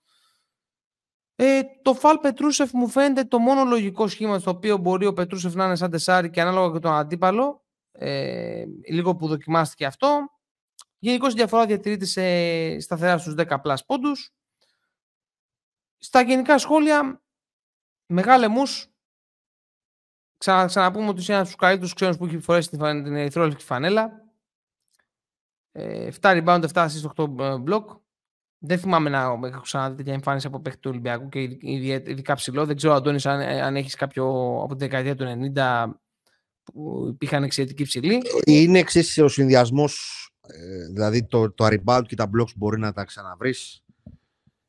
Ε, 1.36 1.60
το 1.82 1.94
Φαλ 1.94 2.18
Πετρούσεφ 2.18 2.72
μου 2.72 2.88
φαίνεται 2.88 3.24
το 3.24 3.38
μόνο 3.38 3.64
λογικό 3.64 4.08
σχήμα 4.08 4.38
στο 4.38 4.50
οποίο 4.50 4.76
μπορεί 4.76 5.06
ο 5.06 5.12
Πετρούσεφ 5.12 5.54
να 5.54 5.64
είναι 5.64 5.76
σαν 5.76 5.90
τεσάρι 5.90 6.30
και 6.30 6.40
ανάλογα 6.40 6.72
και 6.72 6.78
τον 6.78 6.92
αντίπαλο. 6.92 7.64
Ε, 7.92 8.64
λίγο 8.90 9.16
που 9.16 9.26
δοκιμάστηκε 9.26 9.86
αυτό. 9.86 10.28
Γενικώς 10.98 11.32
η 11.32 11.36
διαφορά 11.36 11.66
διατηρείται 11.66 12.04
σε 12.04 12.80
σταθερά 12.80 13.18
στους 13.18 13.34
10 13.34 13.60
πλάς 13.62 13.84
πόντους. 13.84 14.32
Στα 16.04 16.22
γενικά 16.22 16.58
σχόλια, 16.58 17.22
μεγάλε 18.06 18.48
μους, 18.48 18.88
Ξανα, 20.38 20.66
ξαναπούμε 20.66 21.08
ότι 21.08 21.24
είναι 21.24 21.34
ένας 21.34 21.40
από 21.40 21.46
τους 21.46 21.56
καλύτερους 21.56 21.92
ξένους 21.92 22.16
που 22.16 22.24
έχει 22.24 22.38
φορέσει 22.38 22.68
την, 22.68 23.04
την 23.04 23.16
ερυθρόλευκη 23.16 23.64
φανέλα. 23.64 24.10
Ε, 25.72 26.10
7 26.20 26.42
rebound, 26.44 26.64
7 26.72 26.86
assist, 26.86 27.10
8 27.16 27.64
block. 27.64 27.84
δεν 28.58 28.78
θυμάμαι 28.78 29.10
να 29.10 29.20
έχω 29.20 29.60
ξαναδεί 29.60 29.96
τέτοια 29.96 30.12
εμφάνιση 30.12 30.46
από 30.46 30.60
παίχτη 30.60 30.80
του 30.80 30.90
Ολυμπιακού 30.90 31.28
και 31.28 31.40
ειδικά 31.60 32.34
ψηλό. 32.34 32.66
Δεν 32.66 32.76
ξέρω, 32.76 32.94
Αντώνη, 32.94 33.20
αν, 33.24 33.40
αν 33.40 33.76
έχεις 33.76 33.94
κάποιο 33.94 34.26
από 34.62 34.76
τη 34.76 34.84
δεκαετία 34.84 35.14
του 35.14 35.52
90 35.54 35.92
που 36.64 37.06
υπήρχαν 37.08 37.42
εξαιρετικοί 37.42 37.84
ψηλοί. 37.84 38.22
Είναι 38.44 38.78
εξής 38.78 39.18
ο 39.18 39.28
συνδυασμός. 39.28 40.18
Ε, 40.46 40.86
δηλαδή 40.92 41.26
το, 41.26 41.52
το 41.52 41.68
και 42.06 42.16
τα 42.16 42.30
blocks 42.36 42.54
μπορεί 42.56 42.78
να 42.78 42.92
τα 42.92 43.04
ξαναβρεις. 43.04 43.83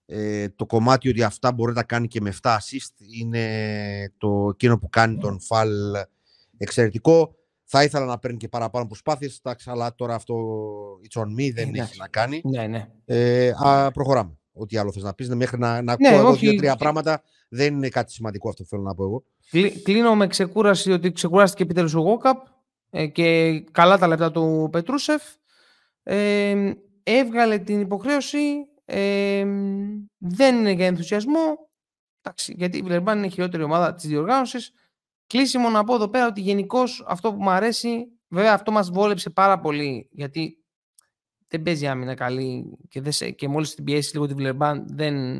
Ε, 0.05 0.49
το 0.49 0.65
κομμάτι 0.65 1.09
ότι 1.09 1.23
αυτά 1.23 1.51
μπορεί 1.51 1.69
να 1.69 1.77
τα 1.77 1.83
κάνει 1.83 2.07
και 2.07 2.21
με 2.21 2.33
7 2.41 2.49
assist 2.49 2.93
είναι 3.19 4.13
το 4.17 4.49
εκείνο 4.51 4.79
που 4.79 4.89
κάνει 4.89 5.17
τον 5.17 5.41
Φαλ 5.41 5.71
εξαιρετικό. 6.57 7.35
Θα 7.63 7.83
ήθελα 7.83 8.05
να 8.05 8.19
παίρνει 8.19 8.37
και 8.37 8.47
παραπάνω 8.47 8.87
προσπάθειες. 8.87 9.41
αλλά 9.65 9.95
τώρα 9.95 10.15
αυτό 10.15 10.35
it's 11.09 11.21
on 11.21 11.25
me, 11.25 11.53
δεν 11.53 11.75
έχει 11.75 11.97
να 11.99 12.07
κάνει. 12.07 12.41
Ναι, 12.43 12.67
ναι. 12.67 12.87
Ε, 13.05 13.51
α, 13.57 13.91
προχωράμε. 13.91 14.37
Ό,τι 14.53 14.77
άλλο 14.77 14.91
θες 14.91 15.03
να 15.03 15.13
πεις. 15.13 15.29
Μέχρι 15.29 15.57
να, 15.57 15.81
να 15.81 15.95
ναι, 15.99 16.09
εγώ 16.09 16.35
δύο-τρία 16.35 16.75
πράγματα 16.75 17.21
δεν 17.49 17.75
είναι 17.75 17.89
κάτι 17.89 18.11
σημαντικό 18.11 18.49
αυτό 18.49 18.63
που 18.63 18.69
θέλω 18.69 18.81
να 18.81 18.95
πω 18.95 19.03
εγώ. 19.03 19.23
Κλείνω 19.83 20.15
με 20.15 20.27
ξεκούραση 20.27 20.91
ότι 20.91 21.11
ξεκουράστηκε 21.11 21.63
επιτέλους 21.63 21.93
ο 21.93 21.99
Γόκαπ 21.99 22.45
ε, 22.89 23.07
και 23.07 23.59
καλά 23.71 23.97
τα 23.97 24.07
λεπτά 24.07 24.31
του 24.31 24.69
Πετρούσεφ. 24.71 25.23
Ε, 26.03 26.71
έβγαλε 27.03 27.57
την 27.57 27.81
υποχρέωση. 27.81 28.37
Ε, 28.85 29.45
δεν 30.17 30.55
είναι 30.55 30.71
για 30.71 30.85
ενθουσιασμό. 30.85 31.69
Εντάξει, 32.21 32.53
γιατί 32.57 32.77
η 32.77 32.81
Βιλερμπάν 32.81 33.17
είναι 33.17 33.27
η 33.27 33.29
χειρότερη 33.29 33.63
ομάδα 33.63 33.93
της 33.93 34.07
διοργάνωσης. 34.07 34.71
Κλείσιμο 35.27 35.69
να 35.69 35.83
πω 35.83 35.95
εδώ 35.95 36.07
πέρα 36.07 36.27
ότι 36.27 36.41
γενικώς 36.41 37.03
αυτό 37.07 37.33
που 37.33 37.43
μου 37.43 37.49
αρέσει, 37.49 38.07
βέβαια 38.27 38.53
αυτό 38.53 38.71
μας 38.71 38.89
βόλεψε 38.89 39.29
πάρα 39.29 39.59
πολύ, 39.59 40.09
γιατί 40.11 40.57
δεν 41.47 41.61
παίζει 41.61 41.87
άμυνα 41.87 42.15
καλή 42.15 42.77
και, 42.89 43.01
δεν, 43.01 43.35
και 43.35 43.47
μόλις 43.47 43.75
την 43.75 43.83
πιέσει 43.83 44.13
λίγο 44.13 44.27
τη 44.27 44.33
Βιλερμπάν 44.33 44.85
δεν 44.87 45.37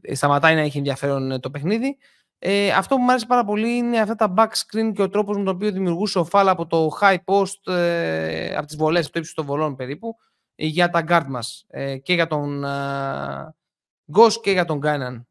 ε, 0.00 0.14
σταματάει 0.14 0.54
να 0.54 0.60
έχει 0.60 0.78
ενδιαφέρον 0.78 1.30
ε, 1.30 1.38
το 1.38 1.50
παιχνίδι. 1.50 1.96
Ε, 2.38 2.70
αυτό 2.70 2.96
που 2.96 3.02
μου 3.02 3.10
αρέσει 3.10 3.26
πάρα 3.26 3.44
πολύ 3.44 3.76
είναι 3.76 3.98
αυτά 3.98 4.14
τα 4.14 4.34
back 4.36 4.48
screen 4.48 4.92
και 4.94 5.02
ο 5.02 5.08
τρόπος 5.08 5.36
με 5.36 5.44
τον 5.44 5.54
οποίο 5.54 5.72
δημιουργούσε 5.72 6.18
ο 6.18 6.24
Φάλ 6.24 6.48
από 6.48 6.66
το 6.66 6.98
high 7.00 7.18
post, 7.24 7.72
ε, 7.72 8.54
από 8.56 8.66
τις 8.66 8.76
βολές, 8.76 9.04
από 9.04 9.12
το 9.12 9.18
ύψος 9.18 9.34
των 9.34 9.44
βολών 9.44 9.76
περίπου, 9.76 10.16
ε, 10.18 10.31
για 10.54 10.90
τα 10.90 11.04
guard 11.08 11.26
μας 11.28 11.64
ε, 11.68 11.96
και 11.98 12.14
για 12.14 12.26
τον 12.26 12.64
ε, 12.64 13.54
Ghost 14.12 14.32
και 14.42 14.50
για 14.50 14.64
τον 14.64 14.78
Γκάιναν. 14.78 15.26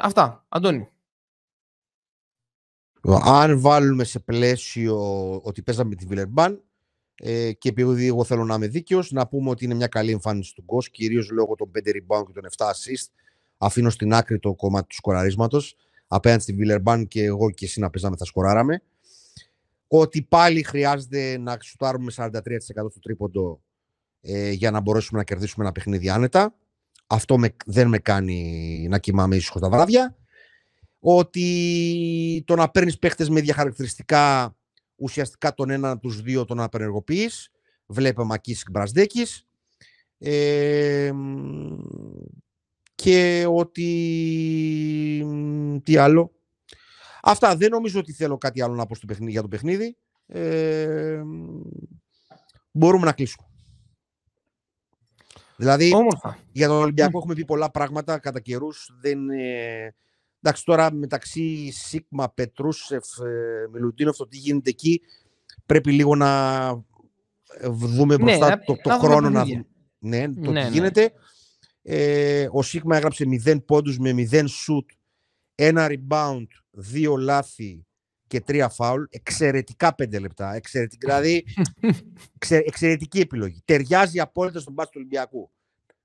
αυτά, 0.00 0.44
Αντώνη. 0.48 0.88
Αν 3.24 3.60
βάλουμε 3.60 4.04
σε 4.04 4.18
πλαίσιο 4.18 4.96
ότι 5.42 5.62
παίζαμε 5.62 5.94
τη 5.94 6.06
Βιλερμπάν 6.06 6.62
ε, 7.14 7.52
και 7.52 7.68
επειδή 7.68 8.06
εγώ 8.06 8.24
θέλω 8.24 8.44
να 8.44 8.54
είμαι 8.54 8.66
δίκαιος, 8.66 9.10
να 9.10 9.26
πούμε 9.26 9.50
ότι 9.50 9.64
είναι 9.64 9.74
μια 9.74 9.86
καλή 9.86 10.10
εμφάνιση 10.10 10.54
του 10.54 10.62
Γκος, 10.62 10.90
κυρίως 10.90 11.30
λόγω 11.30 11.54
των 11.54 11.70
5 11.74 11.88
rebound 11.88 12.24
και 12.26 12.32
των 12.32 12.48
7 12.56 12.66
assist. 12.66 13.06
Αφήνω 13.58 13.90
στην 13.90 14.14
άκρη 14.14 14.38
το 14.38 14.54
κομμάτι 14.54 14.86
του 14.86 14.94
σκοραρίσματος. 14.94 15.76
Απέναντι 16.06 16.42
στη 16.42 16.52
Βιλερμπάν 16.52 17.06
και 17.06 17.24
εγώ 17.24 17.50
και 17.50 17.64
εσύ 17.64 17.80
να 17.80 17.90
παίζαμε 17.90 18.16
θα 18.16 18.24
σκοράραμε. 18.24 18.82
Ότι 19.88 20.22
πάλι 20.22 20.62
χρειάζεται 20.62 21.38
να 21.38 21.58
σουτάρουμε 21.60 22.12
43% 22.16 22.30
στο 22.90 23.00
τρίποντο 23.02 23.60
ε, 24.20 24.50
για 24.50 24.70
να 24.70 24.80
μπορέσουμε 24.80 25.18
να 25.18 25.24
κερδίσουμε 25.24 25.64
ένα 25.64 25.72
παιχνίδι 25.72 26.08
άνετα. 26.08 26.54
Αυτό 27.06 27.38
με, 27.38 27.56
δεν 27.66 27.88
με 27.88 27.98
κάνει 27.98 28.86
να 28.90 28.98
κοιμάμαι 28.98 29.36
ήσυχος 29.36 29.60
τα 29.60 29.70
βράδια 29.70 30.16
ότι 30.98 32.42
το 32.46 32.54
να 32.54 32.70
παίρνεις 32.70 32.98
παίχτες 32.98 33.28
με 33.28 33.40
διαχαρακτηριστικά 33.40 34.56
ουσιαστικά 34.96 35.54
τον 35.54 35.70
έναν 35.70 35.90
από 35.90 36.00
τους 36.00 36.22
δύο 36.22 36.44
τον 36.44 36.60
απενεργοποιείς. 36.60 37.50
Βλέπε 37.86 38.24
Μακίσικ 38.24 38.70
Μπρασδέκης. 38.70 39.46
Ε, 40.18 41.10
και 42.94 43.46
ότι. 43.48 43.90
Τι 45.84 45.96
άλλο. 45.96 46.32
Αυτά. 47.22 47.56
Δεν 47.56 47.70
νομίζω 47.70 47.98
ότι 48.00 48.12
θέλω 48.12 48.38
κάτι 48.38 48.62
άλλο 48.62 48.74
να 48.74 48.86
πω 48.86 48.94
στο 48.94 49.06
παιχνίδι, 49.06 49.30
για 49.30 49.42
το 49.42 49.48
παιχνίδι. 49.48 49.96
Ε, 50.26 51.22
μπορούμε 52.70 53.04
να 53.04 53.12
κλείσουμε. 53.12 53.47
Δηλαδή, 55.58 55.92
για 56.52 56.68
τον 56.68 56.76
Ολυμπιακό 56.76 57.18
έχουμε 57.18 57.34
πει 57.34 57.44
πολλά 57.44 57.70
πράγματα 57.70 58.18
κατά 58.18 58.40
καιρούς. 58.40 58.90
Δεν, 59.00 59.18
Εντάξει, 60.42 60.64
τώρα 60.64 60.92
μεταξύ 60.92 61.70
Σίγμα, 61.70 62.30
Πετρούσεφ, 62.30 63.18
ε, 63.18 63.68
Μιλουτίνοφ, 63.72 64.16
το 64.16 64.26
τι 64.28 64.36
γίνεται 64.36 64.70
εκεί, 64.70 65.00
πρέπει 65.66 65.92
λίγο 65.92 66.16
να 66.16 66.66
ε, 67.60 67.68
δούμε 67.68 68.16
ναι, 68.16 68.22
μπροστά 68.22 68.58
το, 68.64 68.76
το 68.82 68.90
χρόνο 68.90 69.30
να 69.30 69.44
δούμε. 69.44 69.66
Ναι, 69.98 70.28
το 70.28 70.40
τι 70.40 70.48
ναι, 70.48 70.62
ναι. 70.62 70.68
γίνεται. 70.68 71.12
Ε, 71.82 72.48
ο 72.50 72.62
Σίγμα 72.62 72.96
έγραψε 72.96 73.24
0 73.44 73.64
πόντους 73.64 73.98
με 73.98 74.14
0 74.30 74.44
σουτ, 74.48 74.90
ένα 75.54 75.86
rebound, 75.90 76.46
δύο 76.70 77.16
λάθη 77.16 77.86
και 78.28 78.40
τρία 78.40 78.68
φάουλ. 78.68 79.02
Εξαιρετικά 79.10 79.94
πέντε 79.94 80.18
λεπτά. 80.18 80.54
Εξαιρετική, 80.54 81.06
δηλαδή, 81.06 81.44
εξαιρετική 82.70 83.20
επιλογή. 83.20 83.62
Ταιριάζει 83.64 84.20
απόλυτα 84.20 84.60
στον 84.60 84.72
μπάσκετ 84.72 84.94
του 84.94 85.00
Ολυμπιακού. 85.00 85.50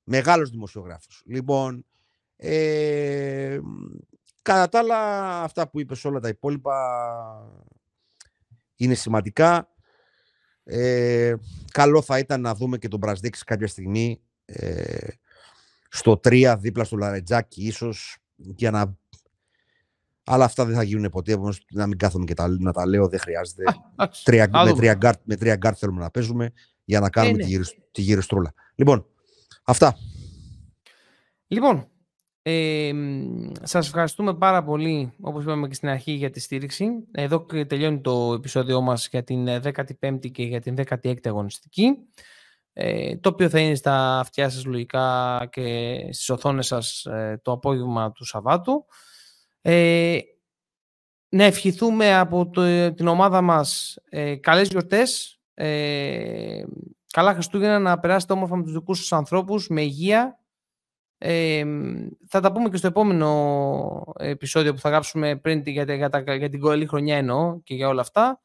Μεγάλος 0.04 0.50
δημοσιογράφος. 0.50 1.24
Λοιπόν, 1.26 1.86
ε, 2.36 3.60
Κατά 4.44 4.70
τα 4.70 4.80
άλλα, 4.80 5.42
αυτά 5.42 5.70
που 5.70 5.80
είπες 5.80 6.06
όλα 6.06 6.20
τα 6.20 6.28
υπόλοιπα 6.28 6.76
είναι 8.76 8.94
σημαντικά. 8.94 9.68
Ε, 10.64 11.34
καλό 11.72 12.02
θα 12.02 12.18
ήταν 12.18 12.42
να 12.42 12.56
δούμε 12.56 12.78
και 12.78 12.88
τον 12.88 13.00
Μπραζντέικις 13.00 13.44
κάποια 13.44 13.68
στιγμή 13.68 14.22
ε, 14.46 15.08
στο 15.90 16.20
3 16.24 16.56
δίπλα 16.60 16.84
στο 16.84 16.98
Λαρετζάκι 16.98 17.66
ίσως 17.66 18.18
για 18.36 18.72
να... 18.72 18.98
Αλλά 20.24 20.46
αυτά 20.46 20.66
δεν 20.66 20.76
θα 20.76 20.84
γίνουν 20.84 21.10
ποτέ, 21.10 21.34
όμως 21.34 21.66
να 21.72 21.88
μην 21.88 21.98
κάθομαι 21.98 22.26
και 22.26 22.34
τα, 22.34 22.48
να 22.60 22.72
τα 22.72 22.88
λέω, 22.88 23.08
δεν 23.08 23.20
χρειάζεται. 23.20 23.64
τρία, 24.24 24.50
με, 24.66 24.74
τρία 24.74 24.94
γκαρντ, 24.94 25.20
με 25.24 25.36
τρία 25.36 25.56
γκαρντ 25.56 25.78
θέλουμε 25.80 26.00
να 26.00 26.12
παίζουμε 26.12 26.52
για 26.84 27.00
να 27.00 27.10
κάνουμε 27.10 27.44
ε, 27.44 27.48
ναι. 27.48 27.64
τη, 27.64 27.74
τη 27.92 28.02
γυριστρούλα. 28.02 28.54
Λοιπόν, 28.76 29.06
αυτά. 29.64 29.98
Λοιπόν, 31.48 31.88
ε, 32.42 32.92
σας 33.62 33.88
ευχαριστούμε 33.88 34.36
πάρα 34.36 34.64
πολύ, 34.64 35.14
όπως 35.22 35.44
είπαμε 35.44 35.68
και 35.68 35.74
στην 35.74 35.90
αρχή, 35.90 36.12
για 36.12 36.30
τη 36.30 36.40
στήριξη. 36.40 36.88
Εδώ 37.12 37.46
τελειώνει 37.68 38.02
το 38.02 38.34
επεισόδιό 38.34 38.82
μας 38.82 39.08
για 39.08 39.24
την 39.24 39.48
15η 39.48 40.32
και 40.32 40.44
για 40.44 40.62
την 40.62 40.76
16η 40.78 41.28
αγωνιστική. 41.28 41.98
Ε, 42.74 43.18
το 43.18 43.30
οποίο 43.30 43.50
θα 43.50 43.60
είναι 43.60 43.76
στα 43.76 44.20
αυτιά 44.20 44.50
σας 44.50 44.66
λογικά 44.66 45.48
και 45.52 45.98
στις 46.12 46.30
οθόνες 46.30 46.68
σας 46.68 47.06
ε, 47.06 47.40
το 47.44 47.52
απόγευμα 47.52 48.12
του 48.12 48.26
Σαββάτου. 48.26 48.86
Ε, 49.66 50.18
να 51.30 51.44
ευχηθούμε 51.44 52.18
από 52.18 52.50
το, 52.50 52.94
την 52.94 53.08
ομάδα 53.08 53.42
μας 53.42 53.98
ε, 54.10 54.36
καλές 54.36 54.68
γιορτές, 54.68 55.40
ε, 55.54 56.64
καλά 57.14 57.34
Χριστούγεννα, 57.34 57.80
να 57.80 58.00
περάσετε 58.00 58.34
όμορφα 58.34 58.56
με 58.56 58.64
τους 58.64 58.74
δικούς 58.74 58.98
σας 58.98 59.12
ανθρώπους, 59.12 59.68
με 59.68 59.82
υγεία, 59.82 60.40
ε, 61.18 61.64
θα 62.28 62.40
τα 62.40 62.52
πούμε 62.52 62.70
και 62.70 62.78
στο 62.78 62.88
επόμενο 62.88 64.14
επεισόδιο 64.20 64.74
που 64.74 64.80
θα 64.80 64.90
γράψουμε 64.90 65.36
πριν 65.36 65.62
για, 65.66 65.84
για, 65.84 66.10
για, 66.24 66.36
για 66.36 66.50
την 66.50 66.60
κολλή 66.60 66.86
χρονιά 66.86 67.18
εννοώ 67.18 67.62
και 67.64 67.76
για 67.76 67.88
όλα 67.88 68.02
αυτά. 68.02 68.42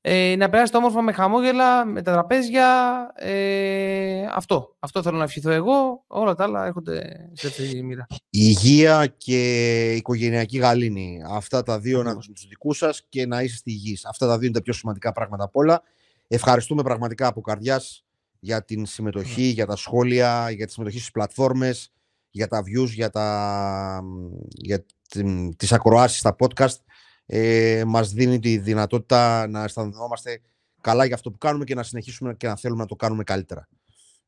Ε, 0.00 0.34
να 0.36 0.48
περάσετε 0.48 0.78
όμορφα 0.78 1.02
με 1.02 1.12
χαμόγελα, 1.12 1.84
με 1.84 2.02
τα 2.02 2.12
τραπέζια. 2.12 2.66
Ε, 3.14 4.26
αυτό. 4.34 4.76
Αυτό 4.78 5.02
θέλω 5.02 5.16
να 5.16 5.24
ευχηθώ 5.24 5.50
εγώ. 5.50 6.04
Όλα 6.06 6.34
τα 6.34 6.44
άλλα 6.44 6.66
έρχονται 6.66 7.30
σε 7.32 7.46
αυτή 7.46 7.68
τη 7.68 7.82
μοίρα. 7.82 8.06
Υγεία 8.30 9.06
και 9.06 9.92
οικογενειακή 9.92 10.58
γαλήνη. 10.58 11.20
Αυτά 11.30 11.62
τα 11.62 11.78
δύο 11.78 12.02
να 12.02 12.16
τους 12.16 12.46
δικούς 12.48 12.76
σας 12.76 13.06
και 13.08 13.26
να 13.26 13.42
είστε 13.42 13.70
υγιεί. 13.70 13.98
Αυτά 14.08 14.26
τα 14.26 14.38
δύο 14.38 14.46
είναι 14.46 14.56
τα 14.56 14.62
πιο 14.62 14.72
σημαντικά 14.72 15.12
πράγματα 15.12 15.44
απ' 15.44 15.56
όλα. 15.56 15.82
Ευχαριστούμε 16.28 16.82
πραγματικά 16.82 17.26
από 17.26 17.40
καρδιάς 17.40 18.04
για 18.38 18.64
την 18.64 18.86
συμμετοχή, 18.86 19.42
για 19.42 19.66
τα 19.66 19.76
σχόλια, 19.76 20.50
για 20.50 20.66
τη 20.66 20.72
συμμετοχή 20.72 20.98
στις 20.98 21.10
πλατφόρμες 21.10 21.92
για 22.30 22.46
τα 22.46 22.60
views, 22.60 22.88
για, 22.88 23.10
τα, 23.10 24.00
για 24.48 24.84
τις 25.56 25.72
ακροάσεις 25.72 26.18
στα 26.18 26.36
podcast 26.38 26.76
ε, 27.30 27.82
μας 27.86 28.12
δίνει 28.12 28.38
τη 28.38 28.58
δυνατότητα 28.58 29.46
να 29.46 29.64
αισθανόμαστε 29.64 30.40
καλά 30.80 31.04
για 31.04 31.14
αυτό 31.14 31.30
που 31.30 31.38
κάνουμε 31.38 31.64
και 31.64 31.74
να 31.74 31.82
συνεχίσουμε 31.82 32.34
και 32.34 32.46
να 32.46 32.56
θέλουμε 32.56 32.80
να 32.80 32.86
το 32.86 32.96
κάνουμε 32.96 33.24
καλύτερα. 33.24 33.68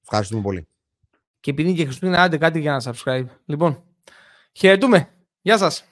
Ευχαριστούμε 0.03 0.43
πολύ. 0.43 0.67
Και 1.41 1.51
επειδή 1.51 1.75
και 1.75 1.85
Χριστούγεννα, 1.85 2.23
άντε 2.23 2.39
κάτι 2.39 2.61
για 2.61 2.73
να 2.73 2.93
subscribe. 2.93 3.27
Λοιπόν, 3.45 3.83
χαιρετούμε. 4.53 5.09
Γεια 5.41 5.59
σας. 5.59 5.90